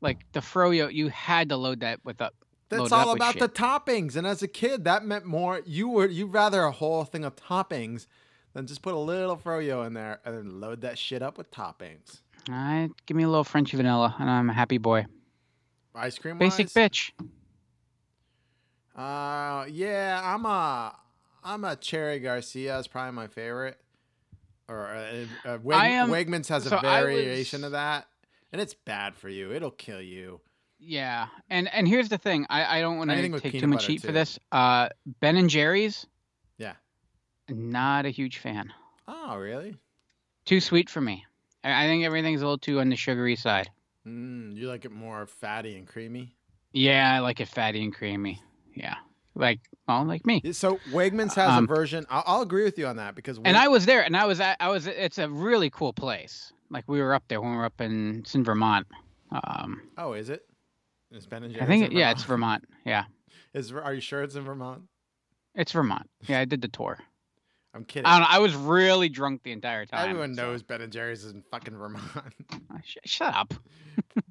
like 0.00 0.18
the 0.32 0.40
froyo, 0.40 0.92
you 0.92 1.08
had 1.08 1.48
to 1.48 1.56
load 1.56 1.80
that 1.80 1.98
with 2.04 2.20
up. 2.20 2.34
That's 2.68 2.92
all 2.92 3.10
about 3.12 3.38
the 3.38 3.48
toppings. 3.48 4.14
And 4.14 4.26
as 4.26 4.42
a 4.42 4.48
kid, 4.48 4.84
that 4.84 5.04
meant 5.04 5.24
more. 5.24 5.60
You 5.66 5.88
were 5.88 6.06
you'd 6.06 6.32
rather 6.32 6.62
a 6.62 6.70
whole 6.70 7.04
thing 7.04 7.24
of 7.24 7.34
toppings 7.34 8.06
than 8.54 8.66
just 8.66 8.82
put 8.82 8.94
a 8.94 8.98
little 8.98 9.36
froyo 9.36 9.86
in 9.86 9.94
there 9.94 10.20
and 10.24 10.36
then 10.36 10.60
load 10.60 10.80
that 10.82 10.98
shit 10.98 11.22
up 11.22 11.38
with 11.38 11.50
toppings. 11.50 12.20
All 12.48 12.54
right, 12.54 12.90
give 13.06 13.16
me 13.16 13.24
a 13.24 13.28
little 13.28 13.44
Frenchy 13.44 13.76
vanilla, 13.76 14.14
and 14.18 14.28
I'm 14.30 14.48
a 14.50 14.52
happy 14.54 14.78
boy. 14.78 15.06
Ice 15.94 16.18
cream. 16.18 16.38
Basic 16.38 16.68
bitch. 16.68 17.10
Uh, 18.96 19.64
yeah, 19.70 20.20
I'm 20.24 20.44
a 20.44 20.96
I'm 21.44 21.64
a 21.64 21.76
cherry 21.76 22.18
Garcia 22.18 22.78
is 22.78 22.88
probably 22.88 23.12
my 23.12 23.26
favorite. 23.28 23.78
Or 24.68 24.86
uh, 24.86 25.48
uh, 25.48 25.58
Weg- 25.62 25.78
am- 25.92 26.10
Wegmans 26.10 26.48
has 26.48 26.64
so 26.64 26.76
a 26.76 26.80
variation 26.80 27.60
was- 27.60 27.66
of 27.66 27.72
that, 27.72 28.06
and 28.52 28.60
it's 28.60 28.74
bad 28.74 29.14
for 29.16 29.28
you. 29.28 29.52
It'll 29.52 29.70
kill 29.70 30.00
you. 30.02 30.40
Yeah, 30.78 31.28
and 31.48 31.68
and 31.72 31.88
here's 31.88 32.08
the 32.08 32.18
thing. 32.18 32.46
I 32.50 32.78
I 32.78 32.80
don't 32.80 32.98
want 32.98 33.10
to 33.10 33.40
take 33.40 33.60
too 33.60 33.66
much 33.66 33.86
heat 33.86 34.02
for 34.02 34.12
this. 34.12 34.38
Uh, 34.52 34.88
Ben 35.20 35.36
and 35.36 35.48
Jerry's, 35.50 36.06
Yeah. 36.58 36.74
Not 37.48 38.06
a 38.06 38.10
huge 38.10 38.38
fan. 38.38 38.72
Oh, 39.06 39.36
really? 39.36 39.76
Too 40.44 40.60
sweet 40.60 40.88
for 40.90 41.00
me. 41.00 41.24
I 41.64 41.86
think 41.86 42.04
everything's 42.04 42.40
a 42.40 42.44
little 42.44 42.58
too 42.58 42.80
on 42.80 42.88
the 42.88 42.96
sugary 42.96 43.36
side. 43.36 43.68
Mm, 44.06 44.54
you 44.56 44.68
like 44.68 44.84
it 44.84 44.92
more 44.92 45.26
fatty 45.26 45.76
and 45.76 45.86
creamy. 45.86 46.34
Yeah, 46.72 47.14
I 47.14 47.18
like 47.20 47.40
it 47.40 47.48
fatty 47.48 47.82
and 47.82 47.94
creamy. 47.94 48.40
Yeah, 48.74 48.94
like 49.34 49.60
well, 49.86 50.04
like 50.04 50.24
me. 50.24 50.40
So 50.52 50.78
Wegmans 50.90 51.34
has 51.34 51.50
Um, 51.50 51.64
a 51.64 51.66
version. 51.66 52.06
I'll, 52.08 52.22
I'll 52.26 52.42
agree 52.42 52.64
with 52.64 52.78
you 52.78 52.86
on 52.86 52.96
that 52.96 53.14
because 53.14 53.38
And 53.44 53.56
I 53.56 53.68
was 53.68 53.86
there, 53.86 54.02
and 54.02 54.16
I 54.16 54.24
was 54.26 54.40
at, 54.40 54.56
I 54.60 54.68
was. 54.68 54.86
It's 54.86 55.18
a 55.18 55.28
really 55.28 55.68
cool 55.70 55.92
place. 55.92 56.52
Like 56.70 56.84
we 56.86 57.00
were 57.00 57.14
up 57.14 57.24
there 57.28 57.40
when 57.40 57.50
we 57.52 57.56
were 57.56 57.64
up 57.64 57.80
in, 57.80 58.18
it's 58.20 58.34
in 58.34 58.44
Vermont. 58.44 58.86
Um, 59.32 59.82
Oh, 59.98 60.12
is 60.12 60.30
it? 60.30 60.46
Is 61.10 61.26
Ben 61.26 61.42
and 61.42 61.52
Jerry's 61.52 61.64
I 61.64 61.66
think 61.66 61.84
it, 61.86 61.92
yeah, 61.92 62.10
it's 62.10 62.22
Vermont. 62.24 62.64
Yeah, 62.84 63.04
Is 63.54 63.72
are 63.72 63.94
you 63.94 64.00
sure 64.00 64.22
it's 64.22 64.34
in 64.36 64.44
Vermont? 64.44 64.82
it's 65.54 65.72
Vermont. 65.72 66.08
Yeah, 66.26 66.40
I 66.40 66.44
did 66.44 66.60
the 66.62 66.68
tour. 66.68 66.98
I'm 67.74 67.84
kidding. 67.84 68.06
I 68.06 68.12
don't 68.18 68.22
know. 68.22 68.26
I 68.30 68.38
was 68.38 68.54
really 68.54 69.08
drunk 69.08 69.42
the 69.42 69.52
entire 69.52 69.84
time. 69.86 70.08
Everyone 70.08 70.34
so- 70.34 70.42
knows 70.42 70.62
Ben 70.62 70.80
and 70.80 70.92
Jerry's 70.92 71.24
is 71.24 71.32
in 71.32 71.42
fucking 71.50 71.76
Vermont. 71.76 72.04
Uh, 72.16 72.78
sh- 72.84 72.96
shut 73.04 73.34
up. 73.34 73.54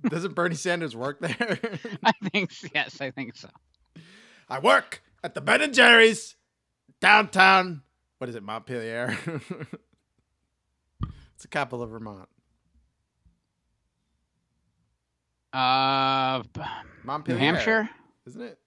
Doesn't 0.10 0.34
Bernie 0.34 0.56
Sanders 0.56 0.96
work 0.96 1.20
there? 1.20 1.60
I 2.04 2.12
think 2.32 2.52
yes, 2.74 3.00
I 3.00 3.12
think 3.12 3.36
so. 3.36 3.50
I 4.50 4.60
work 4.60 5.04
at 5.24 5.36
the 5.36 5.42
Ben 5.42 5.62
and 5.62 5.74
Jerry's 5.74 6.36
downtown. 7.00 7.84
What 8.18 8.30
is 8.30 8.36
it, 8.36 8.44
Montpelier? 8.44 9.16
it's 9.26 9.48
the 11.44 11.48
capital 11.50 11.84
of 11.84 11.92
Vermont. 11.92 12.28
Uh, 15.54 16.42
Montpelier, 17.04 17.40
New 17.40 17.46
Hampshire. 17.46 17.90
isn't 18.26 18.42
it? 18.42 18.58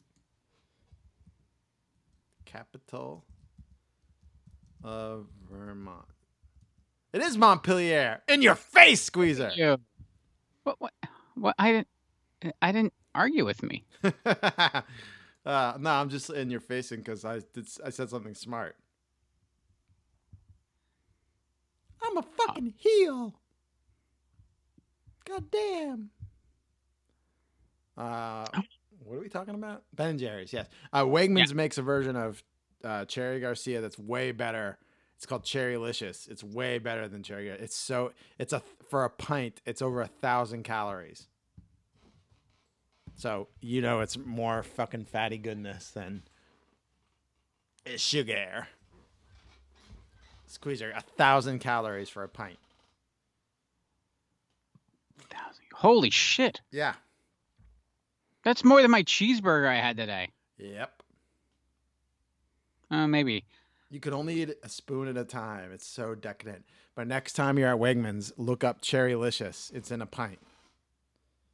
Capital 2.44 3.24
of 4.82 5.26
Vermont. 5.50 6.06
It 7.12 7.22
is 7.22 7.36
Montpelier. 7.36 8.22
In 8.28 8.42
your 8.42 8.54
face, 8.54 9.02
Squeezer. 9.02 9.52
Yeah. 9.54 9.76
What? 10.64 10.76
What? 10.80 10.92
What? 11.34 11.54
I 11.58 11.72
didn't. 11.72 12.54
I 12.62 12.72
didn't 12.72 12.94
argue 13.14 13.44
with 13.44 13.62
me. 13.62 13.84
uh, 14.04 14.82
no, 15.44 15.90
I'm 15.90 16.08
just 16.08 16.30
in 16.30 16.50
your 16.50 16.60
facing 16.60 16.98
because 16.98 17.24
I 17.24 17.40
did, 17.52 17.68
I 17.84 17.90
said 17.90 18.10
something 18.10 18.34
smart. 18.34 18.76
I'm 22.02 22.16
a 22.16 22.22
fucking 22.22 22.74
heel. 22.78 23.34
God 25.26 25.50
damn. 25.50 26.10
Uh, 27.96 28.46
what 29.04 29.16
are 29.16 29.20
we 29.20 29.28
talking 29.28 29.54
about? 29.54 29.82
Ben 29.94 30.10
and 30.10 30.18
Jerry's, 30.18 30.52
yes. 30.52 30.66
Uh, 30.92 31.04
Wegmans 31.04 31.52
makes 31.52 31.76
a 31.76 31.82
version 31.82 32.16
of 32.16 32.42
uh, 32.84 33.04
Cherry 33.04 33.40
Garcia 33.40 33.80
that's 33.80 33.98
way 33.98 34.32
better. 34.32 34.78
It's 35.16 35.26
called 35.26 35.44
Cherrylicious. 35.44 36.30
It's 36.30 36.42
way 36.42 36.78
better 36.78 37.06
than 37.08 37.22
Cherry. 37.22 37.48
It's 37.48 37.76
so 37.76 38.12
it's 38.38 38.52
a 38.52 38.62
for 38.88 39.04
a 39.04 39.10
pint. 39.10 39.60
It's 39.66 39.82
over 39.82 40.00
a 40.00 40.06
thousand 40.06 40.62
calories. 40.62 41.28
So 43.16 43.48
you 43.60 43.82
know 43.82 44.00
it's 44.00 44.16
more 44.16 44.62
fucking 44.62 45.04
fatty 45.04 45.38
goodness 45.38 45.90
than 45.90 46.22
sugar. 47.96 48.68
Squeezer, 50.46 50.92
a 50.96 51.00
thousand 51.00 51.60
calories 51.60 52.08
for 52.08 52.24
a 52.24 52.28
pint. 52.28 52.58
Holy 55.74 56.10
shit! 56.10 56.60
Yeah. 56.70 56.94
That's 58.44 58.64
more 58.64 58.82
than 58.82 58.90
my 58.90 59.02
cheeseburger 59.02 59.68
I 59.68 59.76
had 59.76 59.96
today. 59.96 60.30
Yep. 60.58 60.99
Uh, 62.90 63.06
maybe. 63.06 63.44
You 63.90 64.00
can 64.00 64.14
only 64.14 64.42
eat 64.42 64.54
a 64.62 64.68
spoon 64.68 65.08
at 65.08 65.16
a 65.16 65.24
time. 65.24 65.72
It's 65.72 65.86
so 65.86 66.14
decadent. 66.14 66.64
But 66.94 67.06
next 67.06 67.32
time 67.32 67.58
you're 67.58 67.68
at 67.72 67.80
Wegmans, 67.80 68.32
look 68.36 68.62
up 68.62 68.82
Cherrylicious. 68.82 69.72
It's 69.72 69.90
in 69.90 70.00
a 70.00 70.06
pint. 70.06 70.38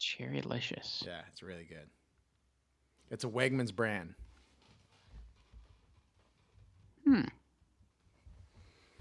Cherrylicious. 0.00 1.06
Yeah, 1.06 1.20
it's 1.30 1.42
really 1.42 1.64
good. 1.64 1.88
It's 3.10 3.24
a 3.24 3.28
Wegmans 3.28 3.74
brand. 3.74 4.14
Hmm. 7.04 7.22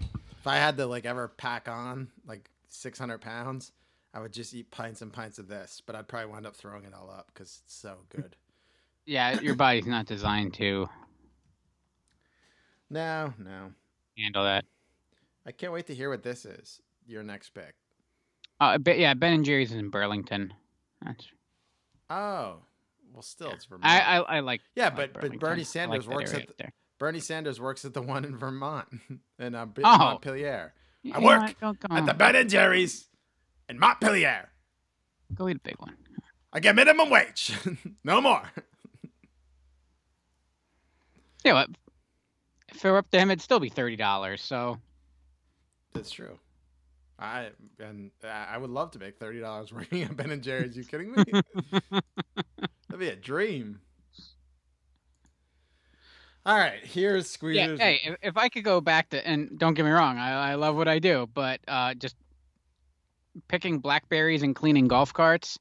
If 0.00 0.46
I 0.46 0.56
had 0.56 0.76
to 0.76 0.86
like 0.86 1.04
ever 1.04 1.28
pack 1.28 1.68
on 1.68 2.08
like 2.26 2.48
600 2.68 3.20
pounds, 3.20 3.72
I 4.14 4.20
would 4.20 4.32
just 4.32 4.54
eat 4.54 4.70
pints 4.70 5.02
and 5.02 5.12
pints 5.12 5.38
of 5.38 5.48
this. 5.48 5.82
But 5.84 5.96
I'd 5.96 6.08
probably 6.08 6.30
wind 6.30 6.46
up 6.46 6.56
throwing 6.56 6.84
it 6.84 6.94
all 6.94 7.10
up 7.10 7.30
because 7.34 7.60
it's 7.64 7.74
so 7.74 7.96
good. 8.08 8.36
Yeah, 9.08 9.40
your 9.40 9.54
body's 9.54 9.86
not 9.86 10.06
designed 10.06 10.54
to 10.54 10.88
no, 12.90 13.32
no. 13.38 13.72
handle 14.18 14.44
that. 14.44 14.64
I 15.46 15.52
can't 15.52 15.72
wait 15.72 15.86
to 15.88 15.94
hear 15.94 16.10
what 16.10 16.22
this 16.22 16.44
is. 16.44 16.80
Your 17.06 17.22
next 17.22 17.50
pick. 17.50 17.74
Uh, 18.60 18.78
but 18.78 18.98
yeah, 18.98 19.14
Ben 19.14 19.32
and 19.32 19.44
Jerry's 19.44 19.70
is 19.70 19.76
in 19.78 19.90
Burlington. 19.90 20.52
That's. 21.04 21.26
Oh, 22.10 22.56
well, 23.12 23.22
still 23.22 23.50
it's 23.50 23.64
Vermont. 23.66 23.84
I, 23.86 24.00
I 24.00 24.36
I 24.36 24.40
like. 24.40 24.60
Yeah, 24.74 24.86
I 24.86 24.88
like 24.96 25.12
but 25.12 25.20
but 25.20 25.38
Bernie 25.38 25.54
I 25.54 25.56
like 25.58 25.66
Sanders 25.66 26.08
works 26.08 26.34
at 26.34 26.46
there. 26.58 26.72
Bernie 26.98 27.20
Sanders 27.20 27.60
works 27.60 27.84
at 27.84 27.94
the 27.94 28.02
one 28.02 28.24
in 28.24 28.36
Vermont 28.36 28.88
in 29.38 29.54
uh, 29.54 29.66
B- 29.66 29.82
Oh. 29.84 29.98
Montpelier. 29.98 30.72
You 31.02 31.12
I 31.14 31.18
work 31.20 31.54
what? 31.60 31.76
At 31.90 32.06
the. 32.06 32.14
Ben 32.14 32.34
and 32.34 32.48
Jerry's 32.50 33.08
in 33.68 33.78
Montpelier. 33.78 34.48
Go 35.34 35.48
eat 35.48 35.56
a 35.58 35.60
big 35.60 35.76
one. 35.78 35.96
I 36.52 36.60
get 36.60 36.74
minimum 36.74 37.10
wage, 37.10 37.52
no 38.04 38.20
more. 38.20 38.42
Yeah, 41.44 41.52
but 41.52 41.70
if 42.76 42.84
it 42.84 42.90
were 42.90 42.98
up 42.98 43.10
to 43.10 43.18
him, 43.18 43.30
it'd 43.30 43.42
still 43.42 43.60
be 43.60 43.68
thirty 43.68 43.96
dollars. 43.96 44.42
So 44.42 44.78
That's 45.94 46.10
true. 46.10 46.38
I 47.18 47.48
and 47.80 48.10
I 48.22 48.58
would 48.58 48.70
love 48.70 48.90
to 48.92 48.98
make 48.98 49.18
thirty 49.18 49.40
dollars 49.40 49.72
working 49.72 50.02
at 50.02 50.16
Ben 50.16 50.30
and 50.30 50.42
Jerry's. 50.42 50.76
You 50.76 50.84
kidding 50.84 51.12
me? 51.12 51.24
That'd 51.90 52.98
be 52.98 53.08
a 53.08 53.16
dream. 53.16 53.80
All 56.44 56.56
right, 56.56 56.78
here's 56.84 57.24
yeah, 57.24 57.32
Squeezer's. 57.32 57.80
hey, 57.80 58.00
if, 58.04 58.16
if 58.22 58.36
I 58.36 58.48
could 58.48 58.62
go 58.62 58.80
back 58.80 59.08
to, 59.10 59.26
and 59.26 59.58
don't 59.58 59.74
get 59.74 59.84
me 59.84 59.90
wrong, 59.90 60.16
I, 60.16 60.52
I 60.52 60.54
love 60.54 60.76
what 60.76 60.86
I 60.86 61.00
do, 61.00 61.28
but 61.34 61.58
uh, 61.66 61.94
just 61.94 62.14
picking 63.48 63.80
blackberries 63.80 64.44
and 64.44 64.54
cleaning 64.54 64.86
golf 64.86 65.12
carts, 65.12 65.58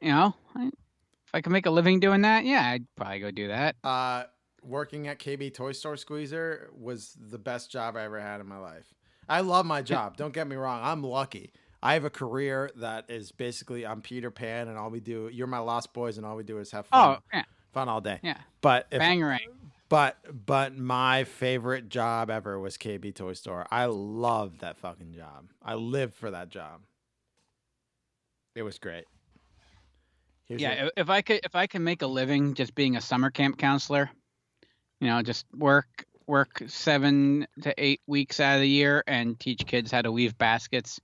you 0.00 0.12
know, 0.12 0.32
I, 0.54 0.66
if 0.66 1.34
I 1.34 1.40
could 1.40 1.50
make 1.50 1.66
a 1.66 1.70
living 1.72 1.98
doing 1.98 2.22
that, 2.22 2.44
yeah, 2.44 2.62
I'd 2.64 2.86
probably 2.94 3.18
go 3.18 3.32
do 3.32 3.48
that. 3.48 3.74
Uh, 3.82 4.24
working 4.64 5.08
at 5.08 5.18
KB 5.18 5.52
Toy 5.52 5.72
Store 5.72 5.96
Squeezer 5.96 6.70
was 6.76 7.16
the 7.20 7.38
best 7.38 7.70
job 7.70 7.96
I 7.96 8.02
ever 8.04 8.20
had 8.20 8.40
in 8.40 8.46
my 8.46 8.58
life. 8.58 8.92
I 9.28 9.40
love 9.40 9.64
my 9.66 9.82
job. 9.82 10.16
Don't 10.16 10.34
get 10.34 10.46
me 10.46 10.56
wrong. 10.56 10.80
I'm 10.82 11.02
lucky. 11.02 11.52
I 11.82 11.94
have 11.94 12.04
a 12.04 12.10
career 12.10 12.70
that 12.76 13.10
is 13.10 13.30
basically 13.32 13.86
I'm 13.86 14.00
Peter 14.00 14.30
Pan, 14.30 14.68
and 14.68 14.78
all 14.78 14.90
we 14.90 15.00
do 15.00 15.28
you're 15.32 15.46
my 15.46 15.58
lost 15.58 15.92
boys, 15.92 16.16
and 16.16 16.26
all 16.26 16.36
we 16.36 16.42
do 16.44 16.58
is 16.58 16.70
have 16.70 16.86
fun, 16.86 17.16
Oh, 17.18 17.22
yeah, 17.32 17.42
fun 17.72 17.88
all 17.88 18.00
day. 18.00 18.20
yeah, 18.22 18.38
But 18.62 18.86
if, 18.90 19.00
bangarang. 19.02 19.38
but 19.90 20.16
but 20.46 20.76
my 20.76 21.24
favorite 21.24 21.88
job 21.90 22.30
ever 22.30 22.58
was 22.58 22.78
KB 22.78 23.14
Toy 23.14 23.34
Store. 23.34 23.66
I 23.70 23.84
loved 23.86 24.60
that 24.60 24.78
fucking 24.78 25.12
job. 25.12 25.50
I 25.62 25.74
lived 25.74 26.14
for 26.14 26.30
that 26.30 26.48
job. 26.48 26.80
It 28.54 28.62
was 28.62 28.78
great. 28.78 29.04
Here's 30.46 30.60
yeah, 30.60 30.74
your- 30.74 30.86
if- 30.86 30.92
if 30.96 31.10
I 31.10 31.22
could, 31.22 31.40
if 31.44 31.54
I 31.54 31.66
can 31.66 31.82
make 31.84 32.02
a 32.02 32.06
living 32.06 32.54
just 32.54 32.74
being 32.74 32.96
a 32.96 33.00
summer 33.00 33.30
camp 33.30 33.58
counselor, 33.58 34.10
you 35.00 35.08
know, 35.08 35.22
just 35.22 35.46
work 35.56 36.04
work 36.26 36.62
seven 36.66 37.46
to 37.62 37.74
eight 37.76 38.00
weeks 38.06 38.40
out 38.40 38.54
of 38.54 38.60
the 38.62 38.68
year 38.68 39.04
and 39.06 39.38
teach 39.38 39.66
kids 39.66 39.90
how 39.90 40.00
to 40.00 40.10
weave 40.10 40.36
baskets 40.38 41.00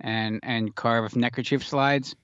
and 0.00 0.40
and 0.42 0.74
carve 0.74 1.14
neckerchief 1.16 1.66
slides. 1.66 2.14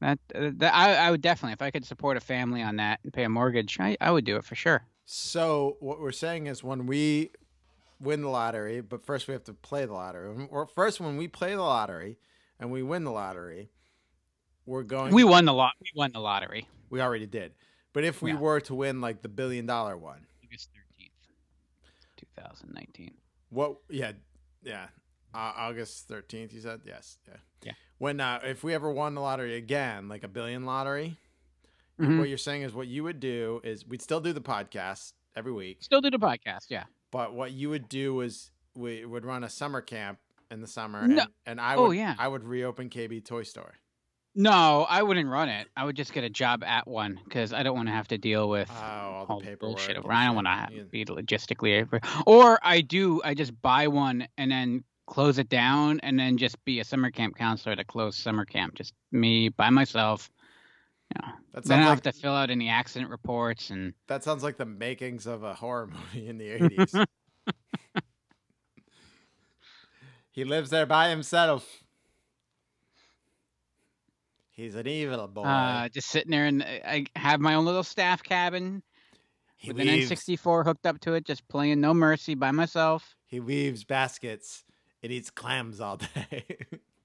That, 0.00 0.18
that 0.32 0.74
I, 0.74 0.94
I 0.94 1.10
would 1.10 1.20
definitely, 1.20 1.52
if 1.52 1.60
I 1.60 1.70
could 1.70 1.84
support 1.84 2.16
a 2.16 2.20
family 2.20 2.62
on 2.62 2.76
that 2.76 3.00
and 3.04 3.12
pay 3.12 3.24
a 3.24 3.28
mortgage, 3.28 3.78
I, 3.78 3.98
I 4.00 4.10
would 4.10 4.24
do 4.24 4.36
it 4.36 4.44
for 4.44 4.54
sure. 4.54 4.82
So 5.04 5.76
what 5.80 6.00
we're 6.00 6.10
saying 6.10 6.46
is 6.46 6.64
when 6.64 6.86
we 6.86 7.32
win 8.00 8.22
the 8.22 8.30
lottery, 8.30 8.80
but 8.80 9.04
first 9.04 9.28
we 9.28 9.32
have 9.32 9.44
to 9.44 9.52
play 9.52 9.84
the 9.84 9.92
lottery. 9.92 10.48
Or 10.50 10.66
first 10.66 11.00
when 11.00 11.18
we 11.18 11.28
play 11.28 11.54
the 11.54 11.60
lottery 11.60 12.16
and 12.58 12.70
we 12.72 12.82
win 12.82 13.04
the 13.04 13.10
lottery, 13.10 13.68
we're 14.64 14.84
going. 14.84 15.12
We 15.12 15.22
won 15.22 15.44
the 15.44 15.52
lot. 15.52 15.74
We 15.82 15.90
won 15.94 16.12
the 16.12 16.20
lottery. 16.20 16.66
We 16.88 17.02
already 17.02 17.26
did. 17.26 17.52
But 17.92 18.04
if 18.04 18.22
we 18.22 18.30
Yeah. 18.32 18.38
were 18.38 18.60
to 18.60 18.74
win 18.74 19.02
like 19.02 19.20
the 19.20 19.28
billion 19.28 19.66
dollar 19.66 19.98
one, 19.98 20.26
August 20.50 20.70
thirteenth, 20.74 21.12
two 22.16 22.26
thousand 22.36 22.72
nineteen. 22.74 23.12
what? 23.50 23.76
Yeah, 23.88 24.12
yeah. 24.62 24.88
Uh, 25.34 25.52
August 25.56 26.08
thirteenth. 26.08 26.52
You 26.52 26.60
said 26.60 26.80
yes. 26.84 27.18
Yeah. 27.28 27.36
Yeah. 27.62 27.72
When 27.98 28.20
uh, 28.20 28.40
if 28.44 28.64
we 28.64 28.74
ever 28.74 28.90
won 28.90 29.14
the 29.14 29.20
lottery 29.20 29.56
again, 29.56 30.08
like 30.08 30.24
a 30.24 30.28
billion 30.28 30.64
lottery, 30.64 31.16
Mhm. 32.00 32.18
what 32.18 32.28
you're 32.28 32.38
saying 32.38 32.62
is 32.62 32.72
what 32.74 32.88
you 32.88 33.04
would 33.04 33.20
do 33.20 33.60
is 33.62 33.86
we'd 33.86 34.02
still 34.02 34.20
do 34.20 34.32
the 34.32 34.40
podcast 34.40 35.12
every 35.36 35.52
week, 35.52 35.82
Still 35.82 36.00
do 36.00 36.10
the 36.10 36.18
podcast. 36.18 36.66
Yeah. 36.68 36.84
but 37.12 37.34
what 37.34 37.52
you 37.52 37.70
would 37.70 37.88
do 37.88 38.20
is 38.22 38.50
we 38.74 39.04
would 39.04 39.24
run 39.24 39.44
a 39.44 39.48
summer 39.50 39.80
camp 39.80 40.18
in 40.50 40.60
the 40.60 40.66
summer, 40.66 41.06
No. 41.06 41.22
and, 41.22 41.30
and 41.46 41.60
I 41.60 41.76
Oh, 41.76 41.90
yeah. 41.90 42.14
I 42.18 42.26
would 42.26 42.42
reopen 42.44 42.88
KB 42.90 43.24
Toy 43.24 43.42
Store. 43.44 43.74
No, 44.34 44.86
I 44.88 45.02
wouldn't 45.02 45.28
run 45.28 45.48
it. 45.48 45.66
I 45.76 45.84
would 45.84 45.96
just 45.96 46.12
get 46.12 46.22
a 46.22 46.30
job 46.30 46.62
at 46.62 46.86
one 46.86 47.18
because 47.24 47.52
I 47.52 47.62
don't 47.64 47.74
want 47.76 47.88
to 47.88 47.92
have 47.94 48.08
to 48.08 48.18
deal 48.18 48.48
with 48.48 48.70
Oh, 48.70 48.74
all 48.74 49.26
the 49.26 49.32
all 49.32 49.40
paperwork. 49.40 49.58
bullshit. 49.60 49.96
over- 49.96 50.12
I 50.12 50.26
don't 50.26 50.36
want 50.36 50.46
to 50.46 50.68
Yeah. 50.76 50.82
be 50.90 51.04
logistically. 51.04 51.88
Or 52.26 52.58
I 52.62 52.80
do. 52.80 53.20
I 53.24 53.34
just 53.34 53.60
buy 53.60 53.88
one 53.88 54.28
and 54.38 54.50
then 54.50 54.84
close 55.06 55.38
it 55.38 55.48
down 55.48 55.98
and 56.00 56.16
then 56.18 56.38
just 56.38 56.64
be 56.64 56.78
a 56.78 56.84
summer 56.84 57.10
camp 57.10 57.36
counselor 57.36 57.72
at 57.72 57.80
a 57.80 57.84
closed 57.84 58.18
summer 58.20 58.44
camp. 58.44 58.74
Just 58.76 58.94
me 59.10 59.48
by 59.48 59.68
myself. 59.70 60.30
You 61.12 61.26
know, 61.26 61.32
That 61.54 61.64
then 61.64 61.78
I 61.78 61.80
don't 61.82 61.88
like 61.96 62.04
have 62.04 62.14
to 62.14 62.20
fill 62.20 62.32
out 62.32 62.50
any 62.50 62.68
accident 62.68 63.10
reports 63.10 63.70
and 63.70 63.94
that 64.06 64.22
sounds 64.22 64.44
like 64.44 64.58
the 64.58 64.64
makings 64.64 65.26
of 65.26 65.42
a 65.42 65.54
horror 65.54 65.88
movie 66.14 66.28
in 66.28 66.38
the 66.38 66.48
eighties. 66.50 66.94
he 70.30 70.44
lives 70.44 70.70
there 70.70 70.86
by 70.86 71.08
himself. 71.08 71.82
He's 74.60 74.74
an 74.74 74.86
evil 74.86 75.26
boy. 75.26 75.44
uh, 75.44 75.88
just 75.88 76.08
sitting 76.08 76.30
there 76.30 76.44
and 76.44 76.62
I 76.62 77.06
I 77.14 77.18
have 77.18 77.40
my 77.40 77.54
own 77.54 77.64
little 77.64 77.82
staff 77.82 78.22
cabin 78.22 78.82
he 79.56 79.72
with 79.72 79.80
an 79.80 79.88
N64 79.88 80.64
hooked 80.64 80.86
up 80.86 81.00
to 81.00 81.14
it, 81.14 81.24
just 81.24 81.46
playing 81.48 81.80
No 81.80 81.94
Mercy 81.94 82.34
by 82.34 82.50
myself. 82.50 83.16
he 83.26 83.40
weaves 83.40 83.84
baskets 83.84 84.64
and 85.02 85.10
eats 85.10 85.30
clams 85.30 85.80
all 85.80 85.96
day. 85.96 86.44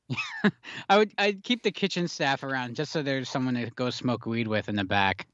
I 0.90 0.98
would 0.98 1.12
I'd 1.18 1.44
keep 1.44 1.64
the 1.64 1.72
kitchen 1.72 2.08
staff 2.08 2.44
around 2.44 2.76
just 2.76 2.92
so 2.92 3.02
there's 3.02 3.30
someone 3.30 3.56
to 3.56 3.70
go 3.72 3.90
smoke 3.90 4.26
weed 4.26 4.48
with 4.48 4.70
in 4.70 4.76
the 4.76 4.84
back. 4.84 5.26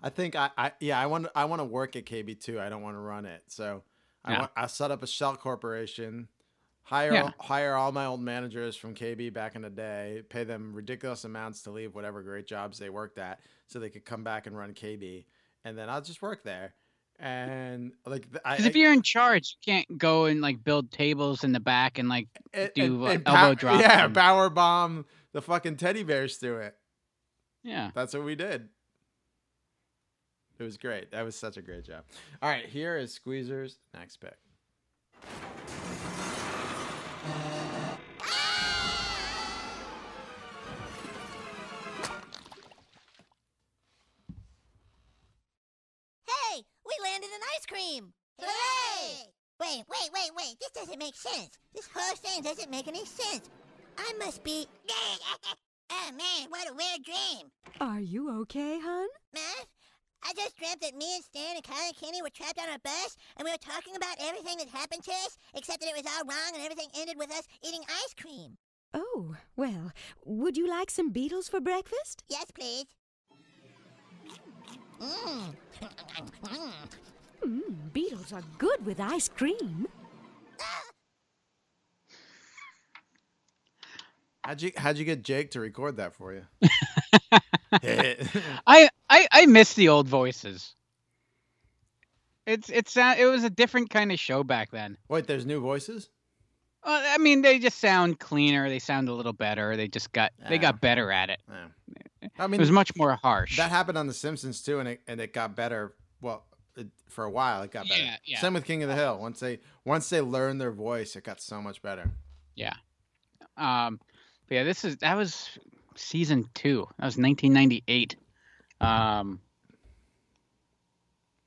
I 0.00 0.10
think 0.10 0.36
I, 0.36 0.50
I 0.56 0.72
yeah 0.80 0.98
I 1.00 1.06
want 1.06 1.26
I 1.34 1.44
want 1.46 1.60
to 1.60 1.64
work 1.64 1.96
at 1.96 2.04
KB 2.04 2.40
too. 2.40 2.60
I 2.60 2.68
don't 2.68 2.82
want 2.82 2.94
to 2.94 3.00
run 3.00 3.26
it. 3.26 3.42
So 3.48 3.82
I 4.24 4.32
Yeah. 4.32 4.38
want 4.40 4.52
I 4.56 4.66
set 4.68 4.90
up 4.90 5.02
a 5.02 5.06
shell 5.06 5.36
corporation, 5.36 6.28
hire 6.88 7.12
Yeah. 7.12 7.22
all, 7.24 7.34
hire 7.38 7.74
all 7.74 7.92
my 7.92 8.06
old 8.06 8.22
managers 8.22 8.74
from 8.74 8.94
KB 8.94 9.30
back 9.30 9.54
in 9.56 9.60
the 9.62 9.68
day, 9.68 10.22
pay 10.30 10.44
them 10.44 10.72
ridiculous 10.74 11.24
amounts 11.24 11.62
to 11.64 11.70
leave 11.70 11.94
whatever 11.94 12.22
great 12.22 12.46
jobs 12.46 12.78
they 12.78 12.88
worked 12.88 13.18
at, 13.18 13.40
so 13.66 13.78
they 13.78 13.90
could 13.90 14.06
come 14.06 14.24
back 14.24 14.46
and 14.46 14.56
run 14.56 14.72
KB, 14.72 15.26
and 15.64 15.76
then 15.76 15.90
I'll 15.90 16.00
just 16.00 16.22
work 16.22 16.42
there. 16.44 16.72
And 17.20 17.92
like 18.06 18.30
Because 18.30 18.64
if 18.64 18.74
you're 18.74 18.92
in 18.92 19.02
charge, 19.02 19.56
you 19.60 19.72
can't 19.72 19.98
go 19.98 20.24
and 20.26 20.40
like 20.40 20.64
build 20.64 20.90
tables 20.90 21.44
in 21.44 21.52
the 21.52 21.60
back 21.60 21.98
and 21.98 22.08
like 22.08 22.28
do 22.74 23.04
and- 23.06 23.28
uh, 23.28 23.32
elbow 23.32 23.54
drops. 23.54 23.82
Yeah, 23.82 24.04
and- 24.06 24.14
power 24.14 24.48
bomb 24.48 25.04
the 25.32 25.42
fucking 25.42 25.76
teddy 25.76 26.04
bears 26.04 26.36
through 26.38 26.60
it. 26.60 26.76
yeah. 27.62 27.90
That's 27.94 28.14
what 28.14 28.24
we 28.24 28.34
did. 28.34 28.68
It 30.58 30.62
was 30.62 30.78
great. 30.78 31.10
That 31.10 31.24
was 31.24 31.36
such 31.36 31.56
a 31.58 31.62
great 31.62 31.84
job. 31.84 32.04
All 32.40 32.48
right, 32.48 32.64
here 32.66 32.96
is 32.96 33.12
Squeezer's 33.12 33.78
next 33.94 34.16
pick. 34.18 34.38
Wait, 50.28 50.46
wait. 50.46 50.60
This 50.60 50.70
doesn't 50.70 50.98
make 50.98 51.14
sense. 51.14 51.58
This 51.74 51.88
whole 51.94 52.16
thing 52.16 52.42
doesn't 52.42 52.70
make 52.70 52.88
any 52.88 53.04
sense. 53.04 53.48
I 53.96 54.12
must 54.18 54.44
be. 54.44 54.66
oh 55.90 56.10
man, 56.10 56.50
what 56.50 56.68
a 56.70 56.74
weird 56.74 57.04
dream. 57.04 57.50
Are 57.80 58.00
you 58.00 58.30
okay, 58.42 58.78
hon? 58.82 59.08
Man, 59.34 59.66
I 60.22 60.32
just 60.34 60.56
dreamt 60.56 60.80
that 60.82 60.96
me 60.96 61.16
and 61.16 61.24
Stan 61.24 61.56
and 61.56 61.64
Kyle 61.64 61.86
and 61.86 61.96
Kenny 61.96 62.22
were 62.22 62.30
trapped 62.30 62.58
on 62.58 62.74
a 62.74 62.78
bus 62.80 63.16
and 63.36 63.44
we 63.44 63.52
were 63.52 63.58
talking 63.58 63.96
about 63.96 64.16
everything 64.20 64.58
that 64.58 64.68
happened 64.68 65.02
to 65.04 65.10
us, 65.10 65.38
except 65.54 65.80
that 65.80 65.88
it 65.88 65.96
was 65.96 66.06
all 66.06 66.26
wrong 66.26 66.52
and 66.54 66.62
everything 66.62 66.88
ended 66.96 67.16
with 67.16 67.30
us 67.30 67.46
eating 67.66 67.82
ice 67.88 68.14
cream. 68.20 68.58
Oh, 68.94 69.36
well, 69.56 69.92
would 70.24 70.56
you 70.56 70.68
like 70.68 70.90
some 70.90 71.10
beetles 71.10 71.48
for 71.48 71.60
breakfast? 71.60 72.24
Yes, 72.28 72.46
please. 72.50 72.86
Mmm. 75.00 75.54
Mmm, 77.44 77.92
beetles 77.92 78.32
are 78.32 78.42
good 78.58 78.84
with 78.84 79.00
ice 79.00 79.28
cream. 79.28 79.86
How'd 84.48 84.62
you 84.62 84.72
how'd 84.78 84.96
you 84.96 85.04
get 85.04 85.22
Jake 85.22 85.50
to 85.50 85.60
record 85.60 85.98
that 85.98 86.14
for 86.14 86.32
you? 86.32 86.42
I, 88.66 88.88
I 89.10 89.28
I 89.30 89.44
miss 89.44 89.74
the 89.74 89.90
old 89.90 90.08
voices. 90.08 90.74
It's 92.46 92.70
it's 92.70 92.96
uh, 92.96 93.14
it 93.18 93.26
was 93.26 93.44
a 93.44 93.50
different 93.50 93.90
kind 93.90 94.10
of 94.10 94.18
show 94.18 94.42
back 94.42 94.70
then. 94.70 94.96
Wait, 95.06 95.26
there's 95.26 95.44
new 95.44 95.60
voices? 95.60 96.08
Uh, 96.82 96.98
I 97.08 97.18
mean, 97.18 97.42
they 97.42 97.58
just 97.58 97.78
sound 97.78 98.20
cleaner. 98.20 98.70
They 98.70 98.78
sound 98.78 99.10
a 99.10 99.12
little 99.12 99.34
better. 99.34 99.76
They 99.76 99.86
just 99.86 100.12
got 100.12 100.32
they 100.48 100.56
got 100.56 100.80
better 100.80 101.12
at 101.12 101.28
it. 101.28 101.40
Yeah. 101.46 102.28
I 102.38 102.46
mean, 102.46 102.58
it 102.58 102.62
was 102.62 102.70
much 102.70 102.96
more 102.96 103.16
harsh. 103.16 103.58
that 103.58 103.68
happened 103.68 103.98
on 103.98 104.06
The 104.06 104.14
Simpsons 104.14 104.62
too, 104.62 104.80
and 104.80 104.88
it 104.88 105.02
and 105.06 105.20
it 105.20 105.34
got 105.34 105.56
better. 105.56 105.94
Well, 106.22 106.46
it, 106.74 106.86
for 107.10 107.24
a 107.24 107.30
while, 107.30 107.60
it 107.64 107.70
got 107.70 107.86
better. 107.86 108.02
Yeah, 108.02 108.16
yeah. 108.24 108.40
Same 108.40 108.54
with 108.54 108.64
King 108.64 108.82
of 108.82 108.88
the 108.88 108.94
Hill. 108.94 109.18
Once 109.18 109.40
they 109.40 109.58
once 109.84 110.08
they 110.08 110.22
learned 110.22 110.58
their 110.58 110.72
voice, 110.72 111.16
it 111.16 111.24
got 111.24 111.42
so 111.42 111.60
much 111.60 111.82
better. 111.82 112.12
Yeah. 112.54 112.72
Um, 113.58 114.00
but 114.48 114.54
yeah, 114.56 114.64
this 114.64 114.84
is 114.84 114.96
that 114.98 115.16
was 115.16 115.50
season 115.96 116.48
two. 116.54 116.86
That 116.98 117.04
was 117.06 117.16
1998. 117.18 118.16
Um, 118.80 119.40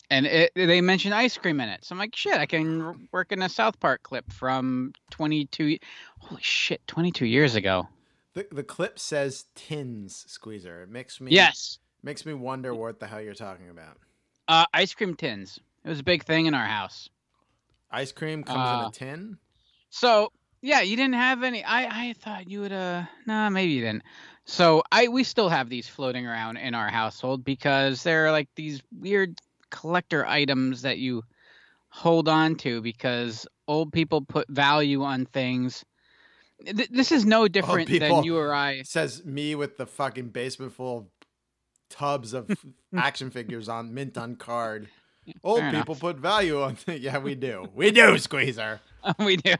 and 0.09 0.25
it, 0.25 0.51
they 0.55 0.81
mentioned 0.81 1.13
ice 1.13 1.37
cream 1.37 1.61
in 1.61 1.69
it, 1.69 1.85
so 1.85 1.93
I'm 1.95 1.99
like, 1.99 2.15
shit, 2.15 2.35
I 2.35 2.45
can 2.45 3.07
work 3.13 3.31
in 3.31 3.41
a 3.41 3.47
South 3.49 3.79
Park 3.79 4.03
clip 4.03 4.31
from 4.31 4.91
22. 5.11 5.77
Holy 6.19 6.41
shit, 6.41 6.85
22 6.87 7.25
years 7.25 7.55
ago. 7.55 7.87
The 8.33 8.47
the 8.51 8.63
clip 8.63 8.99
says 8.99 9.45
tins 9.55 10.25
squeezer. 10.27 10.83
It 10.83 10.89
makes 10.89 11.19
me 11.19 11.31
Yes. 11.31 11.79
makes 12.03 12.25
me 12.25 12.33
wonder 12.33 12.73
what 12.75 12.99
the 12.99 13.07
hell 13.07 13.21
you're 13.21 13.33
talking 13.33 13.69
about. 13.69 13.97
Uh, 14.47 14.65
ice 14.73 14.93
cream 14.93 15.15
tins. 15.15 15.59
It 15.85 15.89
was 15.89 15.99
a 15.99 16.03
big 16.03 16.23
thing 16.25 16.45
in 16.45 16.53
our 16.53 16.65
house. 16.65 17.09
Ice 17.89 18.11
cream 18.11 18.43
comes 18.43 18.55
in 18.55 18.61
Uh, 18.81 18.87
a 18.87 18.91
tin. 18.91 19.37
So 19.89 20.31
yeah, 20.61 20.81
you 20.81 20.95
didn't 20.95 21.15
have 21.15 21.43
any. 21.43 21.63
I 21.63 22.09
I 22.09 22.13
thought 22.13 22.49
you 22.49 22.61
would. 22.61 22.71
Uh, 22.71 23.03
nah, 23.25 23.49
maybe 23.49 23.71
you 23.73 23.81
didn't. 23.81 24.03
So 24.45 24.83
I 24.91 25.07
we 25.07 25.23
still 25.23 25.49
have 25.49 25.69
these 25.69 25.87
floating 25.87 26.25
around 26.27 26.57
in 26.57 26.73
our 26.75 26.89
household 26.89 27.43
because 27.45 28.03
they're 28.03 28.31
like 28.31 28.49
these 28.55 28.81
weird 28.97 29.37
collector 29.69 30.25
items 30.25 30.81
that 30.81 30.97
you 30.97 31.23
hold 31.89 32.27
on 32.27 32.55
to 32.55 32.81
because 32.81 33.45
old 33.67 33.91
people 33.93 34.21
put 34.21 34.47
value 34.49 35.03
on 35.03 35.25
things. 35.25 35.83
Th- 36.65 36.89
This 36.89 37.11
is 37.11 37.25
no 37.25 37.47
different 37.47 37.89
than 37.89 38.23
you 38.23 38.37
or 38.37 38.53
I. 38.53 38.81
Says 38.83 39.23
me 39.25 39.55
with 39.55 39.77
the 39.77 39.85
fucking 39.85 40.29
basement 40.29 40.73
full 40.73 40.97
of 40.99 41.05
tubs 41.89 42.33
of 42.33 42.49
action 42.95 43.29
figures 43.31 43.67
on 43.69 43.93
mint 43.93 44.17
on 44.17 44.35
card. 44.35 44.87
Old 45.43 45.59
fair 45.59 45.69
enough. 45.69 45.81
people 45.81 45.95
put 45.95 46.17
value 46.17 46.61
on. 46.61 46.77
yeah, 46.87 47.19
we 47.19 47.35
do. 47.35 47.67
We 47.75 47.91
do, 47.91 48.17
Squeezer. 48.17 48.79
we 49.19 49.37
do. 49.37 49.55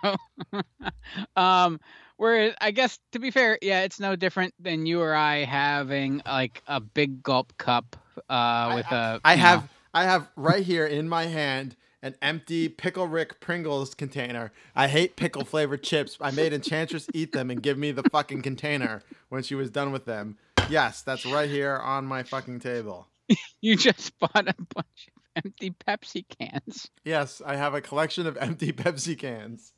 um, 1.35 1.79
whereas 2.17 2.53
I 2.61 2.71
guess 2.71 2.99
to 3.11 3.19
be 3.19 3.31
fair, 3.31 3.57
yeah, 3.61 3.81
it's 3.81 3.99
no 3.99 4.15
different 4.15 4.53
than 4.59 4.85
you 4.85 5.01
or 5.01 5.13
I 5.13 5.43
having 5.43 6.21
like 6.25 6.61
a 6.67 6.79
big 6.79 7.23
gulp 7.23 7.57
cup 7.57 7.95
uh, 8.29 8.73
with 8.75 8.85
a. 8.91 9.19
I 9.23 9.35
know- 9.35 9.41
have 9.41 9.69
I 9.93 10.03
have 10.03 10.29
right 10.35 10.63
here 10.63 10.85
in 10.85 11.09
my 11.09 11.25
hand 11.25 11.75
an 12.03 12.15
empty 12.21 12.67
Pickle 12.67 13.07
Rick 13.07 13.39
Pringles 13.39 13.93
container. 13.93 14.51
I 14.75 14.87
hate 14.87 15.15
pickle 15.15 15.45
flavored 15.45 15.83
chips. 15.83 16.17
I 16.19 16.31
made 16.31 16.51
Enchantress 16.51 17.07
eat 17.13 17.31
them 17.31 17.51
and 17.51 17.61
give 17.61 17.77
me 17.77 17.91
the 17.91 18.03
fucking 18.09 18.41
container 18.41 19.03
when 19.29 19.43
she 19.43 19.53
was 19.53 19.69
done 19.69 19.91
with 19.91 20.05
them. 20.05 20.37
Yes, 20.69 21.01
that's 21.03 21.25
right 21.25 21.49
here 21.49 21.77
on 21.77 22.05
my 22.05 22.23
fucking 22.23 22.59
table. 22.59 23.07
You 23.61 23.77
just 23.77 24.17
bought 24.19 24.35
a 24.35 24.55
bunch 24.73 25.07
of 25.15 25.20
empty 25.45 25.71
Pepsi 25.71 26.25
cans. 26.39 26.89
Yes, 27.03 27.41
I 27.45 27.55
have 27.55 27.73
a 27.73 27.81
collection 27.81 28.27
of 28.27 28.37
empty 28.37 28.71
Pepsi 28.73 29.17
cans. 29.17 29.73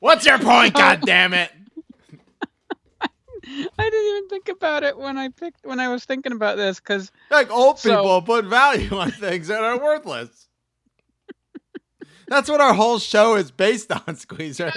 What's 0.00 0.26
your 0.26 0.38
point, 0.38 0.74
God 0.74 1.00
damn 1.02 1.32
it? 1.34 1.50
I 3.48 3.90
didn't 3.90 4.16
even 4.16 4.28
think 4.28 4.48
about 4.48 4.82
it 4.82 4.98
when 4.98 5.16
I 5.16 5.28
picked 5.28 5.64
when 5.64 5.78
I 5.78 5.88
was 5.88 6.04
thinking 6.04 6.32
about 6.32 6.56
this 6.56 6.80
because 6.80 7.12
Like 7.30 7.50
old 7.50 7.78
So- 7.78 7.90
people 7.90 8.22
put 8.22 8.44
value 8.44 8.96
on 8.96 9.12
things 9.12 9.48
that 9.48 9.62
are 9.62 9.78
worthless. 9.78 10.48
That's 12.28 12.48
what 12.50 12.60
our 12.60 12.74
whole 12.74 12.98
show 12.98 13.36
is 13.36 13.50
based 13.52 13.92
on, 13.92 14.16
Squeezer. 14.16 14.72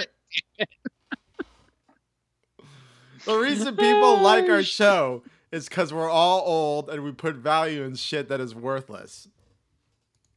The 3.26 3.36
reason 3.36 3.76
people 3.76 4.18
like 4.20 4.44
oh, 4.48 4.52
our 4.54 4.62
show 4.62 5.24
is 5.52 5.68
because 5.68 5.92
we're 5.92 6.08
all 6.08 6.40
old 6.46 6.88
and 6.88 7.02
we 7.02 7.12
put 7.12 7.34
value 7.36 7.82
in 7.82 7.96
shit 7.96 8.28
that 8.28 8.40
is 8.40 8.54
worthless. 8.54 9.28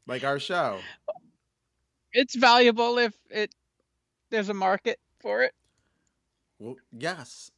Like 0.08 0.24
our 0.24 0.40
show. 0.40 0.80
It's 2.12 2.36
valuable 2.36 2.98
if 2.98 3.14
it 3.30 3.54
there's 4.30 4.50
a 4.50 4.54
market 4.54 5.00
for 5.20 5.44
it. 5.44 5.54
Well, 6.60 6.76
yes. 6.92 7.52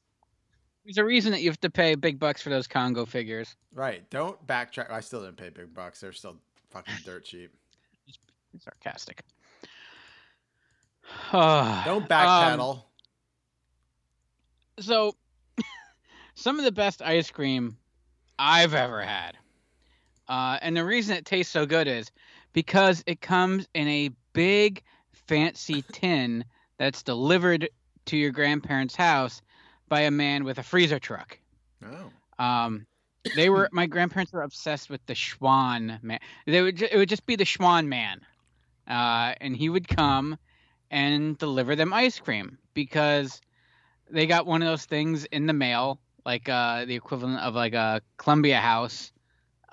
There's 0.83 0.97
a 0.97 1.05
reason 1.05 1.31
that 1.31 1.41
you 1.41 1.49
have 1.49 1.59
to 1.61 1.69
pay 1.69 1.95
big 1.95 2.19
bucks 2.19 2.41
for 2.41 2.49
those 2.49 2.67
Congo 2.67 3.05
figures. 3.05 3.55
Right. 3.73 4.07
Don't 4.09 4.45
backtrack. 4.45 4.91
I 4.91 4.99
still 4.99 5.21
didn't 5.21 5.37
pay 5.37 5.49
big 5.49 5.73
bucks. 5.73 5.99
They're 6.01 6.13
still 6.13 6.37
fucking 6.69 6.93
dirt 7.03 7.25
cheap. 7.25 7.51
Sarcastic. 8.59 9.23
Don't 11.31 12.07
backpedal. 12.07 12.75
Um, 12.77 12.81
so, 14.79 15.15
some 16.35 16.59
of 16.59 16.65
the 16.65 16.71
best 16.71 17.01
ice 17.01 17.31
cream 17.31 17.77
I've 18.37 18.73
ever 18.73 19.01
had. 19.01 19.37
Uh, 20.27 20.57
and 20.61 20.75
the 20.75 20.83
reason 20.83 21.15
it 21.15 21.25
tastes 21.25 21.51
so 21.53 21.65
good 21.65 21.87
is 21.87 22.11
because 22.55 23.03
it 23.05 23.19
comes 23.19 23.67
in 23.75 23.87
a 23.89 24.09
big, 24.31 24.81
fancy 25.11 25.83
tin 25.91 26.45
that's 26.77 27.03
delivered 27.03 27.69
to 28.05 28.17
your 28.17 28.31
grandparents' 28.31 28.95
house 28.95 29.41
by 29.89 30.01
a 30.01 30.11
man 30.11 30.45
with 30.45 30.57
a 30.57 30.63
freezer 30.63 30.97
truck. 30.97 31.37
Oh. 31.85 32.43
Um, 32.43 32.87
they 33.35 33.49
were 33.49 33.69
my 33.71 33.85
grandparents 33.87 34.31
were 34.31 34.41
obsessed 34.41 34.89
with 34.89 35.05
the 35.05 35.13
Schwan 35.13 36.01
man. 36.01 36.19
They 36.45 36.61
would 36.61 36.77
ju- 36.77 36.87
it 36.89 36.97
would 36.97 37.09
just 37.09 37.25
be 37.25 37.35
the 37.35 37.43
Schwan 37.43 37.87
man, 37.87 38.21
uh, 38.87 39.33
and 39.41 39.55
he 39.55 39.67
would 39.67 39.87
come 39.87 40.37
and 40.89 41.37
deliver 41.37 41.75
them 41.75 41.91
ice 41.91 42.19
cream 42.19 42.57
because 42.73 43.41
they 44.09 44.27
got 44.27 44.45
one 44.45 44.61
of 44.61 44.67
those 44.67 44.85
things 44.85 45.25
in 45.25 45.45
the 45.45 45.53
mail, 45.53 45.99
like 46.25 46.47
uh, 46.47 46.85
the 46.85 46.95
equivalent 46.95 47.41
of 47.41 47.53
like 47.53 47.73
a 47.73 48.01
Columbia 48.17 48.61
House, 48.61 49.11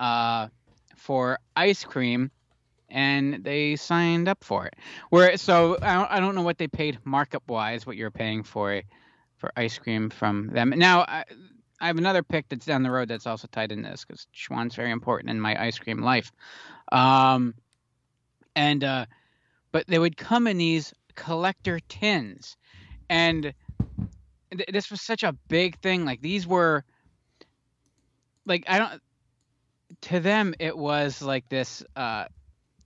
uh, 0.01 0.49
for 0.97 1.39
ice 1.55 1.85
cream, 1.85 2.31
and 2.93 3.43
they 3.43 3.77
signed 3.77 4.29
up 4.29 4.45
for 4.45 4.67
it. 4.67 4.77
Where 5.11 5.37
so 5.37 5.79
I 5.83 5.95
don't, 5.95 6.11
I 6.11 6.21
don't 6.21 6.35
know 6.35 6.43
what 6.43 6.59
they 6.59 6.69
paid 6.69 6.99
markup 7.05 7.49
wise, 7.49 7.87
what 7.87 7.97
you're 7.97 8.11
paying 8.11 8.43
for 8.43 8.83
for 9.39 9.51
ice 9.57 9.79
cream 9.79 10.11
from 10.11 10.49
them. 10.49 10.71
Now 10.71 11.01
I, 11.01 11.25
I 11.81 11.87
have 11.89 11.99
another 11.99 12.23
pick 12.23 12.49
that's 12.49 12.67
down 12.67 12.85
the 12.85 12.91
road 12.91 13.09
that's 13.09 13.27
also 13.27 13.49
tied 13.51 13.73
in 13.73 13.83
this 13.83 14.05
because 14.05 14.29
Schwan's 14.33 14.77
very 14.77 14.93
important 14.93 15.31
in 15.31 15.41
my 15.41 15.61
ice 15.61 15.79
cream 15.79 15.99
life. 15.99 16.31
Um, 16.93 17.55
and 18.55 18.85
uh, 18.85 19.07
but 19.73 19.87
they 19.87 19.99
would 19.99 20.17
come 20.17 20.47
in 20.47 20.59
these 20.59 20.93
collector 21.15 21.81
tins, 21.89 22.57
and 23.09 23.55
th- 24.53 24.69
this 24.71 24.91
was 24.91 25.01
such 25.01 25.23
a 25.23 25.33
big 25.49 25.79
thing. 25.81 26.05
Like 26.05 26.21
these 26.21 26.47
were 26.47 26.85
like 28.47 28.65
I 28.69 28.79
don't 28.79 29.03
to 30.03 30.21
them 30.21 30.55
it 30.59 30.77
was 30.77 31.23
like 31.23 31.49
this 31.49 31.83
uh 31.97 32.27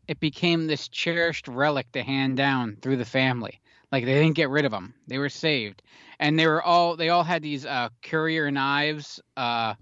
it 0.08 0.20
became 0.20 0.66
this 0.66 0.88
cherished 0.88 1.48
relic 1.48 1.90
to 1.92 2.02
hand 2.02 2.36
down 2.36 2.76
through 2.82 2.96
the 2.96 3.04
family. 3.04 3.60
Like 3.92 4.04
they 4.04 4.14
didn't 4.14 4.34
get 4.36 4.50
rid 4.50 4.64
of 4.64 4.72
them 4.72 4.94
they 5.06 5.18
were 5.18 5.28
saved. 5.28 5.82
And 6.18 6.38
they 6.38 6.46
were 6.46 6.62
all 6.62 6.96
they 6.96 7.08
all 7.08 7.24
had 7.24 7.42
these 7.42 7.64
uh 7.66 7.88
Currier 8.02 8.46
and 8.46 8.58
Ives 8.58 9.20
uh 9.36 9.74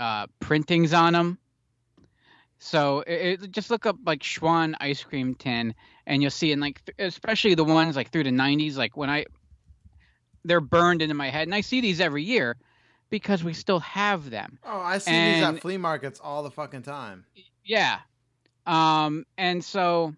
uh 0.00 0.26
printings 0.40 0.92
on 0.92 1.12
them 1.12 1.38
so 2.58 3.00
it, 3.00 3.42
it- 3.42 3.50
just 3.50 3.70
look 3.70 3.86
up 3.86 3.96
like 4.06 4.20
Schwan 4.22 4.74
ice 4.80 5.02
cream 5.02 5.34
tin 5.34 5.74
and 6.06 6.22
you'll 6.22 6.30
see 6.30 6.52
and 6.52 6.60
like 6.60 6.84
th- 6.84 6.96
especially 6.98 7.54
the 7.54 7.64
ones 7.64 7.96
like 7.96 8.10
through 8.10 8.24
the 8.24 8.30
90s 8.30 8.76
like 8.76 8.96
when 8.96 9.10
I 9.10 9.24
they're 10.44 10.60
burned 10.60 11.02
into 11.02 11.14
my 11.14 11.30
head. 11.30 11.46
And 11.46 11.54
I 11.54 11.60
see 11.60 11.80
these 11.80 12.00
every 12.00 12.24
year 12.24 12.56
because 13.10 13.44
we 13.44 13.52
still 13.52 13.78
have 13.80 14.28
them. 14.30 14.58
Oh, 14.64 14.80
I 14.80 14.98
see 14.98 15.12
these 15.12 15.42
at 15.42 15.60
flea 15.60 15.76
markets 15.76 16.20
all 16.22 16.42
the 16.42 16.50
fucking 16.50 16.82
time. 16.82 17.24
yeah. 17.64 18.00
Um, 18.66 19.24
and 19.36 19.64
so 19.64 20.14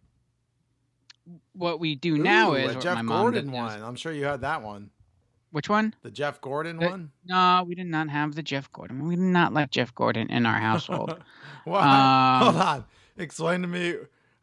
what 1.54 1.80
we 1.80 1.94
do 1.94 2.18
now 2.18 2.54
is 2.54 2.74
Jeff 2.82 3.04
Gordon 3.06 3.50
one. 3.52 3.82
I'm 3.82 3.96
sure 3.96 4.12
you 4.12 4.24
had 4.24 4.42
that 4.42 4.62
one. 4.62 4.90
Which 5.50 5.68
one? 5.68 5.94
The 6.02 6.10
Jeff 6.10 6.40
Gordon 6.40 6.82
Uh, 6.82 6.90
one. 6.90 7.10
No, 7.24 7.64
we 7.66 7.74
did 7.76 7.86
not 7.86 8.08
have 8.08 8.34
the 8.34 8.42
Jeff 8.42 8.70
Gordon. 8.72 9.06
We 9.06 9.14
did 9.14 9.22
not 9.22 9.52
like 9.54 9.70
Jeff 9.70 9.94
Gordon 9.94 10.28
in 10.28 10.46
our 10.46 10.58
household. 10.58 11.16
Why? 11.64 11.80
Um, 12.40 12.42
Hold 12.54 12.56
on. 12.62 12.84
Explain 13.16 13.62
to 13.62 13.68
me. 13.68 13.94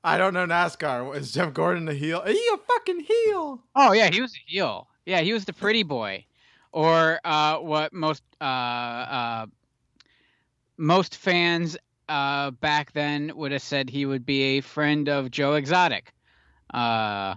I 0.03 0.17
don't 0.17 0.33
know 0.33 0.45
NASCAR. 0.47 1.15
Is 1.15 1.33
Jeff 1.33 1.53
Gordon 1.53 1.87
a 1.89 1.93
heel? 1.93 2.21
Is 2.21 2.37
he 2.37 2.49
a 2.53 2.57
fucking 2.57 3.01
heel? 3.01 3.61
Oh 3.75 3.91
yeah, 3.91 4.09
he 4.09 4.21
was 4.21 4.33
a 4.33 4.39
heel. 4.49 4.87
Yeah, 5.05 5.19
he 5.19 5.33
was 5.33 5.45
the 5.45 5.53
pretty 5.53 5.83
boy, 5.83 6.25
or 6.71 7.19
uh, 7.25 7.57
what 7.57 7.91
most 7.93 8.23
uh, 8.39 8.43
uh, 8.45 9.45
most 10.77 11.15
fans 11.17 11.77
uh, 12.11 12.51
back 12.51 12.91
then 12.93 13.31
would 13.35 13.51
have 13.51 13.61
said 13.61 13.89
he 13.89 14.05
would 14.05 14.25
be 14.25 14.57
a 14.57 14.61
friend 14.61 15.07
of 15.09 15.31
Joe 15.31 15.53
Exotic. 15.53 16.13
Uh, 16.73 17.35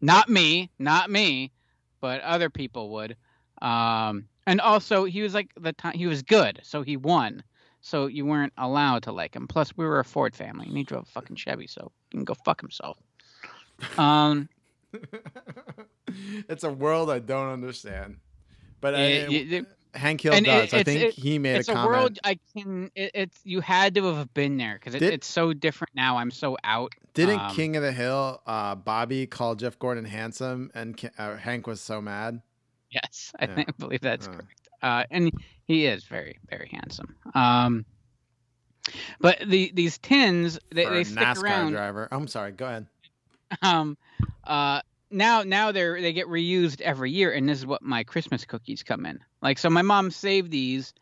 not 0.00 0.28
me, 0.28 0.70
not 0.78 1.10
me, 1.10 1.52
but 2.00 2.20
other 2.22 2.50
people 2.50 2.90
would. 2.90 3.16
Um, 3.62 4.26
and 4.46 4.60
also, 4.60 5.04
he 5.04 5.22
was 5.22 5.32
like 5.32 5.50
the 5.58 5.72
time 5.72 5.94
he 5.96 6.06
was 6.06 6.22
good, 6.22 6.60
so 6.62 6.82
he 6.82 6.96
won. 6.96 7.42
So 7.80 8.06
you 8.06 8.26
weren't 8.26 8.52
allowed 8.58 9.02
to 9.04 9.12
like 9.12 9.34
him. 9.36 9.46
Plus, 9.46 9.76
we 9.76 9.84
were 9.84 10.00
a 10.00 10.04
Ford 10.04 10.34
family, 10.34 10.66
and 10.66 10.76
he 10.76 10.84
drove 10.84 11.02
a 11.04 11.10
fucking 11.12 11.36
Chevy, 11.36 11.66
so 11.66 11.92
he 12.10 12.18
can 12.18 12.24
go 12.24 12.34
fuck 12.44 12.60
himself. 12.60 12.98
Um. 13.96 14.48
It's 16.48 16.62
a 16.64 16.70
world 16.70 17.10
I 17.10 17.18
don't 17.18 17.48
understand. 17.52 18.18
But 18.80 18.94
It- 18.94 19.28
I, 19.28 19.32
you- 19.32 19.66
Hank 19.94 20.20
Hill 20.20 20.34
and 20.34 20.46
it- 20.46 20.50
does. 20.50 20.74
I 20.74 20.78
it's- 20.78 20.84
think 20.84 21.02
it- 21.02 21.14
he 21.20 21.38
made 21.38 21.56
it's 21.56 21.68
a 21.68 21.74
a, 21.74 21.86
world 21.86 22.18
I 22.24 22.38
can. 22.56 22.90
It, 22.94 23.10
it's 23.14 23.40
you 23.44 23.60
had 23.60 23.94
to 23.94 24.14
have 24.14 24.32
been 24.34 24.56
there 24.56 24.74
because 24.74 24.94
it, 24.94 25.02
it's 25.02 25.26
so 25.26 25.52
different 25.52 25.94
now. 25.94 26.16
I'm 26.18 26.30
so 26.30 26.56
out. 26.64 26.92
Didn't 27.14 27.38
Um, 27.40 27.54
King 27.54 27.76
of 27.76 27.82
the 27.82 27.92
Hill, 27.92 28.40
uh, 28.46 28.74
Bobby 28.74 29.26
call 29.26 29.54
Jeff 29.54 29.78
Gordon 29.78 30.04
handsome, 30.04 30.70
and 30.74 30.98
uh, 31.18 31.36
Hank 31.36 31.66
was 31.66 31.80
so 31.80 32.00
mad? 32.00 32.42
Yes, 32.90 33.32
I 33.40 33.44
Yeah. 33.46 33.54
think 33.54 33.68
I 33.68 33.72
believe 33.78 34.00
that's 34.00 34.26
Uh. 34.26 34.32
correct. 34.32 34.68
Uh, 34.82 35.04
and 35.10 35.30
he 35.66 35.86
is 35.86 36.04
very 36.04 36.38
very 36.50 36.68
handsome. 36.72 37.14
Um, 37.34 37.84
but 39.20 39.38
the 39.46 39.70
these 39.74 39.96
tins 39.98 40.58
they, 40.70 40.84
For 40.84 40.90
they 40.90 41.00
a 41.00 41.04
stick 41.04 41.18
NASCAR 41.18 41.42
around. 41.42 41.72
driver. 41.72 42.08
I'm 42.10 42.26
sorry. 42.28 42.52
Go 42.52 42.66
ahead. 42.66 42.86
Um, 43.62 43.96
uh, 44.44 44.82
now 45.14 45.42
now 45.42 45.72
they're 45.72 46.00
they 46.00 46.12
get 46.12 46.26
reused 46.26 46.80
every 46.80 47.10
year, 47.10 47.32
and 47.32 47.48
this 47.48 47.58
is 47.58 47.66
what 47.66 47.82
my 47.82 48.04
Christmas 48.04 48.44
cookies 48.44 48.82
come 48.82 49.06
in. 49.06 49.20
Like 49.42 49.58
so, 49.58 49.70
my 49.70 49.82
mom 49.82 50.10
saved 50.10 50.50
these, 50.50 50.92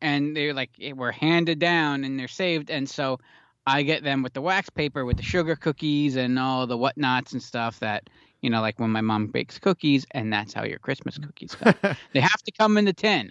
and 0.00 0.36
they're 0.36 0.54
like 0.54 0.70
eh, 0.80 0.92
were 0.92 1.12
handed 1.12 1.58
down, 1.58 2.04
and 2.04 2.18
they're 2.18 2.28
saved, 2.28 2.70
and 2.70 2.88
so 2.88 3.18
I 3.66 3.82
get 3.82 4.02
them 4.04 4.22
with 4.22 4.34
the 4.34 4.40
wax 4.40 4.70
paper, 4.70 5.04
with 5.04 5.16
the 5.16 5.22
sugar 5.22 5.56
cookies, 5.56 6.16
and 6.16 6.38
all 6.38 6.66
the 6.66 6.78
whatnots 6.78 7.32
and 7.32 7.42
stuff 7.42 7.80
that 7.80 8.08
you 8.42 8.50
know, 8.50 8.60
like 8.60 8.78
when 8.78 8.90
my 8.90 9.00
mom 9.00 9.26
bakes 9.28 9.58
cookies, 9.58 10.06
and 10.12 10.32
that's 10.32 10.52
how 10.52 10.64
your 10.64 10.78
Christmas 10.78 11.18
cookies 11.18 11.54
come. 11.54 11.74
they 12.12 12.20
have 12.20 12.42
to 12.42 12.52
come 12.52 12.78
in 12.78 12.84
the 12.84 12.92
tin. 12.92 13.30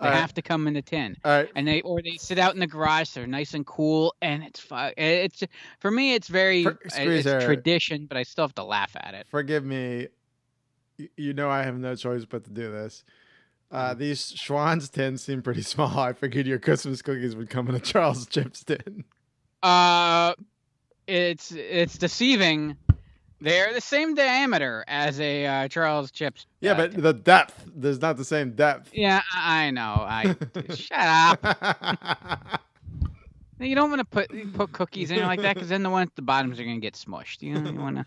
They 0.00 0.06
All 0.08 0.12
right. 0.12 0.20
have 0.20 0.34
to 0.34 0.42
come 0.42 0.66
in 0.66 0.74
the 0.74 0.82
tin. 0.82 1.16
All 1.24 1.30
right. 1.30 1.48
And 1.54 1.68
they 1.68 1.80
or 1.82 2.02
they 2.02 2.16
sit 2.16 2.38
out 2.38 2.54
in 2.54 2.60
the 2.60 2.66
garage. 2.66 3.10
They're 3.10 3.26
nice 3.26 3.54
and 3.54 3.64
cool, 3.64 4.14
and 4.20 4.42
it's 4.42 4.58
fu- 4.58 4.74
It's 4.96 5.44
for 5.80 5.90
me, 5.90 6.14
it's 6.14 6.28
very 6.28 6.64
For- 6.64 6.78
it's 6.84 7.44
tradition, 7.44 8.06
but 8.06 8.16
I 8.16 8.22
still 8.24 8.44
have 8.44 8.54
to 8.56 8.64
laugh 8.64 8.96
at 8.96 9.14
it. 9.14 9.26
Forgive 9.28 9.64
me. 9.64 10.08
You 11.16 11.34
know 11.34 11.48
I 11.50 11.62
have 11.62 11.78
no 11.78 11.94
choice 11.94 12.24
but 12.24 12.44
to 12.44 12.50
do 12.50 12.70
this. 12.72 13.04
Uh, 13.70 13.94
these 13.94 14.32
Schwan's 14.32 14.88
tins 14.90 15.22
seem 15.22 15.40
pretty 15.40 15.62
small. 15.72 15.98
I 15.98 16.12
figured 16.12 16.46
your 16.46 16.58
Christmas 16.58 17.00
cookies 17.00 17.34
would 17.36 17.48
come 17.50 17.68
in 17.68 17.74
a 17.74 17.80
Charles 17.80 18.26
Chips 18.26 18.64
tin. 18.64 19.04
Uh, 19.62 20.34
it's 21.06 21.52
it's 21.52 21.96
deceiving. 21.98 22.76
They're 23.42 23.74
the 23.74 23.80
same 23.80 24.14
diameter 24.14 24.84
as 24.86 25.18
a 25.18 25.46
uh, 25.46 25.68
Charles 25.68 26.10
Chips. 26.12 26.46
Yeah, 26.60 26.74
but 26.74 26.94
the 26.94 27.12
depth, 27.12 27.64
there's 27.74 28.00
not 28.00 28.16
the 28.16 28.24
same 28.24 28.52
depth. 28.52 28.90
Yeah, 28.94 29.20
I 29.34 29.70
know. 29.72 29.82
I 29.82 30.36
shut 30.74 31.42
up. 31.42 32.60
You 33.58 33.76
don't 33.76 33.90
want 33.90 34.00
to 34.00 34.04
put 34.04 34.54
put 34.54 34.72
cookies 34.72 35.12
in 35.12 35.22
like 35.22 35.40
that 35.42 35.54
because 35.54 35.68
then 35.68 35.84
the 35.84 35.90
ones 35.90 36.08
at 36.08 36.16
the 36.16 36.22
bottoms 36.22 36.58
are 36.58 36.64
gonna 36.64 36.80
get 36.80 36.94
smushed. 36.94 37.42
You 37.42 37.54
know, 37.54 37.70
you 37.70 37.78
want 37.78 38.04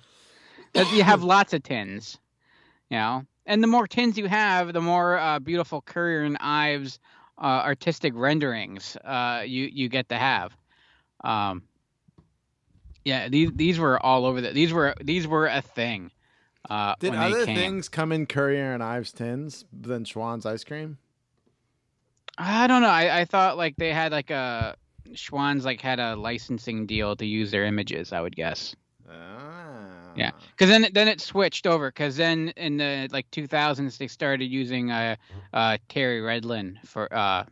to. 0.74 0.86
You 0.94 1.03
have 1.03 1.24
lots 1.24 1.53
of 1.53 1.64
tins, 1.64 2.18
you 2.90 2.98
know, 2.98 3.26
and 3.45 3.64
the 3.64 3.68
more 3.68 3.88
tins 3.88 4.18
you 4.18 4.28
have, 4.28 4.74
the 4.74 4.82
more 4.82 5.18
uh, 5.18 5.40
beautiful 5.40 5.82
Currier 5.82 6.24
and 6.24 6.38
Ives 6.41 6.99
uh, 7.38 7.62
artistic 7.64 8.12
renderings 8.16 8.98
uh, 8.98 9.44
you 9.45 9.70
you 9.72 9.88
get 9.88 10.10
to 10.10 10.18
have. 10.18 10.56
Um, 11.24 11.64
yeah, 13.06 13.30
these 13.30 13.52
these 13.56 13.80
were 13.80 14.03
all 14.06 14.26
over 14.26 14.41
the. 14.41 14.52
These 14.52 14.73
were 14.73 14.94
these 15.02 15.26
were 15.27 15.48
a 15.48 15.61
thing. 15.61 16.11
Uh, 16.69 16.95
Did 16.99 17.14
other 17.15 17.45
came. 17.45 17.56
things 17.56 17.88
come 17.90 18.11
in 18.11 18.26
Currier 18.26 18.73
and 18.73 18.82
Ives 18.84 19.11
tins 19.14 19.64
than 19.72 20.03
Schwan's 20.03 20.45
ice 20.48 20.64
cream? 20.64 20.98
I 22.38 22.68
don't 22.68 22.82
know. 22.82 22.90
I, 22.90 23.19
I 23.22 23.26
thought 23.26 23.56
like 23.57 23.76
they 23.77 23.94
had 23.94 24.11
like 24.11 24.30
a 24.32 24.76
Schwan's 25.14 25.64
like 25.64 25.80
had 25.80 25.99
a 25.99 26.15
licensing 26.15 26.86
deal 26.86 27.15
to 27.15 27.26
use 27.26 27.52
their 27.52 27.65
images. 27.65 28.11
I 28.11 28.19
would 28.22 28.36
guess. 28.36 28.76
Ah. 29.10 30.14
Yeah, 30.18 30.32
because 30.52 30.69
then 30.69 30.86
it- 30.86 30.94
then 30.94 31.07
it 31.07 31.22
switched 31.22 31.68
over. 31.68 31.90
Because 31.90 32.18
then 32.18 32.49
in 32.57 32.77
the 32.77 33.07
like 33.11 33.30
2000s 33.32 33.98
they 33.98 34.07
started 34.07 34.45
using 34.45 34.90
uh, 34.91 35.15
uh, 35.53 35.77
Terry 35.90 36.22
Redlin 36.22 36.77
for 36.86 37.14
uh, 37.14 37.44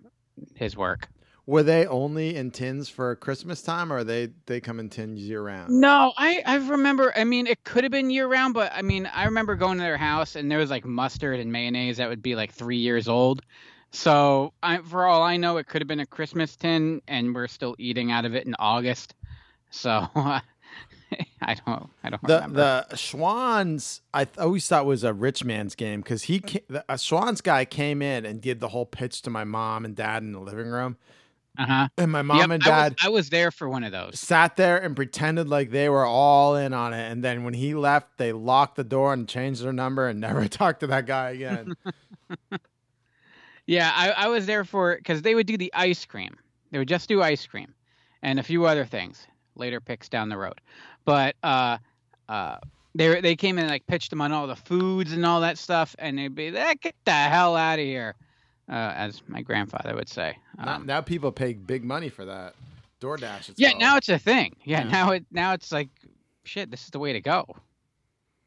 his 0.56 0.76
work. 0.76 1.08
Were 1.46 1.64
they 1.64 1.86
only 1.86 2.36
in 2.36 2.52
tins 2.52 2.90
for 2.90 3.16
Christmas 3.16 3.62
time, 3.62 3.92
or 3.92 4.04
they 4.04 4.30
they 4.46 4.62
come 4.62 4.80
in 4.80 4.90
tins 4.90 5.22
year 5.22 5.42
round? 5.42 5.80
No, 5.82 6.14
I 6.18 6.42
I 6.46 6.56
remember. 6.58 7.14
I 7.18 7.24
mean, 7.24 7.48
it 7.48 7.64
could 7.64 7.84
have 7.86 7.92
been 7.92 8.10
year 8.10 8.28
round, 8.28 8.54
but 8.54 8.72
I 8.74 8.82
mean, 8.82 9.06
I 9.08 9.26
remember 9.26 9.56
going 9.56 9.78
to 9.78 9.84
their 9.84 9.98
house 9.98 10.36
and 10.36 10.52
there 10.52 10.58
was 10.60 10.70
like 10.70 10.84
mustard 10.86 11.40
and 11.40 11.52
mayonnaise 11.52 11.98
that 11.98 12.10
would 12.10 12.22
be 12.22 12.36
like 12.36 12.52
three 12.52 12.78
years 12.78 13.08
old. 13.08 13.42
So 13.92 14.54
I, 14.62 14.80
for 14.80 15.06
all 15.06 15.22
I 15.22 15.38
know, 15.38 15.58
it 15.58 15.68
could 15.68 15.82
have 15.82 15.88
been 15.88 16.00
a 16.02 16.06
Christmas 16.06 16.56
tin, 16.56 17.02
and 17.08 17.34
we're 17.34 17.48
still 17.48 17.76
eating 17.80 18.12
out 18.12 18.26
of 18.26 18.36
it 18.36 18.46
in 18.46 18.56
August. 18.60 19.16
So 19.72 19.90
I 20.16 20.42
don't, 21.66 21.90
I 22.04 22.10
don't 22.10 22.24
The 22.26 22.40
remember. 22.40 22.72
the 22.90 22.96
Schwan's 22.96 24.02
I 24.14 24.26
th- 24.26 24.38
always 24.38 24.68
thought 24.68 24.86
was 24.86 25.04
a 25.04 25.14
rich 25.14 25.44
man's 25.44 25.76
game 25.76 26.02
because 26.02 26.24
he 26.24 26.40
ca- 26.40 26.64
the, 26.70 26.86
a 26.88 26.98
Schwan's 26.98 27.42
guy 27.42 27.66
came 27.66 28.02
in 28.02 28.26
and 28.26 28.42
did 28.42 28.62
the 28.62 28.70
whole 28.70 28.86
pitch 28.86 29.22
to 29.24 29.30
my 29.30 29.44
mom 29.44 29.84
and 29.84 29.94
dad 29.96 30.24
in 30.24 30.32
the 30.32 30.40
living 30.40 30.68
room, 30.68 30.98
Uh 31.58 31.66
huh. 31.68 31.88
and 32.00 32.12
my 32.12 32.22
mom 32.24 32.38
Yep, 32.38 32.50
and 32.50 32.64
I 32.64 32.68
was- 32.70 32.90
dad 32.92 32.96
I 33.04 33.10
was 33.10 33.30
there 33.30 33.52
for 33.52 33.70
one 33.70 33.84
of 33.84 33.92
those. 33.92 34.20
sat 34.20 34.56
there 34.56 34.78
and 34.82 34.96
pretended 34.96 35.48
like 35.50 35.70
they 35.70 35.88
were 35.88 36.06
all 36.06 36.56
in 36.56 36.74
on 36.74 36.94
it, 36.94 37.12
and 37.12 37.24
then 37.24 37.44
when 37.44 37.54
he 37.54 37.76
left, 37.76 38.18
they 38.18 38.32
locked 38.34 38.76
the 38.76 38.84
door 38.84 39.14
and 39.14 39.30
changed 39.30 39.64
their 39.64 39.72
number 39.74 40.08
and 40.08 40.20
never 40.22 40.48
talked 40.48 40.80
to 40.80 40.88
that 40.88 41.06
guy 41.06 41.30
again. 41.32 41.74
Yeah, 43.66 43.92
I, 43.96 44.10
I 44.12 44.28
was 44.28 44.46
there 44.46 44.66
for 44.66 44.98
because 44.98 45.22
they 45.22 45.36
would 45.36 45.48
do 45.48 45.58
the 45.58 45.72
ice 45.74 46.04
cream. 46.04 46.36
They 46.72 46.80
would 46.80 46.88
just 46.90 47.08
do 47.08 47.22
ice 47.22 47.46
cream, 47.48 47.74
and 48.22 48.40
a 48.40 48.44
few 48.44 48.66
other 48.66 48.86
things. 48.86 49.26
Later 49.56 49.80
picks 49.80 50.10
down 50.10 50.30
the 50.30 50.38
road, 50.38 50.60
but 51.06 51.36
uh, 51.44 51.78
uh, 52.28 52.58
they 52.96 53.22
they 53.22 53.36
came 53.38 53.58
in 53.58 53.66
and 53.66 53.72
like 53.72 53.86
pitched 53.88 54.10
them 54.10 54.20
on 54.20 54.32
all 54.34 54.48
the 54.48 54.56
foods 54.56 55.14
and 55.14 55.26
all 55.26 55.40
that 55.42 55.58
stuff, 55.58 55.96
and 56.00 56.18
they'd 56.18 56.36
be 56.36 56.52
like, 56.52 56.82
"Get 56.82 56.96
the 57.06 57.12
hell 57.14 57.56
out 57.56 57.80
of 57.80 57.86
here," 57.86 58.16
uh, 58.70 58.74
as 58.96 59.22
my 59.28 59.42
grandfather 59.42 59.96
would 59.96 60.10
say. 60.10 60.38
now, 60.58 60.76
Um, 60.76 60.86
now 60.86 61.02
people 61.02 61.32
pay 61.32 61.54
big 61.54 61.84
money 61.84 62.10
for 62.10 62.26
that. 62.26 62.56
DoorDash. 63.02 63.50
It's 63.50 63.60
yeah, 63.60 63.72
called. 63.72 63.82
now 63.82 63.98
it's 63.98 64.10
a 64.10 64.18
thing. 64.20 64.56
Yeah, 64.64 64.84
Yeah. 64.86 64.90
now 64.92 65.12
it 65.12 65.26
now 65.32 65.54
it's 65.54 65.72
like, 65.72 65.90
shit, 66.46 66.72
this 66.72 66.84
is 66.86 66.90
the 66.90 67.00
way 67.00 67.14
to 67.14 67.22
go. 67.22 67.46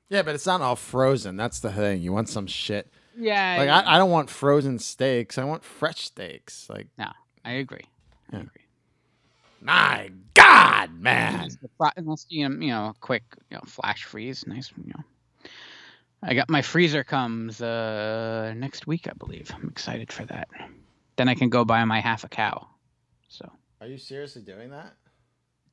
Yeah, 0.09 0.23
but 0.23 0.35
it's 0.35 0.47
not 0.47 0.61
all 0.63 0.77
frozen. 0.77 1.37
That's 1.37 1.61
the 1.61 1.73
thing. 1.73 2.01
You 2.01 2.13
want 2.13 2.29
some 2.29 2.47
shit. 2.47 2.89
Yeah, 3.19 3.57
Like 3.59 3.69
I, 3.69 3.95
I 3.95 3.99
don't 3.99 4.11
want 4.11 4.31
frozen 4.31 4.79
steaks. 4.79 5.37
I 5.39 5.45
want 5.45 5.65
fresh 5.65 6.03
steaks. 6.05 6.69
Like 6.71 6.87
no, 6.99 7.09
I 7.45 7.53
agree. 7.53 7.87
I 8.33 8.37
agree. 8.39 8.51
My 9.61 10.11
God, 10.35 10.93
man. 11.01 11.49
Unless 11.97 12.27
you 12.29 12.49
know, 12.49 12.55
you 12.65 12.71
know, 12.71 12.95
quick, 13.01 13.25
you 13.51 13.57
know, 13.57 13.63
flash 13.67 14.05
freeze, 14.05 14.47
nice, 14.47 14.71
you 14.77 14.93
know. 14.95 15.03
I 16.23 16.35
got 16.35 16.49
my 16.51 16.63
freezer 16.63 17.05
comes 17.05 17.61
uh 17.61 18.55
next 18.57 18.87
week, 18.87 19.07
I 19.09 19.13
believe. 19.13 19.51
I'm 19.55 19.69
excited 19.69 20.13
for 20.13 20.25
that. 20.27 20.49
Then 21.17 21.29
I 21.29 21.35
can 21.35 21.49
go 21.49 21.65
buy 21.65 21.85
my 21.85 22.01
half 22.01 22.25
a 22.25 22.29
cow. 22.29 22.67
So 23.29 23.51
Are 23.81 23.87
you 23.87 23.99
seriously 23.99 24.43
doing 24.43 24.71
that? 24.71 24.95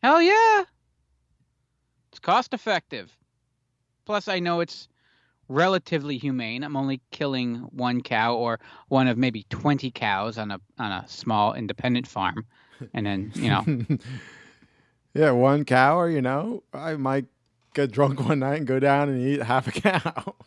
hell 0.02 0.22
yeah, 0.22 0.64
it's 2.12 2.20
cost 2.20 2.54
effective. 2.54 3.12
Plus, 4.06 4.28
I 4.28 4.40
know 4.40 4.60
it's 4.60 4.90
relatively 5.48 6.18
humane. 6.18 6.64
I'm 6.64 6.76
only 6.76 7.00
killing 7.12 7.56
one 7.72 8.02
cow 8.02 8.36
or 8.36 8.60
one 8.90 9.08
of 9.08 9.18
maybe 9.18 9.46
20 9.50 9.92
cows 9.92 10.38
on 10.38 10.52
a 10.52 10.60
on 10.78 10.92
a 10.92 11.06
small 11.08 11.54
independent 11.54 12.06
farm, 12.08 12.46
and 12.94 13.06
then 13.06 13.32
you 13.36 13.50
know. 13.50 13.66
yeah, 15.14 15.32
one 15.32 15.64
cow, 15.64 15.98
or 16.00 16.10
you 16.10 16.22
know, 16.22 16.64
I 16.74 16.96
might 16.96 17.26
get 17.74 17.92
drunk 17.92 18.20
one 18.20 18.40
night 18.40 18.58
and 18.58 18.68
go 18.68 18.80
down 18.80 19.10
and 19.10 19.22
eat 19.22 19.42
half 19.42 19.68
a 19.68 19.72
cow. 19.72 20.36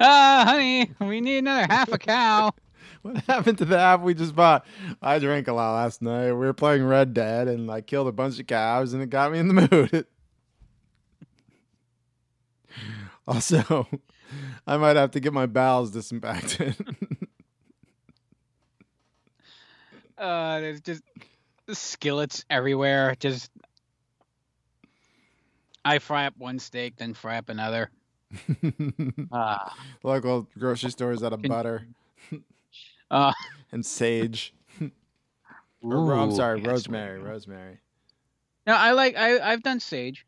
Ah, 0.00 0.44
honey, 0.46 0.90
we 1.00 1.20
need 1.20 1.38
another 1.38 1.66
half 1.72 1.92
a 1.92 1.98
cow. 1.98 2.50
what 3.02 3.18
happened 3.24 3.58
to 3.58 3.64
the 3.64 3.78
half 3.78 4.00
we 4.00 4.14
just 4.14 4.34
bought? 4.34 4.66
I 5.00 5.18
drank 5.18 5.48
a 5.48 5.52
lot 5.52 5.74
last 5.74 6.02
night. 6.02 6.26
We 6.26 6.32
were 6.32 6.52
playing 6.52 6.84
Red 6.84 7.14
Dead, 7.14 7.48
and 7.48 7.70
I 7.70 7.80
killed 7.80 8.08
a 8.08 8.12
bunch 8.12 8.38
of 8.38 8.46
cows, 8.46 8.92
and 8.92 9.02
it 9.02 9.10
got 9.10 9.32
me 9.32 9.38
in 9.38 9.48
the 9.48 9.68
mood. 9.70 10.06
also, 13.28 13.86
I 14.66 14.76
might 14.76 14.96
have 14.96 15.12
to 15.12 15.20
get 15.20 15.32
my 15.32 15.46
bowels 15.46 15.90
disinfected. 15.92 16.76
Uh, 20.18 20.60
there's 20.60 20.82
just 20.82 21.02
skillets 21.72 22.44
everywhere. 22.50 23.14
Just 23.18 23.50
I 25.84 25.98
fry 25.98 26.26
up 26.26 26.34
one 26.38 26.58
steak, 26.58 26.96
then 26.96 27.14
fry 27.14 27.38
up 27.38 27.48
another. 27.48 27.90
Ah, 29.32 29.74
Local 30.04 30.46
grocery 30.58 30.90
stores 30.90 31.22
out 31.22 31.32
of 31.32 31.40
Can- 31.42 31.48
butter 31.50 31.86
uh, 33.10 33.32
and 33.72 33.84
sage. 33.84 34.54
Or, 35.82 35.96
ro- 36.04 36.20
I'm 36.20 36.32
sorry, 36.32 36.58
yes, 36.60 36.66
rosemary. 36.68 37.18
Rosemary. 37.20 37.78
no, 38.66 38.74
I 38.74 38.92
like 38.92 39.16
I 39.16 39.38
I've 39.40 39.62
done 39.62 39.80
sage. 39.80 40.26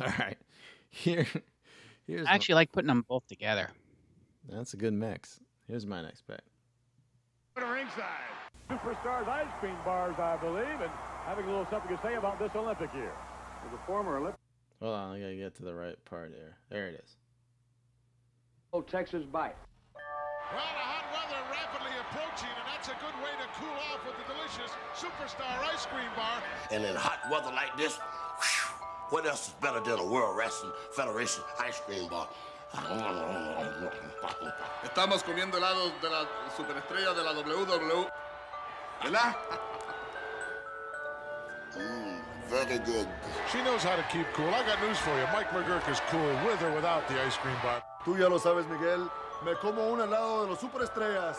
All 0.00 0.06
right. 0.18 0.36
Here, 0.90 1.26
here's 2.06 2.26
I 2.26 2.34
actually 2.34 2.56
like 2.56 2.70
putting 2.72 2.88
them 2.88 3.04
both 3.08 3.26
together. 3.26 3.70
that's 4.48 4.74
a 4.74 4.76
good 4.76 4.92
mix. 4.92 5.40
Here's 5.66 5.86
my 5.86 6.02
next 6.02 6.22
pick. 6.26 6.40
ringside. 7.56 8.04
Superstars 8.70 9.26
ice 9.28 9.46
cream 9.60 9.76
bars, 9.84 10.14
I 10.18 10.36
believe, 10.36 10.80
and 10.80 10.90
having 11.26 11.44
a 11.46 11.48
little 11.48 11.66
something 11.70 11.96
to 11.96 12.02
say 12.02 12.14
about 12.16 12.38
this 12.38 12.50
Olympic 12.54 12.92
year. 12.94 13.12
As 13.66 13.72
a 13.72 13.78
former 13.86 14.18
Olympic. 14.18 14.38
Hold 14.80 14.94
on, 14.94 15.16
I 15.16 15.20
gotta 15.20 15.36
get 15.36 15.54
to 15.56 15.62
the 15.64 15.74
right 15.74 15.96
part 16.04 16.32
here. 16.34 16.56
There 16.70 16.88
it 16.88 17.00
is. 17.02 17.16
Oh, 18.72 18.82
Texas 18.82 19.24
bite. 19.24 19.56
Well, 19.94 20.02
the 20.52 20.84
hot 20.84 21.06
weather 21.14 21.40
rapidly 21.50 21.94
approaching, 22.04 22.52
and 22.52 22.66
that's 22.68 22.88
a 22.88 22.96
good 23.00 23.16
way 23.24 23.32
to 23.40 23.46
cool 23.56 23.78
off 23.90 24.04
with 24.04 24.16
the 24.20 24.26
delicious 24.34 24.70
Superstar 24.94 25.64
ice 25.72 25.86
cream 25.86 26.10
bar. 26.16 26.42
And 26.70 26.84
in 26.84 26.94
hot 26.94 27.20
weather 27.30 27.50
like 27.54 27.74
this, 27.78 27.96
whew, 27.96 28.74
what 29.10 29.24
else 29.26 29.48
is 29.48 29.54
better 29.62 29.80
than 29.80 29.98
a 29.98 30.04
World 30.06 30.36
Wrestling 30.36 30.72
Federation 30.92 31.42
ice 31.60 31.80
cream 31.80 32.06
bar? 32.08 32.28
Estamos 34.82 35.22
comiendo 35.22 35.56
helados 35.58 35.92
de 36.02 36.10
la 36.10 36.26
superestrella 36.56 37.14
de 37.14 37.22
la 37.22 37.32
WW. 37.32 38.08
¿Verdad? 39.04 39.36
Mm, 41.76 42.13
very 42.48 42.78
good. 42.78 43.08
She 43.50 43.62
knows 43.62 43.82
how 43.82 43.96
to 43.96 44.04
keep 44.10 44.26
cool. 44.32 44.48
I 44.48 44.64
got 44.66 44.80
news 44.82 44.98
for 44.98 45.10
you. 45.18 45.26
Mike 45.32 45.50
McGuirk 45.50 45.88
is 45.90 46.00
cool 46.10 46.34
with 46.44 46.62
or 46.62 46.72
without 46.74 47.08
the 47.08 47.20
ice 47.22 47.36
cream 47.36 47.56
bar. 47.62 47.82
Tú 48.04 48.18
ya 48.18 48.28
lo 48.28 48.38
sabes, 48.38 48.66
Miguel. 48.68 49.08
Me 49.44 49.54
como 49.54 49.92
un 49.92 50.00
helado 50.00 50.44
de 50.44 50.50
los 50.50 50.60
superestrellas. 50.60 51.38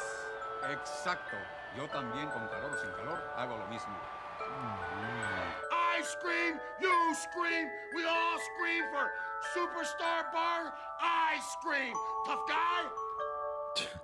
Exacto. 0.72 1.38
Yo 1.78 1.88
también, 1.88 2.30
con 2.32 2.48
calor 2.48 2.72
o 2.72 2.78
sin 2.80 2.90
calor, 2.98 3.20
hago 3.36 3.58
lo 3.58 3.68
mismo. 3.68 3.94
I 5.72 6.02
scream, 6.04 6.60
you 6.82 7.16
scream, 7.16 7.68
we 7.96 8.04
all 8.06 8.38
scream 8.40 8.84
for 8.92 9.12
Superstar 9.56 10.32
Bar 10.34 10.74
ice 11.02 11.56
cream. 11.64 11.94
Tough 12.26 12.48
guy? 12.48 13.86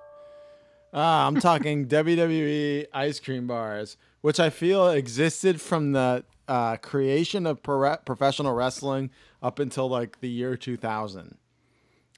Ah, 0.94 1.26
I'm 1.26 1.40
talking 1.40 1.88
WWE 1.88 2.86
ice 2.91 3.22
cream 3.22 3.48
bars, 3.48 3.95
which 4.22 4.39
I 4.39 4.49
feel 4.49 4.89
existed 4.89 5.60
from 5.60 5.91
the 5.91 6.23
uh, 6.48 6.77
creation 6.77 7.45
of 7.45 7.64
pro- 7.64 7.98
professional 7.98 8.53
wrestling 8.53 9.10
up 9.41 9.60
until 9.60 9.89
like 9.89 10.19
the 10.22 10.30
year 10.30 10.56
2000. 10.56 11.38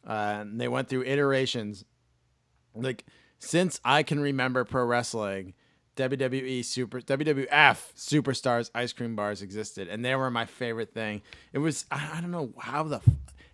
Uh, 0.06 0.12
and 0.12 0.60
they 0.60 0.68
went 0.68 0.90
through 0.90 1.04
iterations. 1.04 1.86
Like 2.76 3.06
since 3.40 3.80
I 3.84 4.04
can 4.04 4.20
remember 4.20 4.64
pro 4.66 4.86
wrestling, 4.86 5.54
WWE 5.96 6.66
super 6.66 7.02
WWF 7.02 7.94
superstars 7.96 8.72
ice 8.74 8.94
cream 8.94 9.16
bars 9.16 9.42
existed, 9.42 9.88
and 9.88 10.04
they 10.04 10.16
were 10.16 10.32
my 10.32 10.46
favorite 10.46 10.94
thing. 10.94 11.22
It 11.52 11.60
was 11.60 11.86
I, 11.92 12.18
I 12.18 12.22
don't 12.22 12.32
know 12.32 12.54
how 12.60 12.84
the, 12.84 13.00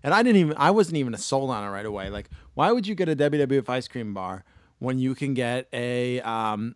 and 0.04 0.14
I 0.14 0.24
didn't 0.24 0.38
even 0.38 0.56
I 0.58 0.72
wasn't 0.72 0.98
even 0.98 1.14
a 1.14 1.18
sold 1.18 1.50
on 1.50 1.68
it 1.68 1.72
right 1.72 1.86
away. 1.86 2.10
Like 2.10 2.30
why 2.54 2.72
would 2.72 2.88
you 2.88 2.96
get 2.96 3.10
a 3.10 3.16
WWF 3.16 3.68
ice 3.68 3.88
cream 3.88 4.14
bar 4.14 4.46
when 4.80 5.00
you 5.00 5.16
can 5.16 5.34
get 5.34 5.68
a 5.74 6.22
um 6.22 6.76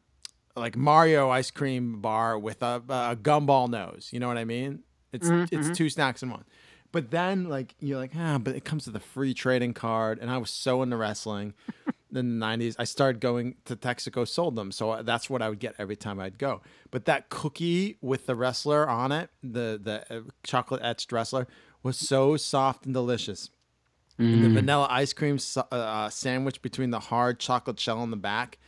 like 0.55 0.75
Mario 0.75 1.29
ice 1.29 1.51
cream 1.51 1.99
bar 2.01 2.37
with 2.37 2.61
a, 2.61 2.81
a 2.89 3.15
gumball 3.15 3.69
nose? 3.69 4.09
You 4.11 4.19
know 4.19 4.27
what 4.27 4.37
I 4.37 4.45
mean? 4.45 4.83
It's 5.11 5.29
Mhm, 5.29 5.47
it's 5.51 5.69
mhm. 5.69 5.75
two 5.75 5.89
snacks 5.89 6.23
in 6.23 6.29
one. 6.29 6.45
But 6.91 7.09
then 7.11 7.49
like 7.49 7.75
you're 7.79 7.97
like 7.97 8.11
ah, 8.17 8.37
but 8.37 8.55
it 8.55 8.63
comes 8.65 8.85
with 8.85 8.95
a 8.95 8.99
free 8.99 9.33
trading 9.33 9.73
card, 9.73 10.19
and 10.19 10.29
I 10.29 10.37
was 10.37 10.49
so 10.49 10.81
into 10.83 10.97
wrestling. 10.97 11.53
in 12.15 12.39
the 12.39 12.45
90s 12.45 12.75
i 12.77 12.83
started 12.83 13.19
going 13.19 13.55
to 13.65 13.75
texaco 13.75 14.27
sold 14.27 14.55
them 14.55 14.71
so 14.71 15.01
that's 15.01 15.31
what 15.31 15.41
i 15.41 15.49
would 15.49 15.57
get 15.57 15.73
every 15.79 15.95
time 15.95 16.19
i'd 16.19 16.37
go 16.37 16.61
but 16.91 17.05
that 17.05 17.27
cookie 17.29 17.97
with 18.01 18.27
the 18.27 18.35
wrestler 18.35 18.87
on 18.87 19.11
it 19.11 19.31
the 19.41 19.79
the 19.81 20.05
uh, 20.15 20.21
chocolate 20.43 20.79
etched 20.83 21.11
wrestler 21.11 21.47
was 21.81 21.97
so 21.97 22.37
soft 22.37 22.85
and 22.85 22.93
delicious 22.93 23.49
and 24.19 24.43
the 24.43 24.49
Mm. 24.49 24.53
vanilla 24.53 24.85
ice 24.91 25.11
cream 25.11 25.39
uh, 25.71 26.07
sandwich 26.09 26.61
between 26.61 26.91
the 26.91 26.99
hard 26.99 27.39
chocolate 27.39 27.79
shell 27.79 27.97
on 27.97 28.11
the 28.11 28.17
back 28.17 28.59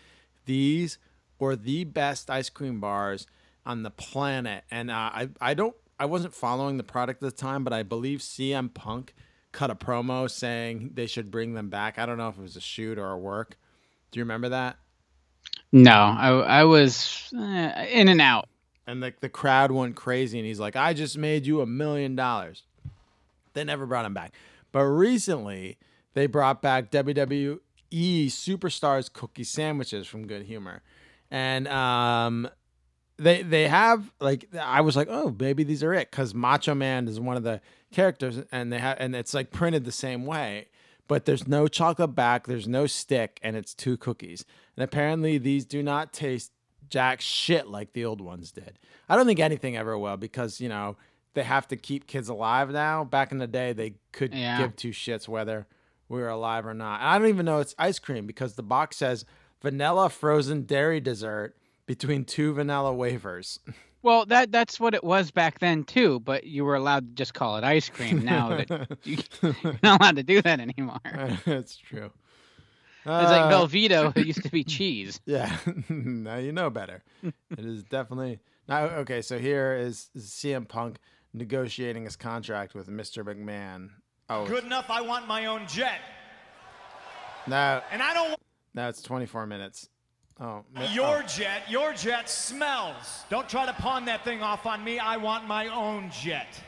these 0.45 0.98
were 1.40 1.56
the 1.56 1.84
best 1.84 2.30
ice 2.30 2.49
cream 2.49 2.80
bars 2.80 3.28
on 3.66 3.84
the 3.84 3.90
planet 3.90 4.64
and 4.70 4.91
uh, 4.91 4.94
I, 4.94 5.30
I 5.41 5.53
don't 5.53 5.76
I 5.99 6.06
wasn't 6.06 6.34
following 6.34 6.78
the 6.78 6.84
product 6.84 7.24
at 7.24 7.30
the 7.30 7.36
time, 7.36 7.64
but 7.64 7.72
I 7.72 7.84
believe 7.84 8.20
CM 8.20 8.74
Punk 8.74 9.14
cut 9.52 9.72
a 9.72 9.76
promo 9.76 10.30
saying 10.30 10.91
they 10.94 11.07
should 11.07 11.32
bring 11.32 11.53
them 11.53 11.70
back. 11.70 11.98
I 11.98 12.06
don't 12.06 12.18
know 12.18 12.28
if 12.28 12.38
it 12.38 12.41
was 12.41 12.57
a 12.57 12.62
shoot 12.62 12.98
or 12.98 13.12
a 13.12 13.18
work. 13.18 13.57
Do 14.12 14.20
you 14.20 14.24
remember 14.24 14.49
that? 14.49 14.78
No, 15.72 15.91
I 15.91 16.30
I 16.30 16.64
was 16.66 17.34
eh, 17.36 17.86
in 17.86 18.07
and 18.10 18.22
out. 18.22 18.49
And 18.88 19.02
like 19.02 19.20
the 19.20 19.30
crowd 19.30 19.72
went 19.72 19.95
crazy, 19.95 20.38
and 20.38 20.45
he's 20.45 20.60
like, 20.60 20.76
"I 20.76 20.94
just 20.94 21.18
made 21.18 21.45
you 21.45 21.62
a 21.62 21.66
million 21.66 22.16
dollars." 22.16 22.64
They 23.53 23.64
never 23.64 23.86
brought 23.86 24.06
him 24.06 24.14
back, 24.14 24.34
but 24.72 24.84
recently 24.84 25.78
they 26.14 26.28
brought 26.28 26.62
back 26.62 26.91
WWE 26.91 27.60
Superstars 27.91 29.12
cookie 29.12 29.44
sandwiches 29.44 30.07
from 30.07 30.28
Good 30.28 30.44
Humor, 30.44 30.82
and 31.36 31.68
um, 31.68 32.49
they 33.18 33.41
they 33.44 33.68
have 33.68 34.12
like 34.22 34.48
I 34.60 34.80
was 34.82 34.95
like, 34.95 35.07
oh, 35.10 35.36
maybe 35.38 35.64
these 35.64 35.84
are 35.84 35.94
it 35.94 36.10
because 36.12 36.34
Macho 36.34 36.74
Man 36.74 37.07
is 37.10 37.20
one 37.20 37.36
of 37.36 37.44
the 37.44 37.60
characters, 37.91 38.40
and 38.52 38.72
they 38.72 38.80
have 38.80 38.95
and 38.99 39.14
it's 39.16 39.34
like 39.34 39.52
printed 39.52 39.84
the 39.84 39.91
same 39.91 40.26
way, 40.26 40.68
but 41.10 41.26
there's 41.26 41.45
no 41.48 41.68
chocolate 41.68 42.16
back, 42.16 42.48
there's 42.48 42.68
no 42.68 42.88
stick, 42.88 43.40
and 43.44 43.56
it's 43.57 43.74
two 43.74 43.98
cookies, 43.98 44.45
and 44.78 44.84
apparently 44.84 45.38
these 45.38 45.66
do 45.66 45.84
not 45.84 46.14
taste 46.14 46.52
jack 46.90 47.20
shit 47.20 47.68
like 47.68 47.91
the 47.94 48.06
old 48.06 48.22
ones 48.22 48.52
did. 48.52 48.80
I 49.10 49.16
don't 49.18 49.26
think 49.26 49.40
anything 49.40 49.76
ever 49.76 49.98
will 49.98 50.18
because 50.18 50.62
you 50.62 50.70
know 50.70 50.95
they 51.34 51.44
have 51.44 51.68
to 51.68 51.76
keep 51.76 52.07
kids 52.07 52.30
alive 52.30 52.70
now. 52.72 53.03
Back 53.03 53.34
in 53.34 53.40
the 53.40 53.48
day, 53.48 53.74
they 53.74 53.95
could 54.14 54.34
Yeah. 54.34 54.57
give 54.57 54.76
two 54.78 54.91
shits 54.91 55.28
whether 55.28 55.68
we 56.07 56.20
were 56.20 56.30
alive 56.30 56.66
or 56.66 56.74
not. 56.74 57.02
And 57.02 57.10
I 57.10 57.18
don't 57.20 57.28
even 57.28 57.45
know 57.45 57.60
it's 57.60 57.76
ice 57.78 57.99
cream 57.99 58.26
because 58.26 58.53
the 58.53 58.64
box 58.64 58.95
says 58.98 59.26
vanilla 59.66 60.10
frozen 60.10 60.62
dairy 60.64 61.00
dessert 61.00 61.56
between 61.88 62.24
two 62.24 62.54
vanilla 62.54 62.94
wafers. 62.94 63.60
Well, 64.04 64.28
that 64.28 64.52
that's 64.52 64.80
what 64.80 64.94
it 64.94 65.04
was 65.04 65.32
back 65.32 65.58
then 65.58 65.84
too. 65.84 66.20
But 66.20 66.44
you 66.44 66.64
were 66.64 66.76
allowed 66.76 67.08
to 67.10 67.14
just 67.16 67.34
call 67.34 67.58
it 67.58 67.64
ice 67.64 67.90
cream. 67.90 68.24
Now 68.24 68.50
that 68.58 68.98
you, 69.04 69.18
you're 69.42 69.80
not 69.82 70.00
allowed 70.00 70.18
to 70.18 70.22
do 70.24 70.44
that 70.44 70.60
anymore. 70.60 71.00
That's 71.44 71.76
true. 71.76 72.12
It's 73.00 73.08
like 73.08 73.52
Uh, 73.52 73.52
Velveeta, 73.52 74.16
it 74.16 74.28
used 74.28 74.44
to 74.44 74.52
be 74.52 74.64
cheese. 74.64 75.20
Yeah, 75.26 75.58
now 75.90 76.36
you 76.38 76.52
know 76.52 76.70
better. 76.70 77.02
it 77.24 77.66
is 77.66 77.82
definitely 77.84 78.42
now. 78.68 78.84
Okay, 79.02 79.24
so 79.24 79.40
here 79.40 79.74
is 79.76 80.12
CM 80.16 80.68
Punk 80.68 81.00
negotiating 81.34 82.04
his 82.04 82.16
contract 82.16 82.76
with 82.76 82.88
Mr. 82.88 83.24
McMahon. 83.24 83.90
Oh, 84.30 84.46
Good 84.46 84.66
enough, 84.66 84.92
I 84.92 85.02
want 85.02 85.28
my 85.28 85.48
own 85.48 85.66
jet. 85.68 86.00
now 87.48 87.82
And 87.92 88.04
I 88.04 88.14
don't 88.14 88.40
now 88.76 88.89
it's 88.89 89.02
24 89.02 89.47
minutes. 89.47 89.89
Oh, 90.39 90.64
ma- 90.73 90.81
oh. 90.81 90.93
your 90.93 91.23
oh. 91.23 91.27
jet. 91.27 91.64
Your 91.69 91.93
jet 91.93 92.30
smells. 92.30 93.23
Don't 93.30 93.47
try 93.47 93.65
to 93.65 93.73
pawn 93.73 94.06
that 94.06 94.23
thing 94.23 94.41
off 94.41 94.65
on 94.65 94.84
me. 94.84 94.99
I 94.99 95.18
want 95.18 95.47
my 95.47 95.69
own 95.69 96.11
jet. 96.11 96.61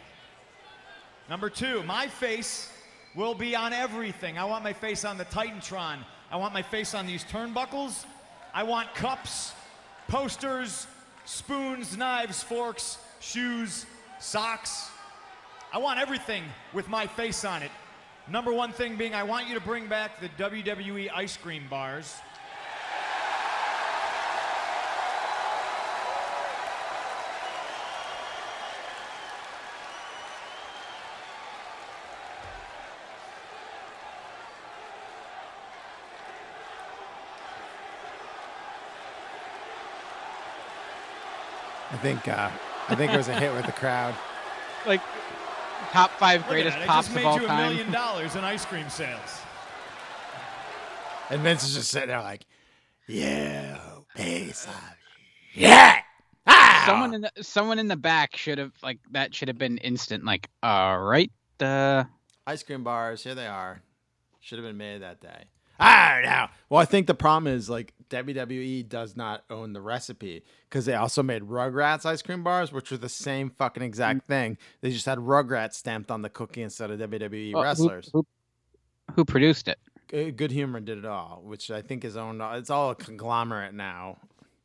Number 1.30 1.50
two, 1.50 1.84
my 1.84 2.08
face 2.08 2.72
will 3.14 3.36
be 3.36 3.56
on 3.56 3.74
everything. 3.74 4.38
I 4.38 4.46
want 4.46 4.64
my 4.64 4.72
face 4.72 5.04
on 5.04 5.18
the 5.18 5.26
Titantron. 5.26 5.98
I 6.32 6.38
want 6.38 6.54
my 6.54 6.62
face 6.62 6.94
on 6.94 7.06
these 7.06 7.26
turnbuckles. 7.26 8.06
I 8.54 8.64
want 8.64 8.94
cups, 8.96 9.52
posters, 10.08 10.88
spoons, 11.26 11.98
knives, 11.98 12.42
forks, 12.42 13.00
shoes, 13.20 13.86
socks. 14.20 14.90
I 15.74 15.80
want 15.80 16.00
everything 16.00 16.44
with 16.74 16.88
my 16.88 17.06
face 17.06 17.44
on 17.44 17.62
it. 17.62 17.72
Number 18.30 18.52
one 18.52 18.74
thing 18.74 18.98
being, 18.98 19.16
I 19.16 19.24
want 19.24 19.48
you 19.48 19.56
to 19.56 19.62
bring 19.62 19.88
back 19.88 20.20
the 20.20 20.28
WWE 20.30 21.10
ice 21.16 21.38
cream 21.38 21.64
bars. 21.70 22.20
I 41.90 41.96
think 42.00 42.28
uh, 42.28 42.50
I 42.90 42.96
think 42.96 43.14
it 43.14 43.18
was 43.18 43.30
a 43.30 43.34
hit 43.34 43.54
with 43.54 43.66
the 43.66 43.72
crowd. 43.72 44.14
Like 44.86 45.02
top 45.92 46.12
five 46.12 46.42
Look 46.42 46.48
at 46.48 46.52
greatest 46.52 46.76
that, 46.78 46.84
I 46.84 46.86
pops 46.88 47.08
just 47.08 47.16
made 47.16 47.22
of 47.26 47.28
all 47.28 47.40
you 47.40 47.46
a 47.46 47.48
time. 47.48 47.70
million 47.74 47.92
dollars 47.92 48.36
in 48.36 48.44
ice 48.44 48.66
cream 48.66 48.90
sales. 48.90 49.42
And 51.30 51.42
Vince 51.42 51.64
is 51.64 51.76
just 51.76 51.90
sitting 51.92 52.08
there 52.10 52.22
like, 52.22 52.46
"Yeah, 53.08 53.78
piece 54.16 54.66
of 54.66 54.74
shit." 55.54 56.04
Someone 56.86 57.14
in 57.14 57.22
the 57.22 57.32
someone 57.42 57.80
in 57.80 57.88
the 57.90 57.98
back 57.98 58.38
should 58.38 58.58
have 58.58 58.72
like 58.82 59.00
that 59.12 59.36
should 59.36 59.50
have 59.50 59.58
been 59.58 59.78
instant. 59.80 60.24
Like, 60.24 60.48
all 60.64 61.00
right, 61.00 61.30
uh, 61.60 62.06
Ice 62.46 62.64
cream 62.64 62.84
bars, 62.86 63.24
here 63.24 63.36
they 63.36 63.48
are. 63.48 63.82
Should 64.40 64.60
have 64.60 64.66
been 64.66 64.78
made 64.78 65.02
that 65.02 65.20
day. 65.20 65.44
I 65.80 66.14
don't 66.14 66.30
know. 66.30 66.48
Well, 66.70 66.82
I 66.82 66.86
think 66.86 67.08
the 67.08 67.16
problem 67.16 67.54
is 67.54 67.70
like 67.70 67.94
WWE 68.10 68.88
does 68.88 69.16
not 69.16 69.44
own 69.50 69.74
the 69.74 69.82
recipe 69.82 70.44
because 70.70 70.86
they 70.86 70.96
also 70.96 71.22
made 71.22 71.44
Rugrats 71.44 72.06
ice 72.06 72.22
cream 72.22 72.44
bars, 72.44 72.72
which 72.72 72.92
were 72.92 72.98
the 72.98 73.10
same 73.10 73.50
fucking 73.52 73.84
exact 73.84 74.22
mm. 74.22 74.28
thing. 74.28 74.58
They 74.82 74.92
just 74.92 75.06
had 75.06 75.20
Rugrats 75.20 75.74
stamped 75.74 76.12
on 76.12 76.22
the 76.22 76.30
cookie 76.30 76.64
instead 76.64 76.92
of 76.92 77.00
WWE 77.00 77.54
well, 77.54 77.64
wrestlers. 77.64 78.10
Who, 78.14 78.26
who 79.16 79.26
produced 79.26 79.68
it? 79.68 79.78
Good 80.10 80.52
Humor 80.52 80.80
did 80.80 81.00
it 81.00 81.06
all, 81.06 81.42
which 81.44 81.70
I 81.70 81.82
think 81.82 82.06
is 82.06 82.16
owned. 82.16 82.42
It's 82.42 82.70
all 82.70 82.92
a 82.92 82.96
conglomerate 82.96 83.74
now. 83.74 84.18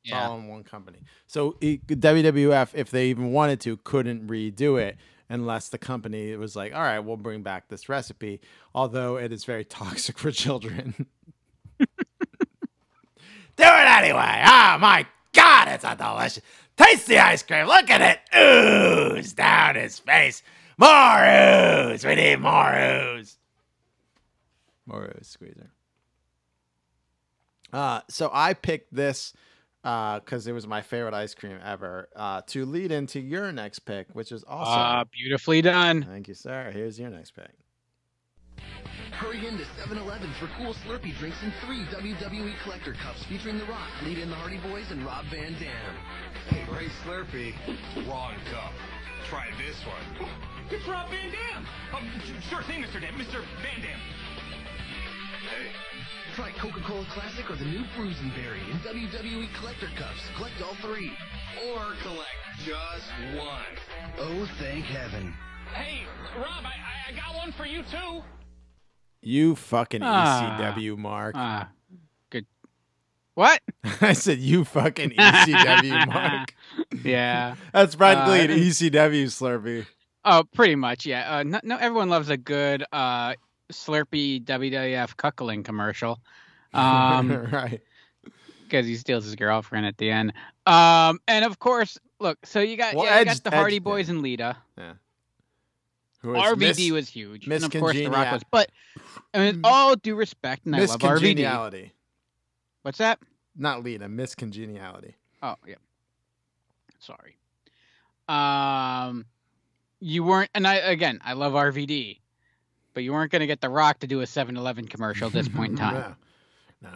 It's 0.02 0.10
Yeah. 0.10 0.28
all 0.28 0.38
in 0.38 0.46
one 0.46 0.62
company. 0.62 0.98
So 1.26 1.56
it, 1.60 1.86
WWF, 1.86 2.70
if 2.74 2.90
they 2.90 3.06
even 3.08 3.32
wanted 3.32 3.60
to, 3.62 3.76
couldn't 3.78 4.28
redo 4.28 4.80
it 4.80 4.96
unless 5.32 5.70
the 5.70 5.78
company 5.78 6.36
was 6.36 6.54
like, 6.54 6.74
"All 6.74 6.82
right, 6.82 6.98
we'll 7.00 7.16
bring 7.16 7.42
back 7.42 7.68
this 7.68 7.88
recipe," 7.88 8.40
although 8.74 9.16
it 9.16 9.32
is 9.32 9.44
very 9.44 9.64
toxic 9.80 10.18
for 10.18 10.30
children. 10.30 11.06
Do 11.78 13.64
it 13.64 13.88
anyway. 13.88 14.42
Oh 14.44 14.78
my 14.78 15.06
God, 15.32 15.68
it's 15.68 15.84
a 15.84 15.96
delicious. 15.96 16.42
Taste 16.76 17.06
the 17.06 17.18
ice 17.18 17.42
cream. 17.42 17.66
Look 17.66 17.90
at 17.90 18.00
it 18.00 18.38
ooze 18.38 19.32
down 19.32 19.74
his 19.74 19.98
face. 19.98 20.42
More 20.78 21.24
ooze. 21.24 22.04
We 22.04 22.14
need 22.14 22.36
more 22.40 22.74
ooze. 22.74 23.38
More 24.86 25.04
ooze 25.04 25.28
squeezer. 25.28 25.70
Uh, 27.72 28.00
so 28.08 28.30
I 28.32 28.54
picked 28.54 28.94
this 28.94 29.32
because 29.82 30.46
it 30.46 30.52
was 30.52 30.66
my 30.66 30.80
favorite 30.80 31.14
ice 31.14 31.34
cream 31.34 31.58
ever 31.64 32.08
uh, 32.14 32.42
to 32.48 32.64
lead 32.64 32.92
into 32.92 33.20
your 33.20 33.50
next 33.52 33.80
pick, 33.80 34.08
which 34.12 34.30
is 34.32 34.44
awesome. 34.46 34.74
Ah, 34.74 35.04
beautifully 35.12 35.60
done. 35.62 36.04
Thank 36.08 36.28
you, 36.28 36.34
sir. 36.34 36.70
Here's 36.72 36.98
your 36.98 37.10
next 37.10 37.32
pick. 37.32 37.50
Hurry 39.12 39.46
into 39.46 39.64
7-Eleven 39.78 40.30
for 40.40 40.48
cool 40.58 40.74
Slurpee 40.74 41.16
drinks 41.18 41.36
and 41.42 41.52
three 41.64 41.84
WWE 41.94 42.54
collector 42.64 42.92
cups 42.94 43.24
featuring 43.24 43.58
The 43.58 43.64
Rock, 43.66 43.88
Lita 44.04 44.22
and 44.22 44.32
the 44.32 44.36
Hardy 44.36 44.58
Boys, 44.58 44.90
and 44.90 45.04
Rob 45.04 45.24
Van 45.26 45.52
Dam. 45.60 45.94
Hey, 46.48 46.64
great 46.66 46.90
Slurpee. 47.04 47.54
Wrong 48.08 48.34
cup. 48.50 48.72
Try 49.28 49.46
this 49.58 49.76
one. 49.86 50.28
It's 50.70 50.86
Rob 50.88 51.08
Van 51.10 51.30
Dam. 51.30 51.66
Oh, 51.94 52.00
sure 52.50 52.62
thing, 52.64 52.82
Mr. 52.82 53.00
Dam. 53.00 53.14
Mr. 53.14 53.44
Van 53.62 53.80
Dam. 53.82 53.98
Hey. 56.32 56.36
Try 56.36 56.50
Coca-Cola 56.52 57.04
Classic 57.10 57.48
or 57.50 57.56
the 57.56 57.64
new 57.64 57.82
Fruzenberry 57.96 58.62
in 58.70 58.78
WWE 58.78 59.52
collector 59.54 59.88
cups. 59.96 60.20
Collect 60.36 60.60
all 60.62 60.74
three. 60.76 61.10
Or 61.70 61.80
collect 62.02 62.30
just 62.64 63.08
one. 63.36 63.60
Oh, 64.18 64.48
thank 64.58 64.84
heaven. 64.86 65.34
Hey, 65.72 66.02
Rob, 66.36 66.46
I, 66.64 66.68
I- 66.68 66.92
I 67.08 67.12
got 67.14 67.34
one 67.36 67.52
for 67.52 67.66
you 67.66 67.82
too. 67.82 68.22
You 69.20 69.54
fucking 69.54 70.02
Ah. 70.02 70.58
ECW, 70.76 70.96
Mark. 70.96 71.34
Ah, 71.36 71.68
good. 72.30 72.46
What? 73.34 73.60
I 74.00 74.12
said 74.14 74.38
you 74.38 74.64
fucking 74.64 75.10
ECW, 75.18 76.06
Mark. 76.12 76.54
Yeah. 77.04 77.56
That's 77.72 77.94
practically 77.94 78.40
Uh, 78.40 78.44
an 78.44 78.50
ECW 78.50 79.26
Slurpee. 79.26 79.86
Oh, 80.24 80.44
pretty 80.54 80.76
much, 80.76 81.04
yeah. 81.04 81.36
Uh, 81.36 81.42
no, 81.42 81.60
no, 81.62 81.76
everyone 81.76 82.08
loves 82.08 82.30
a 82.30 82.36
good 82.36 82.84
uh, 82.92 83.34
Slurpee 83.72 84.44
WWF 84.44 85.16
cuckling 85.16 85.64
commercial. 85.64 86.20
Um, 86.74 87.30
right. 87.52 87.82
Because 88.62 88.86
he 88.86 88.96
steals 88.96 89.24
his 89.26 89.34
girlfriend 89.36 89.84
at 89.84 89.98
the 89.98 90.10
end. 90.10 90.32
Um, 90.64 91.20
and 91.28 91.44
of 91.44 91.58
course, 91.58 91.98
look, 92.18 92.38
so 92.46 92.60
you 92.60 92.78
got, 92.78 92.94
Well, 92.94 93.04
yeah, 93.04 93.18
you 93.18 93.24
got 93.26 93.44
the 93.44 93.50
Hardy 93.50 93.76
Edge- 93.76 93.82
Boys 93.84 94.08
and 94.08 94.22
Lita. 94.22 94.56
Yeah. 94.78 94.92
Who 96.22 96.34
is 96.34 96.42
RVD 96.42 96.92
was 96.92 97.10
huge. 97.10 97.46
Miss 97.46 97.62
and 97.62 97.74
of 97.74 97.78
course, 97.78 97.94
The 97.94 98.06
Rock 98.06 98.32
was. 98.32 98.42
But, 98.50 98.70
I 99.34 99.38
mean, 99.40 99.60
all 99.64 99.96
due 99.96 100.14
respect, 100.14 100.64
and 100.64 100.74
I 100.74 100.78
love 100.86 100.98
RVD. 101.00 101.90
What's 102.80 102.96
that? 102.96 103.18
Not 103.54 103.84
Lita, 103.84 104.08
Miss 104.08 104.34
Congeniality. 104.34 105.14
Oh, 105.42 105.56
yeah. 105.66 105.74
Sorry. 107.00 107.36
Um, 108.28 109.26
you 110.00 110.24
weren't, 110.24 110.48
and 110.54 110.66
I 110.66 110.76
again, 110.76 111.20
I 111.22 111.34
love 111.34 111.52
RVD, 111.52 112.20
but 112.94 113.02
you 113.02 113.12
weren't 113.12 113.30
going 113.32 113.40
to 113.40 113.46
get 113.46 113.60
The 113.60 113.68
Rock 113.68 114.00
to 114.00 114.06
do 114.06 114.20
a 114.20 114.24
7-Eleven 114.24 114.88
commercial 114.88 115.26
at 115.28 115.32
this 115.32 115.48
point 115.48 115.72
in 115.72 115.76
time. 115.78 116.16
No. 116.82 116.90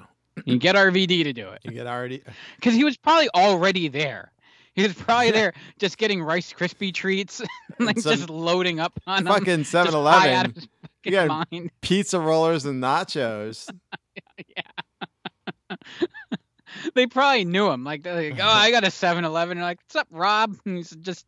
You 0.44 0.58
get 0.58 0.76
RVD 0.76 1.24
to 1.24 1.32
do 1.32 1.48
it 1.48 1.60
You 1.64 1.70
get 1.72 1.86
already. 1.86 2.22
because 2.56 2.74
he 2.74 2.84
was 2.84 2.96
probably 2.96 3.28
already 3.34 3.88
there. 3.88 4.32
He 4.74 4.82
was 4.82 4.92
probably 4.92 5.30
there 5.30 5.54
just 5.78 5.96
getting 5.96 6.22
Rice 6.22 6.52
Krispie 6.52 6.92
treats, 6.92 7.40
like 7.78 7.98
Some 7.98 8.16
just 8.16 8.28
loading 8.28 8.78
up 8.78 8.92
on 9.06 9.24
Fucking 9.24 9.60
just 9.60 9.70
7 9.70 9.92
high 9.94 9.98
out 10.34 10.46
Eleven. 10.46 10.50
of 10.50 10.54
his 10.54 10.64
You 11.04 11.12
fucking 11.12 11.12
got 11.28 11.48
mind. 11.52 11.70
pizza 11.80 12.20
rollers 12.20 12.66
and 12.66 12.82
nachos. 12.82 13.70
Yeah. 14.36 15.76
they 16.94 17.06
probably 17.06 17.44
knew 17.46 17.70
him. 17.70 17.84
Like, 17.84 18.02
they're 18.02 18.30
like, 18.32 18.38
oh, 18.40 18.46
I 18.46 18.70
got 18.70 18.84
a 18.84 18.88
7-Eleven. 18.88 19.58
Like, 19.60 19.78
what's 19.78 19.96
up, 19.96 20.08
Rob? 20.10 20.54
And 20.66 20.76
he's 20.76 20.90
just, 20.90 21.26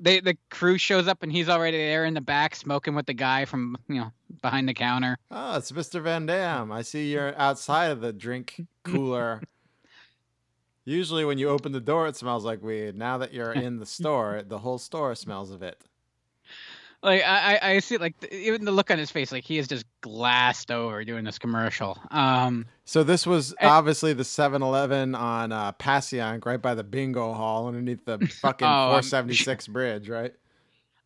they 0.00 0.20
the 0.20 0.36
crew 0.48 0.78
shows 0.78 1.06
up 1.06 1.22
and 1.22 1.30
he's 1.30 1.48
already 1.48 1.76
there 1.76 2.04
in 2.04 2.14
the 2.14 2.20
back 2.20 2.54
smoking 2.56 2.94
with 2.94 3.06
the 3.06 3.14
guy 3.14 3.44
from 3.44 3.76
you 3.88 3.96
know 3.96 4.12
behind 4.42 4.68
the 4.68 4.74
counter. 4.74 5.16
Oh, 5.30 5.56
it's 5.56 5.70
Mr. 5.72 6.02
Van 6.02 6.26
Dam. 6.26 6.72
I 6.72 6.82
see 6.82 7.12
you're 7.12 7.38
outside 7.38 7.90
of 7.90 8.00
the 8.00 8.12
drink 8.12 8.66
cooler. 8.84 9.42
Usually, 10.84 11.24
when 11.24 11.38
you 11.38 11.48
open 11.50 11.72
the 11.72 11.80
door, 11.80 12.08
it 12.08 12.16
smells 12.16 12.44
like 12.44 12.62
weed. 12.62 12.96
Now 12.96 13.18
that 13.18 13.32
you're 13.34 13.52
in 13.52 13.78
the 13.78 13.86
store, 13.86 14.42
the 14.46 14.58
whole 14.58 14.78
store 14.78 15.14
smells 15.14 15.50
of 15.50 15.62
it. 15.62 15.80
Like 17.02 17.22
I, 17.24 17.58
I 17.62 17.78
see 17.78 17.96
like 17.96 18.14
even 18.30 18.66
the 18.66 18.72
look 18.72 18.90
on 18.90 18.98
his 18.98 19.10
face, 19.10 19.32
like 19.32 19.44
he 19.44 19.56
is 19.56 19.66
just 19.66 19.86
glassed 20.02 20.70
over 20.70 21.02
doing 21.04 21.24
this 21.24 21.38
commercial. 21.38 21.98
Um, 22.10 22.66
So 22.84 23.02
this 23.02 23.26
was 23.26 23.52
And- 23.54 23.70
obviously 23.70 24.12
the 24.12 24.22
7-Eleven 24.22 25.14
on 25.14 25.50
uh, 25.50 25.72
Passyunk, 25.72 26.44
right 26.44 26.60
by 26.60 26.74
the 26.74 26.84
bingo 26.84 27.32
hall, 27.32 27.68
underneath 27.68 28.04
the 28.04 28.18
fucking 28.42 28.66
Oh, 28.66 28.70
I'm 28.70 29.02
476 29.02 29.68
bridge, 29.68 30.08
right? 30.10 30.34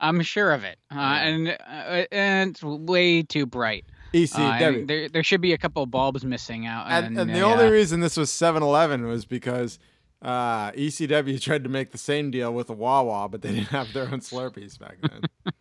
I'm 0.00 0.20
sure 0.22 0.50
of 0.52 0.64
it, 0.64 0.78
uh, 0.90 0.98
and 0.98 1.48
uh, 1.48 2.04
and 2.10 2.50
it's 2.50 2.62
way 2.64 3.22
too 3.22 3.46
bright. 3.46 3.84
Uh, 4.12 4.16
ECW. 4.18 4.78
and 4.78 4.88
there 4.88 5.08
there 5.08 5.22
should 5.22 5.40
be 5.40 5.52
a 5.52 5.58
couple 5.58 5.82
of 5.84 5.90
bulbs 5.92 6.24
missing 6.24 6.66
out. 6.66 6.86
And, 6.88 7.06
and 7.18 7.30
the 7.30 7.34
they, 7.34 7.42
only 7.42 7.66
uh, 7.66 7.70
reason 7.70 8.00
this 8.00 8.16
was 8.16 8.30
7-Eleven 8.30 9.06
was 9.06 9.24
because 9.24 9.78
uh, 10.24 10.72
ECW 10.72 11.40
tried 11.42 11.64
to 11.64 11.70
make 11.70 11.92
the 11.92 11.98
same 11.98 12.30
deal 12.30 12.52
with 12.52 12.70
a 12.70 12.72
Wawa, 12.72 13.28
but 13.28 13.42
they 13.42 13.50
didn't 13.52 13.68
have 13.68 13.92
their 13.92 14.04
own 14.04 14.20
Slurpees 14.20 14.78
back 14.78 14.96
then. 15.02 15.22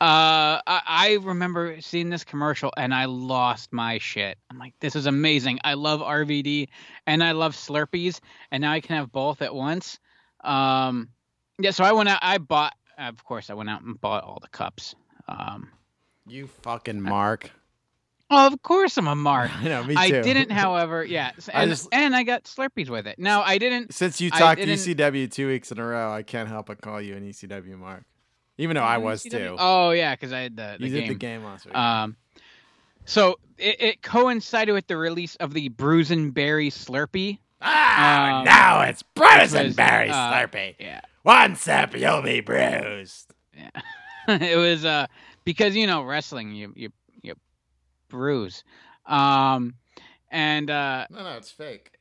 Uh, 0.00 0.56
I, 0.66 0.80
I 0.86 1.18
remember 1.20 1.78
seeing 1.82 2.08
this 2.08 2.24
commercial 2.24 2.72
and 2.78 2.94
I 2.94 3.04
lost 3.04 3.70
my 3.70 3.98
shit. 3.98 4.38
I'm 4.50 4.58
like, 4.58 4.72
this 4.80 4.96
is 4.96 5.04
amazing. 5.04 5.58
I 5.62 5.74
love 5.74 6.00
RVD 6.00 6.68
and 7.06 7.22
I 7.22 7.32
love 7.32 7.54
Slurpees, 7.54 8.20
and 8.50 8.62
now 8.62 8.72
I 8.72 8.80
can 8.80 8.96
have 8.96 9.12
both 9.12 9.42
at 9.42 9.54
once. 9.54 9.98
Um, 10.42 11.10
yeah, 11.58 11.72
so 11.72 11.84
I 11.84 11.92
went 11.92 12.08
out. 12.08 12.20
I 12.22 12.38
bought, 12.38 12.72
of 12.96 13.22
course, 13.24 13.50
I 13.50 13.54
went 13.54 13.68
out 13.68 13.82
and 13.82 14.00
bought 14.00 14.24
all 14.24 14.38
the 14.40 14.48
cups. 14.48 14.94
Um, 15.28 15.68
you 16.26 16.46
fucking 16.46 17.02
Mark. 17.02 17.50
oh, 17.54 17.59
of 18.30 18.62
course 18.62 18.96
I'm 18.96 19.08
a 19.08 19.14
mark. 19.14 19.50
I 19.60 19.64
know, 19.64 19.82
me 19.84 19.94
too. 19.94 20.00
I 20.00 20.10
didn't, 20.10 20.50
however, 20.52 21.04
yeah, 21.04 21.32
s- 21.36 21.48
I 21.52 21.62
and, 21.62 21.70
just- 21.70 21.88
and 21.92 22.14
I 22.14 22.22
got 22.22 22.44
Slurpees 22.44 22.88
with 22.88 23.06
it. 23.06 23.18
No, 23.18 23.42
I 23.42 23.58
didn't. 23.58 23.92
Since 23.94 24.20
you 24.20 24.30
talked 24.30 24.60
ECW 24.60 25.30
two 25.30 25.48
weeks 25.48 25.70
in 25.72 25.78
a 25.78 25.86
row, 25.86 26.12
I 26.12 26.22
can't 26.22 26.48
help 26.48 26.66
but 26.66 26.80
call 26.80 27.00
you 27.00 27.16
an 27.16 27.28
ECW 27.28 27.78
Mark. 27.78 28.04
Even 28.58 28.76
though 28.76 28.82
I 28.82 28.98
was 28.98 29.22
too. 29.22 29.56
Oh 29.58 29.90
yeah, 29.90 30.14
because 30.14 30.32
I 30.32 30.40
had 30.40 30.56
the, 30.56 30.76
the 30.78 30.86
You 30.86 30.90
game. 30.92 31.00
did 31.08 31.10
the 31.10 31.18
game 31.18 31.44
last 31.44 31.64
week. 31.64 31.74
Um, 31.74 32.16
so 33.06 33.38
it, 33.58 33.80
it 33.80 34.02
coincided 34.02 34.72
with 34.72 34.86
the 34.86 34.96
release 34.96 35.36
of 35.36 35.54
the 35.54 35.68
Bruise 35.68 36.10
and 36.10 36.32
Berry 36.34 36.70
Slurpee. 36.70 37.38
Ah, 37.62 38.38
Um, 38.40 38.44
now 38.44 38.82
it's 38.82 39.02
Bruise 39.02 39.54
and 39.54 39.74
Berry 39.74 40.10
uh, 40.10 40.14
Slurpee. 40.32 40.74
Yeah. 40.78 41.00
One 41.22 41.56
sip, 41.56 41.96
you'll 41.96 42.22
be 42.22 42.40
bruised. 42.40 43.32
Yeah, 43.56 43.70
it 44.28 44.56
was 44.56 44.84
uh 44.84 45.06
because 45.44 45.74
you 45.76 45.86
know 45.86 46.02
wrestling 46.02 46.52
you 46.54 46.72
you 46.76 46.90
bruise. 48.10 48.64
Um, 49.06 49.74
and 50.30 50.70
uh, 50.70 51.06
No, 51.10 51.24
no, 51.24 51.36
it's 51.36 51.50
fake. 51.50 51.92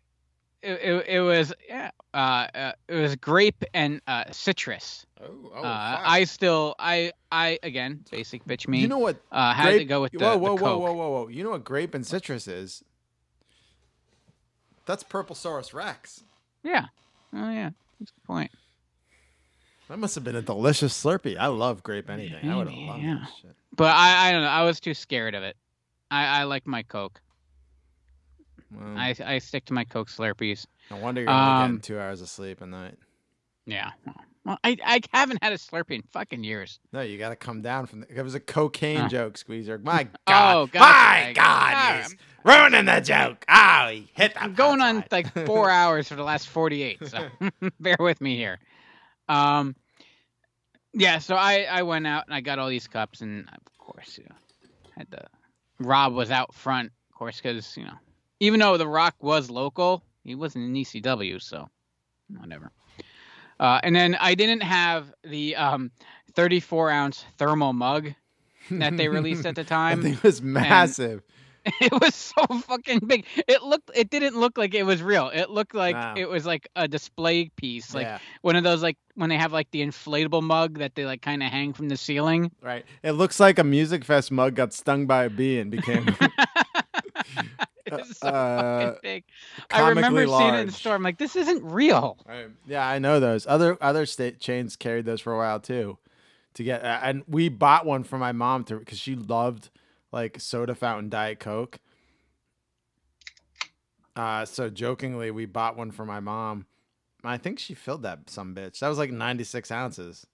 it, 0.61 0.71
it, 0.71 1.05
it 1.07 1.21
was 1.21 1.53
yeah 1.67 1.91
uh, 2.13 2.47
uh 2.53 2.71
it 2.87 2.95
was 2.95 3.15
grape 3.15 3.63
and 3.73 4.01
uh 4.07 4.25
citrus. 4.31 5.05
Oh, 5.21 5.51
oh, 5.55 5.63
uh. 5.63 6.01
I 6.03 6.25
still 6.25 6.75
I 6.79 7.13
I 7.31 7.59
again 7.63 8.03
basic 8.11 8.45
bitch 8.45 8.67
me. 8.67 8.79
You 8.79 8.87
know 8.87 8.99
what? 8.99 9.17
Uh, 9.31 9.53
had 9.53 9.77
to 9.77 9.85
go 9.85 10.01
with 10.01 10.11
the, 10.11 10.19
whoa, 10.19 10.33
the 10.33 10.37
whoa, 10.37 10.53
whoa, 10.53 10.57
Coke. 10.57 10.81
whoa, 10.81 10.93
whoa, 10.93 11.09
whoa! 11.11 11.27
You 11.29 11.43
know 11.43 11.51
what 11.51 11.63
grape 11.63 11.93
and 11.93 12.05
citrus 12.05 12.47
is? 12.47 12.83
That's 14.85 15.03
Purplesaurus 15.03 15.73
Rex. 15.73 16.23
Yeah. 16.63 16.85
Oh 17.33 17.51
yeah. 17.51 17.69
That's 17.99 18.11
a 18.11 18.13
good 18.15 18.23
point. 18.25 18.51
That 19.87 19.97
must 19.97 20.15
have 20.15 20.23
been 20.23 20.35
a 20.35 20.41
delicious 20.41 20.93
Slurpee. 21.03 21.37
I 21.37 21.47
love 21.47 21.83
grape 21.83 22.09
anything. 22.09 22.49
I 22.49 22.55
would 22.57 22.67
have 22.67 22.77
loved 22.77 23.03
yeah. 23.03 23.19
that 23.21 23.29
shit. 23.41 23.55
But 23.75 23.95
I 23.95 24.29
I 24.29 24.31
don't 24.31 24.41
know. 24.41 24.47
I 24.47 24.63
was 24.63 24.79
too 24.79 24.93
scared 24.93 25.35
of 25.35 25.43
it. 25.43 25.55
I 26.11 26.41
I 26.41 26.43
like 26.43 26.65
my 26.67 26.83
Coke. 26.83 27.21
Well, 28.71 28.97
I 28.97 29.15
I 29.25 29.37
stick 29.39 29.65
to 29.65 29.73
my 29.73 29.83
Coke 29.85 30.09
Slurpees. 30.09 30.65
no 30.91 30.97
wonder 30.97 31.21
you're 31.21 31.29
only 31.29 31.51
Um, 31.51 31.57
getting 31.57 31.81
two 31.81 31.99
hours 31.99 32.21
of 32.21 32.29
sleep 32.29 32.61
a 32.61 32.65
night. 32.65 32.95
Yeah. 33.65 33.91
Well, 34.45 34.57
I 34.63 34.77
I 34.83 35.01
haven't 35.11 35.43
had 35.43 35.53
a 35.53 35.57
Slurpee 35.57 35.91
in 35.95 36.01
fucking 36.11 36.43
years. 36.43 36.79
No, 36.93 37.01
you 37.01 37.17
got 37.17 37.29
to 37.29 37.35
come 37.35 37.61
down 37.61 37.85
from. 37.85 38.01
The, 38.01 38.19
it 38.19 38.21
was 38.23 38.35
a 38.35 38.39
cocaine 38.39 39.01
Uh. 39.01 39.07
joke, 39.09 39.37
Squeezer. 39.37 39.77
My 39.77 40.03
God, 40.27 40.55
Oh, 40.55 40.65
gotcha. 40.67 40.79
my 40.79 41.29
I- 41.29 41.33
God, 41.33 41.73
Ah, 41.75 41.99
he's 42.03 42.15
ruining 42.43 42.85
the 42.85 42.99
joke. 43.01 43.45
Oh, 43.49 43.89
he 43.91 44.09
hit 44.13 44.33
the 44.33 44.43
I'm 44.43 44.53
going 44.55 44.81
on 44.81 45.03
like 45.11 45.31
four 45.45 45.69
hours 45.81 46.07
for 46.07 46.15
the 46.15 46.23
last 46.23 46.47
48, 46.47 47.07
so 47.07 47.27
bear 47.79 47.97
with 47.99 48.21
me 48.21 48.35
here. 48.37 48.59
Um, 49.27 49.75
yeah, 50.93 51.19
so 51.19 51.35
I 51.35 51.63
I 51.69 51.83
went 51.83 52.07
out 52.07 52.25
and 52.25 52.33
I 52.33 52.41
got 52.41 52.57
all 52.59 52.69
these 52.69 52.87
cups, 52.87 53.21
and 53.21 53.47
of 53.49 53.77
course, 53.77 54.17
you 54.17 54.23
know, 54.29 54.35
had 54.97 55.07
the 55.11 55.21
Rob 55.79 56.13
was 56.13 56.31
out 56.31 56.53
front, 56.53 56.91
of 57.09 57.15
course, 57.17 57.39
because 57.41 57.75
you 57.77 57.83
know, 57.83 57.97
even 58.39 58.59
though 58.59 58.77
the 58.77 58.87
Rock 58.87 59.15
was 59.21 59.49
local, 59.49 60.03
he 60.23 60.35
wasn't 60.35 60.65
in 60.65 60.73
ECW, 60.73 61.41
so 61.41 61.69
whatever. 62.37 62.71
Uh, 63.59 63.79
and 63.83 63.95
then 63.95 64.15
I 64.19 64.35
didn't 64.35 64.61
have 64.61 65.11
the 65.23 65.55
um 65.55 65.91
34 66.33 66.91
ounce 66.91 67.25
thermal 67.37 67.73
mug 67.73 68.13
that 68.71 68.95
they 68.97 69.07
released 69.09 69.45
at 69.45 69.55
the 69.55 69.63
time. 69.65 70.01
Thing 70.01 70.17
was 70.23 70.39
and- 70.39 70.53
massive. 70.53 71.23
it 71.81 71.91
was 71.91 72.15
so 72.15 72.45
fucking 72.45 72.99
big. 73.07 73.25
It 73.47 73.63
looked 73.63 73.91
it 73.93 74.09
didn't 74.09 74.39
look 74.39 74.57
like 74.57 74.73
it 74.73 74.83
was 74.83 75.01
real. 75.03 75.29
It 75.33 75.49
looked 75.49 75.75
like 75.75 75.95
Wow. 75.95 76.13
it 76.17 76.29
was 76.29 76.45
like 76.45 76.69
a 76.75 76.87
display 76.87 77.49
piece. 77.55 77.93
Like 77.93 78.05
Yeah. 78.05 78.19
one 78.41 78.55
of 78.55 78.63
those 78.63 78.81
like 78.81 78.97
when 79.15 79.29
they 79.29 79.37
have 79.37 79.51
like 79.51 79.69
the 79.71 79.81
inflatable 79.81 80.41
mug 80.41 80.79
that 80.79 80.95
they 80.95 81.05
like 81.05 81.21
kind 81.21 81.43
of 81.43 81.49
hang 81.49 81.73
from 81.73 81.89
the 81.89 81.97
ceiling. 81.97 82.51
Right. 82.61 82.85
It 83.03 83.11
looks 83.11 83.39
like 83.39 83.59
a 83.59 83.63
music 83.63 84.05
fest 84.05 84.31
mug 84.31 84.55
got 84.55 84.73
stung 84.73 85.05
by 85.05 85.25
a 85.25 85.29
bee 85.29 85.59
and 85.59 85.69
became 85.69 86.05
so 88.13 88.27
uh, 88.27 88.95
big. 89.01 89.23
I 89.71 89.89
remember 89.89 90.25
comically 90.25 90.37
seeing 90.37 90.53
it 90.53 90.59
in 90.59 90.67
the 90.67 90.71
store. 90.73 90.95
I'm 90.95 91.03
like, 91.03 91.17
this 91.17 91.35
isn't 91.35 91.63
real. 91.63 92.17
Yeah, 92.67 92.87
I 92.87 92.99
know 92.99 93.19
those. 93.19 93.47
Other 93.47 93.77
other 93.81 94.05
state 94.05 94.39
chains 94.39 94.75
carried 94.75 95.05
those 95.05 95.21
for 95.21 95.33
a 95.33 95.37
while 95.37 95.59
too. 95.59 95.97
To 96.55 96.63
get 96.63 96.83
uh, 96.83 96.99
and 97.03 97.23
we 97.27 97.49
bought 97.49 97.85
one 97.85 98.03
for 98.03 98.17
my 98.17 98.31
mom 98.31 98.63
to 98.65 98.77
because 98.77 98.99
she 98.99 99.15
loved 99.15 99.69
like 100.11 100.39
soda 100.39 100.75
fountain 100.75 101.09
diet 101.09 101.39
coke. 101.39 101.79
Uh, 104.15 104.45
so 104.45 104.69
jokingly, 104.69 105.31
we 105.31 105.45
bought 105.45 105.77
one 105.77 105.91
for 105.91 106.05
my 106.05 106.19
mom. 106.19 106.65
I 107.23 107.37
think 107.37 107.59
she 107.59 107.73
filled 107.73 108.03
that 108.03 108.29
some 108.29 108.55
bitch. 108.55 108.79
That 108.79 108.87
was 108.89 108.97
like 108.97 109.11
96 109.11 109.71
ounces. 109.71 110.25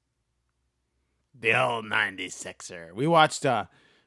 The 1.40 1.60
old 1.60 1.86
96er. 1.86 2.94
We 2.94 3.08
watched 3.08 3.46
uh 3.46 3.66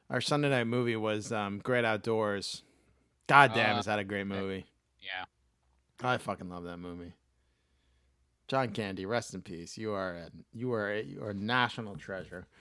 our 0.09 0.21
Sunday 0.21 0.49
night 0.49 0.65
movie 0.65 0.95
was 0.95 1.31
um 1.31 1.59
Great 1.59 1.85
Outdoors. 1.85 2.63
God 3.27 3.53
damn, 3.53 3.75
Uh, 3.75 3.79
is 3.79 3.85
that 3.85 3.99
a 3.99 4.03
great 4.03 4.25
movie? 4.25 4.65
Yeah. 5.01 5.25
I 6.01 6.17
fucking 6.17 6.49
love 6.49 6.63
that 6.63 6.77
movie. 6.77 7.13
John 8.47 8.69
Candy, 8.71 9.05
rest 9.05 9.35
in 9.35 9.43
peace. 9.43 9.77
You 9.77 9.91
are 9.91 10.15
a, 10.15 10.29
you 10.51 10.73
are 10.73 10.91
a, 10.91 11.03
you 11.03 11.21
are 11.21 11.29
a 11.29 11.35
national 11.35 11.95
treasure. 11.97 12.47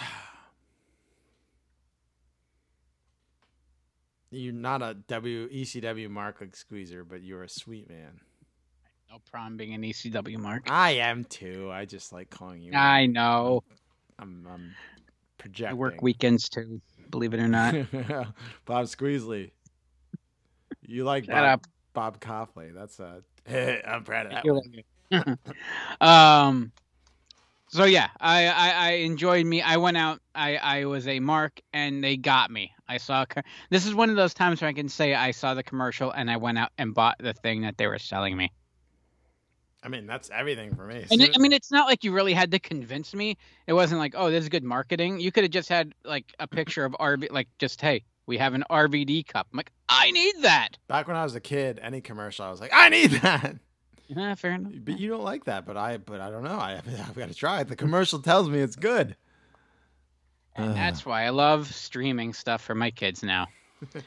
You're 4.34 4.54
not 4.54 4.80
a 4.82 4.94
W 5.08 5.48
ECW 5.50 6.08
mark 6.08 6.40
like 6.40 6.56
Squeezer, 6.56 7.04
but 7.04 7.22
you're 7.22 7.42
a 7.42 7.48
sweet 7.48 7.88
man. 7.88 8.20
No 9.10 9.18
problem 9.30 9.58
being 9.58 9.74
an 9.74 9.82
ECW 9.82 10.38
mark. 10.38 10.70
I 10.70 10.92
am 10.92 11.24
too. 11.24 11.70
I 11.70 11.84
just 11.84 12.14
like 12.14 12.30
calling 12.30 12.62
you. 12.62 12.72
I 12.72 13.04
know. 13.04 13.62
I'm, 14.18 14.46
I'm 14.50 14.70
I 14.70 14.92
projecting. 15.36 15.76
work 15.76 16.00
weekends 16.00 16.48
too. 16.48 16.80
Believe 17.10 17.34
it 17.34 17.40
or 17.40 17.48
not. 17.48 17.74
Bob 18.64 18.86
Squeezley. 18.86 19.50
You 20.80 21.04
like 21.04 21.26
Shut 21.26 21.34
Bob, 21.34 21.44
up. 21.44 21.66
Bob 21.92 22.20
Coughley. 22.20 22.72
That's 22.74 22.98
a. 23.00 23.22
I'm 23.86 24.02
proud 24.04 24.26
of 24.26 24.32
that 24.32 24.44
one. 24.46 24.62
like- 25.10 25.38
um 26.00 26.72
so 27.68 27.84
yeah 27.84 28.08
I, 28.18 28.46
I 28.46 28.70
i 28.70 28.90
enjoyed 28.92 29.44
me 29.44 29.60
i 29.60 29.76
went 29.76 29.98
out 29.98 30.20
i 30.34 30.56
i 30.56 30.84
was 30.86 31.06
a 31.06 31.20
mark 31.20 31.60
and 31.74 32.02
they 32.02 32.16
got 32.16 32.50
me 32.50 32.72
i 32.92 32.98
saw 32.98 33.22
a 33.22 33.26
co- 33.26 33.40
this 33.70 33.86
is 33.86 33.94
one 33.94 34.10
of 34.10 34.16
those 34.16 34.34
times 34.34 34.60
where 34.60 34.68
i 34.70 34.72
can 34.72 34.88
say 34.88 35.14
i 35.14 35.30
saw 35.30 35.54
the 35.54 35.62
commercial 35.62 36.10
and 36.10 36.30
i 36.30 36.36
went 36.36 36.58
out 36.58 36.70
and 36.78 36.94
bought 36.94 37.16
the 37.18 37.32
thing 37.32 37.62
that 37.62 37.76
they 37.78 37.86
were 37.86 37.98
selling 37.98 38.36
me 38.36 38.50
I 39.84 39.88
mean, 39.88 40.06
that's 40.06 40.30
everything 40.32 40.76
for 40.76 40.86
me. 40.86 41.04
and 41.10 41.20
it, 41.20 41.32
i 41.34 41.38
mean 41.40 41.52
it's 41.52 41.72
not 41.72 41.88
like 41.88 42.04
you 42.04 42.12
really 42.12 42.34
had 42.34 42.52
to 42.52 42.60
convince 42.60 43.14
me 43.14 43.36
it 43.66 43.72
wasn't 43.72 43.98
like 43.98 44.14
oh 44.16 44.30
this 44.30 44.42
is 44.44 44.48
good 44.48 44.62
marketing 44.62 45.18
you 45.18 45.32
could 45.32 45.42
have 45.42 45.50
just 45.50 45.68
had 45.68 45.92
like 46.04 46.32
a 46.38 46.46
picture 46.46 46.84
of 46.84 46.92
rv 47.00 47.26
like 47.32 47.48
just 47.58 47.80
hey 47.80 48.04
we 48.26 48.38
have 48.38 48.54
an 48.54 48.62
rvd 48.70 49.26
cup 49.26 49.48
i'm 49.52 49.56
like 49.56 49.72
i 49.88 50.10
need 50.12 50.34
that 50.42 50.78
Back 50.86 51.08
when 51.08 51.16
I 51.16 51.24
was 51.24 51.34
a 51.34 51.40
kid, 51.40 51.80
any 51.82 52.00
commercial, 52.00 52.44
I 52.44 52.50
was 52.50 52.60
like, 52.60 52.70
I 52.72 52.88
need 52.90 53.10
that. 53.22 53.56
Yeah, 54.08 54.34
fair 54.36 54.52
enough. 54.52 54.72
But 54.84 55.00
you 55.00 55.08
don't 55.08 55.24
like 55.24 55.44
that, 55.46 55.64
but 55.66 55.76
I 55.76 55.96
but 55.96 56.20
I 56.20 56.30
don't 56.30 56.44
know. 56.44 56.58
I 56.58 56.74
I've 57.08 57.14
got 57.16 57.28
to 57.28 57.34
try 57.34 57.60
it. 57.62 57.68
The 57.68 57.76
commercial 57.76 58.18
tells 58.20 58.48
me 58.50 58.58
it's 58.60 58.76
good. 58.76 59.16
And 60.54 60.76
that's 60.76 61.06
why 61.06 61.24
I 61.24 61.30
love 61.30 61.72
streaming 61.74 62.34
stuff 62.34 62.62
for 62.62 62.74
my 62.74 62.90
kids 62.90 63.22
now. 63.22 63.48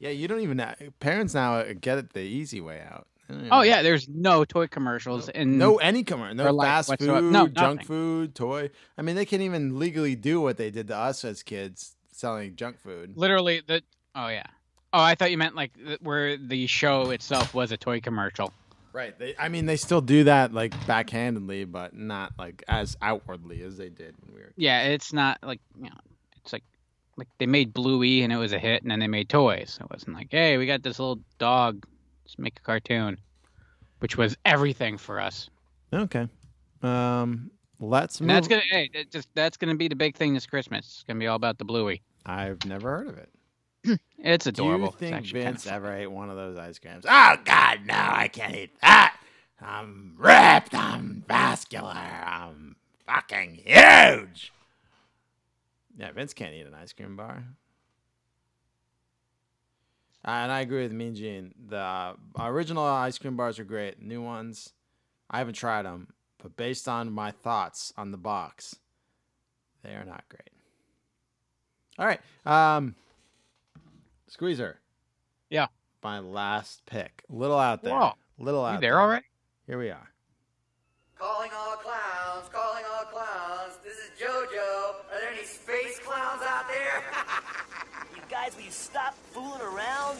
Yeah, 0.00 0.10
you 0.10 0.28
don't 0.28 0.40
even 0.40 0.64
parents 1.00 1.34
now 1.34 1.56
uh, 1.56 1.72
get 1.80 1.98
it 1.98 2.12
the 2.12 2.20
easy 2.20 2.60
way 2.60 2.80
out. 2.80 3.06
Oh 3.50 3.60
yeah, 3.62 3.82
there's 3.82 4.08
no 4.08 4.44
toy 4.44 4.68
commercials 4.68 5.28
and 5.28 5.58
no 5.58 5.76
any 5.78 6.02
commercial, 6.02 6.36
no 6.36 6.56
fast 6.62 6.88
whatsoever. 6.88 7.20
food, 7.20 7.32
No, 7.32 7.46
junk 7.48 7.80
nothing. 7.80 7.86
food, 7.86 8.34
toy. 8.34 8.70
I 8.96 9.02
mean, 9.02 9.16
they 9.16 9.26
can't 9.26 9.42
even 9.42 9.78
legally 9.78 10.14
do 10.14 10.40
what 10.40 10.56
they 10.56 10.70
did 10.70 10.88
to 10.88 10.96
us 10.96 11.24
as 11.24 11.42
kids, 11.42 11.96
selling 12.10 12.56
junk 12.56 12.78
food. 12.80 13.16
Literally 13.16 13.60
the 13.66 13.82
oh 14.14 14.28
yeah. 14.28 14.46
Oh, 14.92 15.02
I 15.02 15.14
thought 15.14 15.30
you 15.30 15.36
meant 15.36 15.54
like 15.56 15.72
where 16.00 16.38
the 16.38 16.66
show 16.68 17.10
itself 17.10 17.52
was 17.52 17.70
a 17.72 17.76
toy 17.76 18.00
commercial. 18.00 18.52
Right. 18.98 19.16
They, 19.16 19.36
I 19.38 19.48
mean, 19.48 19.66
they 19.66 19.76
still 19.76 20.00
do 20.00 20.24
that 20.24 20.52
like 20.52 20.72
backhandedly, 20.80 21.70
but 21.70 21.94
not 21.94 22.32
like 22.36 22.64
as 22.66 22.96
outwardly 23.00 23.62
as 23.62 23.76
they 23.76 23.90
did 23.90 24.16
when 24.20 24.34
we 24.34 24.40
were. 24.40 24.52
Yeah, 24.56 24.88
it's 24.88 25.12
not 25.12 25.38
like 25.40 25.60
you 25.76 25.84
know, 25.84 26.00
it's 26.38 26.52
like 26.52 26.64
like 27.16 27.28
they 27.38 27.46
made 27.46 27.72
Bluey 27.72 28.22
and 28.24 28.32
it 28.32 28.36
was 28.38 28.52
a 28.52 28.58
hit, 28.58 28.82
and 28.82 28.90
then 28.90 28.98
they 28.98 29.06
made 29.06 29.28
toys. 29.28 29.78
It 29.80 29.88
wasn't 29.88 30.16
like, 30.16 30.26
hey, 30.32 30.56
we 30.58 30.66
got 30.66 30.82
this 30.82 30.98
little 30.98 31.20
dog, 31.38 31.86
let's 32.24 32.40
make 32.40 32.58
a 32.58 32.62
cartoon, 32.62 33.18
which 34.00 34.16
was 34.16 34.36
everything 34.44 34.98
for 34.98 35.20
us. 35.20 35.48
Okay. 35.92 36.26
Um, 36.82 37.52
let's 37.78 38.20
move. 38.20 38.30
that's 38.30 38.48
gonna 38.48 38.62
hey, 38.68 38.90
that 38.94 39.12
just 39.12 39.28
that's 39.32 39.56
gonna 39.56 39.76
be 39.76 39.86
the 39.86 39.94
big 39.94 40.16
thing 40.16 40.34
this 40.34 40.46
Christmas. 40.46 40.86
It's 40.86 41.04
gonna 41.04 41.20
be 41.20 41.28
all 41.28 41.36
about 41.36 41.58
the 41.58 41.64
Bluey. 41.64 42.02
I've 42.26 42.66
never 42.66 42.90
heard 42.98 43.06
of 43.06 43.16
it. 43.16 43.28
It's 44.18 44.46
adorable. 44.46 44.88
Do 44.88 44.94
you 44.94 44.98
think 44.98 45.16
actually 45.16 45.40
kinda 45.40 45.52
Vince 45.52 45.66
ever 45.66 45.92
ate 45.92 46.08
one 46.08 46.30
of 46.30 46.36
those 46.36 46.58
ice 46.58 46.78
creams? 46.78 47.04
Oh 47.08 47.36
God, 47.44 47.80
no! 47.86 47.94
I 47.94 48.28
can't 48.28 48.54
eat 48.54 48.70
that. 48.80 49.16
I'm 49.60 50.14
ripped. 50.18 50.74
I'm 50.74 51.24
vascular. 51.26 51.90
I'm 51.90 52.76
fucking 53.06 53.54
huge. 53.64 54.52
Yeah, 55.96 56.12
Vince 56.12 56.32
can't 56.32 56.54
eat 56.54 56.66
an 56.66 56.74
ice 56.74 56.92
cream 56.92 57.16
bar. 57.16 57.44
Uh, 60.24 60.30
and 60.30 60.52
I 60.52 60.60
agree 60.60 60.82
with 60.82 60.92
Mean 60.92 61.14
Gene. 61.14 61.54
The 61.68 61.76
uh, 61.76 62.14
original 62.38 62.84
ice 62.84 63.18
cream 63.18 63.36
bars 63.36 63.58
are 63.58 63.64
great. 63.64 64.02
New 64.02 64.22
ones, 64.22 64.72
I 65.30 65.38
haven't 65.38 65.54
tried 65.54 65.84
them, 65.86 66.08
but 66.42 66.56
based 66.56 66.88
on 66.88 67.12
my 67.12 67.30
thoughts 67.30 67.92
on 67.96 68.10
the 68.10 68.18
box, 68.18 68.76
they 69.82 69.90
are 69.90 70.04
not 70.04 70.24
great. 70.28 70.50
All 71.98 72.06
right, 72.06 72.20
um, 72.44 72.94
Squeezer. 74.28 74.80
Yeah. 75.50 75.66
My 76.02 76.20
last 76.20 76.82
pick. 76.86 77.24
Little 77.28 77.58
out 77.58 77.82
there. 77.82 77.94
Whoa. 77.94 78.12
Little 78.38 78.64
out 78.64 78.70
You 78.70 78.74
out 78.76 78.80
there 78.80 79.00
already? 79.00 79.24
Here 79.66 79.78
we 79.78 79.90
are. 79.90 80.12
Calling 81.18 81.50
all 81.56 81.76
clowns, 81.76 82.48
calling 82.52 82.84
all 82.94 83.04
clowns. 83.06 83.78
This 83.82 83.96
is 83.96 84.10
JoJo. 84.20 84.90
Are 85.12 85.20
there 85.20 85.30
any 85.32 85.44
space 85.44 85.98
clowns 85.98 86.42
out 86.42 86.66
there? 86.68 87.02
You 88.14 88.22
guys, 88.34 88.54
will 88.56 88.62
you 88.64 88.70
stop 88.70 89.14
fooling 89.32 89.60
around? 89.62 90.18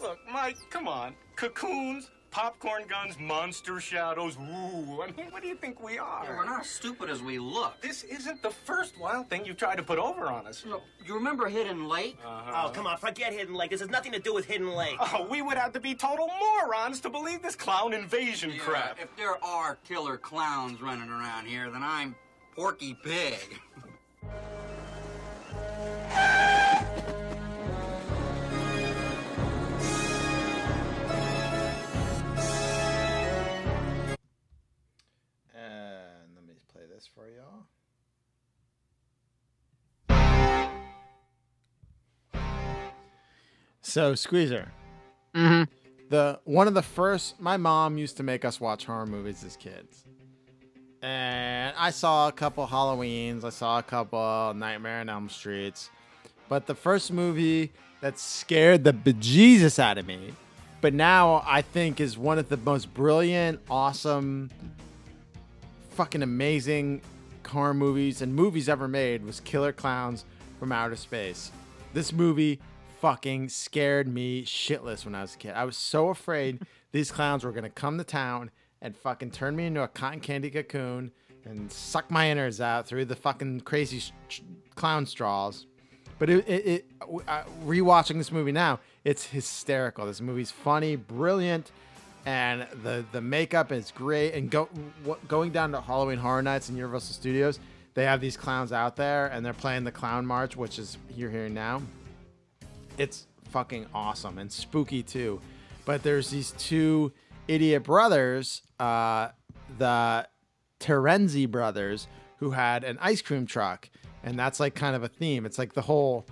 Look, 0.00 0.18
Mike, 0.32 0.56
come 0.70 0.88
on. 0.88 1.14
Cocoons, 1.36 2.10
popcorn 2.38 2.84
guns, 2.88 3.18
monster 3.18 3.80
shadows. 3.80 4.36
Ooh, 4.36 5.02
I 5.02 5.10
mean, 5.16 5.26
what 5.30 5.42
do 5.42 5.48
you 5.48 5.56
think 5.56 5.82
we 5.82 5.98
are? 5.98 6.22
Yeah, 6.22 6.36
we're 6.36 6.44
not 6.44 6.60
as 6.60 6.70
stupid 6.70 7.10
as 7.10 7.20
we 7.20 7.40
look. 7.40 7.80
This 7.80 8.04
isn't 8.04 8.44
the 8.44 8.50
first 8.50 8.96
wild 8.96 9.28
thing 9.28 9.44
you've 9.44 9.56
tried 9.56 9.74
to 9.74 9.82
put 9.82 9.98
over 9.98 10.26
on 10.26 10.46
us. 10.46 10.64
Look, 10.64 10.84
you 11.04 11.14
remember 11.14 11.48
Hidden 11.48 11.88
Lake? 11.88 12.16
Uh-huh. 12.24 12.66
Oh, 12.66 12.70
come 12.70 12.86
on, 12.86 12.96
forget 12.96 13.32
Hidden 13.32 13.54
Lake. 13.54 13.70
This 13.70 13.80
has 13.80 13.90
nothing 13.90 14.12
to 14.12 14.20
do 14.20 14.32
with 14.32 14.44
Hidden 14.44 14.72
Lake. 14.72 14.94
Oh, 15.00 15.26
we 15.28 15.42
would 15.42 15.58
have 15.58 15.72
to 15.72 15.80
be 15.80 15.96
total 15.96 16.30
morons 16.40 17.00
to 17.00 17.10
believe 17.10 17.42
this 17.42 17.56
clown 17.56 17.92
invasion 17.92 18.50
Yeah, 18.50 18.60
crap. 18.60 19.00
If 19.02 19.16
there 19.16 19.42
are 19.44 19.74
killer 19.82 20.16
clowns 20.16 20.80
running 20.80 21.10
around 21.10 21.46
here, 21.46 21.70
then 21.70 21.82
I'm 21.82 22.14
Porky 22.54 22.96
Pig. 23.02 23.58
this 36.98 37.08
for 37.14 37.28
y'all. 37.28 37.62
So 43.82 44.14
Squeezer, 44.14 44.68
Mm-hmm. 45.34 45.70
the 46.08 46.40
one 46.44 46.66
of 46.66 46.74
the 46.74 46.82
first 46.82 47.38
my 47.40 47.56
mom 47.58 47.98
used 47.98 48.16
to 48.16 48.22
make 48.22 48.44
us 48.44 48.60
watch 48.60 48.86
horror 48.86 49.06
movies 49.06 49.44
as 49.44 49.56
kids. 49.56 50.04
And 51.02 51.74
I 51.78 51.90
saw 51.90 52.26
a 52.28 52.32
couple 52.32 52.66
Halloweens, 52.66 53.44
I 53.44 53.50
saw 53.50 53.78
a 53.78 53.82
couple 53.82 54.52
Nightmare 54.54 55.00
on 55.00 55.08
Elm 55.08 55.28
Streets. 55.28 55.90
But 56.48 56.66
the 56.66 56.74
first 56.74 57.12
movie 57.12 57.70
that 58.00 58.18
scared 58.18 58.82
the 58.84 58.92
bejesus 58.92 59.78
out 59.78 59.98
of 59.98 60.06
me, 60.06 60.32
but 60.80 60.94
now 60.94 61.44
I 61.46 61.62
think 61.62 62.00
is 62.00 62.18
one 62.18 62.38
of 62.38 62.48
the 62.48 62.56
most 62.56 62.92
brilliant, 62.94 63.60
awesome, 63.70 64.50
fucking 65.98 66.22
amazing 66.22 67.02
horror 67.44 67.74
movies 67.74 68.22
and 68.22 68.32
movies 68.32 68.68
ever 68.68 68.86
made 68.86 69.24
was 69.24 69.40
Killer 69.40 69.72
Klowns 69.72 70.22
from 70.60 70.70
Outer 70.70 70.94
Space. 70.94 71.50
This 71.92 72.12
movie 72.12 72.60
fucking 73.00 73.48
scared 73.48 74.06
me 74.06 74.44
shitless 74.44 75.04
when 75.04 75.16
I 75.16 75.22
was 75.22 75.34
a 75.34 75.38
kid. 75.38 75.54
I 75.56 75.64
was 75.64 75.76
so 75.76 76.10
afraid 76.10 76.62
these 76.92 77.10
clowns 77.10 77.42
were 77.42 77.50
gonna 77.50 77.68
come 77.68 77.98
to 77.98 78.04
town 78.04 78.52
and 78.80 78.96
fucking 78.96 79.32
turn 79.32 79.56
me 79.56 79.66
into 79.66 79.82
a 79.82 79.88
cotton 79.88 80.20
candy 80.20 80.50
cocoon 80.50 81.10
and 81.44 81.72
suck 81.72 82.12
my 82.12 82.30
innards 82.30 82.60
out 82.60 82.86
through 82.86 83.06
the 83.06 83.16
fucking 83.16 83.62
crazy 83.62 83.98
sh- 84.28 84.42
clown 84.76 85.04
straws. 85.04 85.66
But 86.20 86.30
it, 86.30 86.48
it, 86.48 86.66
it 86.66 86.86
uh, 87.26 87.42
rewatching 87.64 88.18
this 88.18 88.30
movie 88.30 88.52
now, 88.52 88.78
it's 89.02 89.26
hysterical. 89.26 90.06
This 90.06 90.20
movie's 90.20 90.52
funny, 90.52 90.94
brilliant, 90.94 91.72
and 92.28 92.66
the 92.82 93.06
the 93.10 93.22
makeup 93.22 93.72
is 93.72 93.90
great. 93.90 94.34
And 94.34 94.50
go 94.50 94.68
what, 95.02 95.26
going 95.28 95.50
down 95.50 95.72
to 95.72 95.80
Halloween 95.80 96.18
Horror 96.18 96.42
Nights 96.42 96.68
in 96.68 96.76
Universal 96.76 97.14
Studios, 97.14 97.58
they 97.94 98.04
have 98.04 98.20
these 98.20 98.36
clowns 98.36 98.70
out 98.70 98.96
there, 98.96 99.28
and 99.28 99.44
they're 99.44 99.54
playing 99.54 99.84
the 99.84 99.92
Clown 99.92 100.26
March, 100.26 100.54
which 100.54 100.78
is 100.78 100.98
you're 101.16 101.30
hearing 101.30 101.54
now. 101.54 101.80
It's 102.98 103.26
fucking 103.48 103.86
awesome 103.94 104.36
and 104.36 104.52
spooky 104.52 105.02
too. 105.02 105.40
But 105.86 106.02
there's 106.02 106.28
these 106.28 106.50
two 106.58 107.12
idiot 107.46 107.84
brothers, 107.84 108.60
uh, 108.78 109.28
the 109.78 110.28
Terenzi 110.80 111.50
brothers, 111.50 112.08
who 112.40 112.50
had 112.50 112.84
an 112.84 112.98
ice 113.00 113.22
cream 113.22 113.46
truck, 113.46 113.88
and 114.22 114.38
that's 114.38 114.60
like 114.60 114.74
kind 114.74 114.94
of 114.94 115.02
a 115.02 115.08
theme. 115.08 115.46
It's 115.46 115.58
like 115.58 115.72
the 115.72 115.80
whole 115.80 116.26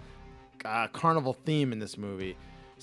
uh, 0.63 0.89
carnival 0.89 1.33
theme 1.33 1.73
in 1.73 1.79
this 1.79 1.97
movie. 1.97 2.37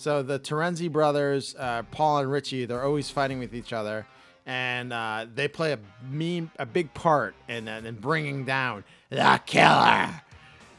So 0.04 0.22
the 0.22 0.38
Terenzi 0.38 0.92
brothers, 0.92 1.56
uh, 1.58 1.84
Paul 1.84 2.18
and 2.18 2.30
Richie, 2.30 2.66
they're 2.66 2.84
always 2.84 3.10
fighting 3.10 3.40
with 3.40 3.56
each 3.56 3.72
other, 3.72 4.06
and 4.46 4.92
uh, 4.92 5.28
they 5.34 5.48
play 5.48 5.72
a 5.72 5.80
mean, 6.12 6.52
a 6.60 6.66
big 6.66 6.94
part 6.94 7.36
in 7.48 7.70
in 7.70 7.96
bringing 7.96 8.44
down 8.44 8.84
the 9.10 9.40
killer 9.46 10.10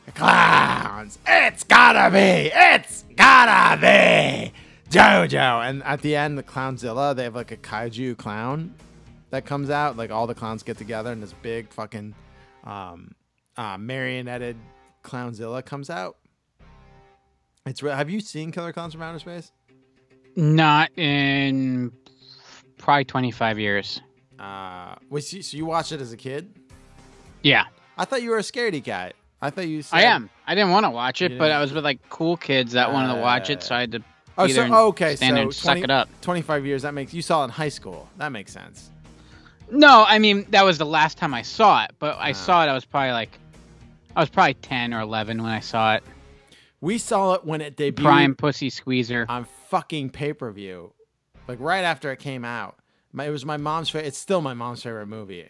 the 0.04 0.12
clowns. 0.12 1.18
It's 1.26 1.64
gotta 1.64 2.10
be. 2.12 2.50
It's 2.54 3.06
gotta 3.16 3.80
be 3.80 4.52
JoJo. 4.90 5.70
And 5.70 5.82
at 5.84 6.02
the 6.02 6.16
end, 6.16 6.36
the 6.36 6.42
Klownzilla, 6.42 7.16
they 7.16 7.24
have 7.24 7.34
like 7.34 7.50
a 7.50 7.56
kaiju 7.56 8.18
clown 8.18 8.74
that 9.30 9.46
comes 9.46 9.70
out. 9.70 9.96
Like 9.96 10.10
all 10.10 10.26
the 10.26 10.34
clowns 10.34 10.62
get 10.62 10.76
together, 10.76 11.10
and 11.10 11.22
this 11.22 11.32
big 11.40 11.70
fucking 11.70 12.14
um, 12.64 13.14
uh, 13.56 13.78
marionetted 13.78 14.56
Klownzilla 15.02 15.64
comes 15.64 15.88
out. 15.88 16.18
It's 17.66 17.82
re- 17.82 17.92
have 17.92 18.10
you 18.10 18.20
seen 18.20 18.52
Killer 18.52 18.72
Klowns 18.72 18.92
from 18.92 19.02
Outer 19.02 19.18
Space? 19.18 19.50
Not 20.36 20.90
in 20.98 21.92
probably 22.76 23.04
25 23.04 23.58
years. 23.58 24.00
Uh, 24.38 24.96
was 25.08 25.32
you, 25.32 25.42
so 25.42 25.56
you 25.56 25.64
watched 25.64 25.92
it 25.92 26.00
as 26.00 26.12
a 26.12 26.16
kid? 26.16 26.54
Yeah, 27.42 27.64
I 27.96 28.04
thought 28.04 28.22
you 28.22 28.30
were 28.30 28.38
a 28.38 28.42
scaredy 28.42 28.82
cat. 28.84 29.14
I 29.40 29.50
thought 29.50 29.66
you. 29.66 29.82
Said, 29.82 29.96
I 29.96 30.02
am. 30.02 30.30
I 30.46 30.54
didn't 30.54 30.70
want 30.70 30.84
to 30.84 30.90
watch 30.90 31.22
it, 31.22 31.38
but 31.38 31.50
I 31.50 31.60
was 31.60 31.72
with 31.72 31.84
like 31.84 32.00
cool 32.10 32.36
kids 32.36 32.72
that 32.72 32.92
wanted 32.92 33.14
to 33.14 33.20
watch 33.20 33.50
it, 33.50 33.62
so 33.62 33.74
I 33.74 33.80
had 33.80 33.92
to. 33.92 34.02
Oh, 34.36 34.46
so 34.48 34.66
oh, 34.70 34.88
okay. 34.88 35.16
stand 35.16 35.30
so 35.30 35.34
there 35.34 35.42
and 35.44 35.54
suck 35.54 35.78
it 35.78 35.90
up. 35.90 36.08
Twenty-five 36.20 36.66
years. 36.66 36.82
That 36.82 36.94
makes 36.94 37.14
you 37.14 37.22
saw 37.22 37.42
it 37.42 37.44
in 37.44 37.50
high 37.50 37.68
school. 37.68 38.08
That 38.18 38.32
makes 38.32 38.52
sense. 38.52 38.90
No, 39.70 40.04
I 40.06 40.18
mean 40.18 40.46
that 40.50 40.64
was 40.64 40.78
the 40.78 40.86
last 40.86 41.16
time 41.16 41.32
I 41.32 41.42
saw 41.42 41.84
it, 41.84 41.92
but. 41.98 42.16
I 42.18 42.32
saw 42.32 42.64
it. 42.64 42.68
I 42.68 42.74
was 42.74 42.84
probably 42.84 43.12
like, 43.12 43.38
I 44.16 44.20
was 44.20 44.30
probably 44.30 44.54
10 44.54 44.92
or 44.92 45.00
11 45.00 45.42
when 45.42 45.50
I 45.50 45.60
saw 45.60 45.94
it. 45.94 46.04
We 46.80 46.98
saw 46.98 47.34
it 47.34 47.44
when 47.44 47.60
it 47.60 47.76
debuted. 47.76 48.02
Prime 48.02 48.34
Pussy 48.34 48.70
Squeezer 48.70 49.26
on 49.28 49.46
fucking 49.68 50.10
pay-per-view, 50.10 50.92
like 51.48 51.58
right 51.60 51.84
after 51.84 52.12
it 52.12 52.18
came 52.18 52.44
out. 52.44 52.76
My, 53.12 53.26
it 53.26 53.30
was 53.30 53.44
my 53.44 53.56
mom's 53.56 53.90
favorite. 53.90 54.08
It's 54.08 54.18
still 54.18 54.40
my 54.40 54.54
mom's 54.54 54.82
favorite 54.82 55.06
movie. 55.06 55.48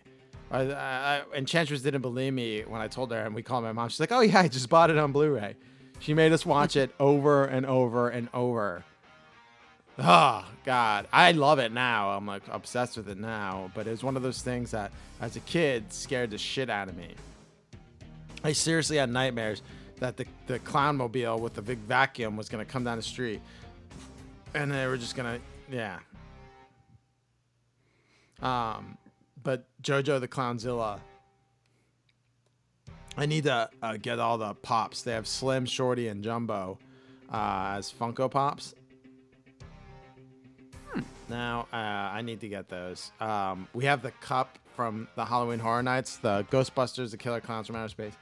I, 0.51 0.61
I, 0.61 0.75
I, 0.75 1.23
Enchantress 1.35 1.83
didn't 1.83 2.03
believe 2.03 2.33
me 2.33 2.63
when 2.63 2.81
I 2.81 2.89
told 2.89 3.11
her, 3.11 3.19
and 3.19 3.35
we 3.35 3.43
called 3.43 3.65
my 3.65 3.73
mom. 3.73 3.89
She's 3.89 4.01
like, 4.01 4.13
"Oh 4.13 4.21
yeah, 4.21 4.41
I 4.41 4.49
just 4.49 4.69
bought 4.69 4.91
it 4.91 4.99
on 4.99 5.13
Blu-ray." 5.13 5.57
She 6.01 6.15
made 6.15 6.33
us 6.33 6.45
watch 6.45 6.77
it 6.77 6.95
over 7.01 7.45
and 7.45 7.67
over 7.67 8.09
and 8.11 8.29
over. 8.35 8.85
Oh 9.99 10.45
God, 10.65 11.07
I 11.13 11.33
love 11.33 11.59
it 11.59 11.73
now. 11.73 12.11
I'm 12.11 12.27
like 12.27 12.43
obsessed 12.51 12.97
with 12.97 13.09
it 13.09 13.19
now. 13.19 13.71
But 13.75 13.87
it 13.87 13.91
was 13.91 14.05
one 14.05 14.17
of 14.17 14.23
those 14.23 14.43
things 14.43 14.73
that, 14.73 14.93
as 15.21 15.37
a 15.37 15.41
kid, 15.41 15.93
scared 15.93 16.31
the 16.31 16.39
shit 16.39 16.69
out 16.69 16.89
of 16.89 16.97
me. 16.97 17.15
I 18.43 18.53
seriously 18.53 18.99
had 18.99 19.09
nightmares 19.11 19.63
that 20.05 20.19
the 20.19 20.27
the 20.47 20.59
clown 20.59 20.97
mobile 20.97 21.39
with 21.39 21.55
the 21.55 21.63
big 21.63 21.79
vacuum 21.79 22.37
was 22.37 22.51
gonna 22.51 22.65
come 22.65 22.85
down 22.85 22.99
the 22.99 23.03
street, 23.03 23.41
and 24.55 24.71
they 24.71 24.87
were 24.87 24.99
just 24.99 25.17
gonna 25.17 25.39
yeah. 25.71 25.99
Um, 28.43 28.99
but 29.43 29.65
JoJo 29.83 30.21
the 30.21 30.29
Klownzilla. 30.29 31.01
I 33.17 33.27
need 33.27 33.45
to 33.45 33.71
uh, 33.81 33.97
get 33.97 34.19
all 34.19 34.37
the 34.39 34.55
pops. 34.55 35.03
They 35.03 35.13
have 35.13 35.27
Slim, 35.27 35.67
Shorty, 35.67 36.09
and 36.09 36.23
Jumbo 36.23 36.79
uh, 37.33 37.77
as 37.79 37.93
Funko 37.93 38.29
Pops. 38.29 38.75
Now 41.31 41.67
uh, 41.73 41.77
I 41.77 42.21
need 42.21 42.41
to 42.41 42.49
get 42.49 42.69
those. 42.69 43.13
Um, 43.21 43.69
we 43.73 43.87
have 43.87 44.03
the 44.03 44.11
cup 44.11 44.59
from 44.77 45.09
the 45.15 45.25
Halloween 45.25 45.61
Horror 45.61 45.83
Nights, 45.83 46.17
the 46.19 46.45
Ghostbusters, 46.51 47.13
the 47.13 47.17
Killer 47.17 47.41
Klowns 47.41 47.69
from 47.69 47.77
Outer 47.77 47.89
Space, 47.89 48.15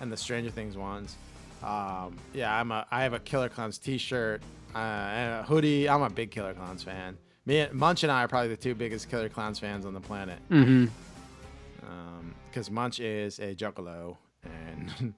and 0.00 0.10
the 0.10 0.16
Stranger 0.16 0.50
Things 0.50 0.76
ones. 0.76 1.14
Um, 1.62 2.16
yeah, 2.32 2.58
I'm 2.58 2.70
a. 2.70 2.86
I 2.90 3.02
have 3.02 3.12
a 3.12 3.18
Killer 3.18 3.48
Klowns 3.48 3.80
T-shirt 3.80 4.42
uh, 4.74 4.78
and 4.78 5.40
a 5.40 5.42
hoodie. 5.42 5.88
I'm 5.88 6.02
a 6.02 6.10
big 6.10 6.30
Killer 6.30 6.54
Klowns 6.54 6.84
fan. 6.84 7.18
Me, 7.46 7.60
and 7.60 7.72
Munch, 7.72 8.02
and 8.02 8.12
I 8.12 8.24
are 8.24 8.28
probably 8.28 8.48
the 8.48 8.56
two 8.56 8.74
biggest 8.74 9.10
Killer 9.10 9.28
Klowns 9.28 9.58
fans 9.58 9.86
on 9.86 9.94
the 9.94 10.00
planet. 10.00 10.38
Mm-hmm. 10.50 10.86
Because 12.48 12.70
Munch 12.70 13.00
is 13.00 13.38
a 13.38 13.54
juggalo, 13.54 14.16
and 14.44 15.14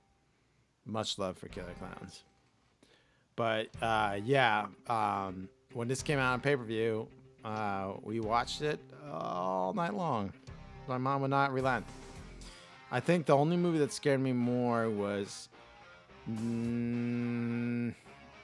much 0.85 1.19
love 1.19 1.39
for 1.39 1.49
Killer 1.49 1.75
Klowns. 1.81 2.23
But 3.37 3.69
uh, 3.81 4.19
yeah, 4.25 4.67
um, 4.87 5.49
when 5.73 5.89
this 5.89 6.03
came 6.03 6.19
out 6.19 6.33
on 6.33 6.41
pay 6.41 6.57
per 6.57 6.65
view, 6.65 7.09
uh, 7.45 7.93
we 8.03 8.21
watched 8.21 8.63
it 8.63 8.81
all 9.11 9.73
night 9.75 9.95
long. 9.95 10.33
My 10.89 10.99
mom 10.99 11.23
would 11.23 11.31
not 11.31 11.53
relent. 11.53 11.87
I 12.91 13.01
think 13.01 13.27
the 13.27 13.37
only 13.37 13.57
movie 13.57 13.79
that 13.79 13.93
scared 13.93 14.21
me 14.21 14.33
more 14.33 14.91
was. 14.91 15.49
Mm, 16.29 17.95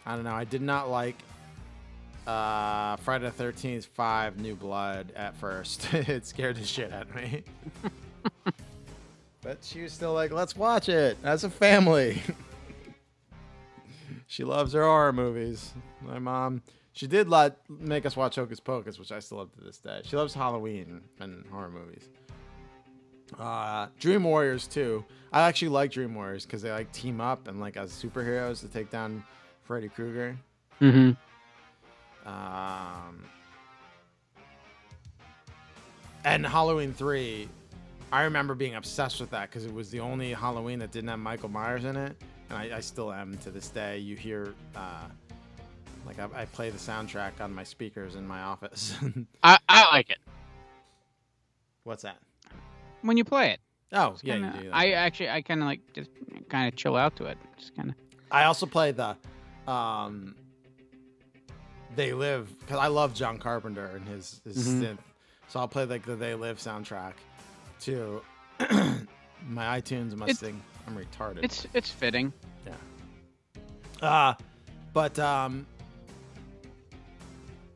I 0.04 0.14
don't 0.14 0.24
know. 0.24 0.34
I 0.34 0.44
did 0.44 0.62
not 0.62 0.88
like 0.88 1.16
uh, 2.26 2.96
Friday 2.96 3.30
the 3.30 3.44
13th 3.44 3.86
5 3.86 4.40
New 4.40 4.54
Blood 4.54 5.12
at 5.14 5.36
first. 5.36 5.92
it 5.94 6.26
scared 6.26 6.56
the 6.56 6.64
shit 6.64 6.92
out 6.92 7.02
of 7.08 7.14
me. 7.14 7.42
but 9.42 9.58
she 9.62 9.82
was 9.82 9.92
still 9.92 10.12
like, 10.12 10.32
let's 10.32 10.56
watch 10.56 10.88
it 10.88 11.16
as 11.22 11.44
a 11.44 11.50
family. 11.50 12.22
she 14.26 14.44
loves 14.44 14.72
her 14.72 14.82
horror 14.82 15.12
movies. 15.12 15.72
My 16.02 16.18
mom, 16.18 16.62
she 16.92 17.06
did 17.06 17.28
let 17.28 17.58
make 17.68 18.06
us 18.06 18.16
watch 18.16 18.36
Hocus 18.36 18.60
Pocus, 18.60 18.98
which 18.98 19.12
I 19.12 19.20
still 19.20 19.38
love 19.38 19.52
to 19.52 19.60
this 19.60 19.78
day. 19.78 20.00
She 20.04 20.16
loves 20.16 20.34
Halloween 20.34 21.02
and 21.20 21.46
horror 21.46 21.70
movies. 21.70 22.08
Uh, 23.38 23.88
Dream 23.98 24.24
Warriors 24.24 24.66
too. 24.66 25.04
I 25.32 25.42
actually 25.42 25.68
like 25.68 25.92
Dream 25.92 26.14
Warriors 26.14 26.44
because 26.44 26.62
they 26.62 26.70
like 26.70 26.90
team 26.92 27.20
up 27.20 27.48
and 27.48 27.60
like 27.60 27.76
as 27.76 27.90
superheroes 27.90 28.60
to 28.60 28.68
take 28.68 28.90
down 28.90 29.24
Freddy 29.64 29.88
Krueger. 29.88 30.36
Mm-hmm. 30.80 31.12
Um, 32.28 33.24
and 36.24 36.46
Halloween 36.46 36.92
3, 36.92 37.48
I 38.12 38.22
remember 38.22 38.54
being 38.54 38.74
obsessed 38.74 39.20
with 39.20 39.30
that 39.30 39.50
because 39.50 39.64
it 39.64 39.72
was 39.72 39.90
the 39.90 40.00
only 40.00 40.32
Halloween 40.32 40.78
that 40.80 40.90
didn't 40.92 41.08
have 41.08 41.18
Michael 41.18 41.48
Myers 41.48 41.84
in 41.84 41.96
it. 41.96 42.16
And 42.50 42.58
I, 42.58 42.76
I 42.76 42.80
still 42.80 43.12
am 43.12 43.36
to 43.38 43.50
this 43.50 43.68
day. 43.68 43.98
You 43.98 44.16
hear, 44.16 44.54
uh, 44.74 45.08
like, 46.06 46.18
I, 46.18 46.42
I 46.42 46.44
play 46.46 46.70
the 46.70 46.78
soundtrack 46.78 47.40
on 47.40 47.52
my 47.52 47.64
speakers 47.64 48.14
in 48.14 48.26
my 48.26 48.42
office. 48.42 48.96
I, 49.42 49.58
I 49.68 49.88
like 49.90 50.10
it 50.10 50.18
What's 51.86 52.02
that? 52.02 52.18
When 53.02 53.16
you 53.16 53.24
play 53.24 53.50
it. 53.50 53.60
Oh, 53.92 54.12
It's 54.12 54.24
yeah, 54.24 54.34
kinda- 54.34 54.52
you 54.56 54.62
do. 54.64 54.68
that. 54.70 54.74
I 54.76 54.90
actually 54.92 55.30
I 55.30 55.42
kind 55.42 55.60
of 55.62 55.66
like 55.66 55.80
just 55.94 56.10
kind 56.48 56.68
of 56.68 56.76
chill 56.76 56.96
out 56.96 57.16
to 57.16 57.26
it. 57.26 57.38
Just 57.58 57.74
kind 57.76 57.90
of. 57.90 57.94
I 58.30 58.44
also 58.44 58.66
play 58.66 58.90
the, 58.92 59.16
um, 59.70 60.34
They 61.94 62.12
Live 62.12 62.58
because 62.60 62.78
I 62.78 62.88
love 62.88 63.14
John 63.14 63.38
Carpenter 63.38 63.86
and 63.86 64.06
his 64.06 64.40
his 64.44 64.68
Mhm. 64.68 64.82
synth. 64.82 64.98
So 65.48 65.60
I'll 65.60 65.68
play 65.68 65.84
like 65.84 66.04
the 66.04 66.16
They 66.16 66.34
Live 66.34 66.58
soundtrack 66.58 67.12
to 67.82 68.22
my 69.48 69.80
iTunes 69.80 70.14
must 70.16 70.30
It's- 70.30 70.38
think 70.40 70.60
I'm 70.86 70.96
retarded. 70.96 71.44
It's 71.44 71.66
it's 71.72 71.90
fitting. 71.90 72.32
Yeah. 72.66 74.06
Uh, 74.06 74.34
but 74.92 75.18
um, 75.18 75.66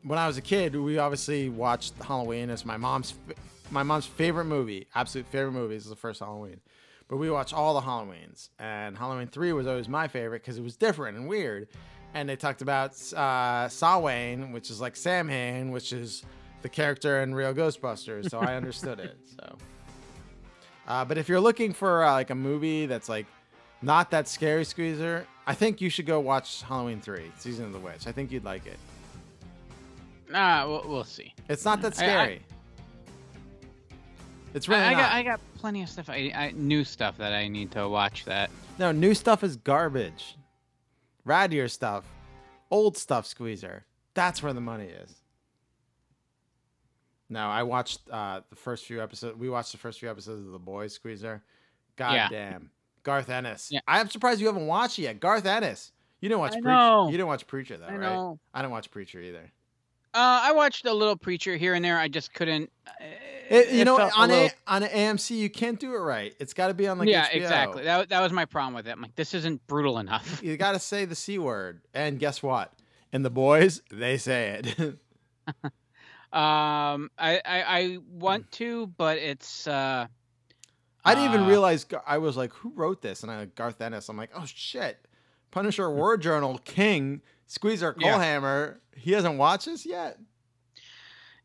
when 0.03 0.19
I 0.19 0.27
was 0.27 0.37
a 0.37 0.43
kid, 0.43 0.75
we 0.77 0.99
obviously 0.99 1.49
watched 1.49 1.95
Halloween 2.03 2.51
as 2.51 2.65
my 2.65 2.77
mom's 2.77 3.13
fa- 3.13 3.35
my 3.71 3.83
mom's 3.83 4.07
favorite 4.07 4.45
movie, 4.47 4.87
absolute 4.95 5.27
favorite 5.29 5.53
movie 5.53 5.77
is 5.77 5.85
the 5.87 5.97
first 5.97 6.21
Halloween. 6.21 6.61
But 7.09 7.17
we 7.17 7.31
watched 7.31 7.53
all 7.53 7.75
the 7.75 7.81
Halloweens, 7.81 8.51
and 8.59 8.97
Halloween 8.97 9.27
three 9.29 9.53
was 9.53 9.67
always 9.67 9.89
my 9.89 10.07
favorite 10.09 10.43
because 10.43 10.59
it 10.59 10.63
was 10.63 10.77
different 10.77 11.17
and 11.19 11.29
weird. 11.29 11.69
And 12.15 12.29
they 12.29 12.37
talked 12.37 12.63
about 12.63 12.91
uh, 13.13 13.69
Samhain, 13.69 14.53
which 14.53 14.71
is 14.71 14.81
like 14.81 14.97
Samhain, 14.97 15.71
which 15.71 15.93
is 15.93 16.25
the 16.63 16.69
character 16.69 17.23
in 17.23 17.35
Real 17.35 17.55
Ghostbusters. 17.55 18.31
So 18.31 18.39
I 18.39 18.55
understood 18.57 19.01
it. 19.01 19.17
So, 19.41 19.57
uh, 20.87 21.05
but 21.05 21.19
if 21.19 21.29
you're 21.29 21.41
looking 21.41 21.73
for 21.73 22.03
uh, 22.05 22.13
like 22.13 22.31
a 22.31 22.35
movie 22.35 22.87
that's 22.87 23.09
like 23.09 23.27
not 23.81 24.11
that 24.11 24.27
scary, 24.29 24.65
Squeezer, 24.65 25.25
I 25.47 25.55
think 25.55 25.81
you 25.81 25.89
should 25.89 26.07
go 26.07 26.19
watch 26.21 26.63
Halloween 26.63 27.01
three, 27.01 27.31
Season 27.39 27.65
of 27.67 27.73
the 27.73 27.79
Witch. 27.79 28.07
I 28.07 28.13
think 28.13 28.31
you'd 28.33 28.45
like 28.45 28.67
it. 28.67 28.79
Nah, 30.29 30.67
we'll, 30.69 30.85
we'll 30.87 31.05
see. 31.05 31.33
It's 31.49 31.65
not 31.65 31.81
that 31.83 31.99
I- 32.01 32.05
I- 32.05 32.09
scary. 32.09 32.43
It's 34.55 34.69
really 34.69 34.83
I, 34.83 34.91
I 34.91 34.95
got 34.95 35.13
I 35.13 35.23
got 35.23 35.41
plenty 35.59 35.83
of 35.83 35.89
stuff. 35.89 36.09
I, 36.11 36.33
I 36.35 36.53
new 36.55 36.85
stuff 36.85 37.17
that 37.19 37.33
I 37.33 37.49
need 37.49 37.71
to 37.73 37.89
watch. 37.89 38.25
That 38.25 38.51
No, 38.79 38.93
new 38.93 39.15
stuff 39.15 39.43
is 39.45 39.57
garbage. 39.57 40.37
Radier 41.25 41.69
stuff, 41.69 42.05
old 42.71 42.97
stuff, 42.97 43.27
Squeezer. 43.27 43.85
That's 44.15 44.43
where 44.43 44.53
the 44.53 44.61
money 44.61 44.87
is. 44.87 45.15
No, 47.29 47.47
I 47.47 47.63
watched 47.63 48.01
uh, 48.11 48.41
the 48.51 48.57
first 48.57 48.87
few 48.87 49.01
episodes. 49.03 49.37
We 49.39 49.49
watched 49.49 49.73
the 49.73 49.79
first 49.79 50.01
few 50.01 50.11
episodes 50.11 50.45
of 50.45 50.51
The 50.53 50.59
Boys, 50.59 50.93
Squeezer. 50.95 51.43
God 51.97 52.15
Yeah. 52.15 52.29
damn. 52.29 52.71
Garth 53.05 53.31
Ennis. 53.31 53.69
Yeah. 53.71 53.81
I 53.87 54.01
am 54.01 54.09
surprised 54.11 54.41
you 54.41 54.47
haven't 54.49 54.67
watched 54.67 54.99
it 54.99 55.03
yet. 55.03 55.21
Garth 55.21 55.47
Ennis. 55.47 55.93
You 56.21 56.29
didn't 56.29 56.41
watch 56.41 56.53
I 56.53 56.61
Preacher. 56.61 56.69
know. 56.69 57.07
You 57.07 57.13
didn't 57.13 57.29
watch 57.29 57.47
Preacher 57.47 57.77
though, 57.79 57.87
I 57.87 57.93
right? 57.93 58.01
know. 58.01 58.39
I 58.53 58.61
didn't 58.63 58.73
watch 58.73 58.91
Preacher 58.91 59.21
either. 59.21 59.51
uh, 60.13 60.41
I 60.45 60.53
watched 60.53 60.85
a 60.87 60.93
little 60.93 61.17
Preacher 61.17 61.57
here 61.57 61.75
and 61.75 61.85
there. 61.85 61.99
I 61.99 62.09
just 62.09 62.35
couldn't. 62.35 62.71
It, 63.51 63.73
you 63.73 63.81
it 63.81 63.85
know, 63.85 63.97
felt 63.97 64.13
a 64.13 64.17
on 64.17 64.29
little- 64.29 64.47
a, 64.47 64.73
on 64.73 64.83
an 64.85 64.89
AMC, 64.89 65.37
you 65.37 65.51
can't 65.51 65.79
do 65.79 65.93
it 65.95 65.99
right. 65.99 66.33
It's 66.39 66.55
got 66.55 66.69
to 66.69 66.75
be 66.75 66.87
on 66.87 66.99
like 66.99 67.09
yeah, 67.09 67.27
HBO. 67.29 67.35
exactly. 67.35 67.83
That 67.85 68.09
that 68.09 68.21
was 68.21 68.33
my 68.33 68.45
problem 68.45 68.75
with 68.75 68.87
it. 68.87 68.93
I'm 68.93 69.03
like, 69.03 69.17
this 69.17 69.35
isn't 69.35 69.67
brutal 69.67 69.99
enough. 69.99 70.41
You 70.43 70.57
got 70.57 70.73
to 70.73 70.79
say 70.79 71.05
the 71.05 71.17
c 71.17 71.37
word, 71.39 71.83
and 71.93 72.19
guess 72.19 72.43
what? 72.43 72.73
In 73.13 73.23
the 73.25 73.31
boys, 73.31 73.83
they 73.91 74.17
say 74.19 74.61
it. 74.63 74.97
Um, 76.33 77.11
I, 77.19 77.41
I 77.45 77.63
I 77.67 77.99
want 78.09 78.53
to, 78.53 78.87
but 78.87 79.19
it's 79.19 79.67
uh. 79.67 80.07
I 81.05 81.15
didn't 81.17 81.31
even 81.31 81.47
uh, 81.47 81.49
realize. 81.49 81.87
I 82.07 82.19
was 82.19 82.37
like, 82.37 82.53
"Who 82.53 82.71
wrote 82.77 83.03
this?" 83.03 83.25
And 83.25 83.33
I 83.33 83.47
Garth 83.47 83.81
Ennis. 83.81 84.09
I'm 84.09 84.17
like, 84.17 84.31
"Oh 84.37 84.45
shit!" 84.47 85.09
Punisher 85.51 85.91
War 85.91 86.17
Journal 86.17 86.61
King 86.65 87.21
Squeezer 87.49 87.97
Yeah. 87.99 88.13
Colehammer. 88.17 88.77
He 88.95 89.11
hasn't 89.11 89.39
watched 89.39 89.67
this 89.67 89.85
yet. 89.85 90.19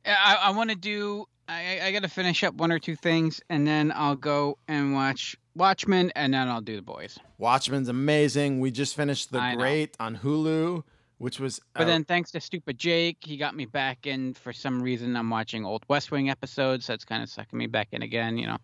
I 0.06 0.38
I 0.40 0.52
want 0.52 0.70
to 0.70 0.76
do. 0.76 1.26
I 1.48 1.80
I 1.84 1.92
got 1.92 2.04
to 2.04 2.10
finish 2.10 2.44
up 2.44 2.56
one 2.56 2.72
or 2.72 2.80
two 2.80 2.96
things, 2.96 3.42
and 3.50 3.68
then 3.68 3.92
I'll 3.96 4.16
go 4.16 4.58
and 4.68 4.94
watch 4.94 5.38
Watchmen, 5.56 6.12
and 6.16 6.34
then 6.34 6.48
I'll 6.48 6.62
do 6.62 6.76
the 6.76 6.82
boys. 6.82 7.18
Watchmen's 7.38 7.90
amazing. 7.90 8.60
We 8.60 8.72
just 8.72 8.96
finished 8.96 9.32
The 9.32 9.40
I 9.40 9.54
know. 9.54 9.60
Great 9.60 9.96
on 10.00 10.18
Hulu, 10.18 10.84
which 11.18 11.40
was. 11.40 11.60
But 11.74 11.84
uh, 11.84 11.86
then, 11.86 12.04
thanks 12.04 12.32
to 12.32 12.42
stupid 12.42 12.78
Jake, 12.78 13.18
he 13.22 13.38
got 13.38 13.56
me 13.56 13.66
back 13.66 14.08
in. 14.08 14.34
For 14.34 14.54
some 14.54 14.82
reason, 14.82 15.16
I'm 15.16 15.30
watching 15.30 15.66
old 15.66 15.84
West 15.88 16.12
Wing 16.12 16.30
episodes. 16.30 16.88
That's 16.88 17.06
kind 17.06 17.24
of 17.24 17.30
sucking 17.30 17.58
me 17.58 17.68
back 17.68 17.90
in 17.92 18.02
again, 18.02 18.38
you 18.38 18.48
know, 18.48 18.58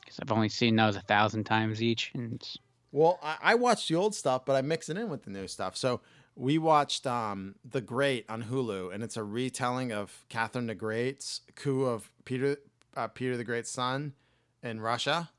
because 0.00 0.18
I've 0.20 0.32
only 0.32 0.48
seen 0.48 0.76
those 0.76 0.96
a 0.96 1.00
thousand 1.02 1.44
times 1.44 1.82
each. 1.82 2.10
And 2.14 2.42
Well, 2.90 3.18
I, 3.22 3.36
I 3.42 3.54
watched 3.54 3.88
the 3.88 3.94
old 3.96 4.14
stuff, 4.14 4.44
but 4.44 4.56
I 4.56 4.62
mix 4.62 4.88
it 4.88 4.96
in 4.96 5.08
with 5.08 5.24
the 5.24 5.30
new 5.30 5.46
stuff. 5.46 5.76
So 5.76 6.00
we 6.34 6.58
watched 6.58 7.06
um, 7.06 7.56
The 7.64 7.80
Great 7.80 8.24
on 8.28 8.44
Hulu, 8.44 8.92
and 8.92 9.02
it's 9.02 9.16
a 9.16 9.22
retelling 9.22 9.92
of 9.92 10.24
Catherine 10.28 10.66
the 10.66 10.74
Great's 10.74 11.40
coup 11.54 11.84
of 11.84 12.10
Peter 12.24 12.56
uh, 12.96 13.08
Peter 13.08 13.36
the 13.36 13.44
Great's 13.44 13.70
son 13.70 14.14
in 14.62 14.80
Russia. 14.80 15.30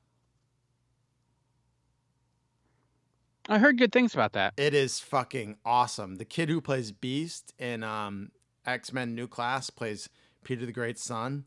I 3.49 3.57
heard 3.57 3.77
good 3.77 3.91
things 3.91 4.13
about 4.13 4.33
that. 4.33 4.53
It 4.55 4.73
is 4.73 4.99
fucking 4.99 5.57
awesome. 5.65 6.15
The 6.15 6.25
kid 6.25 6.47
who 6.47 6.61
plays 6.61 6.91
Beast 6.91 7.53
in 7.59 7.83
um, 7.83 8.31
X 8.65 8.93
Men 8.93 9.15
New 9.15 9.27
Class 9.27 9.69
plays 9.69 10.09
Peter 10.43 10.65
the 10.65 10.71
Great's 10.71 11.03
son, 11.03 11.45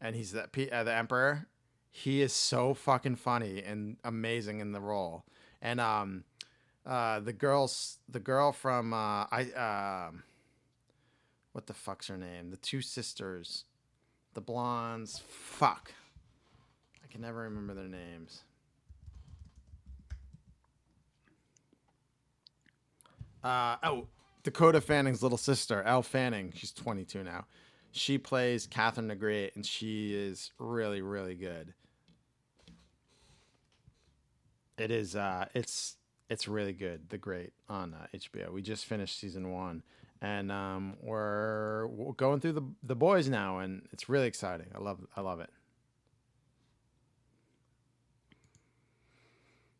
and 0.00 0.16
he's 0.16 0.32
the 0.32 0.44
uh, 0.72 0.84
the 0.84 0.94
Emperor. 0.94 1.46
He 1.92 2.22
is 2.22 2.32
so 2.32 2.74
fucking 2.74 3.16
funny 3.16 3.62
and 3.62 3.96
amazing 4.04 4.60
in 4.60 4.72
the 4.72 4.80
role. 4.80 5.24
And 5.60 5.80
um, 5.80 6.24
uh, 6.86 7.20
the 7.20 7.32
girls, 7.32 7.98
the 8.08 8.20
girl 8.20 8.52
from 8.52 8.92
uh, 8.92 9.26
I 9.30 10.08
um, 10.08 10.22
what 11.52 11.66
the 11.66 11.74
fuck's 11.74 12.08
her 12.08 12.16
name? 12.16 12.50
The 12.50 12.56
two 12.56 12.80
sisters, 12.80 13.64
the 14.34 14.40
blondes. 14.40 15.22
Fuck, 15.28 15.92
I 17.04 17.12
can 17.12 17.20
never 17.20 17.40
remember 17.40 17.74
their 17.74 17.88
names. 17.88 18.42
Uh, 23.42 23.76
oh, 23.82 24.06
Dakota 24.42 24.80
Fanning's 24.80 25.22
little 25.22 25.38
sister, 25.38 25.82
Elle 25.82 26.02
Fanning. 26.02 26.52
She's 26.54 26.72
22 26.72 27.24
now. 27.24 27.46
She 27.92 28.18
plays 28.18 28.66
Catherine 28.66 29.08
the 29.08 29.16
Great, 29.16 29.56
and 29.56 29.66
she 29.66 30.14
is 30.14 30.52
really, 30.58 31.02
really 31.02 31.34
good. 31.34 31.74
It 34.78 34.90
is. 34.90 35.16
Uh, 35.16 35.46
it's 35.54 35.96
it's 36.30 36.46
really 36.46 36.72
good. 36.72 37.10
The 37.10 37.18
Great 37.18 37.52
on 37.68 37.92
uh, 37.92 38.06
HBO. 38.16 38.52
We 38.52 38.62
just 38.62 38.86
finished 38.86 39.18
season 39.18 39.50
one, 39.50 39.82
and 40.22 40.50
um, 40.52 40.96
we're, 41.02 41.88
we're 41.88 42.12
going 42.12 42.40
through 42.40 42.52
the 42.52 42.62
the 42.84 42.94
boys 42.94 43.28
now, 43.28 43.58
and 43.58 43.82
it's 43.92 44.08
really 44.08 44.28
exciting. 44.28 44.68
I 44.74 44.78
love 44.78 45.00
I 45.16 45.20
love 45.20 45.40
it. 45.40 45.50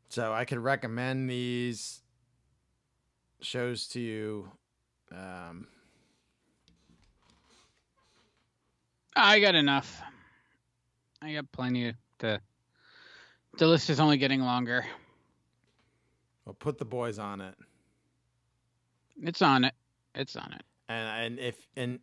So 0.09 0.33
I 0.33 0.45
could 0.45 0.59
recommend 0.59 1.31
these 1.31 2.01
shows 3.41 3.87
to 3.89 4.01
you. 4.01 4.51
Um, 5.13 5.69
I 9.15 9.39
got 9.39 9.55
enough. 9.55 10.03
I 11.23 11.33
got 11.35 11.53
plenty 11.53 11.95
to. 12.19 12.41
The 13.57 13.67
list 13.67 13.89
is 13.89 14.01
only 14.01 14.17
getting 14.17 14.41
longer. 14.41 14.85
Well, 16.45 16.55
put 16.55 16.79
the 16.79 16.85
boys 16.85 17.19
on 17.19 17.41
it, 17.41 17.55
It's 19.23 19.43
on 19.43 19.65
it. 19.65 19.75
It's 20.15 20.37
on 20.37 20.53
it. 20.53 20.63
and 20.89 21.25
and 21.25 21.39
if 21.39 21.57
and 21.77 21.99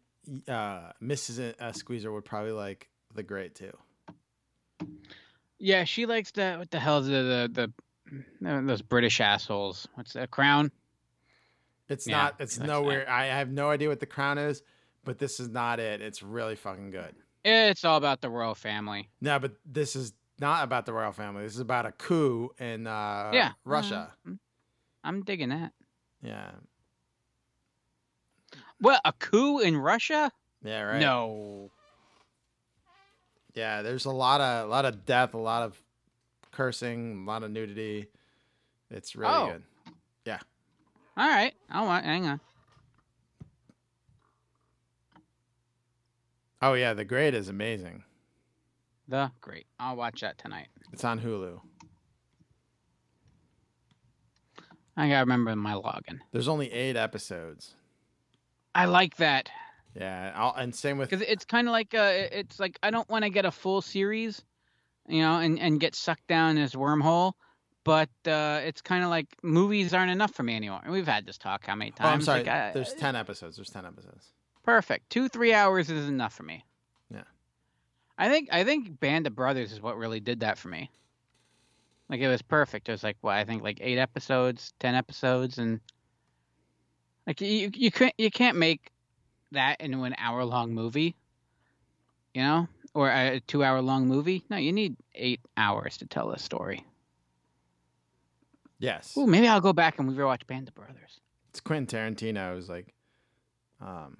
uh, 0.47 0.91
Mrs. 1.01 1.53
Uh, 1.59 1.71
Squeezer 1.71 2.11
would 2.11 2.25
probably 2.25 2.51
like 2.51 2.89
the 3.15 3.23
Great 3.23 3.55
too. 3.55 3.71
Yeah, 5.59 5.83
she 5.85 6.05
likes 6.05 6.31
the 6.31 6.55
what 6.57 6.69
the 6.71 6.79
hell 6.79 6.99
is 6.99 7.07
the 7.07 7.49
the, 7.53 7.73
the 8.41 8.61
those 8.61 8.81
British 8.81 9.19
assholes. 9.19 9.87
What's 9.95 10.13
that? 10.13 10.31
Crown? 10.31 10.71
It's 11.89 12.07
Yeah, 12.07 12.17
not. 12.17 12.35
It's 12.39 12.59
nowhere. 12.59 13.09
I 13.09 13.25
have 13.25 13.49
no 13.49 13.69
idea 13.69 13.89
what 13.89 13.99
the 13.99 14.05
crown 14.05 14.37
is, 14.37 14.61
but 15.03 15.17
this 15.19 15.39
is 15.39 15.49
not 15.49 15.79
it. 15.79 16.01
It's 16.01 16.21
really 16.21 16.55
fucking 16.55 16.91
good. 16.91 17.15
It's 17.45 17.85
all 17.85 17.97
about 17.97 18.21
the 18.21 18.29
royal 18.29 18.55
family. 18.55 19.09
No, 19.21 19.39
but 19.39 19.53
this 19.65 19.95
is 19.95 20.13
not 20.39 20.63
about 20.63 20.85
the 20.85 20.93
royal 20.93 21.11
family. 21.11 21.43
This 21.43 21.53
is 21.53 21.59
about 21.59 21.85
a 21.85 21.91
coup 21.91 22.51
in 22.59 22.87
uh, 22.87 23.31
yeah, 23.33 23.51
Russia. 23.65 24.13
Uh, 24.27 24.33
I'm 25.03 25.23
digging 25.23 25.49
that. 25.49 25.71
yeah, 26.21 26.51
What 28.79 29.01
a 29.05 29.13
coup 29.13 29.59
in 29.59 29.77
Russia? 29.77 30.31
yeah, 30.63 30.81
right. 30.81 30.99
No. 30.99 31.71
Yeah, 33.53 33.81
there's 33.81 34.05
a 34.05 34.11
lot 34.11 34.39
of 34.41 34.67
a 34.67 34.69
lot 34.69 34.85
of 34.85 35.05
death, 35.05 35.33
a 35.33 35.37
lot 35.39 35.63
of 35.63 35.81
cursing, 36.51 37.23
a 37.23 37.27
lot 37.27 37.41
of 37.43 37.49
nudity. 37.51 38.07
It's 38.91 39.15
really 39.15 39.33
Oh. 39.33 39.47
good. 39.53 39.63
Yeah. 40.25 40.39
All 41.17 41.27
right. 41.27 41.53
I'll 41.69 41.85
wa- 41.87 42.01
hang 42.01 42.27
on. 42.27 42.39
Oh 46.61 46.73
yeah, 46.73 46.93
the 46.93 47.05
grade 47.05 47.33
is 47.33 47.49
amazing. 47.49 48.03
The 49.07 49.31
great. 49.41 49.65
I'll 49.79 49.95
watch 49.95 50.21
that 50.21 50.37
tonight. 50.37 50.67
It's 50.91 51.03
on 51.03 51.19
Hulu. 51.19 51.59
I 54.95 55.07
gotta 55.09 55.19
remember 55.21 55.55
my 55.55 55.73
login. 55.73 56.19
There's 56.31 56.47
only 56.47 56.71
eight 56.71 56.95
episodes. 56.95 57.75
I 58.73 58.85
like 58.85 59.17
that 59.17 59.49
Yeah, 59.95 60.31
I'll, 60.35 60.53
and 60.55 60.73
same 60.73 60.97
with 60.97 61.09
because 61.09 61.25
it's 61.27 61.45
kind 61.45 61.67
of 61.67 61.71
like 61.71 61.93
uh, 61.93 62.11
it's 62.31 62.59
like 62.59 62.77
I 62.83 62.89
don't 62.91 63.07
want 63.09 63.23
to 63.23 63.29
get 63.29 63.45
a 63.45 63.51
full 63.51 63.81
series, 63.81 64.43
you 65.07 65.21
know, 65.21 65.37
and 65.39 65.59
and 65.59 65.79
get 65.79 65.95
sucked 65.95 66.27
down 66.27 66.55
this 66.55 66.73
wormhole. 66.75 67.33
But 67.83 68.09
uh, 68.27 68.59
it's 68.65 68.81
kind 68.81 69.03
of 69.03 69.09
like 69.09 69.27
movies 69.43 69.93
aren't 69.93 70.11
enough 70.11 70.33
for 70.33 70.43
me 70.43 70.55
anymore. 70.55 70.81
And 70.83 70.91
we've 70.91 71.07
had 71.07 71.25
this 71.25 71.37
talk 71.37 71.65
how 71.65 71.75
many 71.75 71.93
Oh, 72.01 72.03
I'm 72.03 72.11
times? 72.15 72.25
sorry. 72.25 72.39
Like, 72.39 72.49
I- 72.49 72.71
There's 72.73 72.93
ten 72.93 73.15
episodes. 73.15 73.55
There's 73.55 73.69
ten 73.69 73.85
episodes. 73.85 74.33
perfect. 74.63 75.09
Two 75.09 75.29
three 75.29 75.53
hours 75.53 75.89
is 75.89 76.07
enough 76.09 76.33
for 76.33 76.43
me. 76.43 76.63
I 78.17 78.29
think 78.29 78.49
I 78.51 78.63
think 78.63 78.99
Band 78.99 79.27
of 79.27 79.35
Brothers 79.35 79.71
is 79.71 79.81
what 79.81 79.97
really 79.97 80.19
did 80.19 80.39
that 80.39 80.57
for 80.57 80.69
me. 80.69 80.89
Like 82.09 82.21
it 82.21 82.27
was 82.27 82.41
perfect. 82.41 82.89
It 82.89 82.93
was 82.93 83.03
like 83.03 83.17
what 83.21 83.35
I 83.35 83.43
think 83.43 83.63
like 83.63 83.79
eight 83.81 83.97
episodes, 83.97 84.73
ten 84.79 84.95
episodes, 84.95 85.57
and 85.57 85.79
like 87.25 87.41
you 87.41 87.69
you 87.73 87.91
can't 87.91 88.13
you 88.17 88.31
can't 88.31 88.57
make 88.57 88.91
that 89.51 89.81
into 89.81 90.03
an 90.03 90.15
hour 90.17 90.43
long 90.45 90.73
movie, 90.73 91.15
you 92.33 92.41
know, 92.41 92.67
or 92.93 93.09
a 93.09 93.39
two 93.41 93.63
hour 93.63 93.81
long 93.81 94.07
movie. 94.07 94.43
No, 94.49 94.57
you 94.57 94.71
need 94.71 94.95
eight 95.15 95.41
hours 95.57 95.97
to 95.97 96.05
tell 96.05 96.31
a 96.31 96.39
story. 96.39 96.83
Yes. 98.79 99.17
Ooh, 99.17 99.27
maybe 99.27 99.47
I'll 99.47 99.61
go 99.61 99.73
back 99.73 99.99
and 99.99 100.07
we 100.07 100.13
rewatch 100.13 100.45
Band 100.47 100.67
of 100.67 100.75
Brothers. 100.75 101.19
It's 101.49 101.59
Quentin 101.59 102.15
Tarantino 102.15 102.53
who's 102.53 102.69
like, 102.69 102.93
um, 103.81 104.17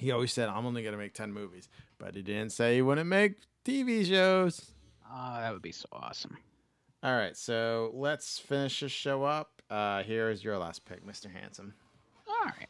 he 0.00 0.10
always 0.10 0.32
said, 0.32 0.48
"I'm 0.48 0.64
only 0.64 0.82
gonna 0.82 0.96
make 0.96 1.12
ten 1.12 1.32
movies," 1.32 1.68
but 1.98 2.14
he 2.14 2.22
didn't 2.22 2.52
say 2.52 2.76
he 2.76 2.82
wouldn't 2.82 3.08
make 3.08 3.36
TV 3.64 4.04
shows. 4.04 4.72
Oh, 5.12 5.36
that 5.40 5.52
would 5.52 5.62
be 5.62 5.72
so 5.72 5.86
awesome. 5.92 6.38
All 7.02 7.14
right, 7.14 7.36
so 7.36 7.90
let's 7.94 8.38
finish 8.38 8.80
this 8.80 8.92
show 8.92 9.24
up. 9.24 9.62
Uh, 9.68 10.02
here 10.02 10.30
is 10.30 10.42
your 10.42 10.56
last 10.58 10.84
pick, 10.84 11.06
Mr. 11.06 11.30
Handsome. 11.30 11.74
All 12.26 12.46
right. 12.46 12.68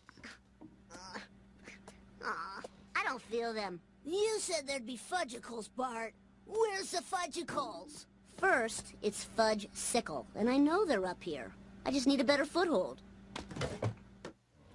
Aw, 2.25 2.63
I 2.97 3.05
don't 3.05 3.23
feel 3.23 3.55
them. 3.55 3.81
You 4.05 4.37
said 4.39 4.67
there'd 4.67 4.87
be 4.87 4.99
fudgicles, 4.99 5.69
Bart. 5.75 6.15
Where's 6.47 6.91
the 6.91 7.03
fudgicles? 7.03 8.07
First, 8.39 8.95
it's 9.03 9.25
fudge 9.25 9.69
sickle, 9.73 10.27
and 10.35 10.49
I 10.51 10.57
know 10.57 10.85
they're 10.85 11.07
up 11.07 11.23
here. 11.23 11.53
I 11.87 11.93
just 11.93 12.07
need 12.07 12.21
a 12.21 12.25
better 12.25 12.45
foothold. 12.45 13.01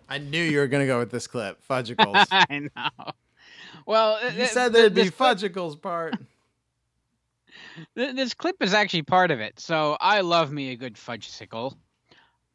I 0.09 0.17
knew 0.17 0.41
you 0.41 0.59
were 0.59 0.67
gonna 0.67 0.85
go 0.85 0.99
with 0.99 1.11
this 1.11 1.27
clip, 1.27 1.59
Fudgicles. 1.69 2.27
I 2.31 2.69
know. 2.75 3.11
Well, 3.85 4.19
you 4.33 4.43
uh, 4.43 4.47
said 4.47 4.73
there'd 4.73 4.93
be 4.93 5.03
this 5.03 5.11
clip- 5.11 5.37
Fudgicles 5.37 5.81
part. 5.81 6.15
This 7.93 8.33
clip 8.33 8.55
is 8.61 8.73
actually 8.73 9.01
part 9.01 9.31
of 9.31 9.41
it, 9.41 9.59
so 9.59 9.97
I 9.99 10.21
love 10.21 10.49
me 10.49 10.71
a 10.71 10.77
good 10.77 10.97
fudge 10.97 11.29
sickle. 11.29 11.77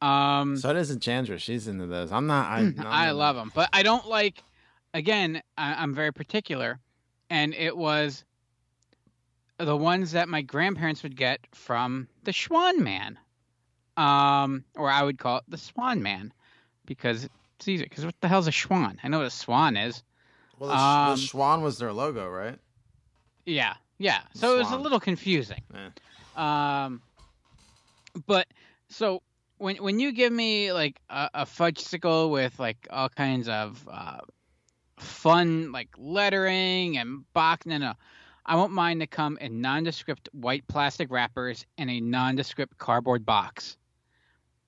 Um, 0.01 0.57
so 0.57 0.73
does 0.73 0.97
Chandra. 0.99 1.39
She's 1.39 1.69
into 1.69 1.87
those. 1.87 2.11
I'm 2.11 2.27
not. 2.27 2.47
I, 2.51 2.59
I'm 2.61 2.75
I 2.87 3.11
love 3.11 3.37
them, 3.37 3.53
but 3.55 3.69
I 3.73 3.83
don't 3.83 4.09
like. 4.09 4.43
Again, 4.95 5.43
I, 5.59 5.75
I'm 5.75 5.95
very 5.95 6.13
particular, 6.13 6.79
and 7.29 7.55
it 7.55 7.77
was 7.77 8.25
the 9.59 9.77
ones 9.77 10.13
that 10.13 10.29
my 10.29 10.43
grandparents 10.43 11.03
would 11.03 11.17
get 11.17 11.41
from 11.53 12.09
the 12.25 12.33
Schwan 12.33 12.79
Man, 12.79 13.19
um, 13.97 14.65
or 14.75 14.91
I 14.91 15.03
would 15.03 15.19
call 15.19 15.39
it 15.39 15.45
the 15.49 15.59
Swan 15.59 16.03
Man, 16.03 16.33
because 16.87 17.29
it's 17.61 17.69
easy. 17.69 17.85
Because 17.85 18.07
what 18.07 18.15
the 18.23 18.28
hell's 18.28 18.47
a 18.47 18.53
swan? 18.53 18.99
I 19.05 19.09
know 19.09 19.19
what 19.19 19.27
a 19.27 19.31
swan 19.31 19.77
is. 19.77 20.03
Well, 20.59 20.70
the, 20.70 20.77
Um, 20.77 21.16
the 21.16 21.23
Schwan 21.23 21.61
was 21.61 21.78
their 21.78 21.93
logo, 21.93 22.28
right? 22.28 22.59
Yeah, 23.45 23.74
yeah. 23.99 24.20
So 24.35 24.55
it 24.55 24.59
was 24.59 24.70
a 24.73 24.77
little 24.78 25.01
confusing. 25.01 25.62
Um, 26.37 27.03
but 28.27 28.47
so 28.89 29.23
when 29.59 29.77
when 29.77 30.01
you 30.01 30.12
give 30.12 30.32
me 30.32 30.73
like 30.73 31.01
a, 31.11 31.31
a 31.35 31.47
fudge 31.47 31.78
sickle 31.78 32.31
with 32.31 32.59
like 32.59 32.89
all 32.91 33.11
kinds 33.11 33.49
of 33.49 33.87
uh, 33.91 34.20
fun 34.99 35.70
like 35.70 35.89
lettering 35.99 36.97
and 36.97 37.31
box, 37.35 37.66
no, 37.66 37.77
no, 37.77 37.93
I 38.47 38.57
won't 38.57 38.73
mind 38.73 39.01
to 39.01 39.07
come 39.07 39.37
in 39.39 39.61
nondescript 39.61 40.31
white 40.32 40.66
plastic 40.66 41.11
wrappers 41.11 41.66
in 41.77 41.91
a 41.91 42.01
nondescript 42.01 42.78
cardboard 42.78 43.27
box. 43.27 43.77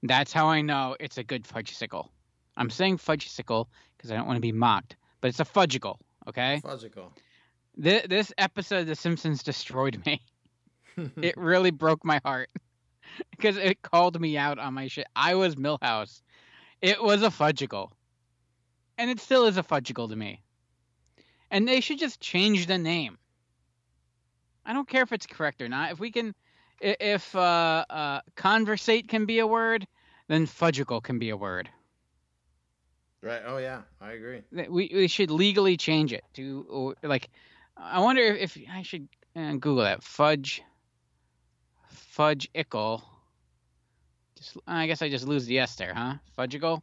That's 0.02 0.32
how 0.32 0.48
I 0.48 0.60
know 0.60 0.96
it's 1.00 1.16
a 1.16 1.24
good 1.24 1.46
fudge 1.46 1.74
sickle. 1.74 2.11
I'm 2.56 2.70
saying 2.70 2.98
fudge 2.98 3.28
sickle 3.28 3.68
because 3.96 4.10
I 4.10 4.16
don't 4.16 4.26
want 4.26 4.36
to 4.36 4.42
be 4.42 4.52
mocked, 4.52 4.96
but 5.20 5.28
it's 5.28 5.40
a 5.40 5.44
fudgicle, 5.44 5.98
okay? 6.28 6.60
Fudgicle. 6.64 7.12
This, 7.76 8.06
this 8.08 8.32
episode 8.36 8.80
of 8.80 8.86
The 8.86 8.94
Simpsons 8.94 9.42
destroyed 9.42 10.02
me. 10.04 10.20
it 11.22 11.36
really 11.36 11.70
broke 11.70 12.04
my 12.04 12.20
heart 12.24 12.50
because 13.30 13.56
it 13.56 13.82
called 13.82 14.20
me 14.20 14.36
out 14.36 14.58
on 14.58 14.74
my 14.74 14.88
shit. 14.88 15.06
I 15.16 15.34
was 15.34 15.56
Milhouse. 15.56 16.20
It 16.80 17.02
was 17.02 17.22
a 17.22 17.28
fudgicle, 17.28 17.90
and 18.98 19.08
it 19.08 19.20
still 19.20 19.46
is 19.46 19.56
a 19.56 19.62
fudgicle 19.62 20.08
to 20.08 20.16
me. 20.16 20.42
And 21.50 21.68
they 21.68 21.80
should 21.80 21.98
just 21.98 22.20
change 22.20 22.66
the 22.66 22.78
name. 22.78 23.18
I 24.64 24.72
don't 24.72 24.88
care 24.88 25.02
if 25.02 25.12
it's 25.12 25.26
correct 25.26 25.62
or 25.62 25.68
not. 25.68 25.92
If 25.92 26.00
we 26.00 26.10
can, 26.10 26.34
if 26.80 27.34
uh, 27.36 27.84
uh, 27.88 28.20
conversate 28.36 29.08
can 29.08 29.26
be 29.26 29.38
a 29.38 29.46
word, 29.46 29.86
then 30.28 30.46
fudgicle 30.46 31.02
can 31.02 31.18
be 31.18 31.30
a 31.30 31.36
word. 31.36 31.68
Right. 33.22 33.42
Oh 33.46 33.58
yeah, 33.58 33.82
I 34.00 34.12
agree. 34.12 34.42
we, 34.50 34.90
we 34.92 35.06
should 35.06 35.30
legally 35.30 35.76
change 35.76 36.12
it 36.12 36.24
to 36.34 36.66
or, 36.68 36.94
like 37.04 37.30
I 37.76 38.00
wonder 38.00 38.22
if, 38.22 38.56
if 38.56 38.64
I 38.70 38.82
should 38.82 39.08
uh, 39.36 39.52
Google 39.52 39.84
that 39.84 40.02
fudge 40.02 40.60
fudge 41.88 42.48
ickle. 42.52 43.02
Just 44.36 44.56
I 44.66 44.88
guess 44.88 45.02
I 45.02 45.08
just 45.08 45.26
lose 45.26 45.46
the 45.46 45.60
s 45.60 45.76
there, 45.76 45.94
huh? 45.94 46.14
Fudgicle. 46.36 46.82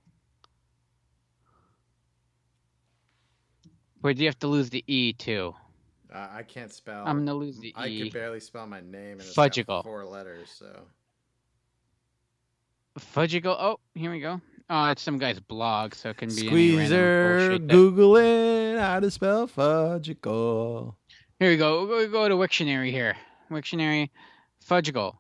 do 4.02 4.14
you 4.14 4.28
have 4.28 4.40
to 4.40 4.48
lose 4.48 4.70
the 4.70 4.84
E 4.88 5.12
too. 5.12 5.54
Uh, 6.14 6.28
I 6.32 6.44
can't 6.44 6.72
spell. 6.72 7.06
I'm 7.06 7.18
gonna 7.20 7.34
lose 7.34 7.60
the 7.60 7.74
I 7.76 7.88
E. 7.88 8.00
can 8.00 8.10
barely 8.10 8.40
spell 8.40 8.66
my 8.66 8.80
name. 8.80 9.20
And 9.20 9.22
it's 9.22 9.36
Fudgicle. 9.36 9.84
four 9.84 10.06
letters. 10.06 10.50
So 10.50 10.74
Fudgicle. 12.98 13.58
Oh, 13.60 13.80
here 13.94 14.10
we 14.10 14.22
go. 14.22 14.40
Oh, 14.72 14.92
it's 14.92 15.02
some 15.02 15.18
guy's 15.18 15.40
blog, 15.40 15.96
so 15.96 16.12
it 16.12 16.18
can 16.18 16.30
be 16.30 16.46
Squeezer, 16.46 17.58
Google 17.58 18.18
it. 18.18 18.78
How 18.78 19.00
to 19.00 19.10
spell 19.10 19.48
fudgicle? 19.48 20.94
Here 21.40 21.50
we 21.50 21.58
go. 21.58 21.88
We'll 21.88 22.08
go 22.10 22.30
to 22.30 22.36
Wiktionary 22.36 22.92
here. 22.92 23.18
Wiktionary, 23.50 24.12
fudgicle. 24.64 25.16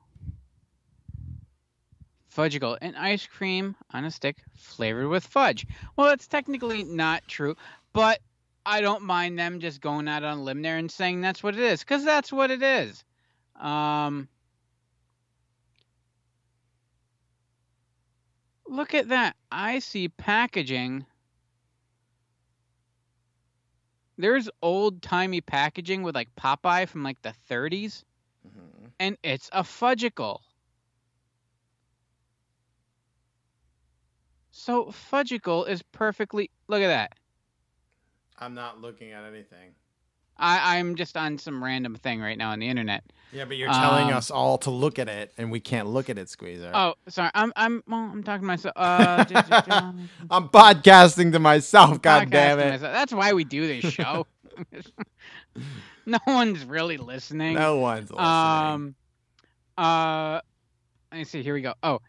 Fudgicle, 2.36 2.78
an 2.80 2.94
ice 2.96 3.26
cream 3.26 3.76
on 3.92 4.06
a 4.06 4.12
stick 4.12 4.38
flavored 4.56 5.08
with 5.08 5.26
fudge. 5.26 5.66
Well, 5.96 6.12
it's 6.12 6.28
technically 6.28 6.84
not 6.84 7.28
true, 7.28 7.56
but 7.92 8.20
I 8.68 8.82
don't 8.82 9.02
mind 9.02 9.40
them 9.40 9.60
just 9.60 9.82
going 9.82 10.08
out 10.08 10.24
on 10.24 10.38
a 10.38 10.44
limb 10.44 10.62
there 10.62 10.78
and 10.78 10.92
saying 10.92 11.22
that's 11.22 11.42
what 11.42 11.56
it 11.56 11.62
is, 11.62 11.80
because 11.80 12.06
that's 12.06 12.32
what 12.32 12.52
it 12.52 12.62
is. 12.62 13.04
Um, 13.60 14.28
look 18.70 18.94
at 18.94 19.10
that. 19.10 19.36
I 19.52 19.80
see 19.80 20.08
packaging. 20.08 21.06
There's 24.18 24.50
old 24.62 25.02
timey 25.02 25.41
packaging 25.41 26.04
with 26.04 26.16
like 26.16 26.34
Popeye 26.36 26.88
from 26.88 27.04
like 27.04 27.22
the 27.22 27.34
30s, 27.50 28.04
mm-hmm. 28.48 28.88
and 29.00 29.18
it's 29.24 29.50
a 29.54 29.64
fudgicle. 29.64 30.40
So 34.52 34.86
fudgicle 34.88 35.68
is 35.70 35.82
perfectly. 35.82 36.50
Look 36.68 36.82
at 36.82 36.88
that. 36.88 37.14
I'm 38.38 38.54
not 38.54 38.82
looking 38.82 39.12
at 39.12 39.24
anything. 39.24 39.74
I, 40.40 40.78
I'm 40.78 40.95
just 40.95 41.18
on 41.18 41.38
some 41.38 41.64
random 41.64 41.95
thing 41.95 42.22
right 42.22 42.38
now 42.38 42.52
on 42.52 42.60
the 42.60 42.68
internet. 42.68 43.03
Yeah, 43.32 43.45
but 43.45 43.57
you're 43.57 43.70
telling 43.72 44.07
Um, 44.07 44.14
us 44.14 44.32
all 44.32 44.57
to 44.60 44.72
look 44.72 44.98
at 44.98 45.07
it, 45.07 45.32
and 45.38 45.52
we 45.52 45.60
can't 45.60 45.88
look 45.88 46.10
at 46.10 46.18
it, 46.18 46.30
Squeezer. 46.30 46.72
Oh, 46.74 46.95
sorry. 47.07 47.30
I'm 47.36 47.53
I'm 47.56 47.84
well. 47.88 47.99
I'm 47.99 48.24
talking 48.24 48.41
to 48.41 48.48
myself. 48.48 48.74
Uh, 48.76 49.24
I'm 50.32 50.49
podcasting 50.49 51.32
to 51.34 51.40
myself. 51.40 52.02
God 52.02 52.32
damn 52.32 52.60
it! 52.60 52.82
That's 52.82 53.14
why 53.14 53.34
we 53.34 53.44
do 53.44 53.68
this 53.68 53.94
show. 53.94 54.26
no 56.06 56.18
one's 56.26 56.66
really 56.66 56.98
listening. 56.98 57.53
No 57.53 57.78
one's 57.78 58.10
listening. 58.10 58.26
Um, 58.26 58.95
uh, 59.78 60.41
let 61.11 61.18
me 61.20 61.24
see. 61.24 61.44
Here 61.44 61.53
we 61.53 61.61
go. 61.61 61.74
Oh, 61.84 61.99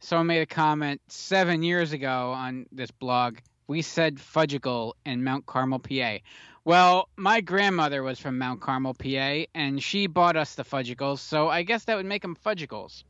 someone 0.00 0.26
made 0.26 0.40
a 0.40 0.46
comment 0.46 1.00
seven 1.08 1.62
years 1.62 1.92
ago 1.92 2.32
on 2.32 2.66
this 2.72 2.90
blog. 2.90 3.38
We 3.72 3.80
said 3.80 4.16
fudgicle 4.16 4.92
in 5.06 5.24
Mount 5.24 5.46
Carmel, 5.46 5.78
PA. 5.78 6.18
Well, 6.66 7.08
my 7.16 7.40
grandmother 7.40 8.02
was 8.02 8.18
from 8.18 8.36
Mount 8.36 8.60
Carmel, 8.60 8.92
PA, 8.92 9.44
and 9.54 9.82
she 9.82 10.06
bought 10.06 10.36
us 10.36 10.54
the 10.54 10.62
fudgicles, 10.62 11.20
so 11.20 11.48
I 11.48 11.62
guess 11.62 11.84
that 11.84 11.96
would 11.96 12.04
make 12.04 12.20
them 12.20 12.36
fudgicles. 12.36 13.02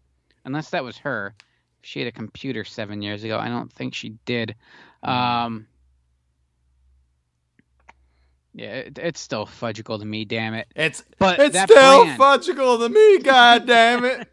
Unless 0.44 0.70
that 0.70 0.84
was 0.84 0.96
her. 0.98 1.34
She 1.82 1.98
had 1.98 2.06
a 2.06 2.12
computer 2.12 2.62
seven 2.62 3.02
years 3.02 3.24
ago. 3.24 3.40
I 3.40 3.48
don't 3.48 3.72
think 3.72 3.92
she 3.92 4.10
did. 4.24 4.54
Um, 5.02 5.66
yeah, 8.54 8.66
it, 8.66 8.98
it's 8.98 9.18
still 9.18 9.46
fudgicle 9.46 9.98
to 9.98 10.04
me, 10.04 10.24
damn 10.24 10.54
it. 10.54 10.68
It's 10.76 11.02
but 11.18 11.40
it's 11.40 11.60
still 11.60 12.04
brand- 12.04 12.20
fudgicle 12.20 12.78
to 12.78 12.88
me. 12.88 13.18
God 13.24 13.66
damn 13.66 14.04
it! 14.04 14.28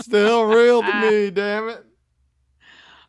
Still 0.00 0.44
real 0.44 0.82
to 0.82 0.92
me. 0.92 1.30
Damn 1.30 1.70
it! 1.70 1.86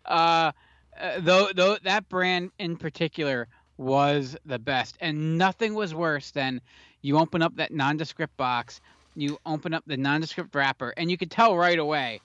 uh, 0.05 0.53
uh, 1.01 1.19
though 1.19 1.49
though 1.53 1.77
that 1.83 2.07
brand 2.09 2.51
in 2.59 2.77
particular 2.77 3.47
was 3.77 4.37
the 4.45 4.59
best, 4.59 4.97
and 5.01 5.37
nothing 5.37 5.73
was 5.73 5.93
worse 5.93 6.31
than 6.31 6.61
you 7.01 7.17
open 7.17 7.41
up 7.41 7.55
that 7.55 7.71
nondescript 7.71 8.35
box, 8.37 8.79
you 9.15 9.37
open 9.45 9.73
up 9.73 9.83
the 9.87 9.97
nondescript 9.97 10.53
wrapper, 10.53 10.93
and 10.97 11.09
you 11.09 11.17
could 11.17 11.31
tell 11.31 11.57
right 11.57 11.79
away. 11.79 12.21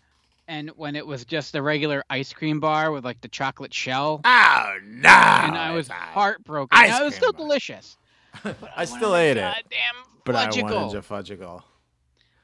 And 0.48 0.70
when 0.77 0.94
it 0.94 1.05
was 1.05 1.24
just 1.24 1.57
a 1.57 1.62
regular 1.62 2.05
ice 2.09 2.32
cream 2.32 2.61
bar 2.61 2.93
with 2.93 3.05
like 3.05 3.20
the 3.20 3.28
chocolate 3.28 3.74
shell, 3.74 4.20
oh 4.24 4.78
no! 4.85 5.09
And 5.09 5.57
I 5.57 5.73
was 5.74 5.89
heartbroken. 5.89 6.78
Ice 6.78 6.90
Now, 6.90 7.03
it 7.03 7.05
was 7.07 7.15
cream 7.15 7.31
still 7.31 7.32
delicious. 7.32 7.97
I 8.77 8.85
still 8.85 9.16
ate 9.16 9.39
it, 9.39 9.40
Goddamn 9.40 10.07
but 10.27 10.35
I 10.35 10.47
wanted 10.61 10.98
a 10.98 11.03
fudgicle. 11.03 11.62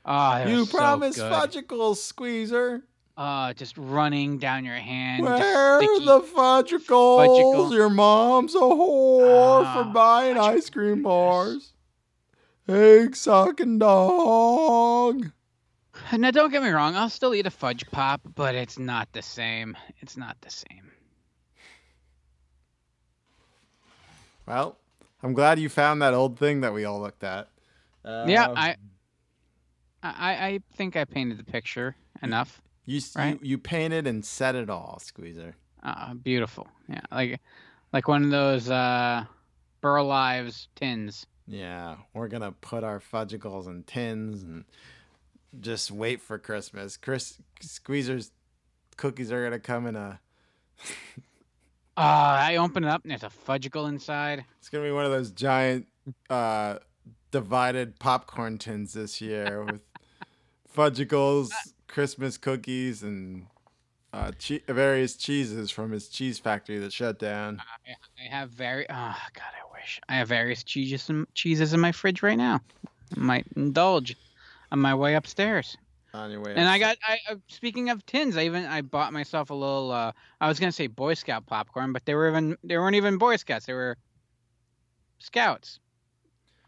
Oh, 0.05 0.47
you 0.47 0.61
were 0.61 0.65
so 0.65 0.79
promised 0.79 1.19
good. 1.19 1.31
fudgicles, 1.31 1.97
Squeezer. 1.97 2.83
Uh, 3.17 3.53
just 3.53 3.77
running 3.77 4.39
down 4.39 4.65
your 4.65 4.75
hand. 4.77 5.25
Where 5.25 5.35
are 5.35 5.83
sticky. 5.83 6.05
the 6.07 6.21
fudgicles? 6.21 7.27
Fudgicle. 7.29 7.73
Your 7.73 7.91
mom's 7.91 8.55
a 8.55 8.59
whore 8.59 9.65
Ah, 9.65 9.75
for 9.85 9.93
buying 9.93 10.39
ice 10.39 10.71
cream 10.71 11.03
bars. 11.03 11.75
Egg 12.69 13.15
sucking 13.15 13.79
dog. 13.79 15.31
Now, 16.17 16.31
don't 16.31 16.51
get 16.51 16.63
me 16.63 16.71
wrong. 16.71 16.97
I'll 16.97 17.11
still 17.11 17.35
eat 17.35 17.47
a 17.47 17.51
fudge 17.51 17.85
pop, 17.91 18.23
but 18.35 18.55
it's 18.55 18.79
not 18.79 19.09
the 19.13 19.21
same. 19.21 19.77
It's 20.01 20.17
not 20.17 20.41
the 20.41 20.51
same. 20.51 20.91
Well, 24.47 24.79
I'm 25.23 25.35
glad 25.35 25.59
you 25.59 25.69
found 25.69 26.01
that 26.01 26.15
old 26.15 26.39
thing 26.39 26.63
that 26.63 26.73
we 26.73 26.85
all 26.87 27.01
looked 27.01 27.25
at. 27.25 27.49
yeah, 28.05 28.47
Um, 28.49 28.57
I, 28.57 28.77
I, 30.03 30.33
I 30.47 30.61
think 30.77 30.97
I 30.97 31.05
painted 31.05 31.39
the 31.39 31.45
picture 31.45 31.95
enough. 32.23 32.62
You, 32.85 33.01
right? 33.17 33.39
you 33.43 33.51
you 33.51 33.59
painted 33.59 34.07
and 34.07 34.25
set 34.25 34.55
it 34.55 34.69
all, 34.69 34.99
Squeezer. 35.01 35.57
Uh, 35.83 36.15
beautiful. 36.15 36.69
Yeah, 36.89 37.01
like, 37.11 37.41
like 37.93 38.09
one 38.09 38.25
of 38.25 38.31
those 38.31 38.71
uh, 38.71 39.25
Burl 39.81 40.11
Ives 40.11 40.69
tins. 40.75 41.27
Yeah, 41.47 41.97
we're 42.15 42.29
gonna 42.29 42.53
put 42.53 42.85
our 42.85 43.01
fudgicles 43.01 43.67
in 43.67 43.83
tins 43.83 44.43
and 44.43 44.65
just 45.61 45.91
wait 45.91 46.21
for 46.21 46.39
Christmas. 46.39 46.97
Chris 46.97 47.39
Squeezer's 47.61 48.31
cookies 48.97 49.33
are 49.33 49.43
gonna 49.43 49.59
come 49.61 49.87
in 49.87 49.97
a. 49.97 50.21
Uh, 51.95 52.39
I 52.41 52.57
open 52.57 52.85
it 52.85 52.89
up 52.89 53.03
and 53.03 53.11
there's 53.11 53.23
a 53.23 53.27
fudgicle 53.27 53.87
inside. 53.87 54.47
It's 54.59 54.71
gonna 54.71 54.85
be 54.85 54.93
one 54.93 55.05
of 55.05 55.11
those 55.11 55.31
giant, 55.31 55.87
uh, 56.31 56.79
divided 57.31 57.99
popcorn 57.99 58.57
tins 58.57 58.95
this 58.95 59.21
year 59.21 59.63
with 59.63 59.83
fudgicles, 60.75 61.51
Christmas 61.93 62.39
cookies, 62.39 63.03
and 63.03 63.47
uh, 64.13 64.33
che- 64.39 64.63
various 64.67 65.15
cheeses 65.15 65.71
from 65.71 65.93
his 65.93 66.09
cheese 66.09 66.39
factory 66.39 66.79
that 66.79 66.93
shut 66.93 67.19
down. 67.19 67.61
I, 67.87 67.93
I 68.25 68.29
have 68.35 68.51
very. 68.51 68.87
Oh 68.89 68.93
God, 69.35 69.53
I 69.55 69.73
wish 69.79 70.01
I 70.09 70.15
have 70.15 70.29
various 70.29 70.65
cheeses 70.65 71.09
in, 71.11 71.27
cheeses 71.35 71.73
in 71.75 71.81
my 71.81 71.93
fridge 71.93 72.23
right 72.23 72.37
now. 72.39 72.61
I 73.17 73.21
might 73.21 73.47
indulge 73.57 74.17
on 74.73 74.79
my 74.81 74.95
way 74.95 75.15
upstairs. 75.15 75.77
On 76.15 76.31
your 76.31 76.41
way, 76.43 76.53
And 76.55 76.69
I 76.69 76.79
got. 76.79 76.97
I 77.07 77.19
uh, 77.31 77.37
speaking 77.49 77.89
of 77.91 78.05
tins, 78.05 78.37
I 78.37 78.43
even 78.45 78.65
I 78.67 78.81
bought 78.83 79.13
myself 79.13 79.51
a 79.51 79.55
little. 79.55 79.91
Uh, 79.91 80.13
I 80.41 80.49
was 80.49 80.59
gonna 80.59 80.73
say 80.73 80.87
Boy 80.87 81.15
Scout 81.15 81.47
popcorn, 81.47 81.93
but 81.93 82.05
they 82.07 82.15
were 82.15 82.29
even 82.29 82.57
they 82.65 82.77
weren't 82.77 82.97
even 82.97 83.17
Boy 83.19 83.37
Scouts. 83.37 83.65
They 83.67 83.73
were 83.75 83.97
Scouts 85.19 85.79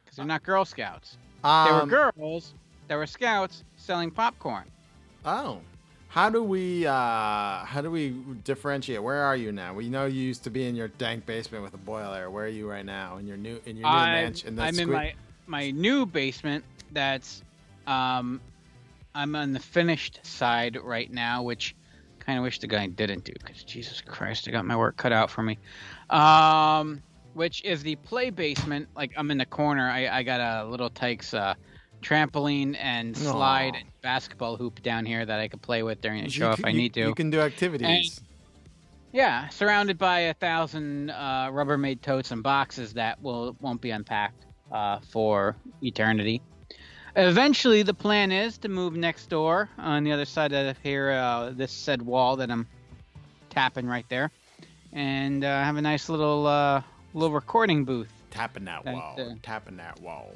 because 0.05 0.17
they're 0.17 0.25
not 0.27 0.43
Girl 0.43 0.65
Scouts. 0.65 1.17
they 1.43 1.49
were 1.49 1.83
Um, 1.83 1.89
girls 1.89 2.55
that 2.89 2.97
were 2.97 3.07
Scouts 3.07 3.65
selling 3.77 4.11
popcorn. 4.11 4.65
Oh. 5.25 5.61
How 6.09 6.31
do 6.31 6.45
we 6.45 6.87
uh 6.87 6.93
how 7.65 7.81
do 7.83 7.91
we 7.91 8.11
differentiate? 8.45 9.03
Where 9.03 9.23
are 9.23 9.35
you 9.35 9.51
now? 9.51 9.75
We 9.75 9.89
know 9.89 10.07
you 10.07 10.23
used 10.23 10.45
to 10.45 10.51
be 10.51 10.69
in 10.69 10.77
your 10.77 10.89
dank 10.89 11.27
basement 11.27 11.65
with 11.65 11.75
a 11.75 11.79
boiler. 11.79 12.31
Where 12.31 12.45
are 12.45 12.49
you 12.49 12.71
right 12.71 12.87
now? 12.87 13.17
In 13.17 13.27
your 13.27 13.37
new 13.37 13.61
in 13.67 13.77
your 13.77 13.89
new 13.89 13.97
I, 13.97 14.13
mansion? 14.13 14.59
I'm 14.61 14.79
in 14.79 14.91
my 14.91 15.15
my 15.47 15.71
new 15.73 16.07
basement. 16.07 16.65
That's 16.93 17.43
um, 17.89 18.41
I'm 19.15 19.35
on 19.35 19.53
the 19.53 19.61
finished 19.61 20.21
side 20.23 20.79
right 20.81 21.13
now, 21.13 21.43
which 21.43 21.75
kind 22.21 22.39
of 22.39 22.45
wish 22.45 22.61
the 22.61 22.67
guy 22.67 22.87
didn't 22.87 23.25
do 23.25 23.33
because 23.33 23.65
Jesus 23.65 24.01
Christ, 24.01 24.49
I 24.49 24.53
got 24.53 24.65
my 24.65 24.77
work 24.77 24.97
cut 24.97 25.13
out 25.13 25.31
for 25.31 25.43
me. 25.43 25.59
Um, 26.11 27.03
which 27.35 27.63
is 27.65 27.83
the 27.83 27.97
play 27.97 28.31
basement. 28.31 28.89
Like 28.97 29.13
I'm 29.17 29.31
in 29.31 29.39
the 29.39 29.47
corner. 29.47 29.89
I, 29.89 30.09
I 30.09 30.23
got 30.23 30.41
a 30.41 30.69
Little 30.69 30.91
Tikes 30.91 31.35
uh, 31.35 31.55
trampoline 32.05 32.77
and 32.79 33.17
slide 33.17 33.73
Aw. 33.75 33.79
and 33.79 33.89
basketball 34.03 34.57
hoop 34.57 34.83
down 34.83 35.07
here 35.07 35.25
that 35.25 35.41
I 35.41 35.49
could 35.49 35.63
play 35.63 35.83
with 35.83 36.01
during 36.01 36.19
the 36.19 36.25
You 36.25 36.31
show 36.31 36.51
if 36.53 36.57
can- 36.57 36.67
I 36.67 36.69
you- 36.71 36.77
need 36.79 36.95
to. 36.95 37.01
You 37.01 37.15
can 37.15 37.31
do 37.31 37.41
activities. 37.41 38.21
Yeah, 39.13 39.49
surrounded 39.49 39.97
by 39.97 40.21
a 40.21 40.35
thousand 40.35 41.11
uh, 41.11 41.49
Rubbermaid 41.53 42.01
totes 42.03 42.31
and 42.33 42.43
boxes 42.43 42.95
that 42.95 43.23
will 43.23 43.57
won't 43.61 43.81
be 43.81 43.91
unpacked 43.91 44.45
uh, 44.73 44.99
for 45.11 45.55
eternity. 45.83 46.43
Eventually, 47.17 47.85
the 47.85 47.95
plan 47.95 48.33
is 48.33 48.59
to 48.59 48.69
move 48.69 48.97
next 48.97 49.27
door 49.27 49.69
on 49.79 50.03
the 50.03 50.11
other 50.11 50.25
side 50.25 50.53
of 50.53 50.77
here, 50.83 51.13
uh, 51.13 51.51
this 51.51 51.71
said 51.71 52.03
wall 52.03 52.35
that 52.37 52.51
I'm 52.51 52.67
tapping 53.51 53.87
right 53.87 54.05
there, 54.09 54.33
and 54.93 55.45
uh, 55.45 55.63
have 55.63 55.77
a 55.77 55.83
nice 55.83 56.09
little 56.09 56.45
uh, 56.49 56.83
little 57.15 57.33
recording 57.35 57.85
booth. 57.85 58.11
tapping 58.33 58.65
that 58.65 58.85
That, 58.85 58.95
wall. 58.95 59.15
uh, 59.17 59.35
tapping 59.45 59.77
that 59.77 60.01
wall. 60.01 60.33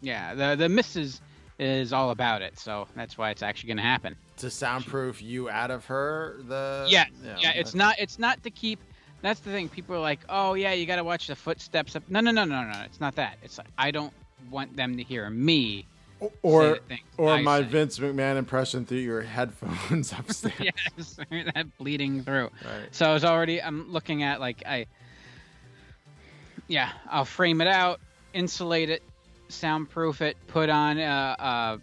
Yeah, 0.00 0.34
the 0.34 0.56
the 0.56 0.68
missus 0.68 1.20
is 1.58 1.92
all 1.92 2.10
about 2.10 2.42
it, 2.42 2.58
so 2.58 2.86
that's 2.94 3.16
why 3.16 3.30
it's 3.30 3.42
actually 3.42 3.68
going 3.68 3.76
to 3.78 3.82
happen. 3.82 4.16
To 4.38 4.50
soundproof 4.50 5.22
you 5.22 5.48
out 5.48 5.70
of 5.70 5.86
her 5.86 6.36
the 6.46 6.86
Yeah, 6.88 7.06
Yeah, 7.24 7.36
yeah. 7.38 7.52
It's 7.52 7.74
not. 7.74 7.98
It's 7.98 8.18
not 8.18 8.42
to 8.42 8.50
keep 8.50 8.78
That's 9.22 9.40
the 9.40 9.50
thing. 9.50 9.68
People 9.68 9.96
are 9.96 10.00
like, 10.00 10.20
"Oh 10.28 10.54
yeah, 10.54 10.72
you 10.72 10.86
got 10.86 10.96
to 10.96 11.04
watch 11.04 11.26
the 11.26 11.34
footsteps 11.34 11.96
up." 11.96 12.02
No, 12.08 12.20
no, 12.20 12.30
no, 12.30 12.44
no, 12.44 12.62
no. 12.62 12.82
It's 12.84 13.00
not 13.00 13.14
that. 13.16 13.38
It's 13.42 13.58
like 13.58 13.68
I 13.78 13.90
don't 13.90 14.12
want 14.50 14.76
them 14.76 14.96
to 14.98 15.02
hear 15.02 15.28
me. 15.30 15.86
Or 16.42 16.78
or 17.18 17.30
I 17.30 17.42
my 17.42 17.60
say. 17.60 17.68
Vince 17.68 17.98
McMahon 17.98 18.36
impression 18.36 18.86
through 18.86 18.98
your 18.98 19.22
headphones 19.22 20.12
upstairs. 20.18 20.54
yes, 20.60 21.18
that 21.30 21.66
bleeding 21.78 22.22
through. 22.22 22.50
Right. 22.64 22.88
So 22.90 23.06
I 23.06 23.12
was 23.14 23.24
already. 23.24 23.62
I'm 23.62 23.90
looking 23.92 24.22
at 24.22 24.40
like 24.40 24.62
I. 24.66 24.86
Yeah, 26.68 26.90
I'll 27.08 27.24
frame 27.24 27.60
it 27.60 27.68
out, 27.68 28.00
insulate 28.32 28.90
it, 28.90 29.02
soundproof 29.48 30.22
it, 30.22 30.36
put 30.46 30.68
on 30.68 30.98
a 30.98 31.36
a, 31.38 31.80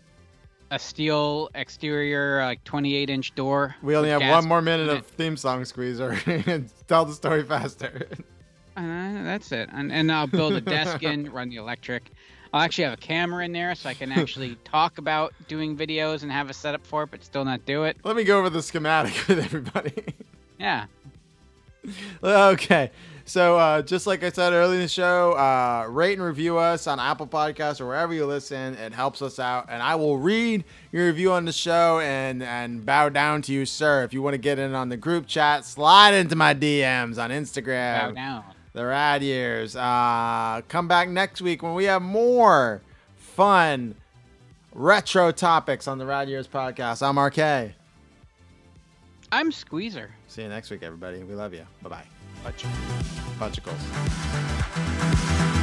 a 0.72 0.80
steel 0.80 1.50
exterior 1.56 2.44
like 2.44 2.64
28 2.64 3.10
inch 3.10 3.36
door. 3.36 3.76
We 3.82 3.96
only 3.96 4.10
have 4.10 4.22
one 4.22 4.48
more 4.48 4.62
minute 4.62 4.90
of 4.90 5.06
theme 5.06 5.38
song 5.38 5.66
squeezer. 5.66 6.16
Tell 6.88 7.06
the 7.06 7.14
story 7.14 7.44
faster. 7.44 8.08
Uh, 8.76 9.24
that's 9.24 9.52
it. 9.52 9.70
And, 9.72 9.92
and 9.92 10.12
I'll 10.12 10.28
build 10.28 10.54
a 10.54 10.62
desk 10.62 11.04
in, 11.04 11.32
run 11.32 11.50
the 11.50 11.58
electric. 11.58 12.12
I'll 12.52 12.62
actually 12.62 12.86
have 12.86 12.94
a 12.94 12.98
camera 12.98 13.46
in 13.46 13.52
there 13.52 13.74
so 13.76 13.90
I 13.90 13.94
can 13.94 14.12
actually 14.20 14.56
talk 14.64 14.98
about 14.98 15.34
doing 15.48 15.78
videos 15.78 16.24
and 16.24 16.32
have 16.32 16.50
a 16.50 16.54
setup 16.54 16.86
for 16.86 17.04
it, 17.04 17.12
but 17.12 17.24
still 17.24 17.46
not 17.46 17.66
do 17.66 17.84
it. 17.84 17.98
Let 18.04 18.16
me 18.16 18.24
go 18.24 18.40
over 18.40 18.50
the 18.50 18.62
schematic 18.62 19.28
with 19.28 19.40
everybody. 19.40 20.04
Yeah. 20.60 20.86
okay. 22.24 22.92
So, 23.26 23.58
uh, 23.58 23.82
just 23.82 24.06
like 24.06 24.22
I 24.24 24.30
said 24.32 24.52
earlier 24.52 24.76
in 24.76 24.82
the 24.82 24.88
show, 24.88 25.32
uh, 25.34 25.86
rate 25.90 26.18
and 26.18 26.28
review 26.28 26.58
us 26.58 26.88
on 26.88 27.00
Apple 27.00 27.26
Podcasts 27.26 27.80
or 27.80 27.88
wherever 27.88 28.14
you 28.14 28.26
listen. 28.26 28.74
It 28.76 28.94
helps 28.94 29.22
us 29.22 29.40
out, 29.40 29.68
and 29.70 29.82
I 29.82 29.96
will 29.96 30.18
read 30.18 30.66
your 30.92 31.06
review 31.06 31.32
on 31.32 31.46
the 31.46 31.54
show 31.54 32.00
and 32.00 32.44
and 32.44 32.86
bow 32.86 33.08
down 33.10 33.42
to 33.44 33.54
you, 33.54 33.66
sir. 33.66 34.04
If 34.04 34.14
you 34.14 34.22
want 34.22 34.34
to 34.34 34.40
get 34.40 34.60
in 34.60 34.76
on 34.76 34.90
the 34.90 34.98
group 34.98 35.26
chat, 35.26 35.66
slide 35.66 36.14
into 36.14 36.36
my 36.36 36.54
DMs 36.54 37.18
on 37.18 37.30
Instagram. 37.30 38.10
Bow 38.10 38.12
down. 38.12 38.44
The 38.74 38.86
Rad 38.86 39.24
Years. 39.24 39.76
Uh, 39.76 40.62
come 40.68 40.88
back 40.88 41.08
next 41.08 41.42
week 41.42 41.64
when 41.64 41.76
we 41.76 41.86
have 41.86 42.02
more 42.02 42.82
fun 43.16 43.96
retro 44.74 45.32
topics 45.32 45.88
on 45.88 45.98
the 45.98 46.06
Rad 46.06 46.28
Years 46.28 46.48
podcast. 46.48 47.08
I'm 47.08 47.18
RK. 47.18 47.74
I'm 49.32 49.52
Squeezer. 49.52 50.12
See 50.28 50.42
you 50.42 50.50
next 50.50 50.70
week, 50.72 50.84
everybody. 50.84 51.24
We 51.24 51.36
love 51.36 51.54
you. 51.54 51.66
Bye 51.82 51.90
bye. 51.90 52.13
Bunch 52.44 52.66
Bunchicles. 53.40 55.63